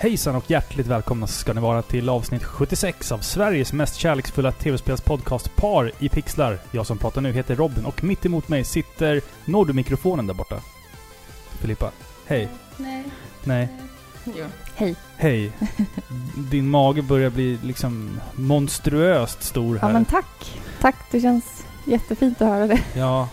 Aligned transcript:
Hejsan 0.00 0.36
och 0.36 0.50
hjärtligt 0.50 0.86
välkomna 0.86 1.26
ska 1.26 1.52
ni 1.52 1.60
vara 1.60 1.82
till 1.82 2.08
avsnitt 2.08 2.44
76 2.44 3.12
av 3.12 3.18
Sveriges 3.18 3.72
mest 3.72 3.96
kärleksfulla 3.96 4.52
tv-spelspodcast 4.52 5.56
Par 5.56 5.92
i 5.98 6.08
pixlar. 6.08 6.58
Jag 6.70 6.86
som 6.86 6.98
pratar 6.98 7.20
nu 7.20 7.32
heter 7.32 7.56
Robin 7.56 7.84
och 7.84 8.04
mitt 8.04 8.26
emot 8.26 8.48
mig 8.48 8.64
sitter... 8.64 9.20
Når 9.44 9.64
du 9.66 9.72
mikrofonen 9.72 10.26
där 10.26 10.34
borta? 10.34 10.56
Filippa? 11.60 11.90
Hej. 12.26 12.48
Nej. 12.76 13.04
Nej. 13.44 13.68
Jo. 14.24 14.44
Hej. 14.74 14.94
Hej. 15.16 15.52
Din 16.50 16.68
mage 16.70 17.02
börjar 17.02 17.30
bli 17.30 17.58
liksom 17.62 18.20
monstruöst 18.34 19.42
stor 19.42 19.78
här. 19.78 19.88
Ja 19.88 19.92
men 19.92 20.04
tack. 20.04 20.60
Tack, 20.80 20.96
det 21.10 21.20
känns 21.20 21.44
jättefint 21.84 22.42
att 22.42 22.48
höra 22.48 22.66
det. 22.66 22.80
Ja. 22.94 23.28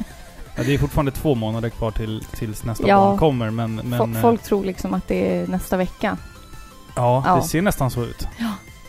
Ja, 0.56 0.64
det 0.64 0.74
är 0.74 0.78
fortfarande 0.78 1.12
två 1.12 1.36
månader 1.36 1.70
kvar 1.70 1.92
till, 1.92 2.24
tills 2.36 2.64
nästa 2.64 2.88
Ja. 2.88 2.98
barn 2.98 3.18
kommer, 3.18 3.50
men... 3.50 3.76
men 3.76 4.00
Fo- 4.02 4.16
eh, 4.16 4.22
Folk 4.22 4.44
tror 4.44 4.66
liksom 4.66 4.94
att 4.94 5.08
det 5.08 5.36
är 5.38 5.48
nästa 5.48 5.78
vecka. 5.78 6.18
Ja, 6.98 7.24
Ja. 7.26 7.36
det 7.36 7.42
ser 7.44 7.62
nästan 7.62 7.92
så 7.92 8.04
ut. 8.04 8.28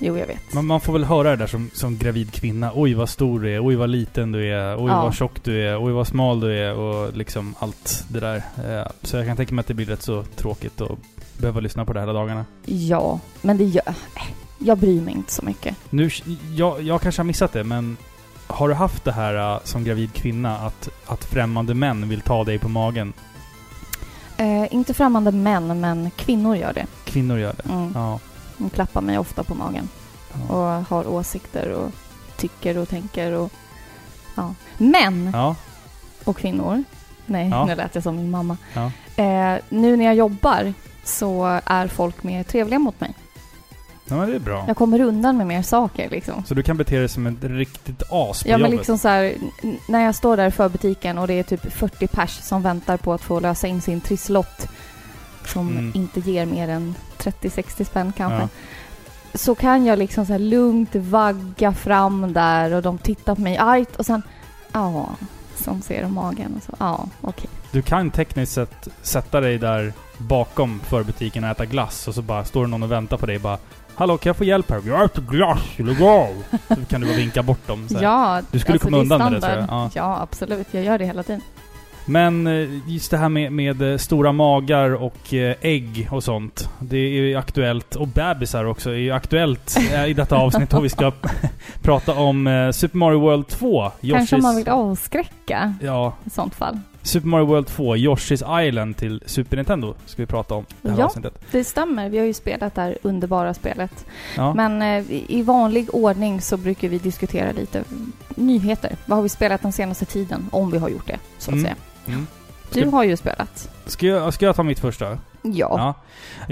Jo, 0.01 0.19
jag 0.19 0.27
vet. 0.27 0.53
Man, 0.55 0.67
man 0.67 0.81
får 0.81 0.93
väl 0.93 1.05
höra 1.05 1.31
det 1.31 1.37
där 1.37 1.47
som, 1.47 1.71
som 1.75 1.99
gravid 1.99 2.33
kvinna. 2.33 2.73
Oj 2.75 2.95
vad 2.95 3.09
stor 3.09 3.41
du 3.41 3.55
är, 3.55 3.67
oj 3.67 3.75
vad 3.77 3.89
liten 3.91 4.33
du 4.33 4.53
är, 4.53 4.77
oj 4.85 4.91
Ja. 4.91 5.03
vad 5.03 5.15
tjock 5.15 5.45
du 5.45 5.69
är, 5.69 5.85
oj 5.85 5.93
vad 5.93 6.07
smal 6.07 6.41
du 6.41 6.59
är 6.59 6.75
och 6.75 7.17
liksom 7.17 7.55
allt 7.59 8.05
det 8.09 8.21
där. 8.21 8.37
Eh, 8.37 8.87
Så 9.03 9.17
jag 9.17 9.27
kan 9.27 9.37
tänka 9.37 9.55
mig 9.55 9.61
att 9.61 9.67
det 9.67 9.75
blir 9.75 9.87
rätt 9.87 10.03
så 10.03 10.23
tråkigt 10.37 10.81
att 10.81 10.99
behöva 11.39 11.61
lyssna 11.61 11.85
på 11.85 11.93
det 11.93 12.01
hela 12.01 12.13
dagarna. 12.13 12.45
Ja, 12.65 13.21
men 13.43 13.59
det 13.59 13.65
gör... 13.65 13.85
Jag 14.59 14.79
bryr 14.79 15.01
mig 15.01 15.15
inte 15.15 15.33
så 15.33 15.45
mycket. 15.45 15.77
Nu, 15.91 16.11
jag, 16.57 16.83
jag 16.83 17.01
kanske 17.01 17.21
har 17.21 17.25
missat 17.25 17.53
det, 17.53 17.65
men 17.65 17.97
har 18.47 18.69
du 18.69 18.75
haft 18.75 19.05
det 19.05 19.13
här 19.13 19.55
eh, 19.55 19.61
som 19.65 19.85
gravid 19.85 20.13
kvinna 20.13 20.59
att, 20.59 20.89
att 21.07 21.25
främmande 21.25 21.75
män 21.75 22.09
vill 22.09 22.21
ta 22.21 22.45
dig 22.45 22.59
på 22.59 22.69
magen? 22.69 23.13
Eh, 24.39 24.75
inte 24.75 24.95
främmande 24.95 25.33
män, 25.33 25.81
men 25.81 26.11
kvinnor 26.17 26.57
gör 26.57 26.73
det. 26.73 26.87
Kvinnor 27.05 27.39
gör 27.39 27.53
det. 27.57 27.73
Mm. 27.73 27.93
Ja. 27.95 28.19
De 28.59 28.71
klappar 28.71 29.01
mig 29.01 29.19
ofta 29.19 29.45
på 29.45 29.55
magen. 29.55 29.89
ja. 30.49 30.55
Och 30.55 30.85
har 30.85 31.07
åsikter 31.09 31.71
och 31.73 31.91
tycker 32.37 32.79
och 32.79 32.89
tänker 32.89 33.33
och... 33.33 33.53
Ja. 34.35 34.55
Män 34.79 35.31
Ja. 35.35 35.57
och 36.25 36.37
kvinnor. 36.37 36.85
Nej, 37.27 37.49
Ja. 37.49 37.65
nu 37.65 37.75
lät 37.75 37.95
jag 37.95 38.05
som 38.05 38.17
min 38.17 38.31
mamma. 38.31 38.57
Eh, 39.17 39.55
nu 39.69 39.97
när 39.97 40.05
jag 40.05 40.15
jobbar 40.15 40.73
så 41.05 41.61
är 41.65 41.89
folk 41.89 42.23
mer 42.23 42.43
trevliga 42.43 42.79
mot 42.79 43.01
mig. 43.01 43.15
Ja, 44.11 44.17
men 44.17 44.31
det 44.31 44.35
är 44.37 44.41
bra. 44.41 44.65
Jag 44.67 44.77
kommer 44.77 45.01
undan 45.01 45.37
med 45.37 45.47
mer 45.47 45.63
saker 45.63 46.11
liksom. 46.11 46.45
Så 46.45 46.55
du 46.55 46.63
kan 46.63 46.77
bete 46.77 46.99
dig 46.99 47.09
som 47.09 47.27
ett 47.27 47.35
riktigt 47.45 48.03
as 48.11 48.43
på 48.43 48.49
Ja 48.49 48.53
men 48.59 48.61
jobbet? 48.61 48.71
liksom 48.79 48.99
så 48.99 49.09
här, 49.09 49.35
n- 49.63 49.79
när 49.89 50.05
jag 50.05 50.15
står 50.15 50.37
där 50.37 50.51
för 50.51 50.69
butiken 50.69 51.19
och 51.19 51.27
det 51.27 51.35
är 51.35 51.43
typ 51.43 51.73
40 51.73 52.07
pers 52.07 52.31
som 52.43 52.63
väntar 52.63 52.97
på 52.97 53.13
att 53.13 53.21
få 53.23 53.41
lösa 53.41 53.67
in 53.67 53.81
sin 53.81 54.01
trisslott 54.01 54.69
som 55.47 55.69
Mm. 55.69 55.93
inte 55.95 56.21
ger 56.21 56.47
mer 56.47 56.69
än 56.69 56.95
30-60 57.19 57.85
spänn 57.85 58.13
kanske. 58.17 58.39
Ja. 58.41 58.49
Så 59.35 59.55
kan 59.55 59.85
jag 59.87 59.99
liksom 59.99 60.27
så 60.27 60.33
här 60.33 60.39
lugnt 60.41 60.95
vagga 60.95 61.73
fram 61.73 62.33
där 62.33 62.75
och 62.75 62.83
de 62.83 62.99
tittar 62.99 63.35
på 63.35 63.41
mig 63.41 63.59
argt 63.59 63.97
och 63.97 64.07
sen 64.07 64.23
ja, 64.73 65.09
som 65.57 65.83
ser 65.83 66.03
de 66.03 66.15
magen 66.15 66.55
och 66.57 66.63
så 66.63 66.73
ja, 66.79 67.09
okej. 67.21 67.51
Du 67.73 67.83
kan 67.83 68.11
tekniskt 68.11 68.53
sett 68.53 68.89
sätta 69.03 69.41
dig 69.41 69.59
där 69.59 69.93
bakom 70.19 70.81
förbutiken 70.81 71.45
och 71.45 71.51
äta 71.51 71.65
glass 71.67 72.09
och 72.09 72.15
så 72.15 72.23
bara 72.23 72.45
står 72.45 72.65
det 72.65 72.71
någon 72.71 72.83
och 72.83 72.93
väntar 72.93 73.17
på 73.17 73.27
dig 73.27 73.37
och 73.37 73.43
bara 73.43 73.59
Hallå, 73.99 74.19
kan 74.19 74.31
jag 74.31 74.37
få 74.37 74.45
hjälp 74.45 74.71
här? 74.71 74.83
Jag 74.87 75.05
äter 75.05 75.23
glass, 75.23 75.61
lägg 75.77 76.03
av! 76.03 76.29
Så 76.69 76.85
kan 76.89 77.01
du 77.01 77.07
bara 77.07 77.17
vinka 77.17 77.43
bort 77.43 77.67
dem. 77.67 77.89
Så 77.89 77.95
här. 77.97 78.03
Ja, 78.03 78.41
Du 78.51 78.59
skulle 78.59 78.73
alltså, 78.75 78.87
komma 78.89 78.97
är 78.97 79.01
undan 79.01 79.19
med 79.23 79.33
det, 79.33 79.41
tror 79.41 79.53
jag. 79.57 79.65
standard. 79.65 79.91
Ja, 79.95 80.19
absolut. 80.23 80.67
Jag 80.71 80.85
gör 80.85 80.99
det 80.99 81.05
hela 81.07 81.23
tiden. 81.23 81.41
Men 82.07 82.47
eh, 82.47 82.69
just 82.87 83.11
det 83.11 83.17
här 83.17 83.29
med, 83.29 83.53
med 83.53 83.83
eh, 83.93 83.97
stora 83.99 84.33
magar 84.33 84.95
och 85.03 85.35
eh, 85.35 85.55
ägg 85.61 86.09
och 86.11 86.25
sånt. 86.25 86.69
Det 86.79 86.97
är 86.97 87.09
ju 87.11 87.37
aktuellt. 87.37 87.95
Och 87.97 88.09
bebisar 88.09 88.65
också 88.65 88.91
är 88.91 88.95
ju 88.95 89.11
aktuellt 89.13 89.77
eh, 89.93 90.05
i 90.07 90.15
detta 90.15 90.37
avsnitt. 90.37 90.75
Och 90.75 90.85
vi 90.85 90.89
ska 90.89 91.13
prata 91.83 92.13
om 92.15 92.47
eh, 92.47 92.71
Super 92.71 92.99
Mario 92.99 93.21
World 93.21 93.49
2. 93.49 93.91
Kanske 94.01 94.37
Yoshi's- 94.37 94.43
man 94.43 94.57
vill 94.57 94.69
avskräcka 94.69 95.75
Ja, 95.83 96.13
i 96.25 96.31
sånt 96.31 96.55
fall. 96.55 96.79
Super 97.09 97.29
Mario 97.29 97.47
World 97.47 97.67
2, 97.67 97.97
Yoshi's 97.97 98.63
Island 98.69 98.97
till 98.97 99.23
Super 99.27 99.57
Nintendo 99.57 99.95
ska 100.07 100.23
vi 100.23 100.27
prata 100.27 100.55
om 100.55 100.65
det 100.83 100.91
här 100.91 100.99
Ja. 100.99 101.05
avsnittet. 101.05 101.39
Det 101.53 101.65
stämmer. 101.65 102.09
Vi 102.09 102.19
har 102.19 102.25
ju 102.27 102.35
spelat 102.35 102.75
det 102.75 102.81
här 102.81 102.99
underbara 103.03 103.55
spelet. 103.55 104.07
Ja. 104.37 104.55
Men 104.55 104.83
eh, 104.83 105.05
i 105.29 105.43
vanlig 105.43 105.95
ordning 105.95 106.41
så 106.41 106.57
brukar 106.57 106.89
vi 106.89 106.99
diskutera 106.99 107.53
lite 107.53 107.85
nyheter. 108.35 108.97
Vad 109.07 109.17
har 109.19 109.23
vi 109.23 109.29
spelat 109.29 109.63
den 109.63 109.73
senaste 109.73 110.05
tiden? 110.05 110.47
Om 110.53 110.71
vi 110.71 110.79
har 110.79 110.89
gjort 110.89 111.07
det, 111.07 111.19
så 111.39 111.51
att 111.51 111.53
Mm. 111.53 111.65
säga. 111.65 111.77
Mm. 112.07 112.27
Du 112.73 112.81
Ska- 112.81 112.91
har 112.91 113.05
ju 113.05 113.17
spelat. 113.17 113.71
Ska, 113.87 114.07
jag, 114.07 114.35
ska 114.35 114.47
jag 114.47 114.57
ta 114.57 114.63
mitt 114.63 114.79
första? 114.79 115.05
Ja. 115.11 115.19
Ja. 115.53 115.95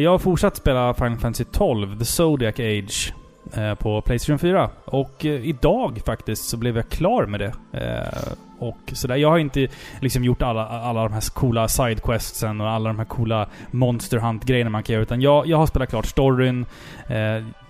Jag 0.03 0.11
har 0.11 0.19
fortsatt 0.19 0.57
spela 0.57 0.95
Final 0.95 1.19
Fantasy 1.19 1.45
12, 1.45 1.99
The 1.99 2.05
Zodiac 2.05 2.55
Age, 2.59 3.15
på 3.79 4.01
Playstation 4.01 4.39
4. 4.39 4.71
Och 4.85 5.25
eh, 5.25 5.47
idag 5.49 6.01
faktiskt 6.07 6.49
så 6.49 6.57
blev 6.57 6.77
jag 6.77 6.89
klar 6.89 7.27
med 7.27 7.41
det. 7.41 7.53
Eh, 7.73 8.33
och 8.59 8.79
sådär. 8.93 9.17
Jag 9.17 9.31
har 9.31 9.39
inte 9.39 9.69
liksom 10.01 10.25
gjort 10.25 10.43
alla, 10.43 10.69
alla 10.69 11.03
de 11.03 11.13
här 11.13 11.31
coola 11.35 11.69
sidequestsen 11.69 12.61
och 12.61 12.69
alla 12.71 12.89
de 12.89 12.99
här 12.99 13.05
coola 13.07 13.47
Monster 13.71 14.19
Hunt-grejerna 14.19 14.71
man 14.71 14.83
kan 14.83 14.93
göra. 14.93 15.03
Utan 15.03 15.21
jag, 15.21 15.47
jag 15.47 15.57
har 15.57 15.67
spelat 15.67 15.89
klart 15.89 16.07
storyn. 16.07 16.67
Eh, 17.09 17.17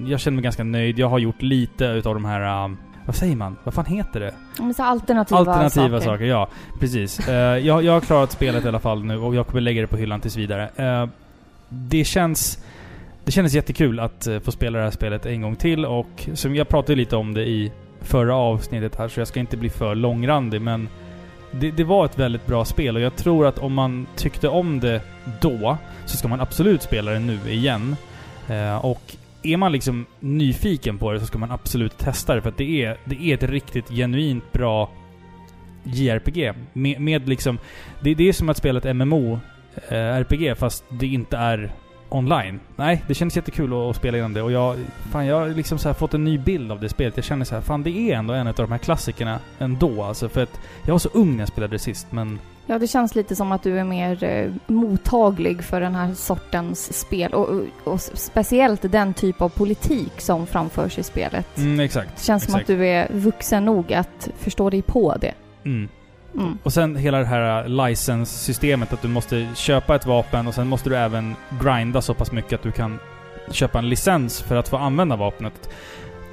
jag 0.08 0.20
känner 0.20 0.34
mig 0.34 0.42
ganska 0.42 0.64
nöjd. 0.64 0.98
Jag 0.98 1.08
har 1.08 1.18
gjort 1.18 1.42
lite 1.42 1.84
utav 1.84 2.14
de 2.14 2.24
här... 2.24 2.64
eh, 2.64 2.70
vad 3.06 3.14
säger 3.16 3.36
man? 3.36 3.56
Vad 3.64 3.74
fan 3.74 3.84
heter 3.86 4.20
det? 4.20 4.34
Men 4.58 4.74
så 4.74 4.82
alternativa, 4.82 5.38
Alternativa 5.38 6.00
saker. 6.00 6.10
saker. 6.12 6.24
ja. 6.24 6.48
Precis. 6.80 7.28
Eh, 7.28 7.34
jag, 7.58 7.84
jag 7.84 7.92
har 7.92 8.00
klarat 8.00 8.32
spelet 8.32 8.64
i 8.64 8.68
alla 8.68 8.80
fall 8.80 9.04
nu 9.04 9.18
och 9.18 9.34
jag 9.34 9.46
kommer 9.46 9.60
lägga 9.60 9.80
det 9.80 9.86
på 9.86 9.96
hyllan 9.96 10.20
tills 10.20 10.36
vidare. 10.36 10.68
Eh, 10.76 11.06
det 11.68 12.04
känns... 12.04 12.58
Det 13.26 13.32
kändes 13.32 13.54
jättekul 13.54 14.00
att 14.00 14.26
eh, 14.26 14.40
få 14.40 14.52
spela 14.52 14.78
det 14.78 14.84
här 14.84 14.90
spelet 14.90 15.26
en 15.26 15.42
gång 15.42 15.56
till 15.56 15.84
och 15.84 16.28
som 16.34 16.54
jag 16.54 16.68
pratade 16.68 16.96
lite 16.96 17.16
om 17.16 17.34
det 17.34 17.48
i 17.48 17.72
förra 18.00 18.36
avsnittet 18.36 18.96
här 18.96 19.08
så 19.08 19.20
jag 19.20 19.28
ska 19.28 19.40
inte 19.40 19.56
bli 19.56 19.70
för 19.70 19.94
långrandig 19.94 20.60
men 20.60 20.88
det, 21.50 21.70
det 21.70 21.84
var 21.84 22.04
ett 22.04 22.18
väldigt 22.18 22.46
bra 22.46 22.64
spel 22.64 22.96
och 22.96 23.02
jag 23.02 23.16
tror 23.16 23.46
att 23.46 23.58
om 23.58 23.72
man 23.72 24.06
tyckte 24.16 24.48
om 24.48 24.80
det 24.80 25.00
då 25.40 25.78
så 26.04 26.16
ska 26.16 26.28
man 26.28 26.40
absolut 26.40 26.82
spela 26.82 27.10
det 27.10 27.18
nu 27.18 27.38
igen. 27.48 27.96
Eh, 28.48 28.84
och 28.84 29.16
är 29.42 29.56
man 29.56 29.72
liksom 29.72 30.06
nyfiken 30.20 30.98
på 30.98 31.12
det 31.12 31.20
så 31.20 31.26
ska 31.26 31.38
man 31.38 31.50
absolut 31.50 31.98
testa 31.98 32.34
det 32.34 32.42
för 32.42 32.48
att 32.48 32.58
det 32.58 32.84
är, 32.84 32.96
det 33.04 33.22
är 33.22 33.34
ett 33.34 33.50
riktigt 33.50 33.88
genuint 33.88 34.52
bra 34.52 34.90
JRPG. 35.84 36.52
Med, 36.72 37.00
med 37.00 37.28
liksom... 37.28 37.58
Det, 38.00 38.14
det 38.14 38.28
är 38.28 38.32
som 38.32 38.48
att 38.48 38.56
spela 38.56 38.78
ett 38.78 38.96
MMO 38.96 39.40
eh, 39.88 40.16
RPG 40.16 40.58
fast 40.58 40.84
det 40.88 41.06
inte 41.06 41.36
är 41.36 41.72
online. 42.08 42.60
Nej, 42.76 43.04
det 43.08 43.14
känns 43.14 43.36
jättekul 43.36 43.90
att, 43.90 43.96
spela 43.96 44.16
igenom 44.16 44.32
det 44.32 44.42
och 44.42 44.52
jag... 44.52 44.76
Fan, 45.12 45.26
jag 45.26 45.40
har 45.40 45.48
liksom 45.48 45.78
så 45.78 45.94
fått 45.94 46.14
en 46.14 46.24
ny 46.24 46.38
bild 46.38 46.72
av 46.72 46.80
det 46.80 46.88
spelet. 46.88 47.16
Jag 47.16 47.24
känner 47.24 47.44
så 47.44 47.54
här, 47.54 47.62
fan 47.62 47.82
det 47.82 47.90
är 47.90 48.16
ändå 48.16 48.34
en 48.34 48.46
av 48.46 48.54
de 48.54 48.72
här 48.72 48.78
klassikerna 48.78 49.40
ändå 49.58 50.02
alltså. 50.02 50.28
För 50.28 50.42
att 50.42 50.60
jag 50.84 50.94
var 50.94 50.98
så 50.98 51.08
ung 51.12 51.32
när 51.32 51.38
jag 51.38 51.48
spelade 51.48 51.74
det 51.74 51.78
sist 51.78 52.06
men... 52.10 52.38
Ja, 52.68 52.78
det 52.78 52.86
känns 52.86 53.14
lite 53.14 53.36
som 53.36 53.52
att 53.52 53.62
du 53.62 53.78
är 53.78 53.84
mer 53.84 54.24
eh, 54.24 54.52
mottaglig 54.66 55.64
för 55.64 55.80
den 55.80 55.94
här 55.94 56.14
sortens 56.14 56.98
spel. 57.00 57.34
Och, 57.34 57.48
och, 57.48 57.62
och 57.84 58.00
speciellt 58.00 58.92
den 58.92 59.14
typ 59.14 59.42
av 59.42 59.48
politik 59.48 60.20
som 60.20 60.46
framförs 60.46 60.98
i 60.98 61.02
spelet. 61.02 61.58
Mm, 61.58 61.80
exakt. 61.80 62.16
Det 62.16 62.24
känns 62.24 62.44
som 62.44 62.54
exakt. 62.54 62.70
att 62.70 62.76
du 62.76 62.86
är 62.86 63.08
vuxen 63.12 63.64
nog 63.64 63.92
att 63.92 64.28
förstå 64.36 64.70
dig 64.70 64.82
på 64.82 65.16
det. 65.20 65.34
Mm. 65.64 65.88
Mm. 66.36 66.58
Och 66.62 66.72
sen 66.72 66.96
hela 66.96 67.18
det 67.18 67.24
här 67.24 67.64
äh, 67.64 67.68
license-systemet 67.68 68.92
att 68.92 69.02
du 69.02 69.08
måste 69.08 69.48
köpa 69.54 69.94
ett 69.94 70.06
vapen 70.06 70.46
och 70.46 70.54
sen 70.54 70.68
måste 70.68 70.90
du 70.90 70.96
även 70.96 71.34
grinda 71.62 72.02
så 72.02 72.14
pass 72.14 72.32
mycket 72.32 72.52
att 72.52 72.62
du 72.62 72.72
kan 72.72 72.98
köpa 73.50 73.78
en 73.78 73.88
licens 73.88 74.42
för 74.42 74.56
att 74.56 74.68
få 74.68 74.76
använda 74.76 75.16
vapnet. 75.16 75.70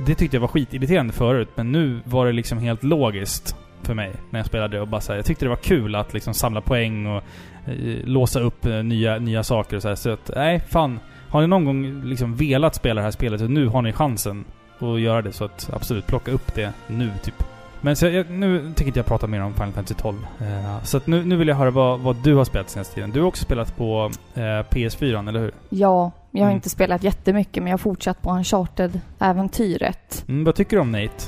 Det 0.06 0.16
tyckte 0.16 0.36
jag 0.36 0.42
var 0.42 0.48
skitirriterande 0.48 1.14
förut, 1.14 1.50
men 1.56 1.72
nu 1.72 2.00
var 2.04 2.26
det 2.26 2.32
liksom 2.32 2.58
helt 2.58 2.84
logiskt 2.84 3.56
för 3.82 3.94
mig 3.94 4.12
när 4.30 4.40
jag 4.40 4.46
spelade 4.46 4.82
och 4.82 4.88
bara 4.88 5.02
så 5.02 5.12
här, 5.12 5.18
Jag 5.18 5.26
tyckte 5.26 5.46
det 5.46 5.50
var 5.50 5.56
kul 5.56 5.96
att 5.96 6.14
liksom 6.14 6.34
samla 6.34 6.62
poäng 6.62 7.06
och 7.06 7.24
eh, 7.66 8.06
låsa 8.06 8.40
upp 8.40 8.66
eh, 8.66 8.84
nya, 8.84 9.20
nya 9.20 9.44
saker 9.44 9.76
och 9.76 9.82
så 9.82 9.88
här. 9.88 9.96
Så 9.96 10.10
att, 10.10 10.32
nej, 10.36 10.60
fan. 10.60 11.00
Har 11.30 11.42
ni 11.42 11.48
någon 11.48 11.66
gång 11.66 12.04
liksom 12.04 12.36
velat 12.36 12.76
spela 12.76 13.02
det 13.02 13.06
här 13.06 13.12
spelet, 13.12 13.40
så 13.40 13.48
nu 13.48 13.68
har 13.68 13.82
ni 13.82 13.94
chansen 13.94 14.46
att 14.80 15.00
göra 15.00 15.22
det. 15.22 15.32
Så 15.32 15.46
att 15.46 15.70
absolut, 15.74 16.08
plocka 16.08 16.32
upp 16.32 16.56
det 16.56 16.74
nu, 16.88 17.12
typ. 17.24 17.44
Men 17.86 17.96
så 17.96 18.06
jag, 18.06 18.30
nu 18.30 18.60
tänker 18.66 18.86
inte 18.86 19.00
jag 19.00 19.06
prata 19.06 19.28
mer 19.28 19.42
om 19.44 19.54
Final 19.54 19.72
Fantasy 19.72 19.94
12. 20.02 20.28
Eh, 20.42 20.84
så 20.84 21.00
nu, 21.06 21.26
nu 21.26 21.36
vill 21.36 21.48
jag 21.48 21.56
höra 21.56 21.72
vad, 21.72 22.00
vad 22.00 22.16
du 22.16 22.36
har 22.36 22.44
spelat 22.46 22.70
senaste 22.70 22.96
tiden. 22.96 23.12
Du 23.12 23.20
har 23.20 23.28
också 23.28 23.44
spelat 23.44 23.78
på 23.78 24.12
eh, 24.34 24.40
PS4, 24.42 25.30
eller 25.30 25.40
hur? 25.40 25.54
Ja, 25.70 26.12
jag 26.32 26.40
har 26.42 26.46
Mm. 26.48 26.56
inte 26.56 26.70
spelat 26.70 27.04
jättemycket 27.04 27.64
men 27.64 27.68
jag 27.70 27.74
har 27.74 27.78
fortsatt 27.78 28.22
på 28.22 28.30
Uncharted-äventyret. 28.32 30.26
Mm, 30.28 30.44
vad 30.44 30.56
tycker 30.56 30.76
du 30.78 30.82
om 30.82 30.92
Nate? 30.92 31.24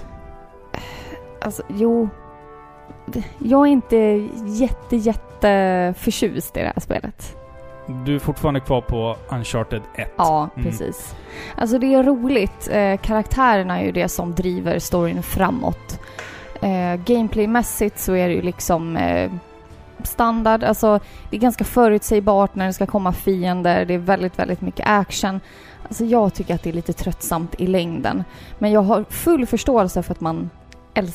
Alltså, 1.42 1.64
jo. 1.70 2.10
Jag 3.38 3.62
är 3.68 3.72
inte 3.72 3.98
jätte, 4.48 4.96
jätte 4.96 5.94
förtjust 5.98 6.58
i 6.58 6.60
det 6.60 6.66
här 6.76 6.80
spelet. 6.80 7.36
Du 8.06 8.16
är 8.16 8.20
fortfarande 8.20 8.60
kvar 8.60 8.82
på 8.82 9.16
Uncharted 9.30 9.82
1. 9.96 10.12
Ja, 10.18 10.50
Mm. 10.56 10.66
precis. 10.66 11.16
Alltså 11.58 11.80
det 11.80 11.94
är 11.94 12.04
roligt. 12.04 12.70
Eh, 12.72 12.98
karaktärerna 12.98 13.80
är 13.80 13.86
ju 13.86 13.92
det 13.92 14.10
som 14.10 14.36
driver 14.36 14.80
storyn 14.80 15.24
framåt. 15.24 16.00
Eh, 16.66 16.96
Gameplaymässigt 17.06 18.00
så 18.00 18.16
är 18.16 18.28
det 18.28 18.34
ju 18.34 18.42
liksom... 18.42 18.98
Eh, 18.98 19.32
standard. 20.04 20.64
Alltså, 20.64 21.00
det 21.30 21.38
är 21.38 21.42
ganska 21.42 21.64
förutsägbart 21.64 22.56
när 22.56 22.66
det 22.66 22.74
ska 22.74 22.86
komma 22.86 23.14
fiender. 23.14 23.86
Det 23.86 23.94
är 23.94 23.98
väldigt, 23.98 24.40
väldigt 24.40 24.62
mycket 24.62 24.88
action. 24.88 25.40
Alltså 25.84 26.06
jag 26.06 26.34
tycker 26.34 26.56
att 26.56 26.64
det 26.64 26.70
är 26.70 26.74
lite 26.74 26.94
tröttsamt 26.94 27.56
i 27.62 27.68
längden. 27.68 28.24
Men 28.60 28.72
jag 28.72 28.82
har 28.82 29.04
full 29.10 29.46
förståelse 29.46 30.04
för 30.04 30.12
att 30.12 30.22
man 30.22 30.50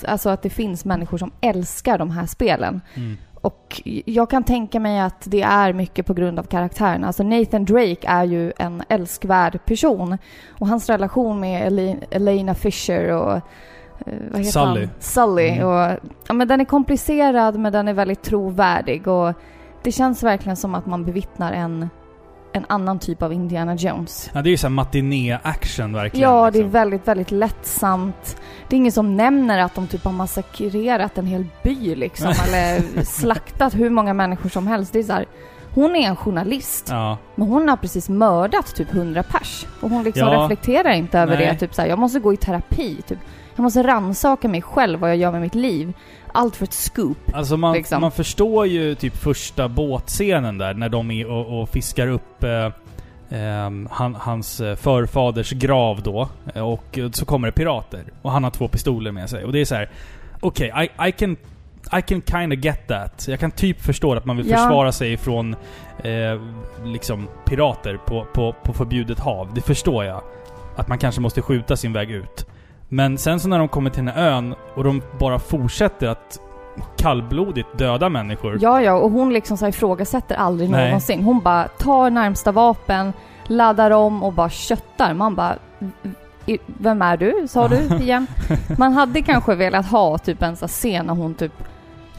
alltså 0.09 0.29
att 0.29 0.43
det 0.43 0.51
finns 0.51 0.85
människor 0.85 1.19
som 1.19 1.31
älskar 1.41 1.99
de 1.99 2.11
här 2.11 2.27
spelen. 2.27 2.81
Mm. 2.95 3.17
Och 3.35 3.83
jag 4.05 4.31
kan 4.31 4.45
tänka 4.45 4.81
mig 4.81 5.01
att 5.01 5.23
det 5.25 5.43
är 5.43 5.73
mycket 5.73 6.07
på 6.07 6.15
grund 6.15 6.39
av 6.39 6.45
karaktären. 6.45 7.05
Alltså 7.05 7.23
Nathan 7.23 7.65
Drake 7.65 8.07
är 8.09 8.25
ju 8.25 8.53
en 8.59 8.83
älskvärd 8.89 9.65
person. 9.65 10.19
Och 10.49 10.69
hans 10.69 10.89
relation 10.89 11.41
med 11.41 11.73
Ele- 11.73 12.05
Elena 12.11 12.55
Fisher 12.55 13.13
och 13.13 13.41
vad 14.07 14.41
heter 14.41 14.51
Sully. 14.51 14.81
Han? 14.81 14.91
Sully. 14.99 15.49
Mm. 15.49 15.67
Och, 15.69 15.99
ja, 16.29 16.35
men 16.35 16.49
den 16.49 16.61
är 16.61 16.65
komplicerad 16.65 17.59
men 17.59 17.73
den 17.73 17.89
är 17.89 17.93
väldigt 17.93 18.23
trovärdig. 18.23 19.09
Och 19.09 19.33
det 19.83 19.93
känns 19.93 20.23
verkligen 20.23 20.57
som 20.57 20.75
att 20.75 20.87
man 20.87 21.05
bevittnar 21.05 21.53
en, 21.53 21.91
en 22.53 22.65
annan 22.69 22.99
typ 22.99 23.23
av 23.23 23.33
Indiana 23.33 23.75
Jones. 23.75 24.31
Ja, 24.35 24.43
det 24.43 24.49
är 24.49 24.51
ju 24.51 24.57
såhär 24.57 24.71
matiné-action 24.75 25.93
verkligen. 25.93 26.31
Ja, 26.31 26.51
det 26.51 26.59
är 26.59 26.63
liksom. 26.63 26.71
väldigt, 26.71 27.09
väldigt 27.09 27.31
lättsamt. 27.31 28.37
Det 28.69 28.77
är 28.77 28.79
ingen 28.79 28.93
som 28.93 29.17
nämner 29.17 29.59
att 29.59 29.75
de 29.75 29.87
typ 29.87 30.05
har 30.05 30.13
massakrerat 30.13 31.19
en 31.19 31.27
hel 31.27 31.47
by 31.63 31.95
liksom, 31.95 32.29
eller 32.49 33.03
slaktat 33.05 33.75
hur 33.75 33.91
många 33.91 34.15
människor 34.15 34.49
som 34.49 34.67
helst. 34.67 34.93
Det 34.93 34.99
är 34.99 35.03
så 35.03 35.13
här, 35.13 35.27
hon 35.75 35.97
är 35.97 36.09
en 36.09 36.17
journalist, 36.17 36.87
Ja. 36.91 37.19
men 37.35 37.49
hon 37.49 37.69
har 37.69 37.77
precis 37.77 38.09
mördat 38.09 38.75
typ 38.75 38.95
100 38.95 39.23
pers. 39.23 39.67
Och 39.81 39.91
hon 39.91 40.05
liksom 40.05 40.29
Ja. 40.29 40.43
reflekterar 40.43 40.91
inte 40.93 41.19
över 41.19 41.37
Nej. 41.37 41.47
det. 41.47 41.59
Typ 41.59 41.75
så 41.75 41.83
här, 41.83 41.89
jag 41.89 41.99
måste 41.99 42.19
gå 42.21 42.33
i 42.33 42.37
terapi. 42.37 43.03
Typ. 43.07 43.19
Jag 43.61 43.63
måste 43.63 43.83
rannsaka 43.83 44.49
mig 44.49 44.63
själv, 44.63 45.01
vad 45.01 45.11
jag 45.11 45.17
gör 45.17 45.33
med 45.33 45.41
mitt 45.41 45.55
liv. 45.55 45.93
Allt 46.33 46.57
för 46.57 46.65
ett 46.65 46.73
scoop. 46.73 47.19
Alltså 47.35 47.57
man, 47.57 47.73
Liksom. 47.75 48.01
man 48.01 48.11
förstår 48.13 48.67
ju 48.67 48.95
typ 48.95 49.17
första 49.17 49.69
båtscenen 49.69 50.59
där, 50.59 50.75
när 50.75 50.89
de 50.89 51.11
är 51.11 51.27
och, 51.27 51.61
och 51.63 51.69
fiskar 51.69 52.07
upp 52.09 52.45
eh, 52.45 52.71
ehm, 53.31 53.89
han, 53.91 54.15
hans 54.15 54.61
eh, 54.61 54.77
förfaders 54.77 55.51
grav 55.51 56.03
då. 56.03 56.29
Eh, 56.55 56.63
Och 56.69 56.99
så 57.13 57.25
kommer 57.25 57.49
det 57.49 57.53
pirater. 57.53 58.05
Och 58.23 58.31
han 58.33 58.45
har 58.45 58.51
två 58.51 58.69
pistoler 58.69 59.13
med 59.13 59.31
sig. 59.31 59.45
Och 59.45 59.53
det 59.53 59.59
är 59.61 59.65
så 59.65 59.75
här. 59.75 59.91
okej, 60.41 60.91
I, 60.99 61.09
I 61.09 61.13
can... 61.13 61.37
I 61.99 62.03
can 62.03 62.23
kind 62.23 62.53
of 62.53 62.59
get 62.65 62.89
that. 62.89 63.29
Jag 63.29 63.41
kan 63.41 63.51
typ 63.51 63.81
förstå 63.81 64.15
att 64.15 64.25
man 64.25 64.37
vill 64.37 64.51
Ja. 64.51 64.57
försvara 64.57 64.93
sig 64.93 65.17
från 65.17 65.57
eh, 66.05 66.41
liksom 66.85 67.29
pirater 67.47 67.97
på, 68.07 68.27
på, 68.35 68.55
på 68.65 68.73
förbjudet 68.73 69.19
hav. 69.19 69.49
Det 69.55 69.61
förstår 69.61 70.05
jag. 70.05 70.23
Att 70.77 70.89
man 70.89 70.99
kanske 70.99 71.21
måste 71.21 71.43
skjuta 71.43 71.77
sin 71.77 71.93
väg 71.93 72.11
ut. 72.11 72.47
Men 72.93 73.19
sen 73.19 73.41
så 73.41 73.49
när 73.49 73.59
de 73.59 73.69
kommer 73.69 73.91
till 73.91 74.05
den 74.05 74.15
här 74.15 74.23
ön 74.31 74.55
och 74.75 74.85
de 74.85 75.03
bara 75.19 75.39
fortsätter 75.39 76.07
att 76.09 76.41
kallblodigt 76.97 77.79
döda 77.79 78.09
människor. 78.09 78.59
Ja, 78.61 78.83
ja, 78.83 78.93
och 78.95 79.11
hon 79.11 79.33
liksom 79.33 79.57
så 79.57 79.65
här 79.65 79.71
ifrågasätter 79.71 80.35
aldrig 80.37 80.71
Nej. 80.71 80.85
någonsin. 80.87 81.25
Hon 81.25 81.41
bara 81.41 81.69
tar 81.69 82.11
närmsta 82.11 82.53
vapen, 82.53 83.13
laddar 83.45 83.91
om 83.91 84.23
och 84.23 84.33
bara 84.33 84.51
köttar. 84.51 85.15
Man 85.15 85.35
bara... 85.35 85.57
"I- 86.47 86.59
Vem 86.67 87.03
är 87.03 87.17
du? 87.17 87.47
Sa 87.49 87.69
du 87.69 87.77
igen? 88.01 88.27
Man 88.79 88.93
hade 88.93 89.23
kanske 89.23 89.55
velat 89.55 89.87
ha 89.87 90.19
typ 90.19 90.43
en 90.43 90.57
sån 90.57 90.69
scen 90.69 91.07
när 91.07 91.15
hon 91.15 91.35
typ 91.35 91.53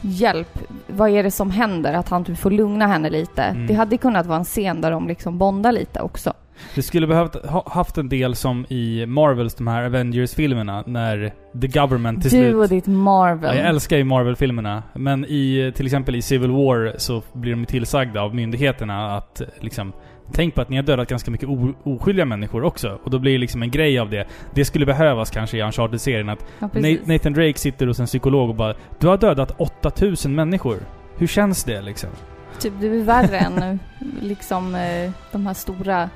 Hjälp, 0.04 0.58
vad 0.86 1.10
är 1.10 1.22
det 1.22 1.30
som 1.30 1.50
händer? 1.50 1.94
Att 1.94 2.08
han 2.08 2.24
typ 2.24 2.38
får 2.38 2.50
lugna 2.50 2.86
henne 2.86 3.10
lite. 3.10 3.42
Mm. 3.42 3.66
Det 3.66 3.74
hade 3.74 3.96
kunnat 3.96 4.26
vara 4.26 4.38
en 4.38 4.44
scen 4.44 4.80
där 4.80 4.90
de 4.90 5.08
liksom 5.08 5.38
bondar 5.38 5.72
lite 5.72 6.00
också. 6.00 6.32
Det 6.74 6.82
skulle 6.82 7.06
behövt 7.06 7.46
ha 7.46 7.70
haft 7.70 7.98
en 7.98 8.08
del 8.08 8.34
som 8.34 8.66
i 8.68 9.06
Marvels, 9.06 9.54
de 9.54 9.66
här 9.66 9.84
Avengers-filmerna, 9.84 10.84
när 10.86 11.32
The 11.60 11.66
Government 11.66 12.22
till 12.22 12.30
Du 12.30 12.36
slut... 12.36 12.54
och 12.54 12.68
ditt 12.68 12.86
Marvel. 12.86 13.56
Ja, 13.56 13.62
jag 13.62 13.68
älskar 13.68 13.96
ju 13.96 14.04
Marvel-filmerna. 14.04 14.82
Men 14.94 15.24
i, 15.24 15.72
till 15.76 15.86
exempel 15.86 16.14
i 16.14 16.22
Civil 16.22 16.50
War 16.50 16.94
så 16.98 17.22
blir 17.32 17.52
de 17.52 17.66
tillsagda 17.66 18.22
av 18.22 18.34
myndigheterna 18.34 19.16
att 19.16 19.42
liksom 19.60 19.92
Tänk 20.34 20.54
på 20.54 20.60
att 20.60 20.68
ni 20.68 20.76
har 20.76 20.82
dödat 20.82 21.08
ganska 21.08 21.30
mycket 21.30 21.48
oskyldiga 21.82 22.24
människor 22.24 22.64
också. 22.64 22.98
Och 23.04 23.10
då 23.10 23.18
blir 23.18 23.32
det 23.32 23.38
liksom 23.38 23.62
en 23.62 23.70
grej 23.70 23.98
av 23.98 24.10
det. 24.10 24.26
Det 24.54 24.64
skulle 24.64 24.86
behövas 24.86 25.30
kanske 25.30 25.58
i 25.58 25.62
Uncharted-serien 25.62 26.28
att 26.28 26.46
ja, 26.58 26.68
Nathan 27.04 27.32
Drake 27.32 27.58
sitter 27.58 27.86
hos 27.86 28.00
en 28.00 28.06
psykolog 28.06 28.48
och 28.48 28.54
bara 28.54 28.74
Du 28.98 29.06
har 29.06 29.18
dödat 29.18 29.60
8000 29.60 30.34
människor. 30.34 30.76
Hur 31.16 31.26
känns 31.26 31.64
det 31.64 31.82
liksom? 31.82 32.10
Typ, 32.60 32.72
du 32.80 33.00
är 33.00 33.04
värre 33.04 33.38
än 33.38 33.78
liksom 34.20 34.74
eh, 34.74 35.10
de 35.32 35.46
här 35.46 35.54
stora 35.54 36.10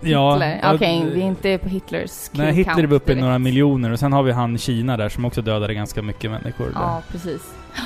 Ja, 0.00 0.32
Hitler. 0.32 0.74
Okej, 0.74 1.00
d- 1.04 1.10
vi 1.14 1.20
är 1.22 1.26
inte 1.26 1.58
på 1.58 1.68
Hitlers 1.68 2.30
Nej, 2.32 2.52
Hitler 2.52 2.74
count 2.74 2.90
är 2.92 2.96
uppe 2.96 3.12
i 3.12 3.16
några 3.16 3.38
miljoner 3.38 3.92
och 3.92 3.98
sen 3.98 4.12
har 4.12 4.22
vi 4.22 4.32
han 4.32 4.58
Kina 4.58 4.96
där 4.96 5.08
som 5.08 5.24
också 5.24 5.42
dödade 5.42 5.74
ganska 5.74 6.02
mycket 6.02 6.30
människor. 6.30 6.72
Ja, 6.74 7.02
precis. 7.12 7.54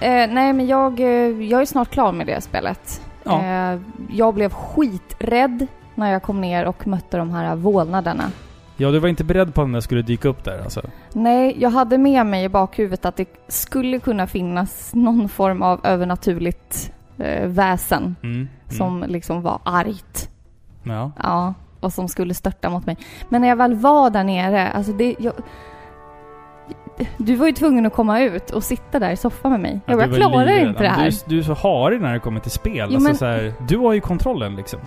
Eh, 0.00 0.10
nej, 0.30 0.52
men 0.52 0.66
jag, 0.66 1.00
eh, 1.00 1.06
jag 1.46 1.60
är 1.60 1.64
snart 1.64 1.90
klar 1.90 2.12
med 2.12 2.26
det 2.26 2.40
spelet. 2.40 3.00
Ja. 3.24 3.44
Eh, 3.44 3.80
jag 4.10 4.34
blev 4.34 4.52
skiträdd 4.52 5.66
när 5.94 6.12
jag 6.12 6.22
kom 6.22 6.40
ner 6.40 6.64
och 6.66 6.86
mötte 6.86 7.16
de 7.16 7.30
här 7.30 7.56
vålnaderna. 7.56 8.30
Ja, 8.76 8.90
du 8.90 8.98
var 8.98 9.08
inte 9.08 9.24
beredd 9.24 9.54
på 9.54 9.60
att 9.60 9.66
den 9.66 9.72
där 9.72 9.80
skulle 9.80 10.02
dyka 10.02 10.28
upp 10.28 10.44
där 10.44 10.62
alltså? 10.62 10.82
Nej, 11.12 11.56
jag 11.58 11.70
hade 11.70 11.98
med 11.98 12.26
mig 12.26 12.44
i 12.44 12.48
bakhuvudet 12.48 13.04
att 13.04 13.16
det 13.16 13.28
skulle 13.48 13.98
kunna 13.98 14.26
finnas 14.26 14.94
någon 14.94 15.28
form 15.28 15.62
av 15.62 15.80
övernaturligt 15.86 16.92
eh, 17.18 17.46
väsen 17.46 18.16
Mm. 18.22 18.34
mm. 18.36 18.48
som 18.68 19.04
liksom 19.08 19.42
var 19.42 19.60
argt. 19.64 20.28
Ja. 20.82 21.12
Ja, 21.22 21.54
och 21.80 21.92
som 21.92 22.08
skulle 22.08 22.34
störta 22.34 22.70
mot 22.70 22.86
mig. 22.86 22.96
Men 23.28 23.40
när 23.40 23.48
jag 23.48 23.56
väl 23.56 23.74
var 23.74 24.10
där 24.10 24.24
nere, 24.24 24.68
alltså 24.68 24.92
det... 24.92 25.14
Jag, 25.18 25.32
du 27.16 27.34
var 27.34 27.46
ju 27.46 27.52
tvungen 27.52 27.86
att 27.86 27.92
komma 27.92 28.20
ut 28.20 28.50
och 28.50 28.64
sitta 28.64 28.98
där 28.98 29.10
i 29.10 29.16
soffan 29.16 29.50
med 29.50 29.60
mig. 29.60 29.80
Ja, 29.86 29.92
jag 29.92 30.08
var 30.08 30.16
klarar 30.16 30.58
inte 30.68 30.82
det 30.82 30.88
här. 30.88 31.02
Du, 31.02 31.06
är- 31.08 31.28
du 31.28 31.38
är 31.38 31.42
så 31.42 31.54
harig 31.54 32.00
när 32.00 32.12
det 32.12 32.18
kommer 32.18 32.40
till 32.40 32.50
spel. 32.50 32.74
Jo, 32.76 32.82
alltså, 32.84 33.00
men- 33.00 33.16
så 33.16 33.24
här, 33.24 33.52
du 33.68 33.78
har 33.78 33.92
ju 33.92 34.00
kontrollen 34.00 34.56
liksom. 34.56 34.80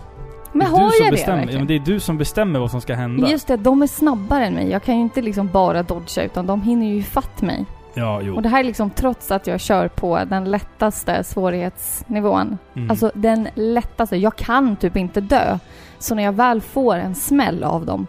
Men 0.54 0.68
har 0.68 0.80
jag 0.82 0.92
det 1.08 1.12
bestämmer. 1.12 1.38
Verkligen? 1.38 1.68
det 1.68 1.76
är 1.76 1.80
du 1.80 2.00
som 2.00 2.18
bestämmer 2.18 2.60
vad 2.60 2.72
som 2.72 2.82
ska 2.82 2.96
hända. 2.96 3.30
Just 3.30 3.48
det, 3.48 3.58
de 3.58 3.82
är 3.82 3.88
snabbare 3.88 4.46
än 4.46 4.54
mig. 4.54 4.70
Jag 4.70 4.84
kan 4.84 4.96
ju 4.96 5.02
inte 5.02 5.22
liksom 5.22 5.48
bara 5.48 5.84
dodga 5.84 6.24
utan 6.24 6.46
de 6.48 6.62
hinner 6.62 6.86
ju 6.88 6.96
ifatt 6.96 7.42
mig. 7.42 7.66
Ja, 7.94 8.22
jo. 8.22 8.36
Och 8.36 8.42
det 8.42 8.50
här 8.50 8.60
är 8.60 8.64
liksom 8.64 8.90
trots 8.90 9.32
att 9.32 9.48
jag 9.48 9.60
kör 9.60 9.88
på 9.88 10.24
den 10.26 10.52
lättaste 10.52 11.24
svårighetsnivån. 11.24 12.58
Mm. 12.76 12.90
Alltså 12.90 13.12
den 13.16 13.48
lättaste. 13.56 14.18
Jag 14.18 14.36
kan 14.36 14.76
typ 14.76 14.98
inte 14.98 15.22
dö. 15.22 15.58
Så 16.00 16.16
när 16.16 16.24
jag 16.24 16.34
väl 16.34 16.62
får 16.62 16.96
en 16.96 17.16
smäll 17.16 17.64
av 17.64 17.86
dem, 17.86 18.08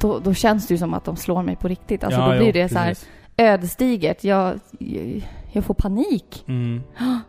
då, 0.00 0.18
då 0.18 0.34
känns 0.34 0.66
det 0.66 0.74
ju 0.74 0.78
som 0.78 0.94
att 0.94 1.04
de 1.04 1.16
slår 1.16 1.42
mig 1.42 1.56
på 1.56 1.68
riktigt. 1.68 2.04
Alltså 2.04 2.20
ja, 2.20 2.26
då 2.26 2.36
blir 2.36 2.46
jo, 2.46 2.52
det 2.52 2.68
så 2.68 2.78
här 2.78 2.88
precis. 2.88 3.08
ödesdigert. 3.36 4.24
Jag, 4.24 4.60
jag 5.52 5.64
får 5.64 5.74
panik. 5.74 6.44
Mm. 6.48 6.82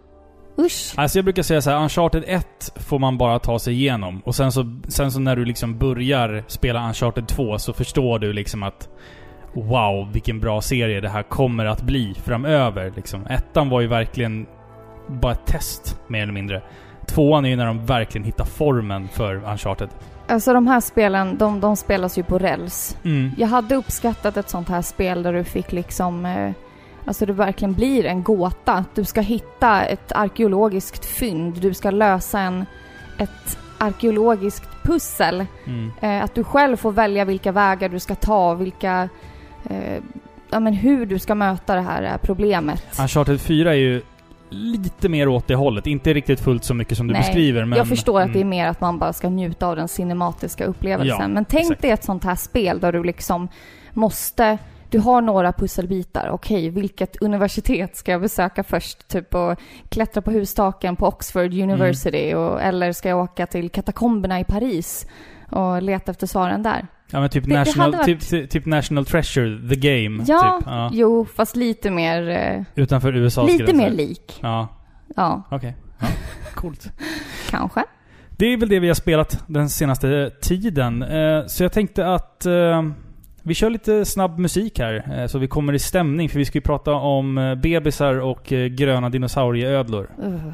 Usch. 0.59 0.93
Alltså 0.95 1.17
jag 1.17 1.25
brukar 1.25 1.43
säga 1.43 1.61
så 1.61 1.69
här, 1.69 1.83
Uncharted 1.83 2.23
1 2.27 2.47
får 2.75 2.99
man 2.99 3.17
bara 3.17 3.39
ta 3.39 3.59
sig 3.59 3.73
igenom. 3.73 4.21
Och 4.25 4.35
sen 4.35 4.51
så, 4.51 4.79
sen 4.87 5.11
så 5.11 5.19
när 5.19 5.35
du 5.35 5.45
liksom 5.45 5.77
börjar 5.77 6.43
spela 6.47 6.87
Uncharted 6.87 7.27
2 7.27 7.57
så 7.57 7.73
förstår 7.73 8.19
du 8.19 8.33
liksom 8.33 8.63
att 8.63 8.89
Wow, 9.53 10.11
vilken 10.13 10.39
bra 10.39 10.61
serie 10.61 11.01
det 11.01 11.09
här 11.09 11.23
kommer 11.23 11.65
att 11.65 11.81
bli 11.81 12.13
framöver 12.13 12.93
liksom. 12.95 13.25
Ettan 13.25 13.69
var 13.69 13.81
ju 13.81 13.87
verkligen 13.87 14.45
bara 15.07 15.31
ett 15.31 15.45
test, 15.45 15.99
mer 16.07 16.23
eller 16.23 16.33
mindre. 16.33 16.61
Tvåan 17.05 17.45
är 17.45 17.49
ju 17.49 17.55
när 17.55 17.65
de 17.65 17.85
verkligen 17.85 18.25
hittar 18.25 18.45
formen 18.45 19.07
för 19.07 19.35
Uncharted. 19.35 19.89
Alltså 20.27 20.53
de 20.53 20.67
här 20.67 20.79
spelen, 20.79 21.37
de, 21.37 21.59
de 21.59 21.75
spelas 21.75 22.17
ju 22.17 22.23
på 22.23 22.37
räls. 22.37 22.97
Mm. 23.03 23.31
Jag 23.37 23.47
hade 23.47 23.75
uppskattat 23.75 24.37
ett 24.37 24.49
sånt 24.49 24.69
här 24.69 24.81
spel 24.81 25.23
där 25.23 25.33
du 25.33 25.43
fick 25.43 25.71
liksom... 25.71 26.25
Eh, 26.25 26.51
alltså 27.05 27.25
det 27.25 27.33
verkligen 27.33 27.73
blir 27.73 28.05
en 28.05 28.23
gåta. 28.23 28.85
Du 28.95 29.05
ska 29.05 29.21
hitta 29.21 29.83
ett 29.85 30.11
arkeologiskt 30.11 31.05
fynd. 31.05 31.61
Du 31.61 31.73
ska 31.73 31.91
lösa 31.91 32.39
en, 32.39 32.65
ett 33.17 33.57
arkeologiskt 33.77 34.69
pussel. 34.83 35.45
Mm. 35.65 35.91
Eh, 36.01 36.23
att 36.23 36.35
du 36.35 36.43
själv 36.43 36.77
får 36.77 36.91
välja 36.91 37.25
vilka 37.25 37.51
vägar 37.51 37.89
du 37.89 37.99
ska 37.99 38.15
ta, 38.15 38.53
vilka... 38.53 39.09
Eh, 39.69 40.03
ja 40.49 40.59
men 40.59 40.73
hur 40.73 41.05
du 41.05 41.19
ska 41.19 41.35
möta 41.35 41.75
det 41.75 41.81
här 41.81 42.17
problemet. 42.17 42.83
Uncharted 42.99 43.41
4 43.41 43.71
är 43.71 43.77
ju 43.77 44.01
lite 44.49 45.09
mer 45.09 45.27
åt 45.27 45.47
det 45.47 45.55
hållet. 45.55 45.87
Inte 45.87 46.13
riktigt 46.13 46.39
fullt 46.39 46.63
så 46.63 46.73
mycket 46.73 46.97
som 46.97 47.07
du 47.07 47.13
Nej, 47.13 47.21
beskriver, 47.21 47.65
men... 47.65 47.77
jag 47.77 47.87
förstår 47.87 48.19
att 48.19 48.25
mm. 48.25 48.33
det 48.33 48.39
är 48.39 48.45
mer 48.45 48.67
att 48.67 48.81
man 48.81 48.99
bara 48.99 49.13
ska 49.13 49.29
njuta 49.29 49.67
av 49.67 49.75
den 49.75 49.87
cinematiska 49.87 50.65
upplevelsen. 50.65 51.21
Ja, 51.21 51.27
Men 51.27 51.45
tänk 51.45 51.61
exakt. 51.61 51.81
dig 51.81 51.91
ett 51.91 52.03
sånt 52.03 52.23
här 52.23 52.35
spel 52.35 52.79
där 52.79 52.91
du 52.91 53.03
liksom 53.03 53.47
måste... 53.93 54.57
Du 54.89 54.99
har 54.99 55.21
några 55.21 55.53
pusselbitar. 55.53 56.29
Okej, 56.29 56.69
vilket 56.69 57.21
universitet 57.21 57.95
ska 57.95 58.11
jag 58.11 58.21
besöka 58.21 58.63
först? 58.63 59.07
Typ 59.07 59.35
och 59.35 59.59
klättra 59.89 60.21
på 60.21 60.31
hustaken 60.31 60.95
på 60.95 61.07
Oxford 61.07 61.53
University. 61.53 62.29
Mm. 62.29 62.43
Och, 62.43 62.61
eller 62.61 62.91
ska 62.91 63.09
jag 63.09 63.19
åka 63.19 63.47
till 63.47 63.69
katakomberna 63.69 64.39
i 64.39 64.43
Paris 64.43 65.07
och 65.51 65.81
leta 65.81 66.11
efter 66.11 66.27
svaren 66.27 66.63
där? 66.63 66.87
Ja 67.11 67.19
men 67.19 67.29
typ, 67.29 67.43
Det- 67.43 67.49
det 67.49 67.55
National, 67.59 67.93
hade 67.93 67.97
varit- 68.13 68.29
typ, 68.29 68.49
typ, 68.49 68.65
National 68.65 69.05
Treasure, 69.05 69.69
The 69.69 69.75
Game. 69.75 70.23
Ja, 70.27 70.57
typ. 70.59 70.67
ja. 70.67 70.89
jo, 70.93 71.25
fast 71.35 71.55
lite 71.55 71.91
mer... 71.91 72.29
Eh, 72.29 72.61
Utanför 72.75 73.15
USAs 73.15 73.51
lite 73.51 73.63
gränser. 73.63 73.77
mer 73.77 73.89
lik. 73.91 74.39
Ja, 74.41 74.67
Ja, 75.15 75.43
okej. 75.51 75.75
Ja, 75.99 76.07
coolt. 76.55 76.91
kanske. 77.49 77.83
Det 78.29 78.45
är 78.53 78.57
väl 78.57 78.69
det 78.69 78.79
vi 78.79 78.87
har 78.87 78.93
spelat 78.95 79.43
den 79.47 79.69
senaste 79.69 80.29
tiden. 80.41 81.03
Eh, 81.03 81.45
så 81.47 81.63
jag 81.63 81.71
tänkte 81.71 82.07
att 82.13 82.45
eh, 82.45 82.83
vi 83.43 83.53
kör 83.53 83.69
lite 83.69 84.05
snabb 84.05 84.39
musik 84.39 84.79
här, 84.79 85.19
eh, 85.21 85.27
så 85.27 85.39
vi 85.39 85.47
kommer 85.47 85.73
i 85.73 85.79
stämning. 85.79 86.29
För 86.29 86.39
vi 86.39 86.45
ska 86.45 86.57
ju 86.57 86.61
prata 86.61 86.93
om 86.93 87.37
eh, 87.37 87.55
bebisar 87.55 88.19
och 88.19 88.53
eh, 88.53 88.67
gröna 88.67 89.09
dinosaurieödlor. 89.09 90.09
Uh. 90.23 90.49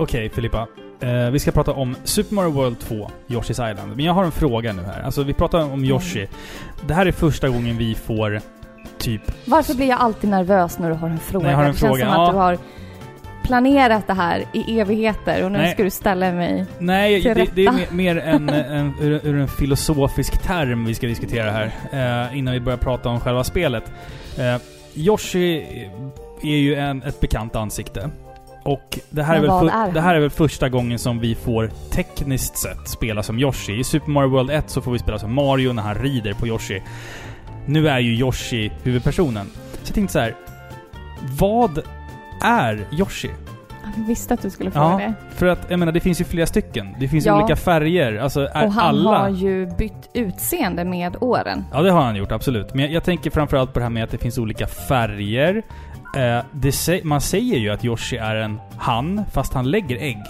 Okej 0.00 0.30
Filippa. 0.30 0.66
Eh, 1.00 1.30
vi 1.30 1.38
ska 1.38 1.50
prata 1.50 1.72
om 1.72 1.96
Super 2.04 2.34
Mario 2.34 2.50
World 2.50 2.78
2, 2.78 3.10
Yoshi's 3.26 3.70
Island. 3.70 3.96
Men 3.96 4.04
jag 4.04 4.12
har 4.12 4.24
en 4.24 4.32
fråga 4.32 4.72
nu 4.72 4.82
här. 4.82 5.02
Alltså 5.02 5.22
vi 5.22 5.32
pratar 5.34 5.72
om 5.72 5.84
Yoshi. 5.84 6.28
Det 6.86 6.94
här 6.94 7.06
är 7.06 7.12
första 7.12 7.48
gången 7.48 7.76
vi 7.78 7.94
får 7.94 8.40
typ... 8.98 9.22
Varför 9.44 9.74
blir 9.74 9.88
jag 9.88 10.00
alltid 10.00 10.30
nervös 10.30 10.78
när 10.78 10.90
du 10.90 10.94
har 10.94 11.08
en 11.08 11.18
fråga? 11.18 11.44
När 11.44 11.50
jag 11.50 11.56
har 11.56 11.64
en 11.64 11.72
det 11.72 11.78
känns 11.78 11.90
fråga, 11.90 12.04
som 12.04 12.14
ja. 12.14 12.26
att 12.26 12.32
du 12.32 12.38
har 12.38 12.58
planerat 13.42 14.06
det 14.06 14.12
här 14.12 14.44
i 14.52 14.80
evigheter 14.80 15.44
och 15.44 15.52
nu 15.52 15.58
Nej. 15.58 15.72
ska 15.72 15.82
du 15.82 15.90
ställa 15.90 16.32
mig... 16.32 16.66
Nej, 16.78 17.22
Till 17.22 17.34
det, 17.34 17.46
det 17.54 17.66
är 17.66 17.72
rätta. 17.72 17.76
mer, 17.76 18.14
mer 18.14 18.18
en, 18.18 18.48
en, 18.48 18.94
ur, 19.00 19.20
ur 19.26 19.40
en 19.40 19.48
filosofisk 19.48 20.42
term 20.42 20.84
vi 20.84 20.94
ska 20.94 21.06
diskutera 21.06 21.50
här. 21.50 21.70
eh, 22.30 22.38
innan 22.38 22.54
vi 22.54 22.60
börjar 22.60 22.78
prata 22.78 23.08
om 23.08 23.20
själva 23.20 23.44
spelet. 23.44 23.92
Eh, 24.38 24.56
Yoshi 24.94 25.64
är 26.42 26.56
ju 26.56 26.74
en, 26.74 27.02
ett 27.02 27.20
bekant 27.20 27.56
ansikte. 27.56 28.10
Och 28.62 28.98
det 29.10 29.22
här, 29.22 29.36
är 29.36 29.40
väl 29.40 29.50
är 29.68 29.92
det 29.92 30.00
här 30.00 30.14
är 30.14 30.20
väl 30.20 30.30
första 30.30 30.68
gången 30.68 30.98
som 30.98 31.18
vi 31.18 31.34
får 31.34 31.70
tekniskt 31.90 32.58
sett 32.58 32.88
spela 32.88 33.22
som 33.22 33.38
Yoshi. 33.38 33.80
I 33.80 33.84
Super 33.84 34.10
Mario 34.10 34.28
World 34.28 34.50
1 34.50 34.70
så 34.70 34.80
får 34.80 34.92
vi 34.92 34.98
spela 34.98 35.18
som 35.18 35.34
Mario 35.34 35.72
när 35.72 35.82
han 35.82 35.94
rider 35.94 36.32
på 36.32 36.46
Yoshi. 36.46 36.82
Nu 37.66 37.88
är 37.88 37.98
ju 37.98 38.14
Yoshi 38.14 38.70
huvudpersonen. 38.82 39.46
Så 39.72 39.78
jag 39.86 39.94
tänkte 39.94 40.12
så 40.12 40.18
här. 40.18 40.34
Vad 41.38 41.78
är 42.42 42.86
Yoshi? 42.92 43.30
Jag 43.96 44.04
visste 44.06 44.34
att 44.34 44.42
du 44.42 44.50
skulle 44.50 44.70
fråga 44.70 44.86
Ja, 44.90 44.98
det. 44.98 45.14
för 45.36 45.46
att 45.46 45.66
jag 45.68 45.78
menar 45.78 45.92
det 45.92 46.00
finns 46.00 46.20
ju 46.20 46.24
flera 46.24 46.46
stycken. 46.46 46.88
Det 47.00 47.08
finns 47.08 47.26
Ja. 47.26 47.38
olika 47.38 47.56
färger. 47.56 48.16
Alltså 48.18 48.40
är 48.52 48.66
Och 48.66 48.72
han 48.72 48.84
alla... 48.88 49.18
har 49.18 49.28
ju 49.28 49.66
bytt 49.66 50.08
utseende 50.14 50.84
med 50.84 51.16
åren. 51.20 51.64
Ja 51.72 51.82
det 51.82 51.90
har 51.90 52.02
han 52.02 52.16
gjort, 52.16 52.32
absolut. 52.32 52.74
Men 52.74 52.84
jag, 52.84 52.92
jag 52.92 53.04
tänker 53.04 53.30
framförallt 53.30 53.72
på 53.72 53.78
det 53.78 53.84
här 53.84 53.90
med 53.90 54.04
att 54.04 54.10
det 54.10 54.18
finns 54.18 54.38
olika 54.38 54.66
färger. 54.66 55.62
Eh, 56.16 56.44
sä- 56.70 57.04
man 57.04 57.20
säger 57.20 57.58
ju 57.58 57.70
att 57.70 57.84
Yoshi 57.84 58.16
är 58.16 58.36
en 58.36 58.60
han, 58.76 59.24
fast 59.32 59.54
han 59.54 59.70
lägger 59.70 59.96
ägg. 59.96 60.22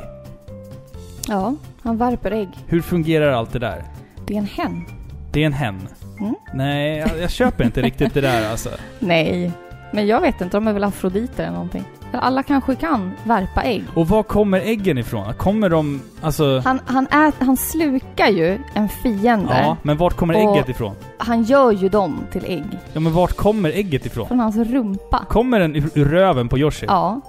Ja, 1.28 1.54
han 1.82 1.96
värper 1.96 2.30
ägg. 2.30 2.48
Hur 2.66 2.80
fungerar 2.80 3.32
allt 3.32 3.52
det 3.52 3.58
där? 3.58 3.84
Det 4.26 4.34
är 4.34 4.38
en 4.38 4.46
hen. 4.46 4.84
Det 5.32 5.42
är 5.42 5.46
en 5.46 5.52
hen. 5.52 5.88
Mm. 6.20 6.34
Nej, 6.54 6.96
jag, 6.98 7.10
jag 7.22 7.30
köper 7.30 7.64
inte 7.64 7.82
riktigt 7.82 8.14
det 8.14 8.20
där 8.20 8.50
alltså. 8.50 8.68
Nej, 8.98 9.50
men 9.92 10.06
jag 10.06 10.20
vet 10.20 10.40
inte. 10.40 10.56
De 10.56 10.68
är 10.68 10.72
väl 10.72 10.84
afroditer 10.84 11.42
eller 11.42 11.52
någonting. 11.52 11.84
Alla 12.12 12.42
kanske 12.42 12.74
kan 12.74 13.12
värpa 13.24 13.62
ägg. 13.62 13.84
Och 13.94 14.08
var 14.08 14.22
kommer 14.22 14.60
äggen 14.60 14.98
ifrån? 14.98 15.34
Kommer 15.34 15.68
de... 15.68 16.00
Alltså... 16.22 16.58
Han, 16.64 16.80
han, 16.86 17.06
ät, 17.06 17.34
han 17.38 17.56
slukar 17.56 18.28
ju 18.28 18.58
en 18.74 18.88
fiende. 18.88 19.60
Ja, 19.62 19.76
men 19.82 19.96
vart 19.96 20.16
kommer 20.16 20.46
Och- 20.46 20.56
ägget 20.56 20.68
ifrån? 20.68 20.94
Han 21.18 21.42
gör 21.42 21.70
ju 21.72 21.88
dem 21.88 22.18
till 22.32 22.44
ägg. 22.44 22.64
Ja, 22.92 23.00
men 23.00 23.12
vart 23.12 23.36
kommer 23.36 23.70
ägget 23.70 24.06
ifrån? 24.06 24.28
Från 24.28 24.40
hans 24.40 24.56
rumpa. 24.56 25.24
Kommer 25.28 25.60
den 25.60 25.76
ur, 25.76 25.90
ur 25.94 26.04
röven 26.04 26.48
på 26.48 26.58
Yoshi? 26.58 26.86
Ja. 26.88 27.20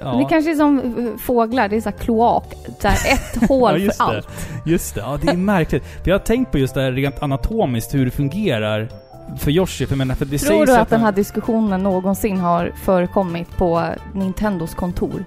Ja. 0.00 0.12
Det 0.12 0.24
kanske 0.24 0.50
är 0.50 0.54
som 0.54 0.78
eh, 0.78 1.18
fåglar. 1.20 1.68
Det 1.68 1.76
är 1.76 1.80
så 1.80 1.88
här 1.90 1.96
kloak. 1.96 2.54
Så 2.80 2.88
här 2.88 3.12
ett 3.12 3.48
hål 3.48 3.82
Ja, 3.82 3.92
för 3.92 4.12
det. 4.12 4.16
allt. 4.16 4.28
Just 4.66 4.94
det, 4.94 5.00
ja 5.00 5.18
det 5.22 5.28
är 5.28 5.36
märkligt. 5.36 5.84
För 5.84 6.10
jag 6.10 6.14
har 6.18 6.24
tänkt 6.24 6.52
på 6.52 6.58
just 6.58 6.74
det 6.74 6.80
här 6.82 6.92
rent 6.92 7.22
anatomiskt, 7.22 7.94
hur 7.94 8.04
det 8.04 8.10
fungerar 8.10 8.88
för 9.38 9.50
Yoshi. 9.50 9.86
För, 9.86 9.92
jag 9.94 9.98
menar, 9.98 10.14
för 10.14 10.24
det 10.24 10.38
Tror 10.38 10.58
sägs 10.58 10.66
du 10.66 10.72
att 10.72 10.78
han- 10.78 10.86
den 10.90 11.00
här 11.00 11.12
diskussionen 11.12 11.82
någonsin 11.82 12.38
har 12.40 12.72
förekommit 12.84 13.56
på 13.56 13.82
Nintendos 14.12 14.74
kontor? 14.74 15.24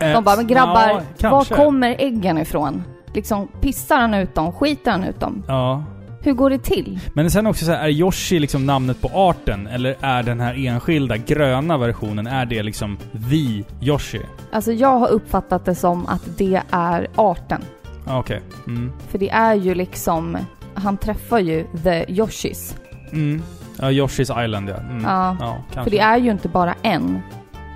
Eh, 0.00 0.12
De 0.12 0.24
bara, 0.24 0.36
men 0.36 0.46
grabbar, 0.46 1.02
ja, 1.18 1.30
var 1.30 1.44
kommer 1.44 1.96
äggen 1.98 2.38
ifrån? 2.38 2.84
Liksom, 3.14 3.48
pissar 3.60 3.96
han 4.00 4.14
ut 4.14 4.34
dem? 4.34 4.52
Skiter 4.52 4.90
han 4.90 5.04
ut 5.04 5.20
dem? 5.20 5.42
Ja. 5.48 5.84
Hur 6.22 6.32
går 6.32 6.50
det 6.50 6.58
till? 6.58 7.00
Men 7.14 7.30
sen 7.30 7.46
också 7.46 7.64
så 7.64 7.72
här, 7.72 7.84
är 7.84 7.88
Yoshi 7.88 8.38
liksom 8.38 8.66
namnet 8.66 9.00
på 9.00 9.08
arten? 9.14 9.66
Eller 9.66 9.96
är 10.00 10.22
den 10.22 10.40
här 10.40 10.66
enskilda 10.66 11.16
gröna 11.16 11.78
versionen, 11.78 12.26
är 12.26 12.46
det 12.46 12.62
liksom 12.62 12.98
the 13.30 13.64
Yoshi? 13.86 14.20
Alltså 14.52 14.72
jag 14.72 14.98
har 14.98 15.08
uppfattat 15.08 15.64
det 15.64 15.74
som 15.74 16.06
att 16.06 16.22
det 16.38 16.62
är 16.70 17.08
arten. 17.16 17.62
Okej. 18.06 18.40
Mm. 18.66 18.92
För 19.08 19.18
det 19.18 19.30
är 19.30 19.54
ju 19.54 19.74
liksom, 19.74 20.38
han 20.74 20.96
träffar 20.96 21.38
ju 21.38 21.64
the 21.84 22.12
Yoshis. 22.12 22.76
Mm. 23.12 23.42
Ja, 23.78 23.90
Yoshi's 23.90 24.44
Island 24.44 24.68
ja. 24.68 24.76
Mm. 24.76 25.04
Ja. 25.04 25.36
ja. 25.74 25.82
För 25.82 25.90
det 25.90 25.98
är 25.98 26.16
ju 26.16 26.30
inte 26.30 26.48
bara 26.48 26.74
en. 26.82 27.22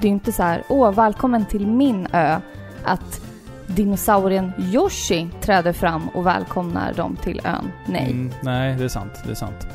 Det 0.01 0.07
är 0.07 0.09
ju 0.09 0.15
inte 0.15 0.33
så 0.33 0.43
här, 0.43 0.63
åh 0.69 0.93
välkommen 0.93 1.47
till 1.47 1.67
min 1.67 2.07
ö. 2.13 2.41
Att 2.85 3.21
dinosaurien 3.67 4.53
Yoshi 4.59 5.29
träder 5.41 5.73
fram 5.73 6.09
och 6.09 6.27
välkomnar 6.27 6.93
dem 6.95 7.17
till 7.23 7.41
ön. 7.45 7.73
Nej. 7.87 8.11
Mm, 8.11 8.31
nej, 8.43 8.77
det 8.77 8.85
är 8.85 8.89
sant. 8.89 9.13
Det 9.25 9.31
är 9.31 9.35
sant. 9.35 9.67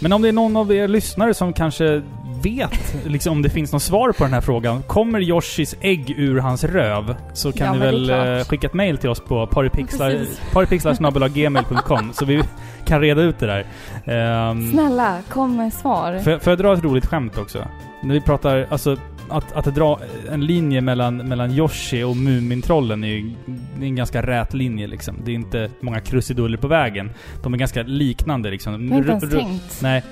Men 0.00 0.12
om 0.12 0.22
det 0.22 0.28
är 0.28 0.32
någon 0.32 0.56
av 0.56 0.72
er 0.72 0.88
lyssnare 0.88 1.34
som 1.34 1.52
kanske 1.52 2.02
vet 2.46 2.96
liksom, 3.06 3.32
om 3.32 3.42
det 3.42 3.50
finns 3.50 3.72
något 3.72 3.82
svar 3.82 4.12
på 4.12 4.24
den 4.24 4.32
här 4.32 4.40
frågan. 4.40 4.82
Kommer 4.82 5.20
Yoshis 5.20 5.74
ägg 5.80 6.10
ur 6.10 6.38
hans 6.38 6.64
röv? 6.64 7.14
Så 7.32 7.52
kan 7.52 7.66
Ja, 7.66 7.72
ni 7.72 7.78
det 7.78 7.84
väl 7.86 8.10
eh, 8.38 8.44
skicka 8.44 8.66
ett 8.66 8.74
mail 8.74 8.98
till 8.98 9.10
oss 9.10 9.20
på 9.20 9.46
paripixlar.gmail.com 9.46 12.12
så 12.12 12.24
vi 12.24 12.42
kan 12.84 13.00
reda 13.00 13.22
ut 13.22 13.38
det 13.38 13.46
där. 13.46 13.66
Ehm, 14.04 14.72
Snälla, 14.72 15.18
kom 15.28 15.56
med 15.56 15.72
svar. 15.72 16.18
Får 16.18 16.32
jag, 16.32 16.42
får 16.42 16.50
jag 16.50 16.58
dra 16.58 16.72
ett 16.72 16.84
roligt 16.84 17.06
skämt 17.06 17.38
också? 17.38 17.68
När 18.02 18.14
vi 18.14 18.20
pratar, 18.20 18.66
alltså 18.70 18.96
att, 19.28 19.52
att 19.52 19.74
dra 19.74 20.00
en 20.32 20.46
linje 20.46 20.80
mellan, 20.80 21.16
mellan 21.16 21.50
Yoshi 21.50 22.02
och 22.02 22.16
Mumintrollen 22.16 23.04
är 23.04 23.08
ju 23.08 23.30
det 23.78 23.84
är 23.84 23.88
en 23.88 23.96
ganska 23.96 24.22
rät 24.22 24.54
linje 24.54 24.86
liksom. 24.86 25.14
Det 25.24 25.30
är 25.30 25.34
inte 25.34 25.70
många 25.80 26.00
krusiduller 26.00 26.58
på 26.58 26.68
vägen. 26.68 27.10
De 27.42 27.54
är 27.54 27.58
ganska 27.58 27.82
liknande 27.82 28.50
liksom. 28.50 28.88
Jag 28.88 28.92
har 28.92 28.98
inte 28.98 29.10
ens 29.10 29.30
tänkt. 29.30 29.78
Nej. 29.82 30.02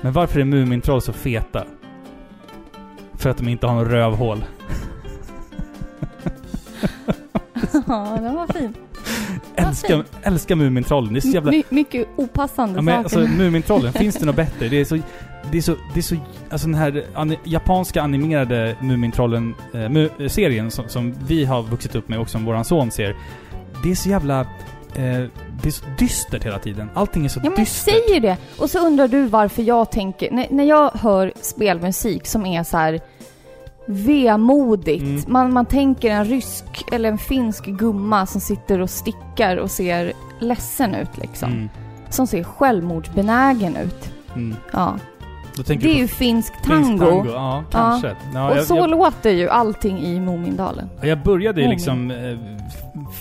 Men 0.00 0.12
varför 0.12 0.40
är 0.40 0.44
Mumintroll 0.44 1.02
så 1.02 1.12
feta? 1.12 1.64
För 3.24 3.30
att 3.30 3.36
de 3.36 3.48
inte 3.48 3.66
har 3.66 3.74
någon 3.74 3.84
rövhål. 3.84 4.44
Ja, 7.86 8.18
den 8.20 8.34
var 8.34 8.46
fin. 8.46 8.74
Älskar, 9.56 10.04
älskar 10.22 10.54
Mumintrollen. 10.54 11.12
Det 11.12 11.18
är 11.18 11.20
så 11.20 11.28
jävla... 11.28 11.50
My, 11.50 11.62
mycket 11.68 12.08
opassande 12.16 12.78
Ja, 12.78 12.82
men 12.82 13.04
saker. 13.04 13.20
alltså 13.20 13.36
Mumintrollen, 13.36 13.92
finns 14.02 14.16
det 14.16 14.26
något 14.26 14.36
bättre? 14.36 14.68
Det 14.68 14.80
är 14.80 14.84
så... 14.84 14.98
Det 15.50 15.58
är 15.58 15.62
så... 15.62 15.76
Det 15.94 16.00
är 16.00 16.02
så 16.02 16.16
alltså 16.50 16.66
den 16.66 16.74
här 16.74 17.04
ani, 17.14 17.38
japanska 17.44 18.02
animerade 18.02 18.76
Mumintrollen 18.80 19.54
eh, 19.72 20.68
som, 20.68 20.88
som 20.88 21.14
vi 21.26 21.44
har 21.44 21.62
vuxit 21.62 21.94
upp 21.94 22.08
med 22.08 22.18
och 22.18 22.30
som 22.30 22.44
våran 22.44 22.64
son 22.64 22.90
ser. 22.90 23.16
Det 23.82 23.90
är 23.90 23.94
så 23.94 24.08
jävla... 24.08 24.40
Eh, 24.40 25.24
det 25.62 25.68
är 25.68 25.72
så 25.72 25.84
dystert 25.98 26.44
hela 26.44 26.58
tiden. 26.58 26.90
Allting 26.94 27.24
är 27.24 27.28
så 27.28 27.38
Ja 27.38 27.42
men 27.42 27.50
jag 27.50 27.58
dystert. 27.58 27.94
säger 27.94 28.20
det! 28.20 28.36
Och 28.58 28.70
så 28.70 28.86
undrar 28.86 29.08
du 29.08 29.26
varför 29.26 29.62
jag 29.62 29.90
tänker... 29.90 30.30
När, 30.30 30.46
när 30.50 30.64
jag 30.64 30.90
hör 30.90 31.32
spelmusik 31.40 32.26
som 32.26 32.46
är 32.46 32.62
så 32.62 32.76
här 32.76 33.00
vemodigt. 33.86 35.02
Mm. 35.02 35.22
Man, 35.28 35.52
man 35.52 35.66
tänker 35.66 36.10
en 36.10 36.24
rysk 36.24 36.84
eller 36.92 37.08
en 37.08 37.18
finsk 37.18 37.66
gumma 37.66 38.26
som 38.26 38.40
sitter 38.40 38.80
och 38.80 38.90
stickar 38.90 39.56
och 39.56 39.70
ser 39.70 40.12
ledsen 40.38 40.94
ut 40.94 41.18
liksom. 41.18 41.52
Mm, 41.52 41.68
Som 42.08 42.26
ser 42.26 42.42
självmordsbenägen 42.42 43.76
ut. 43.76 44.10
mm. 44.34 44.56
Ja. 44.72 44.94
Det 45.66 45.70
är 45.70 45.94
ju 45.98 46.08
finsk 46.08 46.52
finsk 46.54 46.66
tango. 46.66 46.98
tango. 47.06 47.30
Ja, 47.32 47.64
kanske. 47.70 48.12
Ja, 48.34 48.50
Och 48.50 48.56
jag, 48.56 48.64
så 48.64 48.76
jag, 48.76 48.90
låter 48.90 49.30
ju 49.30 49.48
allting 49.48 49.98
i 49.98 50.20
Mumindalen. 50.20 50.88
jag 51.02 51.22
började 51.22 51.62
ju 51.62 51.68
liksom... 51.68 52.10
eh, 52.10 52.38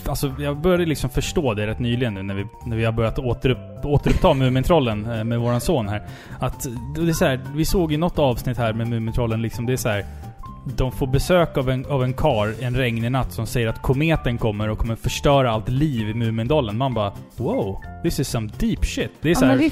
Alltså, 0.08 0.34
jag 0.40 0.58
började 0.58 0.86
liksom 0.86 1.10
förstå 1.10 1.54
det 1.54 1.68
rätt 1.68 1.80
nyligen 1.80 2.14
nu 2.14 2.24
när 2.24 2.34
vi, 2.36 2.46
när 2.66 2.78
vi 2.78 2.86
har 2.86 2.92
börjat 2.92 3.20
återupp, 3.20 3.86
återuppta 3.86 4.34
Mumintrollen 4.34 5.12
eh, 5.12 5.24
med 5.24 5.40
våran 5.40 5.62
son 5.62 5.88
här. 5.90 6.02
Att 6.40 6.68
det 6.96 7.10
är 7.10 7.14
så 7.14 7.26
här, 7.26 7.40
vi 7.56 7.66
såg 7.66 7.94
i 7.94 7.98
något 7.98 8.20
avsnitt 8.20 8.58
här 8.58 8.74
med 8.74 8.88
Mumintrollen 8.88 9.42
liksom, 9.42 9.66
det 9.66 9.74
är 9.74 9.78
så 9.78 9.90
här. 9.90 10.06
De 10.66 10.92
får 10.92 11.08
besök 11.08 11.58
av 11.58 11.70
en, 11.70 11.86
av 11.86 12.04
en 12.04 12.14
kar 12.14 12.54
en 12.62 12.76
regnig 12.78 13.12
natt 13.12 13.32
som 13.34 13.46
säger 13.48 13.68
att 13.68 13.82
kometen 13.82 14.38
kommer 14.38 14.70
och 14.70 14.78
kommer 14.78 14.96
förstöra 14.96 15.52
allt 15.52 15.70
liv 15.70 16.10
i 16.10 16.14
Mumindalen. 16.14 16.78
Man 16.78 16.94
bara 16.94 17.14
wow, 17.38 17.78
this 18.04 18.20
is 18.20 18.30
some 18.30 18.50
deep 18.58 18.86
shit. 18.86 19.12
Det 19.22 19.28
är 19.30 19.34
Ja 19.34 19.40
så 19.40 19.46
här 19.46 19.58
det 19.58 19.66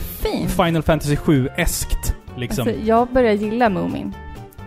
är. 0.44 0.48
Final 0.66 0.84
Fantasy 0.84 1.16
7-eskt. 1.16 2.14
Liksom. 2.38 2.68
Alltså, 2.68 2.84
jag 2.84 3.08
börjar 3.08 3.34
gilla 3.34 3.70
Mumin. 3.70 4.14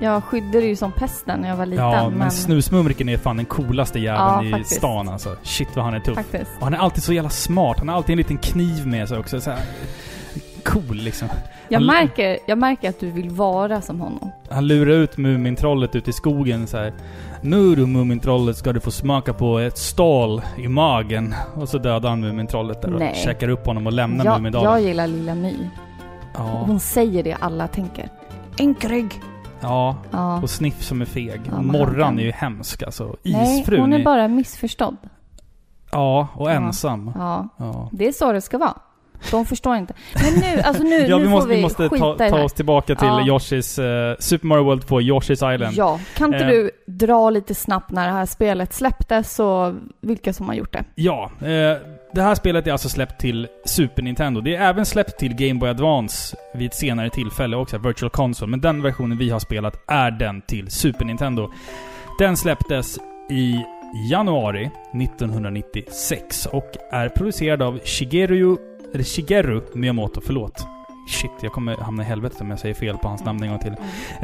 Jag 0.00 0.24
skyddade 0.24 0.64
ju 0.66 0.76
som 0.76 0.92
pesten 0.92 1.40
när 1.40 1.48
jag 1.48 1.56
var 1.56 1.66
liten. 1.66 1.84
ja, 1.84 2.08
men, 2.08 2.18
men 2.18 2.30
Snusmumriken 2.30 3.08
är 3.08 3.16
fan 3.16 3.36
den 3.36 3.46
coolaste 3.46 3.98
jäveln 3.98 4.50
Ja, 4.50 4.58
i 4.58 4.64
stan 4.64 5.08
alltså. 5.08 5.36
Shit 5.42 5.68
vad 5.76 5.84
han 5.84 5.94
är 5.94 6.00
tuff. 6.00 6.14
faktiskt. 6.14 6.50
Och 6.58 6.64
han 6.64 6.74
är 6.74 6.78
alltid 6.78 7.02
så 7.02 7.12
jävla 7.12 7.30
smart. 7.30 7.78
Han 7.78 7.88
har 7.88 7.96
alltid 7.96 8.12
en 8.12 8.18
liten 8.18 8.38
kniv 8.38 8.86
med 8.86 9.08
sig 9.08 9.18
också. 9.18 9.40
Så 9.40 9.50
här, 9.50 9.60
cool 10.64 10.96
liksom. 10.96 11.28
Jag 11.68 11.78
Han- 11.80 11.86
märker, 11.86 12.38
jag 12.46 12.58
märker 12.58 12.88
att 12.88 13.00
du 13.00 13.10
vill 13.10 13.30
vara 13.30 13.80
som 13.80 14.00
honom. 14.00 14.30
Han 14.50 14.66
lurar 14.66 14.92
ut 14.92 15.16
Mumintrollet 15.16 15.96
ut 15.96 16.08
i 16.08 16.12
skogen 16.12 16.66
så 16.66 16.76
här. 16.76 16.92
Nu 17.42 17.74
du 17.74 17.86
Mumintrollet 17.86 18.56
ska 18.56 18.72
du 18.72 18.80
få 18.80 18.90
smaka 18.90 19.32
på 19.32 19.58
ett 19.58 19.78
stål 19.78 20.42
i 20.58 20.68
magen. 20.68 21.34
Och 21.54 21.68
så 21.68 21.78
dödar 21.78 22.08
han 22.10 22.20
Mumintrollet 22.20 22.82
där 22.82 22.92
och 22.94 22.98
Nej. 23.00 23.14
käkar 23.24 23.48
upp 23.48 23.66
honom 23.66 23.86
och 23.86 23.92
lämnar 23.92 24.24
Jag, 24.24 24.34
Mumindalen. 24.34 24.70
jag 24.72 24.80
gillar 24.82 25.06
Lilla 25.06 25.34
My. 25.34 25.54
Och 25.54 26.38
Ja, 26.40 26.64
hon 26.66 26.80
säger 26.80 27.22
det 27.22 27.34
alla 27.34 27.68
tänker. 27.68 28.08
Enkrig. 28.58 29.20
ja. 29.60 29.96
Ja. 30.10 30.42
Och 30.42 30.50
Sniff 30.50 30.82
som 30.82 31.00
är 31.00 31.04
feg. 31.04 31.40
Ja, 31.50 31.62
Morran 31.62 32.18
är 32.18 32.22
ju 32.22 32.32
hemsk 32.32 32.82
alltså. 32.82 33.16
Nej, 33.22 33.60
Isfrun 33.60 33.80
hon 33.80 33.92
är 33.92 34.04
bara 34.04 34.28
missförstådd. 34.28 34.96
Ja, 35.92 36.28
och 36.34 36.50
Ja. 36.50 36.54
ensam. 36.54 37.12
Ja, 37.14 37.48
Ja. 37.56 37.88
det 37.92 38.08
är 38.08 38.12
så 38.12 38.32
det 38.32 38.40
ska 38.40 38.58
vara. 38.58 38.74
De 39.30 39.46
förstår 39.46 39.76
inte. 39.76 39.94
Men 40.14 40.34
nu, 40.40 40.60
alltså 40.62 40.82
nu, 40.82 40.96
Ja, 41.08 41.18
nu 41.18 41.24
vi 41.24 41.28
måste, 41.30 41.42
får 41.42 41.48
vi, 41.48 41.56
vi 41.56 41.62
måste 41.62 41.88
skita 41.88 42.14
ta, 42.18 42.28
ta 42.30 42.42
oss 42.44 42.52
tillbaka 42.52 42.94
till 42.94 43.06
Ja. 43.08 43.20
Yoshi's... 43.20 44.10
eh, 44.10 44.16
Super 44.18 44.46
Mario 44.46 44.64
World 44.64 44.86
2, 44.86 45.00
Yoshi's 45.00 45.54
Island. 45.54 45.76
Ja, 45.76 46.00
kan 46.16 46.34
inte 46.34 46.44
Eh. 46.44 46.50
du 46.50 46.70
dra 46.86 47.30
lite 47.30 47.54
snabbt 47.54 47.90
när 47.90 48.06
det 48.06 48.12
här 48.12 48.26
spelet 48.26 48.72
släpptes 48.72 49.40
och 49.40 49.72
vilka 50.00 50.32
som 50.32 50.46
har 50.48 50.54
gjort 50.54 50.72
det? 50.72 50.84
Ja, 50.94 51.30
eh, 51.40 51.76
det 52.14 52.22
här 52.22 52.34
spelet 52.34 52.66
är 52.66 52.72
alltså 52.72 52.88
släppt 52.88 53.20
till 53.20 53.48
Super 53.64 54.02
Nintendo. 54.02 54.40
Det 54.40 54.56
är 54.56 54.68
även 54.68 54.86
släppt 54.86 55.18
till 55.18 55.34
Game 55.34 55.60
Boy 55.60 55.68
Advance 55.70 56.36
vid 56.54 56.66
ett 56.66 56.74
senare 56.74 57.10
tillfälle 57.10 57.56
också, 57.56 57.78
Virtual 57.78 58.10
Console. 58.10 58.50
Men 58.50 58.60
den 58.60 58.82
versionen 58.82 59.18
vi 59.18 59.30
har 59.30 59.38
spelat 59.38 59.74
är 59.90 60.10
den 60.10 60.40
till 60.42 60.70
Super 60.70 61.04
Nintendo. 61.04 61.50
Den 62.18 62.36
släpptes 62.36 62.98
i 63.30 63.56
januari 64.10 64.70
1996 64.92 66.46
och 66.46 66.70
är 66.92 67.08
producerad 67.08 67.62
av 67.62 67.78
Shigeru, 67.84 68.56
eller 68.94 69.04
Shigeru 69.04 69.62
Miyamoto, 69.74 70.20
förlåt. 70.20 70.66
Shit, 71.08 71.30
jag 71.40 71.52
kommer 71.52 71.76
hamna 71.76 72.02
i 72.02 72.06
helvetet 72.06 72.40
om 72.40 72.50
jag 72.50 72.58
säger 72.58 72.74
fel 72.74 72.98
på 72.98 73.08
hans 73.08 73.24
namn 73.24 73.42
en 73.42 73.48
gång 73.48 73.58
till. 73.58 73.74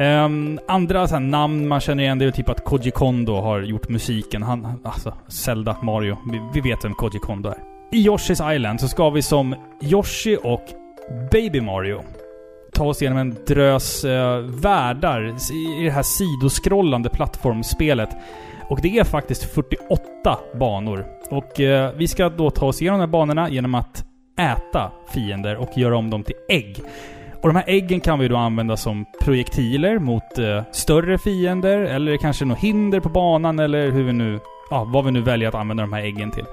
Um, 0.05 0.59
andra 0.67 1.07
så 1.07 1.15
här, 1.15 1.21
namn 1.21 1.67
man 1.67 1.79
känner 1.79 2.03
igen 2.03 2.19
det 2.19 2.25
är 2.25 2.31
typ 2.31 2.49
att 2.49 2.63
Koji 2.63 2.91
Kondo 2.91 3.33
har 3.33 3.61
gjort 3.61 3.89
musiken. 3.89 4.43
Han, 4.43 4.79
alltså 4.83 5.13
Zelda, 5.27 5.77
Mario. 5.81 6.17
Vi, 6.31 6.41
vi 6.53 6.69
vet 6.69 6.85
vem 6.85 6.93
Koji 6.93 7.19
Kondo 7.19 7.49
är. 7.49 7.57
I 7.91 8.07
Yoshi's 8.07 8.55
Island 8.55 8.79
så 8.81 8.87
ska 8.87 9.09
vi 9.09 9.21
som 9.21 9.55
Yoshi 9.81 10.37
och 10.43 10.63
Baby 11.31 11.61
Mario 11.61 12.01
ta 12.73 12.85
oss 12.85 13.01
igenom 13.01 13.17
en 13.17 13.35
drös 13.47 14.03
eh, 14.03 14.37
världar 14.37 15.35
i, 15.53 15.83
det 15.83 15.91
här 15.91 16.03
sidoskrollande 16.03 17.09
plattformsspelet. 17.09 18.09
Och 18.69 18.79
det 18.81 18.99
är 18.99 19.03
faktiskt 19.03 19.43
48 19.43 20.39
banor. 20.59 21.05
Och 21.29 21.59
eh, 21.59 21.91
vi 21.95 22.07
ska 22.07 22.29
då 22.29 22.49
ta 22.49 22.65
oss 22.65 22.81
igenom 22.81 22.99
de 22.99 23.05
här 23.05 23.11
banorna 23.11 23.49
genom 23.49 23.75
att 23.75 24.05
äta 24.39 24.91
fiender 25.13 25.55
och 25.55 25.77
göra 25.77 25.97
om 25.97 26.09
dem 26.09 26.23
till 26.23 26.35
ägg. 26.49 26.81
Och 27.41 27.49
de 27.49 27.55
här 27.55 27.63
äggen 27.67 27.99
kan 27.99 28.19
vi 28.19 28.27
då 28.27 28.37
använda 28.37 28.77
som 28.77 29.05
projektiler 29.21 29.99
mot 29.99 30.37
eh, 30.37 30.63
större 30.71 31.17
fiender, 31.17 31.77
eller 31.79 32.17
kanske 32.17 32.45
något 32.45 32.59
hinder 32.59 32.99
på 32.99 33.09
banan, 33.09 33.59
eller 33.59 33.91
hur 33.91 34.03
vi 34.03 34.13
nu... 34.13 34.39
Ja, 34.69 34.83
vad 34.83 35.05
vi 35.05 35.11
nu 35.11 35.21
väljer 35.21 35.49
att 35.49 35.55
använda 35.55 35.83
de 35.83 35.93
här 35.93 36.01
äggen 36.01 36.31
till. 36.31 36.45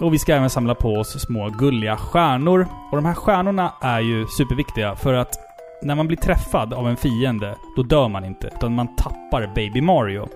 Och 0.00 0.14
vi 0.14 0.18
ska 0.18 0.34
även 0.34 0.50
samla 0.50 0.74
på 0.74 0.94
oss 0.94 1.22
små 1.22 1.48
gulliga 1.48 1.96
stjärnor. 1.96 2.66
Och 2.90 2.96
de 2.96 3.04
här 3.04 3.14
stjärnorna 3.14 3.72
är 3.80 4.00
ju 4.00 4.26
superviktiga 4.26 4.96
för 4.96 5.14
att 5.14 5.34
när 5.82 5.94
man 5.94 6.06
blir 6.06 6.16
träffad 6.16 6.72
av 6.72 6.88
en 6.88 6.96
fiende, 6.96 7.56
då 7.76 7.82
dör 7.82 8.08
man 8.08 8.24
inte, 8.24 8.50
utan 8.56 8.74
man 8.74 8.96
tappar 8.96 9.52
Baby 9.54 9.80
Mario. 9.80 10.28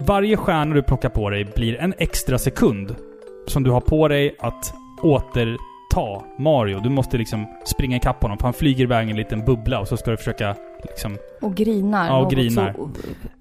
Varje 0.00 0.36
stjärna 0.36 0.74
du 0.74 0.82
plockar 0.82 1.08
på 1.08 1.30
dig 1.30 1.44
blir 1.44 1.76
en 1.76 1.94
extra 1.98 2.38
sekund 2.38 2.96
som 3.46 3.62
du 3.62 3.70
har 3.70 3.80
på 3.80 4.08
dig 4.08 4.36
att 4.38 4.74
åter 5.02 5.56
återta 5.96 6.24
Mario. 6.36 6.80
Du 6.80 6.90
måste 6.90 7.18
liksom 7.18 7.46
springa 7.64 7.96
ikapp 7.96 8.22
honom, 8.22 8.38
för 8.38 8.44
han 8.44 8.52
flyger 8.52 8.84
iväg 8.84 9.08
i 9.08 9.10
en 9.10 9.16
liten 9.16 9.44
bubbla 9.44 9.80
och 9.80 9.88
så 9.88 9.96
ska 9.96 10.10
du 10.10 10.16
försöka 10.16 10.54
liksom... 10.82 11.18
Och 11.40 11.54
grinar. 11.54 12.06
Ja, 12.06 12.18
och 12.18 12.30
grinar. 12.30 12.72
Så 12.76 12.90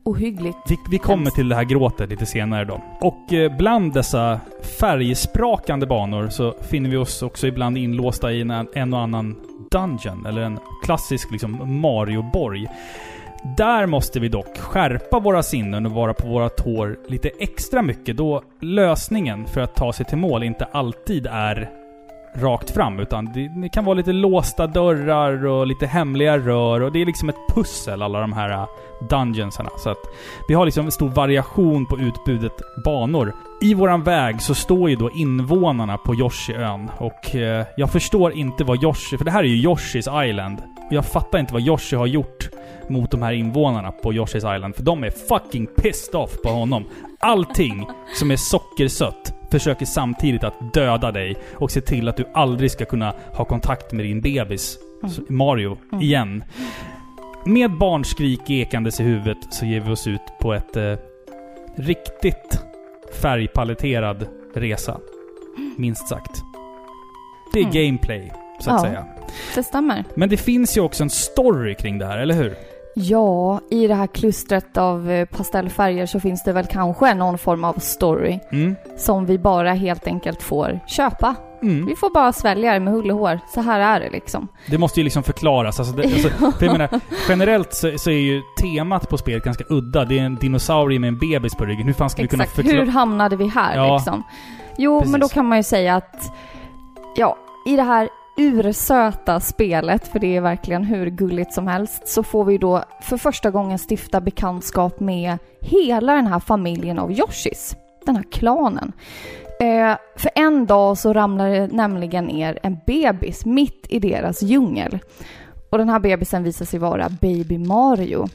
ohyggligt. 0.04 0.58
Vi, 0.70 0.78
vi 0.92 0.98
kommer 0.98 1.32
till 1.32 1.50
det 1.50 1.56
här 1.56 1.64
gråtet 1.64 2.10
lite 2.10 2.26
senare 2.26 2.66
då. 2.66 2.82
Och 3.02 3.34
eh, 3.34 3.58
bland 3.58 3.94
dessa 3.94 4.40
färgsprakande 4.80 5.86
banor 5.86 6.30
så 6.30 6.54
finner 6.62 6.90
vi 6.90 6.98
oss 6.98 7.22
också 7.22 7.48
ibland 7.48 7.78
inlåsta 7.78 8.32
i 8.32 8.42
en, 8.42 8.52
en 8.74 8.94
och 8.94 9.00
annan 9.00 9.36
dungeon, 9.72 10.26
eller 10.26 10.42
en 10.42 10.60
klassisk 10.84 11.32
liksom 11.32 11.82
Mario-borg. 11.82 12.68
Där 13.58 13.86
måste 13.86 14.20
vi 14.20 14.30
dock 14.30 14.58
skärpa 14.58 15.20
våra 15.20 15.44
sinnen 15.44 15.86
och 15.86 15.92
vara 15.92 16.14
på 16.14 16.28
våra 16.28 16.50
tår 16.50 16.98
lite 17.08 17.30
extra 17.40 17.82
mycket 17.82 18.18
då 18.18 18.42
lösningen 18.60 19.46
för 19.46 19.62
att 19.62 19.76
ta 19.76 19.94
sig 19.94 20.06
till 20.06 20.18
mål 20.18 20.44
inte 20.44 20.66
alltid 20.66 21.28
är 21.32 21.70
rakt 22.38 22.72
fram 22.72 23.00
utan 23.00 23.26
det, 23.34 23.48
det 23.48 23.70
kan 23.70 23.86
vara 23.86 23.94
lite 23.94 24.12
låsta 24.12 24.68
dörrar 24.68 25.46
och 25.46 25.68
lite 25.68 25.88
hemliga 25.88 26.38
rör 26.38 26.82
och 26.82 26.92
det 26.92 27.02
är 27.02 27.06
liksom 27.06 27.30
ett 27.30 27.56
pussel 27.56 28.02
alla 28.02 28.20
de 28.20 28.34
här 28.34 28.50
äh, 28.50 28.68
dungeonsarna. 29.10 29.70
Så 29.78 29.90
att 29.90 29.98
vi 30.48 30.54
har 30.54 30.66
liksom 30.66 30.86
en 30.86 30.92
stor 30.92 31.10
variation 31.10 31.86
på 31.86 32.00
utbudet 32.00 32.62
banor. 32.86 33.36
I 33.62 33.74
våran 33.74 34.04
väg 34.04 34.42
så 34.42 34.56
står 34.56 34.90
ju 34.90 34.96
då 34.96 35.12
invånarna 35.12 35.98
på 35.98 36.16
Yoshiön 36.16 36.90
och 36.98 37.36
eh, 37.36 37.66
jag 37.78 37.92
förstår 37.92 38.34
inte 38.34 38.64
vad 38.64 38.84
Yoshi... 38.84 39.18
För 39.18 39.26
det 39.26 39.32
här 39.32 39.44
är 39.44 39.48
ju 39.48 39.70
Yoshi's 39.70 40.26
Island. 40.30 40.60
Och 40.88 40.94
jag 40.94 41.06
fattar 41.06 41.40
inte 41.40 41.54
vad 41.54 41.62
Yoshi 41.62 41.96
har 41.96 42.08
gjort 42.08 42.50
mot 42.90 43.12
de 43.12 43.22
här 43.22 43.34
invånarna 43.34 43.92
på 43.92 44.14
Yoshi's 44.14 44.56
Island. 44.56 44.76
För 44.76 44.84
de 44.84 45.04
är 45.04 45.10
fucking 45.10 45.68
pissed 45.68 46.16
off 46.16 46.42
på 46.44 46.50
honom. 46.50 46.86
Allting 47.20 47.88
som 48.16 48.32
är 48.32 48.36
sockersött 48.36 49.34
försöker 49.60 49.86
samtidigt 49.86 50.44
att 50.44 50.74
döda 50.74 51.12
dig 51.12 51.36
och 51.54 51.72
se 51.72 51.82
till 51.82 52.08
att 52.10 52.18
du 52.18 52.26
aldrig 52.34 52.72
ska 52.72 52.86
kunna 52.86 53.14
ha 53.34 53.46
kontakt 53.46 53.92
med 53.92 54.06
din 54.06 54.22
bebis 54.22 54.78
Mm. 55.04 55.16
Mario 55.30 55.78
Mm. 55.92 56.02
igen. 56.04 56.44
Med 57.46 57.72
barnskrik 57.78 58.50
ekandes 58.50 59.00
i 59.00 59.04
huvudet 59.04 59.38
så 59.50 59.66
ger 59.66 59.80
vi 59.80 59.92
oss 59.92 60.08
ut 60.08 60.22
på 60.42 60.54
ett 60.54 60.76
eh, 60.78 60.94
riktigt 61.76 62.60
färgpaletterad 63.22 64.28
resa. 64.56 65.00
Minst 65.78 66.08
sagt. 66.08 66.42
Det 67.54 67.60
är 67.60 67.64
Mm. 67.64 67.74
gameplay, 67.74 68.32
så 68.60 68.70
att 68.72 68.84
Ja. 68.84 68.90
säga. 68.90 69.06
Det 69.56 69.64
stämmer. 69.64 70.04
Men 70.16 70.30
det 70.30 70.38
finns 70.38 70.78
ju 70.78 70.82
också 70.82 71.04
en 71.04 71.10
story 71.10 71.76
kring 71.76 71.98
det 71.98 72.06
här, 72.06 72.18
eller 72.18 72.36
hur? 72.36 72.56
Ja, 72.98 73.60
i 73.70 73.88
det 73.88 73.96
här 73.96 74.08
klustret 74.08 74.78
av 74.78 75.12
eh, 75.12 75.26
pastellfärger 75.26 76.06
så 76.06 76.20
finns 76.20 76.44
det 76.44 76.54
väl 76.54 76.66
kanske 76.66 77.14
någon 77.14 77.38
form 77.38 77.64
av 77.64 77.74
story 77.74 78.40
Mm. 78.52 78.76
som 78.98 79.26
vi 79.26 79.38
bara 79.40 79.74
helt 79.74 80.08
enkelt 80.08 80.42
får 80.44 80.80
köpa. 80.88 81.36
Mm. 81.62 81.86
Vi 81.86 81.96
får 81.96 82.14
bara 82.14 82.34
svälja 82.34 82.74
det 82.74 82.80
med 82.80 82.94
hull 82.94 83.12
och 83.12 83.18
hår. 83.18 83.40
Så 83.54 83.62
här 83.62 83.80
är 83.80 84.00
det 84.00 84.10
liksom. 84.10 84.48
Det 84.70 84.78
måste 84.78 85.00
ju 85.00 85.04
liksom 85.04 85.24
förklaras. 85.24 85.80
Alltså 85.80 85.96
det, 85.96 86.04
alltså, 86.04 86.30
för 86.60 86.66
jag 86.66 86.72
menar, 86.78 87.00
generellt 87.30 87.74
så, 87.74 87.98
så 87.98 88.10
är 88.10 88.18
ju 88.20 88.42
temat 88.62 89.10
på 89.10 89.18
spelet 89.18 89.44
ganska 89.44 89.64
udda. 89.70 90.06
Det 90.06 90.20
är 90.20 90.24
en 90.24 90.36
dinosaurie 90.36 91.00
med 91.00 91.08
en 91.08 91.18
bebis 91.20 91.56
på 91.56 91.66
ryggen. 91.66 91.86
Hur 91.88 91.94
fan 91.94 92.10
ska 92.10 92.22
vi 92.22 92.28
kunna 92.28 92.44
Exakt. 92.44 92.56
förklara... 92.56 92.86
Hur 92.86 92.92
hamnade 92.92 93.36
vi 93.36 93.48
här 93.48 93.76
Ja, 93.76 93.96
liksom? 93.96 94.24
Jo, 94.78 95.00
precis. 95.00 95.12
men 95.12 95.22
då 95.22 95.28
kan 95.28 95.46
man 95.46 95.58
ju 95.58 95.64
säga 95.64 95.96
att 95.96 96.32
ja, 97.16 97.38
i 97.66 97.76
det 97.76 97.84
här 97.84 98.10
ursöta 98.38 99.40
spelet, 99.40 100.08
för 100.08 100.20
det 100.20 100.36
är 100.36 100.42
verkligen 100.42 100.84
hur 100.84 101.10
gulligt 101.10 101.54
som 101.54 101.68
helst, 101.68 102.08
så 102.08 102.24
får 102.24 102.46
vi 102.46 102.58
då 102.58 102.84
för 103.02 103.18
första 103.18 103.52
gången 103.52 103.80
stifta 103.90 104.22
bekantskap 104.22 105.00
med 105.00 105.38
hela 105.62 106.14
den 106.14 106.28
här 106.28 106.40
familjen 106.40 107.00
av 107.00 107.12
Yoshis. 107.12 107.76
Den 108.06 108.16
här 108.16 108.24
klanen. 108.32 108.92
Eh, 109.60 109.98
för 110.18 110.32
en 110.36 110.66
dag 110.66 110.98
så 110.98 111.14
ramlar 111.14 111.50
det 111.50 111.68
nämligen 111.68 112.26
ner 112.26 112.60
en 112.64 112.78
bebis 112.88 113.46
mitt 113.46 113.86
i 113.90 114.00
deras 114.00 114.42
djungel. 114.44 115.00
Och 115.70 115.78
den 115.78 115.90
här 115.90 116.00
bebisen 116.00 116.44
visar 116.44 116.66
sig 116.66 116.80
vara 116.80 117.10
Baby 117.22 117.58
Mario. 117.58 118.28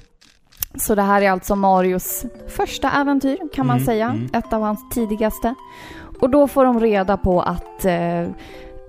Så 0.76 0.94
det 0.94 1.02
här 1.02 1.22
är 1.22 1.30
alltså 1.30 1.56
Marios 1.56 2.24
första 2.48 2.90
äventyr 2.90 3.38
kan 3.54 3.66
man 3.66 3.76
Mm, 3.76 3.86
säga. 3.86 4.06
mm. 4.06 4.28
Ett 4.32 4.52
av 4.52 4.62
hans 4.62 4.88
tidigaste. 4.90 5.54
Och 6.20 6.30
då 6.30 6.48
får 6.48 6.64
de 6.64 6.80
reda 6.80 7.16
på 7.16 7.42
att 7.42 7.84
eh, 7.84 8.26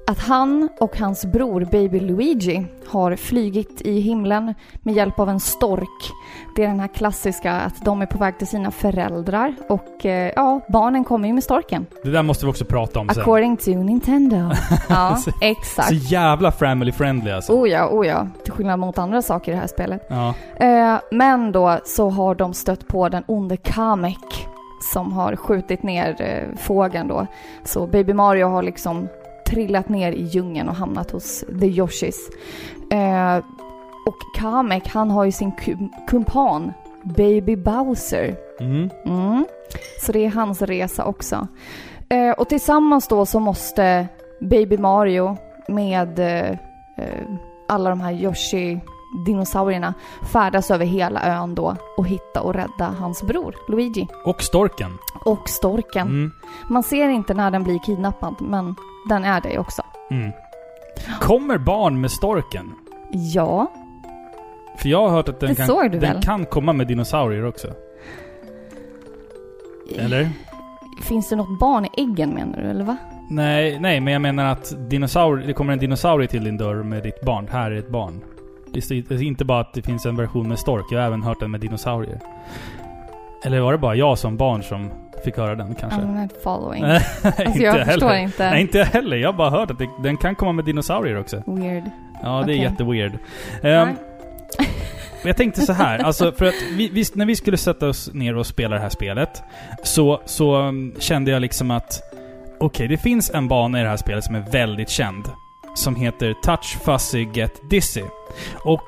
att 0.07 0.19
han 0.19 0.69
och 0.79 0.97
hans 0.97 1.25
bror 1.25 1.67
Baby 1.71 1.99
Luigi 1.99 2.65
har 2.87 3.15
flygit 3.15 3.81
i 3.81 3.99
himlen 3.99 4.53
med 4.81 4.95
hjälp 4.95 5.19
av 5.19 5.29
en 5.29 5.39
stork. 5.39 6.11
Det 6.55 6.63
är 6.63 6.67
den 6.67 6.79
här 6.79 6.87
klassiska 6.87 7.53
att 7.53 7.85
de 7.85 8.01
är 8.01 8.05
på 8.05 8.17
väg 8.17 8.37
till 8.37 8.47
sina 8.47 8.71
föräldrar 8.71 9.55
och 9.69 10.05
eh, 10.05 10.31
ja, 10.35 10.61
barnen 10.69 11.03
kommer 11.03 11.27
ju 11.27 11.33
med 11.33 11.43
storken. 11.43 11.85
Det 12.03 12.09
där 12.09 12.23
måste 12.23 12.45
vi 12.45 12.51
också 12.51 12.65
prata 12.65 12.99
om 12.99 13.09
sen. 13.09 13.21
According 13.21 13.57
to 13.57 13.71
Nintendo. 13.71 14.51
Ja, 14.89 15.17
exakt. 15.41 15.87
Så 15.87 15.93
jävla 15.93 16.51
family 16.51 16.91
friendly 16.91 17.31
alltså. 17.31 17.53
Oh 17.53 17.69
ja, 17.69 17.87
oh 17.87 18.07
ja. 18.07 18.27
Till 18.43 18.53
skillnad 18.53 18.79
mot 18.79 18.97
andra 18.97 19.21
saker 19.21 19.51
i 19.51 19.55
det 19.55 19.61
här 19.61 19.67
spelet. 19.67 20.07
Ja. 20.09 20.33
Eh, 20.55 20.99
men 21.11 21.51
då 21.51 21.79
så 21.85 22.09
har 22.09 22.35
de 22.35 22.53
stött 22.53 22.87
på 22.87 23.09
den 23.09 23.23
onde 23.27 23.57
Kamek 23.57 24.47
som 24.93 25.13
har 25.13 25.35
skjutit 25.35 25.83
ner 25.83 26.15
eh, 26.21 26.57
fågeln 26.57 27.07
då. 27.07 27.27
Så 27.63 27.87
Baby 27.87 28.13
Mario 28.13 28.47
har 28.47 28.63
liksom 28.63 29.07
trillat 29.51 29.89
ner 29.89 30.11
i 30.11 30.23
djungeln 30.23 30.69
och 30.69 30.75
hamnat 30.75 31.11
hos 31.11 31.43
The 31.59 31.67
Yoshis. 31.67 32.29
Eh, 32.91 33.37
och 34.05 34.15
Kamek, 34.35 34.87
han 34.87 35.11
har 35.11 35.25
ju 35.25 35.31
sin 35.31 35.51
kum- 35.51 35.89
kumpan 36.07 36.73
Baby 37.03 37.55
Bowser. 37.55 38.35
Mm. 38.59 38.89
Mm. 39.05 39.45
Så 40.01 40.11
det 40.11 40.25
är 40.25 40.29
hans 40.29 40.61
resa 40.61 41.05
också. 41.05 41.47
Eh, 42.09 42.31
och 42.31 42.49
tillsammans 42.49 43.07
då 43.07 43.25
så 43.25 43.39
måste 43.39 44.07
Baby 44.41 44.77
Mario 44.77 45.37
med 45.67 46.19
eh, 46.19 46.49
eh, 46.97 47.25
alla 47.67 47.89
de 47.89 48.01
här 48.01 48.11
Yoshi-dinosaurierna 48.11 49.93
färdas 50.33 50.71
över 50.71 50.85
hela 50.85 51.21
ön 51.41 51.55
då 51.55 51.75
och 51.97 52.07
hitta 52.07 52.41
och 52.41 52.53
rädda 52.53 52.95
hans 52.99 53.23
bror 53.23 53.55
Luigi. 53.67 54.07
Och 54.25 54.41
storken. 54.41 54.91
Och 55.25 55.49
storken. 55.49 56.07
Mm. 56.07 56.31
Man 56.69 56.83
ser 56.83 57.09
inte 57.09 57.33
när 57.33 57.51
den 57.51 57.63
blir 57.63 57.79
kidnappad, 57.79 58.35
men 58.39 58.75
den 59.09 59.23
är 59.23 59.41
det 59.41 59.59
också. 59.59 59.81
Mm. 60.11 60.31
Kommer 61.19 61.57
barn 61.57 62.01
med 62.01 62.11
storken? 62.11 62.71
Ja, 63.11 63.71
För 64.77 64.89
jag 64.89 65.01
har 65.01 65.09
hört 65.09 65.29
att 65.29 65.39
den, 65.39 65.49
Det 65.49 65.55
kan, 65.55 65.67
såg 65.67 65.83
du 65.91 65.99
den 65.99 66.13
väl? 66.13 66.23
kan 66.23 66.45
komma 66.45 66.73
med 66.73 66.87
dinosaurier 66.87 67.45
också. 67.45 67.67
Eller? 69.97 70.29
finns 71.01 71.29
det 71.29 71.35
något 71.35 71.59
barn 71.59 71.85
i 71.85 71.89
äggen 71.97 72.29
menar 72.29 72.57
du, 72.61 72.69
eller 72.69 72.83
va? 72.85 72.97
Nej, 73.29 73.79
nej, 73.79 73.99
men 73.99 74.13
jag 74.13 74.21
menar 74.21 74.45
att 74.45 74.73
dinosaur, 74.89 75.37
det 75.47 75.53
kommer 75.53 75.73
en 75.73 75.79
dinosaurie 75.79 76.27
till 76.27 76.43
din 76.43 76.57
dörr 76.57 76.83
med 76.83 77.03
ditt 77.03 77.21
barn. 77.21 77.47
Här 77.51 77.71
är 77.71 77.75
ett 77.75 77.89
barn. 77.89 78.21
Det 78.73 78.79
är 78.91 79.03
det 79.09 79.15
är 79.15 79.23
inte 79.23 79.45
bara 79.45 79.59
att 79.59 79.73
det 79.73 79.81
finns 79.81 80.05
en 80.05 80.15
version 80.15 80.47
med 80.47 80.59
stork. 80.59 80.85
Jag 80.91 80.99
har 80.99 81.07
även 81.07 81.23
hört 81.23 81.39
den 81.39 81.51
med 81.51 81.59
dinosaurier. 81.59 82.19
Eller 83.45 83.59
var 83.59 83.71
det 83.71 83.77
bara 83.77 83.95
jag 83.95 84.17
som 84.17 84.37
barn 84.37 84.63
som 84.63 84.89
fick 85.23 85.37
höra 85.37 85.55
den 85.55 85.75
kanske? 85.75 85.99
I'm 85.99 86.21
not 86.21 86.31
following. 86.43 86.83
Alltså 87.23 87.43
inte 87.43 87.59
jag 87.59 87.71
heller. 87.73 87.85
förstår 87.85 88.13
inte. 88.13 88.49
Nej, 88.49 88.61
inte 88.61 88.77
jag 88.77 88.85
heller. 88.85 89.17
Jag 89.17 89.27
har 89.27 89.37
bara 89.37 89.49
hört 89.49 89.71
att 89.71 89.79
det, 89.79 89.89
den 90.03 90.17
kan 90.17 90.35
komma 90.35 90.51
med 90.51 90.65
dinosaurier 90.65 91.19
också. 91.19 91.43
Weird. 91.45 91.83
Ja, 92.23 92.29
det 92.29 92.33
är 92.35 92.41
Okej. 92.43 92.57
jätteweird. 92.61 93.13
Um, 93.63 93.95
jag 95.23 95.37
tänkte 95.37 95.61
så 95.61 95.73
här, 95.73 95.99
alltså 95.99 96.31
för 96.31 96.45
att 96.45 96.53
vi, 96.71 96.89
vi, 96.89 97.05
när 97.13 97.25
vi 97.25 97.35
skulle 97.35 97.57
sätta 97.57 97.87
oss 97.87 98.13
ner 98.13 98.37
och 98.37 98.47
spela 98.47 98.75
det 98.75 98.81
här 98.81 98.89
spelet 98.89 99.43
så, 99.83 100.21
så 100.25 100.55
um, 100.55 100.95
kände 100.99 101.31
jag 101.31 101.41
liksom 101.41 101.71
att 101.71 102.01
okej, 102.59 102.87
det 102.87 102.97
finns 102.97 103.29
en 103.29 103.47
bana 103.47 103.79
i 103.79 103.83
det 103.83 103.89
här 103.89 103.97
spelet 103.97 104.23
som 104.23 104.35
är 104.35 104.51
väldigt 104.51 104.89
känd. 104.89 105.25
Som 105.75 105.95
heter 105.95 106.33
Touch 106.43 106.77
Fuzzy 106.85 107.27
Get 107.33 107.69
Dizzy. 107.69 108.03
Och 108.65 108.83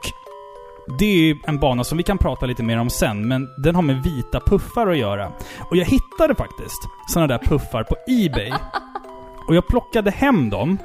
det 1.00 1.06
är 1.06 1.18
ju 1.18 1.36
en 1.48 1.60
bana 1.60 1.84
som 1.84 1.98
vi 1.98 2.04
kan 2.04 2.18
prata 2.18 2.46
lite 2.46 2.64
mer 2.64 2.78
om 2.78 2.90
sen, 2.90 3.28
men 3.28 3.50
den 3.58 3.76
har 3.76 3.82
med 3.82 4.04
vita 4.04 4.40
puffar 4.40 4.88
att 4.88 4.98
göra. 4.98 5.32
Och 5.70 5.78
jag 5.78 5.86
hittade 5.86 6.36
faktiskt 6.36 6.80
sådana 7.08 7.28
där 7.28 7.38
puffar 7.38 7.84
på 7.84 7.96
Ebay. 8.08 8.52
Och 9.48 9.56
jag 9.56 9.68
plockade 9.68 10.12
hem 10.12 10.50
dem. 10.50 10.78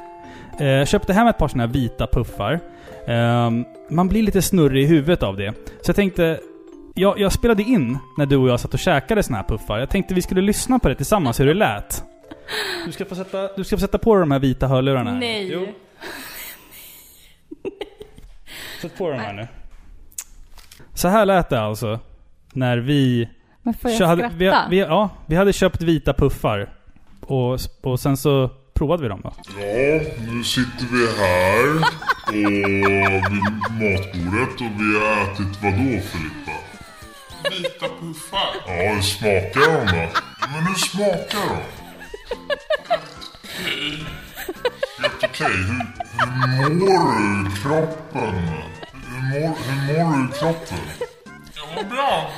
Eh, 0.60 0.84
köpte 0.86 1.12
hem 1.12 1.26
ett 1.26 1.38
par 1.38 1.48
sådana 1.48 1.66
här 1.66 1.72
vita 1.72 2.06
puffar. 2.06 2.60
Ehm, 3.06 3.64
man 3.90 4.08
blir 4.08 4.22
lite 4.22 4.42
snurrig 4.42 4.84
i 4.84 4.86
huvudet 4.86 5.22
av 5.22 5.36
det. 5.36 5.54
Så 5.66 5.88
jag 5.88 5.96
tänkte... 5.96 6.40
Jag, 6.94 7.20
jag 7.20 7.32
spelade 7.32 7.62
in 7.62 7.98
när 8.16 8.26
du 8.26 8.36
och 8.36 8.48
jag 8.48 8.60
satt 8.60 8.74
och 8.74 8.80
käkade 8.80 9.22
såna 9.22 9.38
här 9.38 9.44
puffar. 9.44 9.78
Jag 9.78 9.90
tänkte 9.90 10.14
vi 10.14 10.22
skulle 10.22 10.40
lyssna 10.40 10.78
på 10.78 10.88
det 10.88 10.94
tillsammans, 10.94 11.40
hur 11.40 11.46
det 11.46 11.54
lät. 11.54 12.04
Du 12.86 12.92
ska 12.92 13.04
få 13.04 13.14
sätta, 13.14 13.56
du 13.56 13.64
ska 13.64 13.76
få 13.76 13.80
sätta 13.80 13.98
på 13.98 14.14
dig 14.14 14.20
de 14.20 14.30
här 14.30 14.38
vita 14.38 14.66
hörlurarna. 14.66 15.10
här. 15.10 15.18
Nej. 15.18 15.50
Jo. 15.52 15.66
Sätt 18.80 18.98
på 18.98 19.08
dig 19.08 19.18
de 19.18 19.24
här 19.24 19.32
nu. 19.32 19.48
Så 20.98 21.08
här 21.08 21.26
lät 21.26 21.48
det 21.48 21.60
alltså. 21.60 22.00
När 22.52 22.78
vi... 22.78 23.28
Men 23.62 23.74
får 23.74 23.90
jag 23.90 24.06
hade, 24.06 24.30
vi, 24.36 24.52
vi, 24.70 24.78
ja, 24.78 25.10
vi 25.26 25.36
hade 25.36 25.52
köpt 25.52 25.82
vita 25.82 26.12
puffar. 26.12 26.72
Och, 27.20 27.58
och 27.82 28.00
sen 28.00 28.16
så 28.16 28.50
provade 28.74 29.02
vi 29.02 29.08
dem 29.08 29.20
då. 29.24 29.32
Ja, 29.36 30.00
nu 30.32 30.44
sitter 30.44 30.86
vi 30.92 31.06
här 31.18 31.76
och 31.76 31.84
vid 33.32 33.42
matbordet 33.72 34.54
och 34.54 34.80
vi 34.80 34.98
har 34.98 35.22
ätit 35.22 35.62
vad 35.62 35.72
då 35.72 36.00
Filippa? 36.00 36.52
Vita 37.50 37.86
puffar. 38.00 38.48
Ja, 38.66 38.94
hur 38.94 39.02
smakar 39.02 39.60
de 39.60 39.86
då? 39.86 40.08
Men 40.52 40.66
hur 40.66 40.74
smakar 40.74 41.48
de? 41.48 41.62
Helt 45.02 45.24
okej. 45.24 45.56
Hur, 45.56 46.62
hur 46.62 46.74
mår 46.74 47.44
du 47.44 47.48
i 47.48 47.56
kroppen? 47.62 48.77
Mår, 49.28 49.54
hur 49.64 50.04
mår 50.04 50.16
du 50.16 50.24
i 50.24 50.38
kroppen? 50.38 50.78
Jag 51.54 51.74
mår 51.74 51.90
bra. 51.90 52.30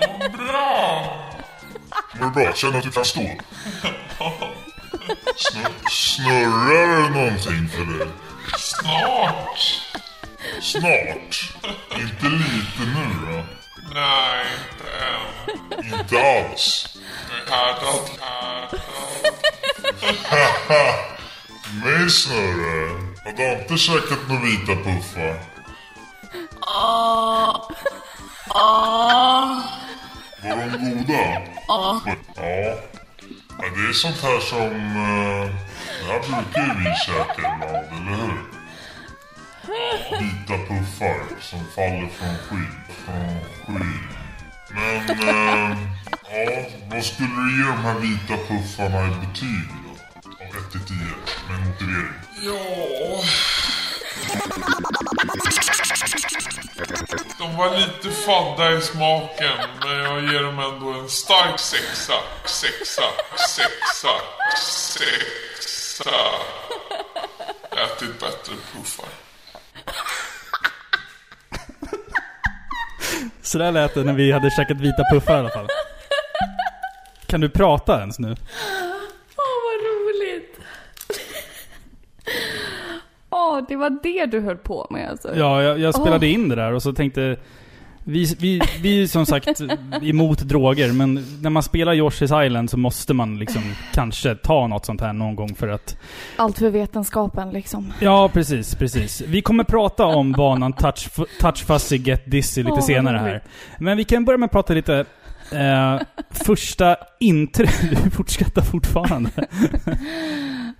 Jag 0.00 0.10
mår 0.10 0.28
bra. 0.46 1.04
Mår 2.14 2.26
du 2.26 2.30
bra? 2.30 2.54
Känner 2.54 2.72
du 2.72 2.78
att 2.78 2.84
du 2.84 2.90
kan 2.90 3.04
stå? 3.04 3.20
Snur, 5.36 5.72
snurrar 5.90 7.02
det 7.02 7.08
någonting 7.08 7.68
för 7.68 7.98
dig? 7.98 8.08
Snart. 8.58 9.58
Snart? 10.62 11.52
Inte 12.00 12.26
lite 12.26 12.82
nu 12.94 13.26
då? 13.26 13.44
Nej, 13.94 14.46
inte 14.70 14.90
än. 15.06 16.00
Inte 16.00 16.48
alls? 16.50 16.98
Härdad, 17.50 18.10
härdad. 20.30 20.94
Mig 21.84 22.10
snurrar 22.10 22.88
Har 23.24 23.32
Dante 23.32 23.78
käkat 23.78 24.28
några 24.28 24.42
vita 24.42 24.74
puffar? 24.74 25.49
Var 30.42 30.66
de 30.72 30.78
goda? 30.78 31.42
Ja. 31.68 32.00
Ja, 33.58 33.66
det 33.76 33.88
är 33.88 33.92
sånt 33.92 34.20
här 34.22 34.40
som... 34.40 34.72
eh, 34.96 35.50
Det 36.00 36.12
här 36.12 36.20
brukar 36.20 36.62
ju 36.66 36.74
vi 36.78 36.94
käka 37.06 37.38
ibland, 37.38 37.86
eller 37.92 38.16
hur? 38.16 38.36
Vita 40.20 40.56
puffar 40.68 41.40
som 41.40 41.60
faller 41.74 42.08
från 42.18 42.36
skyn. 42.48 42.74
Från 43.04 43.40
skyn. 43.66 44.08
Men, 44.74 45.10
eh, 45.28 45.76
ja, 46.32 46.62
vad 46.90 47.04
skulle 47.04 47.28
du 47.28 47.56
ge 47.58 47.66
de 47.68 47.76
här 47.84 47.94
vita 47.98 48.36
puffarna 48.48 49.06
i 49.06 49.10
betyg 49.26 49.68
då? 49.84 49.90
Av 50.30 50.64
1 50.64 50.70
till 50.72 50.80
10, 50.86 50.96
med 51.48 51.66
motivering. 51.66 52.14
Ja. 52.42 52.52
De 57.38 57.56
var 57.56 57.76
lite 57.76 58.10
fadda 58.10 58.72
i 58.72 58.80
smaken, 58.80 59.58
men 59.84 59.96
jag 59.98 60.22
ger 60.22 60.42
dem 60.42 60.58
ändå 60.58 60.92
en 60.92 61.08
stark 61.08 61.58
sexa. 61.58 62.14
Sexa, 62.44 63.02
sexa, 63.36 64.08
sexa. 64.56 66.10
Ätit 67.70 68.20
bättre 68.20 68.54
puffar. 68.72 69.08
Så 73.42 73.58
där 73.58 73.72
lät 73.72 73.94
det 73.94 74.04
när 74.04 74.12
vi 74.12 74.32
hade 74.32 74.50
käkat 74.50 74.80
vita 74.80 75.02
puffar 75.12 75.36
i 75.36 75.38
alla 75.38 75.50
fall. 75.50 75.68
Kan 77.26 77.40
du 77.40 77.48
prata 77.48 78.00
ens 78.00 78.18
nu? 78.18 78.28
Åh, 79.36 79.56
vad 79.64 79.80
roligt! 79.86 80.58
Det 83.68 83.76
var 83.76 83.98
det 84.02 84.26
du 84.26 84.40
höll 84.40 84.56
på 84.56 84.86
med 84.90 85.10
alltså? 85.10 85.36
Ja, 85.36 85.62
jag, 85.62 85.78
jag 85.78 85.94
spelade 85.94 86.26
in 86.26 86.48
det 86.48 86.54
där 86.54 86.72
och 86.72 86.82
så 86.82 86.92
tänkte... 86.92 87.36
Vi, 88.04 88.36
vi, 88.38 88.60
vi 88.82 89.02
är 89.02 89.06
som 89.06 89.26
sagt 89.26 89.60
emot 90.02 90.38
droger, 90.38 90.92
men 90.92 91.24
när 91.42 91.50
man 91.50 91.62
spelar 91.62 91.94
Yoshi's 91.94 92.46
Island 92.46 92.70
så 92.70 92.76
måste 92.76 93.14
man 93.14 93.38
liksom 93.38 93.62
kanske 93.92 94.34
ta 94.34 94.66
något 94.66 94.86
sånt 94.86 95.00
här 95.00 95.12
någon 95.12 95.36
gång 95.36 95.54
för 95.54 95.68
att... 95.68 95.96
Allt 96.36 96.58
för 96.58 96.70
vetenskapen 96.70 97.50
liksom. 97.50 97.92
Ja, 98.00 98.30
precis, 98.32 98.74
precis. 98.74 99.20
Vi 99.20 99.42
kommer 99.42 99.64
prata 99.64 100.06
om 100.06 100.32
banan 100.32 100.72
Touch, 100.72 101.08
touch 101.40 101.64
Fuzzy 101.66 101.96
Get 101.96 102.30
Dizzy 102.30 102.62
lite 102.62 102.74
vad 102.74 102.84
senare 102.84 103.18
här. 103.18 103.42
Men 103.78 103.96
vi 103.96 104.04
kan 104.04 104.24
börja 104.24 104.38
med 104.38 104.46
att 104.46 104.52
prata 104.52 104.74
lite... 104.74 105.04
Eh, 105.52 106.00
första 106.30 106.96
intryck... 107.20 107.70
Du 108.04 108.10
fortskrattar 108.16 108.62
fortfarande. 108.62 109.30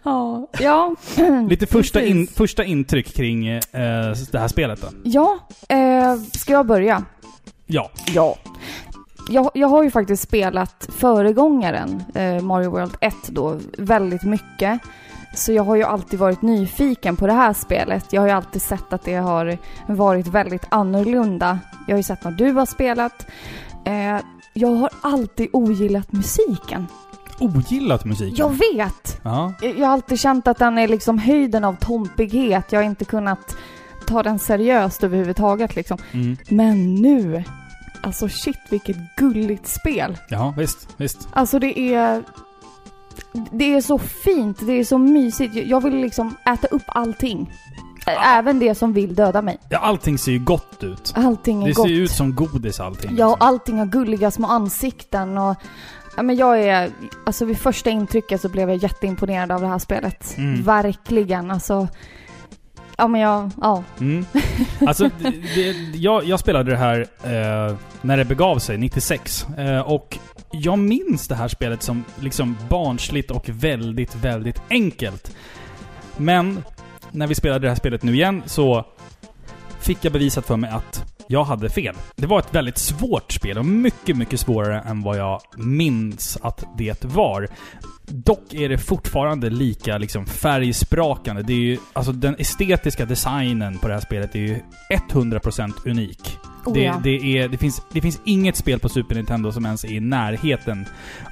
Ja. 0.03 0.47
Ja. 0.61 0.95
Lite 1.49 1.67
första, 1.67 2.03
in, 2.03 2.27
första 2.27 2.65
intryck 2.65 3.15
kring 3.15 3.49
eh, 3.49 3.61
det 4.33 4.39
här 4.39 4.49
spelet 4.49 4.81
då. 4.81 4.89
Ja, 5.03 5.39
eh, 5.69 6.17
ska 6.17 6.53
jag 6.53 6.67
börja? 6.67 7.05
Ja. 7.67 7.91
Ja. 8.07 8.37
Jag, 9.29 9.51
jag 9.55 9.69
har 9.69 9.83
ju 9.83 9.91
faktiskt 9.91 10.23
spelat 10.23 10.89
föregångaren, 10.97 12.03
eh, 12.15 12.41
Mario 12.41 12.71
World 12.71 12.97
1 13.01 13.15
då, 13.29 13.59
väldigt 13.79 14.23
mycket. 14.23 14.81
Så 15.35 15.53
jag 15.53 15.65
har 15.65 15.77
ju 15.77 15.83
alltid 15.83 16.19
varit 16.19 16.43
nyfiken 16.43 17.17
på 17.17 17.27
det 17.27 17.33
här 17.33 17.53
spelet. 17.53 18.13
Jag 18.13 18.21
har 18.21 18.29
ju 18.29 18.35
alltid 18.35 18.63
sett 18.63 18.93
att 18.93 19.05
det 19.05 19.15
har 19.15 19.59
varit 19.87 20.27
väldigt 20.27 20.67
annorlunda. 20.69 21.59
Jag 21.87 21.95
har 21.95 21.99
ju 21.99 22.03
sett 22.03 22.25
när 22.25 22.31
du 22.31 22.53
har 22.53 22.67
spelat. 22.67 23.27
Eh, 23.85 24.21
jag 24.53 24.69
har 24.75 24.91
alltid 25.01 25.49
ogillat 25.53 26.13
musiken. 26.13 26.87
Ogillat 27.41 28.05
musiken? 28.05 28.35
Jag 28.37 28.49
vet! 28.75 29.21
Ja. 29.23 29.53
Jag 29.63 29.79
jag 29.79 29.87
har 29.87 29.93
alltid 29.93 30.21
känt 30.21 30.49
att 30.49 30.59
den 30.59 30.79
är 30.79 30.89
liksom 30.89 31.19
höjden 31.19 31.65
av 31.65 31.77
tompighet. 31.77 32.73
Jag 32.73 32.79
har 32.81 32.85
inte 32.85 33.05
kunnat 33.05 33.57
ta 34.07 34.23
den 34.23 34.39
seriöst 34.39 35.05
överhuvudtaget 35.05 35.77
liksom. 35.77 35.99
Mm. 36.13 36.37
Men 36.49 36.95
nu, 36.95 37.45
alltså 38.01 38.29
shit 38.29 38.59
vilket 38.71 38.97
gulligt 39.17 39.67
spel. 39.69 40.19
Ja, 40.29 40.55
visst, 40.57 40.89
visst. 40.97 41.29
Alltså 41.33 41.59
det 41.59 41.79
är... 41.95 42.23
Det 43.53 43.75
är 43.75 43.81
så 43.81 43.99
fint, 43.99 44.59
det 44.67 44.73
är 44.73 44.85
så 44.85 44.99
mysigt. 44.99 45.55
Jag 45.55 45.81
vill 45.83 45.97
liksom 45.97 46.35
äta 46.47 46.67
upp 46.67 46.83
allting. 46.87 47.53
Även 48.25 48.59
det 48.59 48.75
som 48.75 48.93
vill 48.93 49.15
döda 49.15 49.43
mig. 49.43 49.59
Ja, 49.69 49.79
allting 49.79 50.19
ser 50.19 50.33
ju 50.33 50.39
gott 50.39 50.83
ut. 50.85 51.13
Allting 51.17 51.63
är 51.63 51.67
Det 51.67 51.73
gott. 51.73 51.87
ser 51.87 51.95
ju 51.95 52.05
ut 52.05 52.11
som 52.11 52.35
godis 52.35 52.81
allting. 52.81 53.17
Ja, 53.17 53.27
och 53.27 53.37
allting 53.41 53.79
har 53.79 53.87
gulliga 53.87 54.31
små 54.31 54.47
ansikten 54.49 55.39
och... 55.39 55.57
Ja, 56.17 56.23
men 56.23 56.37
jag 56.37 56.63
är... 56.63 56.91
Alltså 57.27 57.45
vid 57.45 57.59
första 57.59 57.91
intrycket 57.91 58.41
så 58.41 58.49
blev 58.49 58.71
jag 58.71 58.79
jätteimponerad 58.79 59.53
av 59.53 59.61
det 59.61 59.67
här 59.67 59.79
spelet. 59.79 60.35
Mm. 60.39 60.63
Verkligen, 60.63 61.51
alltså... 61.51 61.89
Ja 62.97 63.09
men 63.09 63.21
jag... 63.21 63.51
Ja. 63.61 63.85
Mm. 64.01 64.25
Alltså, 64.87 65.11
det, 65.55 65.77
jag, 65.95 66.25
jag 66.25 66.41
spelade 66.41 66.71
det 66.71 66.77
här 66.77 67.01
eh, 67.23 67.77
när 68.01 68.17
det 68.17 68.25
begav 68.25 68.59
sig, 68.59 68.79
96. 68.79 69.47
Eh, 69.59 69.81
och 69.81 70.19
jag 70.53 70.79
minns 70.79 71.29
det 71.29 71.35
här 71.35 71.49
spelet 71.49 71.83
som 71.83 72.05
liksom 72.21 72.57
barnsligt 72.69 73.31
och 73.31 73.49
väldigt, 73.49 74.15
väldigt 74.15 74.63
enkelt. 74.71 75.37
Men 76.17 76.65
när 77.11 77.27
vi 77.27 77.35
spelade 77.35 77.61
det 77.61 77.69
här 77.69 77.77
spelet 77.77 78.03
nu 78.03 78.15
igen 78.15 78.43
så 78.47 78.87
fick 79.81 80.05
jag 80.05 80.13
bevisat 80.13 80.47
för 80.47 80.57
mig 80.57 80.71
att 80.71 81.05
jag 81.31 81.45
hade 81.45 81.69
fel. 81.71 81.95
Det 82.17 82.27
var 82.27 82.39
ett 82.39 82.55
väldigt 82.55 82.79
svårt 82.79 83.33
spel 83.33 83.59
och 83.59 83.65
mycket, 83.65 84.17
mycket 84.17 84.41
svårare 84.41 84.81
än 84.81 85.03
vad 85.03 85.19
jag 85.19 85.41
minns 85.57 86.39
att 86.43 86.65
det 86.79 87.05
var. 87.05 87.49
Dock 88.07 88.55
är 88.55 88.69
det 88.69 88.79
fortfarande 88.79 89.51
lika 89.51 89.99
liksom 89.99 90.27
färgsprakande. 90.27 91.43
Det 91.43 91.53
är 91.53 91.57
ju, 91.57 91.79
alltså 91.93 92.13
den 92.13 92.37
estetiska 92.39 93.05
designen 93.05 93.79
på 93.79 93.89
det 93.89 93.95
här 93.95 94.01
spelet 94.01 94.35
är 94.35 94.39
ju 94.39 94.61
100% 94.91 95.73
unik. 95.85 96.39
Oh, 96.65 96.75
det, 96.75 96.83
ja. 96.83 97.01
det, 97.05 97.39
är, 97.39 97.49
det, 97.49 97.59
finns, 97.59 97.83
det 97.93 98.01
finns 98.01 98.21
inget 98.25 98.57
spel 98.57 98.79
på 98.79 98.89
Super 98.89 99.15
Nintendo 99.15 99.53
som 99.53 99.65
ens 99.65 99.85
är 99.85 99.93
i 99.93 100.01
närheten 100.01 100.87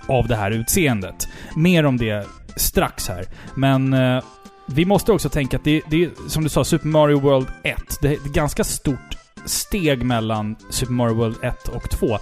av 0.09 0.29
det 0.29 0.37
här 0.37 0.51
utseendet. 0.51 1.29
Mer 1.57 1.87
om 1.87 1.97
det 1.97 2.27
strax 2.57 3.09
här. 3.09 3.25
Men 3.55 3.93
eh, 3.93 4.23
vi 4.67 4.85
måste 4.85 5.13
också 5.13 5.29
tänka 5.29 5.57
att 5.57 5.65
det, 5.65 5.83
det 5.91 6.05
är, 6.05 6.11
som 6.29 6.43
du 6.43 6.49
sa, 6.49 6.65
Super 6.65 6.89
Mario 6.89 7.21
World 7.21 7.47
1. 7.63 7.77
Det 8.03 8.09
är 8.09 8.13
ett 8.13 8.25
ganska 8.25 8.65
stort 8.65 9.18
steg 9.49 10.05
mellan 10.05 10.57
Super 10.71 10.93
Mario 10.93 11.15
World 11.15 11.37
1 11.45 11.69
och 11.69 11.91
2. 11.91 12.19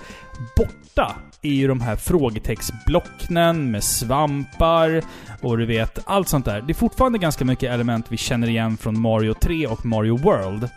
Borta 0.56 1.16
är 1.42 1.50
ju 1.50 1.68
de 1.68 1.80
här 1.80 1.96
frågetextblocken 1.96 3.70
med 3.70 3.84
svampar 3.84 5.02
och 5.40 5.58
du 5.58 5.66
vet, 5.66 5.98
allt 6.04 6.28
sånt 6.28 6.44
där. 6.44 6.60
Det 6.60 6.72
är 6.72 6.74
fortfarande 6.74 7.18
ganska 7.18 7.44
mycket 7.44 7.70
element 7.70 8.06
vi 8.08 8.16
känner 8.16 8.48
igen 8.48 8.76
från 8.76 9.00
Mario 9.00 9.34
3 9.34 9.66
och 9.66 9.86
Mario 9.86 10.16
World. 10.16 10.68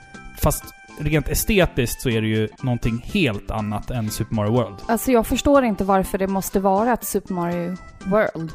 Fast 0.41 0.63
rent 0.99 1.29
estetiskt 1.29 2.01
så 2.01 2.09
är 2.09 2.21
det 2.21 2.27
ju 2.27 2.47
någonting 2.61 3.01
helt 3.13 3.51
annat 3.51 3.91
än 3.91 4.09
Super 4.09 4.35
Mario 4.35 4.51
World. 4.51 4.77
Alltså 4.87 5.11
jag 5.11 5.27
förstår 5.27 5.63
inte 5.63 5.83
varför 5.83 6.17
det 6.17 6.27
måste 6.27 6.59
vara 6.59 6.93
ett 6.93 7.03
Super 7.03 7.33
Mario 7.33 7.77
World. 8.05 8.51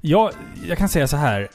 Jag, 0.00 0.32
jag 0.68 0.78
kan 0.78 0.88
säga 0.88 1.08
så 1.08 1.16
här. 1.16 1.48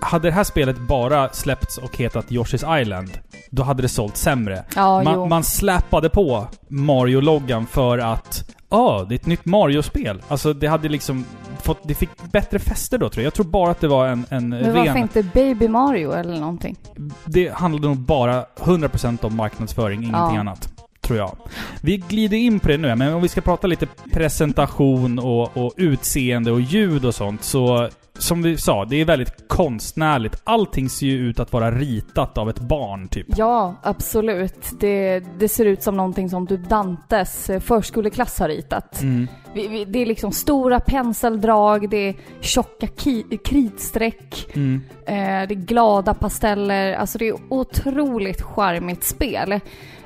Hade 0.00 0.28
det 0.28 0.32
här 0.32 0.44
spelet 0.44 0.78
bara 0.78 1.28
släppts 1.28 1.78
och 1.78 1.96
hetat 1.96 2.26
Yoshi's 2.30 2.80
Island, 2.80 3.10
då 3.50 3.62
hade 3.62 3.82
det 3.82 3.88
sålt 3.88 4.16
sämre. 4.16 4.64
Ja. 4.76 5.02
Man, 5.02 5.28
man 5.28 5.44
släpade 5.44 6.08
på 6.08 6.46
Mario-loggan 6.68 7.66
för 7.66 7.98
att 7.98 8.54
Ja, 8.70 9.06
det 9.08 9.14
är 9.14 9.16
ett 9.16 9.26
nytt 9.26 9.44
Mario-spel. 9.44 10.22
Alltså 10.28 10.52
det 10.52 10.66
hade 10.66 10.88
liksom 10.88 11.24
fått... 11.62 11.78
Det 11.82 11.94
fick 11.94 12.10
bättre 12.32 12.58
fäste 12.58 12.98
då 12.98 13.08
tror 13.08 13.22
jag. 13.22 13.26
Jag 13.26 13.34
tror 13.34 13.46
bara 13.46 13.70
att 13.70 13.80
det 13.80 13.88
var 13.88 14.06
en, 14.06 14.26
en 14.28 14.48
Men 14.48 14.74
varför 14.74 14.84
ren... 14.84 14.96
inte 14.96 15.22
Baby 15.22 15.68
Mario 15.68 16.12
eller 16.12 16.40
någonting? 16.40 16.76
Det 17.24 17.52
handlade 17.54 17.88
nog 17.88 17.96
bara 17.96 18.44
100% 18.56 19.24
om 19.24 19.36
marknadsföring, 19.36 19.98
ingenting 19.98 20.34
Ja. 20.34 20.40
annat. 20.40 20.72
Tror 21.00 21.18
jag. 21.18 21.36
Vi 21.80 21.96
glider 21.96 22.36
in 22.36 22.60
på 22.60 22.68
det 22.68 22.76
nu, 22.76 22.94
men 22.94 23.14
om 23.14 23.22
vi 23.22 23.28
ska 23.28 23.40
prata 23.40 23.66
lite 23.66 23.86
presentation 24.12 25.18
och, 25.18 25.56
och 25.56 25.72
utseende 25.76 26.52
och 26.52 26.60
ljud 26.60 27.04
och 27.04 27.14
sånt 27.14 27.44
så... 27.44 27.88
Som 28.18 28.42
vi 28.42 28.56
sa, 28.58 28.84
det 28.84 28.96
är 29.00 29.04
väldigt 29.04 29.48
konstnärligt. 29.48 30.40
Allting 30.44 30.88
ser 30.90 31.06
ju 31.06 31.18
ut 31.18 31.40
att 31.40 31.52
vara 31.52 31.70
ritat 31.70 32.38
av 32.38 32.50
ett 32.50 32.60
barn, 32.60 33.08
typ. 33.08 33.26
Ja, 33.36 33.74
absolut. 33.82 34.70
Det, 34.80 35.20
det 35.38 35.48
ser 35.48 35.64
ut 35.64 35.82
som 35.82 35.96
någonting 35.96 36.30
som 36.30 36.46
typ 36.46 36.68
Dantes 36.68 37.50
eh, 37.50 37.60
förskoleklass 37.60 38.38
har 38.38 38.48
ritat. 38.48 39.02
Mm. 39.02 39.28
Vi, 39.54 39.68
vi, 39.68 39.84
det 39.84 39.98
är 39.98 40.06
liksom 40.06 40.32
stora 40.32 40.80
penseldrag, 40.80 41.90
det 41.90 41.96
är 42.08 42.14
tjocka 42.40 42.86
ki, 42.86 43.24
kritstreck, 43.44 44.46
Mm. 44.54 44.82
eh, 45.06 45.14
det 45.48 45.54
är 45.54 45.66
glada 45.66 46.14
pasteller. 46.14 46.92
Alltså 46.92 47.18
det 47.18 47.28
är 47.28 47.34
otroligt 47.48 48.42
charmigt 48.42 49.04
spel. 49.04 49.60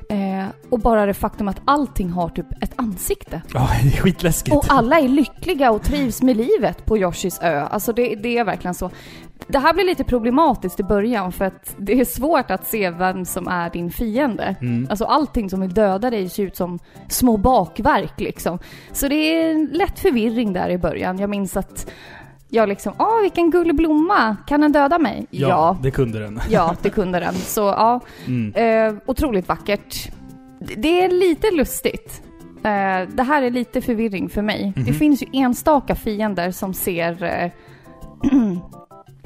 Eh, 0.09 0.47
och 0.71 0.79
bara 0.79 1.07
det 1.07 1.15
faktum 1.15 1.49
att 1.49 1.61
allting 1.65 2.11
har 2.11 2.29
typ 2.29 2.62
ett 2.62 2.73
ansikte. 2.77 3.43
Ja, 3.55 3.69
det 3.83 3.88
är 3.88 4.03
skitläskigt. 4.03 4.57
Och 4.57 4.65
alla 4.69 5.01
är 5.01 5.09
lyckliga 5.09 5.71
och 5.71 5.83
trivs 5.83 6.23
med 6.23 6.37
livet 6.37 6.85
på 6.85 6.99
Yoshis 6.99 7.38
ö. 7.43 7.61
Alltså 7.61 7.93
det, 7.93 8.15
det 8.15 8.38
är 8.38 8.45
verkligen 8.45 8.75
så. 8.75 8.91
Det 9.47 9.59
här 9.59 9.75
blir 9.75 9.85
lite 9.85 10.05
problematiskt 10.05 10.81
i 10.81 10.83
början 10.83 11.33
för 11.33 11.45
att 11.45 11.75
det 11.77 12.01
är 12.01 12.05
svårt 12.05 12.51
att 12.51 12.67
se 12.67 12.91
vem 12.91 13.25
som 13.25 13.49
är 13.49 13.71
din 13.71 13.91
fiende. 13.91 14.57
Mm. 14.61 14.87
Alltså 14.91 15.05
allting 15.05 15.51
som 15.51 15.61
vill 15.61 15.75
döda 15.75 16.11
dig 16.11 16.29
ser 16.29 16.43
ut 16.43 16.57
som 16.57 16.79
små 17.09 17.37
bakverk 17.37 18.21
liksom. 18.21 18.59
Så 18.93 19.09
det 19.09 19.15
är 19.15 19.73
lätt 19.73 19.99
förvirring 19.99 20.53
där 20.53 20.69
i 20.69 20.79
början. 20.79 21.19
Jag 21.19 21.31
minns 21.31 21.57
att 21.57 21.91
jag 22.55 22.69
liksom, 22.69 22.93
åh 22.99 23.21
vilken 23.23 23.51
gullig 23.51 23.77
blomma, 23.77 24.37
kan 24.47 24.61
den 24.61 24.73
döda 24.73 24.99
mig? 24.99 25.27
Ja, 25.31 25.49
Ja, 25.49 25.77
det 25.83 25.91
kunde 25.91 26.19
den. 26.19 26.41
ja 26.51 26.75
det 26.83 26.91
kunde 26.91 27.21
den. 27.21 27.35
Så 27.55 27.61
ja, 27.61 28.01
Mm. 28.27 28.53
Eh, 28.55 28.95
otroligt 29.07 29.49
vackert. 29.49 30.11
Det 30.77 31.05
är 31.05 31.09
lite 31.09 31.51
lustigt. 31.51 32.23
Eh, 32.65 33.09
det 33.15 33.23
här 33.23 33.43
är 33.43 33.51
lite 33.51 33.81
förvirring 33.81 34.29
för 34.29 34.43
mig. 34.43 34.73
Det 34.77 34.81
Mhm. 34.81 34.95
finns 34.95 35.23
ju 35.23 35.27
enstaka 35.33 35.95
fiender 35.95 36.51
som 36.51 36.75
ser 36.75 37.23
eh, 37.25 37.51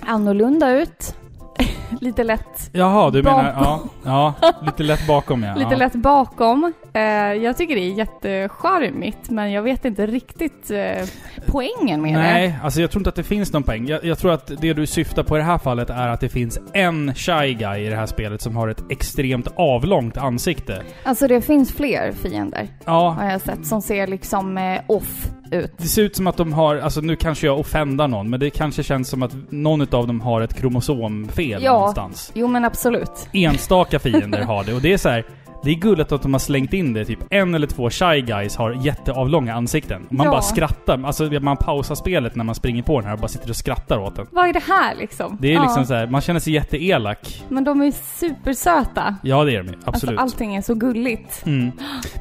annorlunda 0.07 0.71
ut. 0.71 1.17
lite 2.01 2.25
lätt, 2.25 2.71
Jaha, 2.73 3.11
du 3.11 3.23
Bakom. 3.23 3.45
menar... 3.45 3.81
Ja, 4.05 4.35
ja, 4.41 4.53
lite 4.67 4.83
lätt 4.83 5.07
bakom 5.07 5.43
ja. 5.43 5.55
lite 5.57 5.71
ja. 5.71 5.77
lätt 5.77 5.95
bakom. 5.95 6.73
Eh, 6.93 7.03
jag 7.33 7.57
tycker 7.57 7.75
det 7.75 7.81
är 7.81 7.93
jättecharmigt, 7.93 9.31
men 9.31 9.53
jag 9.53 9.63
vet 9.63 9.85
inte 9.85 10.07
riktigt 10.07 10.71
eh, 10.71 11.09
poängen 11.47 12.03
med 12.03 12.15
det. 12.15 12.19
Nej, 12.19 12.59
alltså 12.63 12.81
jag 12.81 12.91
tror 12.91 13.01
inte 13.01 13.11
att 13.11 13.17
det 13.17 13.23
finns 13.23 13.53
någon 13.53 13.63
poäng. 13.63 13.87
Jag, 13.87 14.05
jag 14.05 14.19
tror 14.19 14.33
att 14.33 14.51
det 14.61 14.73
du 14.73 14.87
syftar 14.87 15.23
på 15.23 15.37
i 15.37 15.39
det 15.39 15.45
här 15.47 15.59
fallet 15.59 15.91
är 15.91 16.09
att 16.09 16.21
det 16.21 16.29
finns 16.29 16.59
en 16.73 17.15
Shy 17.15 17.55
Guy 17.55 17.87
i 17.87 17.89
det 17.89 17.97
här 17.97 18.07
spelet 18.07 18.41
som 18.43 18.57
har 18.57 18.69
ett 18.69 18.85
extremt 18.91 19.49
avlångt 19.57 20.17
ansikte. 20.17 20.83
Alltså 21.05 21.29
det 21.29 21.41
finns 21.41 21.73
fler 21.73 22.13
fiender, 22.13 22.69
Ja, 22.85 23.11
har 23.11 23.31
jag 23.31 23.41
sett, 23.41 23.67
som 23.67 23.83
ser 23.83 24.07
liksom 24.07 24.59
eh, 24.59 24.81
off 24.87 25.29
ut. 25.51 25.71
det 25.79 25.85
ser 25.89 26.03
ut 26.03 26.17
som 26.17 26.27
att 26.27 26.37
de 26.37 26.53
har... 26.53 26.77
Alltså 26.77 27.01
nu 27.01 27.17
kanske 27.17 27.47
jag 27.47 27.59
offendar 27.61 28.09
någon, 28.09 28.31
men 28.31 28.41
det 28.41 28.51
kanske 28.51 28.83
känns 28.83 29.09
som 29.09 29.23
att 29.23 29.33
någon 29.51 29.81
av 29.81 30.07
dem 30.07 30.21
har 30.21 30.41
ett 30.41 30.55
kromosomfel 30.55 31.63
Ja. 31.63 31.73
någonstans. 31.73 32.33
Jo 32.35 32.47
men 32.49 32.65
absolut. 32.65 33.29
Enstaka 33.33 33.99
fiender 33.99 34.43
har 34.43 34.65
det, 34.65 34.75
och 34.75 34.81
det 34.81 34.93
är 34.93 34.99
så 34.99 35.09
här. 35.09 35.25
Det 35.67 35.73
är 35.73 35.75
gulligt 35.75 36.13
att 36.13 36.23
de 36.23 36.35
har 36.35 36.39
slängt 36.39 36.73
in 36.73 36.93
det. 36.93 37.05
Typ 37.05 37.19
en 37.31 37.55
eller 37.55 37.67
två 37.67 37.91
Shy 37.91 38.21
Guys 38.21 38.57
har 38.57 38.73
jätteavlånga 38.73 39.55
ansikten. 39.55 40.07
Man 40.11 40.25
Ja. 40.25 40.31
bara 40.31 40.43
skrattar. 40.43 41.03
Alltså 41.07 41.25
man 41.41 41.57
pausar 41.57 41.95
spelet 41.95 42.35
när 42.37 42.45
man 42.45 42.55
springer 42.55 42.83
på 42.83 43.01
den 43.01 43.07
här 43.07 43.15
och 43.15 43.21
bara 43.21 43.29
sitter 43.29 43.51
och 43.51 43.57
skrattar 43.57 43.99
åt 43.99 44.17
den. 44.17 44.27
Vad 44.31 44.49
är 44.49 44.53
det 44.53 44.63
här 44.69 44.95
liksom? 44.95 45.39
Det 45.41 45.49
är 45.49 45.53
Ja. 45.53 45.63
liksom 45.63 45.85
så 45.87 45.95
här, 45.95 46.07
man 46.07 46.21
känner 46.21 46.41
sig 46.41 46.53
jätteelak. 46.53 47.43
Men 47.49 47.65
de 47.65 47.83
är 47.83 47.91
supersöta. 48.19 49.17
Ja, 49.23 49.45
det 49.45 49.53
är 49.57 49.63
de 49.63 49.69
ju. 49.69 49.79
Absolut. 49.85 50.19
Alltså 50.19 50.35
allting 50.37 50.57
är 50.57 50.63
så 50.63 50.75
gulligt. 50.75 51.47
Mm. 51.47 51.71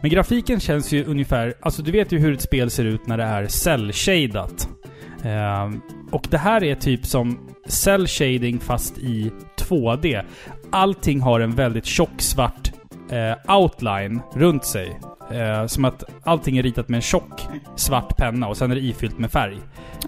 Men 0.02 0.12
grafiken 0.12 0.60
känns 0.60 0.92
ju 0.92 1.06
ungefär... 1.06 1.54
Alltså 1.62 1.82
du 1.82 1.92
vet 1.92 2.12
ju 2.12 2.20
hur 2.20 2.34
ett 2.34 2.42
spel 2.42 2.70
ser 2.72 2.86
ut 2.86 3.08
när 3.08 3.18
det 3.18 3.24
är 3.24 3.48
cell-shadat. 3.48 4.70
Ehm, 5.24 5.82
och 6.12 6.28
det 6.30 6.38
här 6.38 6.64
är 6.64 6.76
typ 6.76 7.06
som 7.06 7.40
cell 7.68 8.08
shading 8.08 8.60
fast 8.60 8.98
i 8.98 9.32
2D. 9.58 10.22
Allting 10.72 11.22
har 11.22 11.40
en 11.40 11.52
väldigt 11.52 11.86
tjock 11.86 12.22
svart 12.22 12.72
eh, 13.12 13.56
outline 13.58 14.20
runt 14.34 14.66
sig. 14.66 15.00
Eh, 15.32 15.66
som 15.68 15.86
att 15.86 16.04
allting 16.24 16.58
är 16.58 16.64
ritat 16.64 16.90
med 16.90 16.98
en 16.98 17.02
tjock 17.02 17.42
svart 17.76 18.18
penna 18.18 18.48
och 18.48 18.58
sen 18.58 18.72
är 18.72 18.76
det 18.76 18.82
ifyllt 18.82 19.18
med 19.20 19.32
färg. 19.32 19.58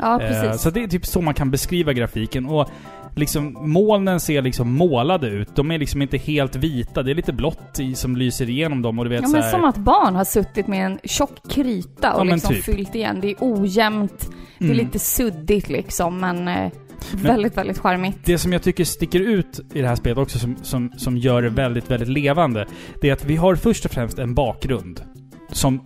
Ja, 0.02 0.22
Eh, 0.22 0.30
precis. 0.30 0.62
Så 0.62 0.70
det 0.70 0.84
är 0.84 0.88
typ 0.88 1.06
så 1.06 1.22
man 1.22 1.34
kan 1.34 1.52
beskriva 1.52 1.94
grafiken. 1.94 2.46
Och 2.46 2.70
liksom 3.16 3.58
molnen 3.62 4.20
ser 4.20 4.42
liksom 4.42 4.74
målade 4.74 5.28
ut. 5.28 5.56
De 5.56 5.72
är 5.72 5.78
liksom 5.80 6.02
inte 6.02 6.18
helt 6.18 6.56
vita. 6.56 7.04
Det 7.04 7.12
är 7.12 7.16
lite 7.16 7.34
blått 7.34 7.80
i, 7.80 7.96
som 7.96 8.16
lyser 8.18 8.50
igenom 8.50 8.82
dem 8.82 9.00
och 9.00 9.06
du 9.06 9.10
vet 9.10 9.22
Ja 9.22 9.28
så 9.28 9.34
men 9.34 9.44
här, 9.44 9.52
som 9.52 9.64
att 9.66 9.78
barn 9.78 10.16
har 10.16 10.24
suttit 10.26 10.68
med 10.68 10.86
en 10.86 11.00
tjock 11.04 11.50
krita 11.50 12.14
och 12.14 12.28
Ja, 12.28 12.34
liksom 12.34 12.56
typ. 12.56 12.64
fyllt 12.66 12.96
igen. 12.96 13.22
Det 13.22 13.28
är 13.32 13.36
ojämnt, 13.40 14.30
det 14.60 14.66
är 14.66 14.70
Mm. 14.72 14.78
lite 14.86 15.00
suddigt 15.00 15.70
liksom 15.70 16.20
men... 16.20 16.50
eh, 17.14 17.20
Väldigt, 17.20 17.58
väldigt 17.58 17.78
charmigt. 17.78 18.18
Det 18.24 18.38
som 18.38 18.54
jag 18.54 18.62
tycker 18.62 18.84
sticker 18.84 19.20
ut 19.20 19.60
i 19.74 19.82
det 19.82 19.88
här 19.88 19.96
spelet 19.96 20.18
också, 20.18 20.40
som, 20.40 20.56
som, 20.64 20.92
som 20.98 21.18
gör 21.18 21.42
det 21.42 21.50
väldigt, 21.50 21.92
väldigt 21.92 22.10
levande, 22.10 22.66
det 23.02 23.10
är 23.10 23.14
att 23.14 23.26
vi 23.26 23.36
har 23.36 23.56
först 23.56 23.86
och 23.86 23.92
främst 23.92 24.20
en 24.20 24.34
bakgrund. 24.34 25.02
Som 25.52 25.82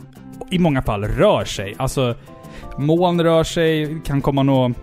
i 0.51 0.59
många 0.59 0.81
fall 0.81 1.03
rör 1.03 1.45
sig. 1.45 1.75
Alltså, 1.77 2.15
moln 2.77 3.21
rör 3.21 3.43
sig, 3.43 4.01
kan 4.05 4.21
komma 4.21 4.43
nå 4.43 4.73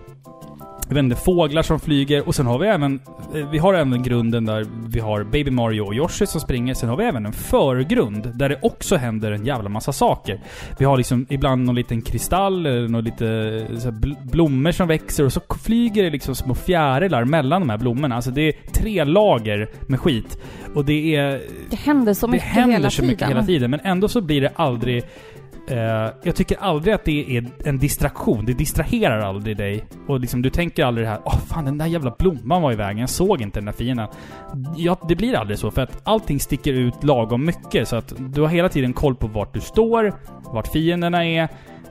jag 0.88 0.94
vet 0.94 1.05
inte, 1.05 1.16
fåglar 1.16 1.62
som 1.62 1.81
flyger 1.81 2.29
och 2.29 2.35
sen 2.35 2.46
har 2.46 2.59
vi 2.59 2.66
även... 2.66 3.01
eh, 3.35 3.51
Vi 3.51 3.59
har 3.59 3.74
även 3.74 4.03
grunden 4.03 4.44
där 4.44 4.66
vi 4.88 5.01
har 5.01 5.24
Baby 5.24 5.51
Mario 5.51 5.81
och 5.83 5.94
Yoshi 5.94 6.27
som 6.27 6.40
springer. 6.40 6.74
Sen 6.74 6.88
har 6.88 6.96
vi 6.96 7.05
även 7.05 7.27
en 7.27 7.33
förgrund 7.33 8.31
där 8.35 8.48
det 8.48 8.59
också 8.62 8.96
händer 8.96 9.33
en 9.33 9.46
jävla 9.46 9.68
massa 9.68 9.92
saker. 9.92 10.40
Vi 10.79 10.85
har 10.85 10.96
liksom 10.96 11.27
ibland 11.29 11.64
någon 11.64 11.74
liten 11.74 12.03
kristall 12.03 12.66
eller 12.66 12.88
någon 12.88 13.05
lite 13.05 13.66
så 13.79 13.90
här 13.90 13.96
bl- 13.96 14.31
blommor 14.31 14.72
som 14.72 14.88
växer 14.88 15.24
och 15.24 15.33
så 15.33 15.40
flyger 15.64 16.03
det 16.03 16.11
liksom 16.11 16.35
små 16.35 16.55
fjärilar 16.55 17.24
mellan 17.24 17.61
de 17.61 17.70
här 17.70 17.79
blommorna. 17.79 18.14
Alltså 18.14 18.31
det 18.31 18.42
är 18.48 18.53
tre 18.72 19.05
lager 19.05 19.68
med 19.87 20.01
skit. 20.01 20.38
Och 20.74 20.85
det 20.85 21.16
är... 21.16 21.40
Det 21.70 21.77
händer 21.77 22.14
så 22.14 22.27
Det 22.27 22.31
mycket 22.33 22.48
händer 22.48 22.72
hela 22.77 22.90
så 22.90 22.96
tiden. 22.96 23.11
mycket 23.11 23.29
hela 23.29 23.42
tiden, 23.42 23.70
men 23.70 23.81
ändå 23.85 24.09
så 24.09 24.20
blir 24.20 24.40
det 24.40 24.53
aldrig... 24.57 25.05
Eh, 25.71 26.13
jag 26.23 26.35
tycker 26.35 26.57
aldrig 26.61 26.95
att 26.95 27.05
det 27.05 27.37
är 27.37 27.47
en 27.65 27.79
distraktion. 27.79 28.47
Det 28.47 28.53
distraherar 28.53 29.21
aldrig 29.21 29.57
dig. 29.57 29.85
Och 30.07 30.21
liksom, 30.21 30.43
du 30.43 30.51
tänker 30.51 30.85
aldrig 30.85 31.07
det 31.07 31.11
här 31.11 31.21
Åh 31.25 31.39
fan, 31.39 31.65
den 31.65 31.79
där 31.79 31.87
jävla 31.87 32.15
blomman 32.19 32.63
var 32.63 32.73
i 32.73 32.77
vägen. 32.77 32.99
Jag 32.99 33.11
såg 33.11 33.41
inte 33.41 33.59
den 33.59 33.67
där 33.67 33.73
fienden. 33.73 34.09
Ja, 34.77 34.97
det 35.09 35.17
blir 35.17 35.37
aldrig 35.37 35.59
så, 35.59 35.71
för 35.71 35.83
att 35.83 36.01
allting 36.05 36.41
sticker 36.41 36.73
ut 36.73 37.05
lagom 37.05 37.45
mycket. 37.45 37.89
Så 37.89 37.97
att 37.97 38.13
du 38.19 38.41
har 38.41 38.49
hela 38.49 38.69
tiden 38.69 38.93
koll 38.93 39.15
på 39.15 39.27
vart 39.27 39.55
du 39.55 39.61
står, 39.61 40.13
vart 40.53 40.73
fienderna 40.73 41.27
är. 41.27 41.49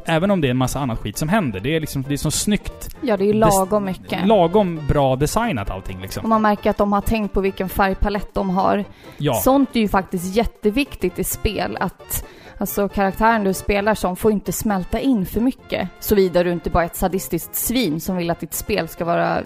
Även 0.09 0.31
om 0.31 0.41
det 0.41 0.47
är 0.47 0.51
en 0.51 0.57
massa 0.57 0.79
annat 0.79 0.99
skit 0.99 1.17
som 1.17 1.29
händer. 1.29 1.59
Det 1.59 1.75
är 1.75 1.79
liksom, 1.79 2.03
det 2.07 2.13
är 2.13 2.17
så 2.17 2.31
snyggt. 2.31 2.95
Ja, 3.01 3.17
det 3.17 3.23
är 3.23 3.27
ju 3.27 3.33
lagom 3.33 3.85
mycket. 3.85 4.27
Lagom 4.27 4.79
bra 4.87 5.15
designat 5.15 5.69
allting 5.69 5.95
Och 5.95 6.01
liksom. 6.01 6.29
man 6.29 6.41
märker 6.41 6.69
att 6.69 6.77
de 6.77 6.93
har 6.93 7.01
tänkt 7.01 7.33
på 7.33 7.41
vilken 7.41 7.69
färgpalett 7.69 8.33
de 8.33 8.49
har. 8.49 8.83
Ja. 9.17 9.33
Sånt 9.33 9.75
är 9.75 9.79
ju 9.79 9.87
faktiskt 9.87 10.35
jätteviktigt 10.35 11.19
i 11.19 11.23
spel. 11.23 11.77
Att 11.79 12.25
alltså, 12.57 12.89
karaktären 12.89 13.43
du 13.43 13.53
spelar 13.53 13.95
som 13.95 14.15
får 14.15 14.31
inte 14.31 14.51
smälta 14.51 14.99
in 14.99 15.25
för 15.25 15.41
mycket. 15.41 15.89
Såvida 15.99 16.43
du 16.43 16.51
inte 16.51 16.69
bara 16.69 16.83
är 16.83 16.87
ett 16.87 16.95
sadistiskt 16.95 17.55
svin 17.55 18.01
som 18.01 18.17
vill 18.17 18.29
att 18.29 18.39
ditt 18.39 18.53
spel 18.53 18.87
ska 18.87 19.05
vara 19.05 19.41